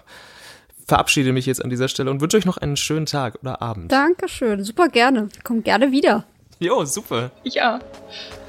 verabschiede 0.87 1.31
mich 1.31 1.45
jetzt 1.45 1.63
an 1.63 1.69
dieser 1.69 1.87
Stelle 1.87 2.09
und 2.09 2.21
wünsche 2.21 2.37
euch 2.37 2.45
noch 2.45 2.57
einen 2.57 2.75
schönen 2.75 3.05
Tag 3.05 3.37
oder 3.41 3.61
Abend. 3.61 3.91
Dankeschön, 3.91 4.63
super 4.63 4.87
gerne. 4.87 5.29
Kommt 5.43 5.65
gerne 5.65 5.91
wieder. 5.91 6.25
Jo, 6.59 6.83
super. 6.85 7.31
Ja. 7.43 7.79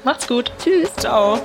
Macht's 0.03 0.27
gut. 0.27 0.51
Tschüss. 0.59 0.91
Ciao. 0.95 1.39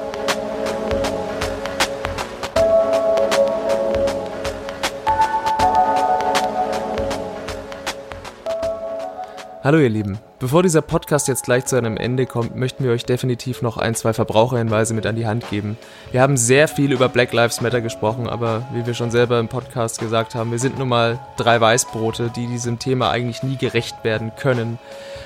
Hallo 9.73 9.85
ihr 9.85 9.89
Lieben. 9.89 10.19
Bevor 10.39 10.63
dieser 10.63 10.83
Podcast 10.83 11.29
jetzt 11.29 11.45
gleich 11.45 11.65
zu 11.65 11.77
einem 11.77 11.97
Ende 11.97 12.27
kommt, 12.27 12.55
möchten 12.55 12.85
wir 12.85 12.91
euch 12.91 13.07
definitiv 13.07 13.63
noch 13.63 13.79
ein, 13.79 13.95
zwei 13.95 14.13
Verbraucherhinweise 14.13 14.93
mit 14.93 15.07
an 15.07 15.17
die 15.17 15.27
Hand 15.27 15.49
geben. 15.49 15.79
Wir 16.11 16.21
haben 16.21 16.37
sehr 16.37 16.69
viel 16.69 16.93
über 16.93 17.09
Black 17.09 17.33
Lives 17.33 17.63
Matter 17.63 17.81
gesprochen, 17.81 18.29
aber 18.29 18.69
wie 18.75 18.85
wir 18.85 18.93
schon 18.93 19.11
selber 19.11 19.41
im 19.41 19.49
Podcast 19.49 19.99
gesagt 19.99 20.35
haben, 20.35 20.51
wir 20.51 20.59
sind 20.59 20.79
nun 20.79 20.91
mal 20.91 21.21
drei 21.39 21.59
Weißbrote, 21.59 22.31
die 22.37 22.49
diesem 22.49 22.81
Thema 22.81 23.11
eigentlich 23.11 23.43
nie 23.43 23.57
gerecht 23.57 24.05
werden 24.05 24.33
können. 24.37 24.79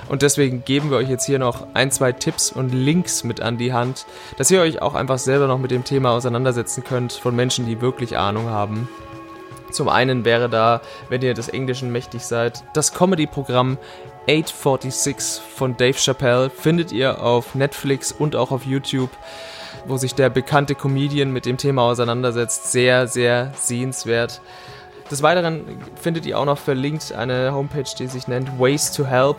Und 0.08 0.22
deswegen 0.22 0.64
geben 0.64 0.92
wir 0.92 0.98
euch 0.98 1.10
jetzt 1.10 1.26
hier 1.26 1.40
noch 1.40 1.66
ein, 1.74 1.90
zwei 1.90 2.12
Tipps 2.12 2.52
und 2.52 2.72
Links 2.72 3.24
mit 3.24 3.40
an 3.40 3.58
die 3.58 3.72
Hand, 3.72 4.06
dass 4.38 4.48
ihr 4.52 4.60
euch 4.60 4.80
auch 4.80 4.94
einfach 4.94 5.18
selber 5.18 5.48
noch 5.48 5.58
mit 5.58 5.72
dem 5.72 5.82
Thema 5.82 6.12
auseinandersetzen 6.12 6.84
könnt 6.84 7.14
von 7.14 7.34
Menschen, 7.34 7.66
die 7.66 7.80
wirklich 7.80 8.16
Ahnung 8.16 8.48
haben. 8.48 8.88
Zum 9.76 9.90
einen 9.90 10.24
wäre 10.24 10.48
da, 10.48 10.80
wenn 11.10 11.20
ihr 11.20 11.34
des 11.34 11.50
Englischen 11.50 11.92
mächtig 11.92 12.22
seid, 12.22 12.64
das 12.72 12.94
Comedy-Programm 12.94 13.76
846 14.26 15.42
von 15.54 15.76
Dave 15.76 15.98
Chappelle 15.98 16.48
findet 16.48 16.92
ihr 16.92 17.22
auf 17.22 17.54
Netflix 17.54 18.10
und 18.10 18.36
auch 18.36 18.52
auf 18.52 18.64
YouTube, 18.64 19.10
wo 19.84 19.98
sich 19.98 20.14
der 20.14 20.30
bekannte 20.30 20.74
Comedian 20.74 21.30
mit 21.30 21.44
dem 21.44 21.58
Thema 21.58 21.82
auseinandersetzt. 21.82 22.72
Sehr, 22.72 23.06
sehr 23.06 23.52
sehenswert. 23.54 24.40
Des 25.10 25.22
Weiteren 25.22 25.64
findet 25.94 26.26
ihr 26.26 26.36
auch 26.36 26.44
noch 26.44 26.58
verlinkt 26.58 27.12
eine 27.12 27.54
Homepage, 27.54 27.84
die 27.96 28.08
sich 28.08 28.26
nennt 28.26 28.58
Ways 28.58 28.90
to 28.90 29.04
Help, 29.04 29.36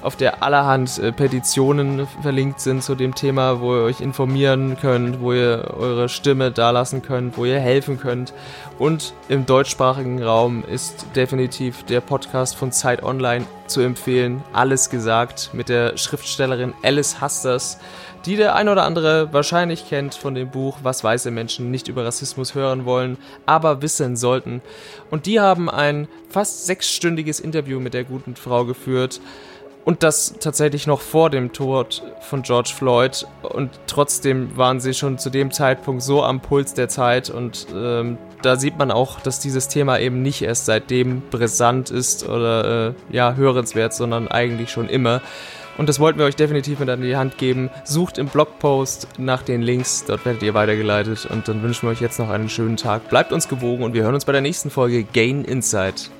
auf 0.00 0.16
der 0.16 0.42
allerhand 0.42 0.98
äh, 0.98 1.12
Petitionen 1.12 2.08
verlinkt 2.22 2.60
sind 2.60 2.82
zu 2.82 2.94
dem 2.94 3.14
Thema, 3.14 3.60
wo 3.60 3.76
ihr 3.76 3.82
euch 3.82 4.00
informieren 4.00 4.78
könnt, 4.80 5.20
wo 5.20 5.34
ihr 5.34 5.74
eure 5.76 6.08
Stimme 6.08 6.50
dalassen 6.50 7.02
könnt, 7.02 7.36
wo 7.36 7.44
ihr 7.44 7.60
helfen 7.60 8.00
könnt. 8.00 8.32
Und 8.78 9.12
im 9.28 9.44
deutschsprachigen 9.44 10.22
Raum 10.22 10.64
ist 10.64 11.04
definitiv 11.14 11.82
der 11.84 12.00
Podcast 12.00 12.56
von 12.56 12.72
Zeit 12.72 13.02
Online 13.02 13.44
zu 13.66 13.82
empfehlen. 13.82 14.42
Alles 14.54 14.88
gesagt 14.88 15.50
mit 15.52 15.68
der 15.68 15.98
Schriftstellerin 15.98 16.72
Alice 16.82 17.20
Hasters 17.20 17.78
die 18.26 18.36
der 18.36 18.54
ein 18.54 18.68
oder 18.68 18.84
andere 18.84 19.32
wahrscheinlich 19.32 19.88
kennt 19.88 20.14
von 20.14 20.34
dem 20.34 20.50
Buch 20.50 20.78
Was 20.82 21.02
weiße 21.02 21.30
Menschen 21.30 21.70
nicht 21.70 21.88
über 21.88 22.04
Rassismus 22.04 22.54
hören 22.54 22.84
wollen, 22.84 23.18
aber 23.46 23.82
wissen 23.82 24.16
sollten. 24.16 24.60
Und 25.10 25.26
die 25.26 25.40
haben 25.40 25.70
ein 25.70 26.08
fast 26.28 26.66
sechsstündiges 26.66 27.40
Interview 27.40 27.80
mit 27.80 27.94
der 27.94 28.04
guten 28.04 28.36
Frau 28.36 28.64
geführt. 28.64 29.20
Und 29.84 30.02
das 30.02 30.34
tatsächlich 30.38 30.86
noch 30.86 31.00
vor 31.00 31.30
dem 31.30 31.52
Tod 31.52 32.02
von 32.20 32.42
George 32.42 32.70
Floyd. 32.76 33.26
Und 33.42 33.70
trotzdem 33.86 34.56
waren 34.56 34.78
sie 34.78 34.92
schon 34.92 35.18
zu 35.18 35.30
dem 35.30 35.50
Zeitpunkt 35.50 36.02
so 36.02 36.22
am 36.22 36.40
Puls 36.40 36.74
der 36.74 36.88
Zeit. 36.88 37.30
Und 37.30 37.66
ähm, 37.74 38.18
da 38.42 38.56
sieht 38.56 38.78
man 38.78 38.90
auch, 38.90 39.20
dass 39.20 39.40
dieses 39.40 39.68
Thema 39.68 39.98
eben 39.98 40.22
nicht 40.22 40.42
erst 40.42 40.66
seitdem 40.66 41.22
brisant 41.30 41.90
ist 41.90 42.28
oder 42.28 42.88
äh, 42.88 42.92
ja, 43.10 43.34
hörenswert, 43.34 43.94
sondern 43.94 44.28
eigentlich 44.28 44.70
schon 44.70 44.88
immer. 44.88 45.22
Und 45.80 45.88
das 45.88 45.98
wollten 45.98 46.18
wir 46.18 46.26
euch 46.26 46.36
definitiv 46.36 46.78
mit 46.78 46.90
an 46.90 47.00
die 47.00 47.16
Hand 47.16 47.38
geben. 47.38 47.70
Sucht 47.84 48.18
im 48.18 48.26
Blogpost 48.26 49.08
nach 49.16 49.40
den 49.40 49.62
Links, 49.62 50.04
dort 50.06 50.26
werdet 50.26 50.42
ihr 50.42 50.52
weitergeleitet. 50.52 51.24
Und 51.24 51.48
dann 51.48 51.62
wünschen 51.62 51.88
wir 51.88 51.92
euch 51.92 52.02
jetzt 52.02 52.18
noch 52.18 52.28
einen 52.28 52.50
schönen 52.50 52.76
Tag. 52.76 53.08
Bleibt 53.08 53.32
uns 53.32 53.48
gewogen 53.48 53.82
und 53.82 53.94
wir 53.94 54.02
hören 54.02 54.12
uns 54.12 54.26
bei 54.26 54.32
der 54.32 54.42
nächsten 54.42 54.68
Folge 54.68 55.04
Gain 55.04 55.42
Insight. 55.42 56.10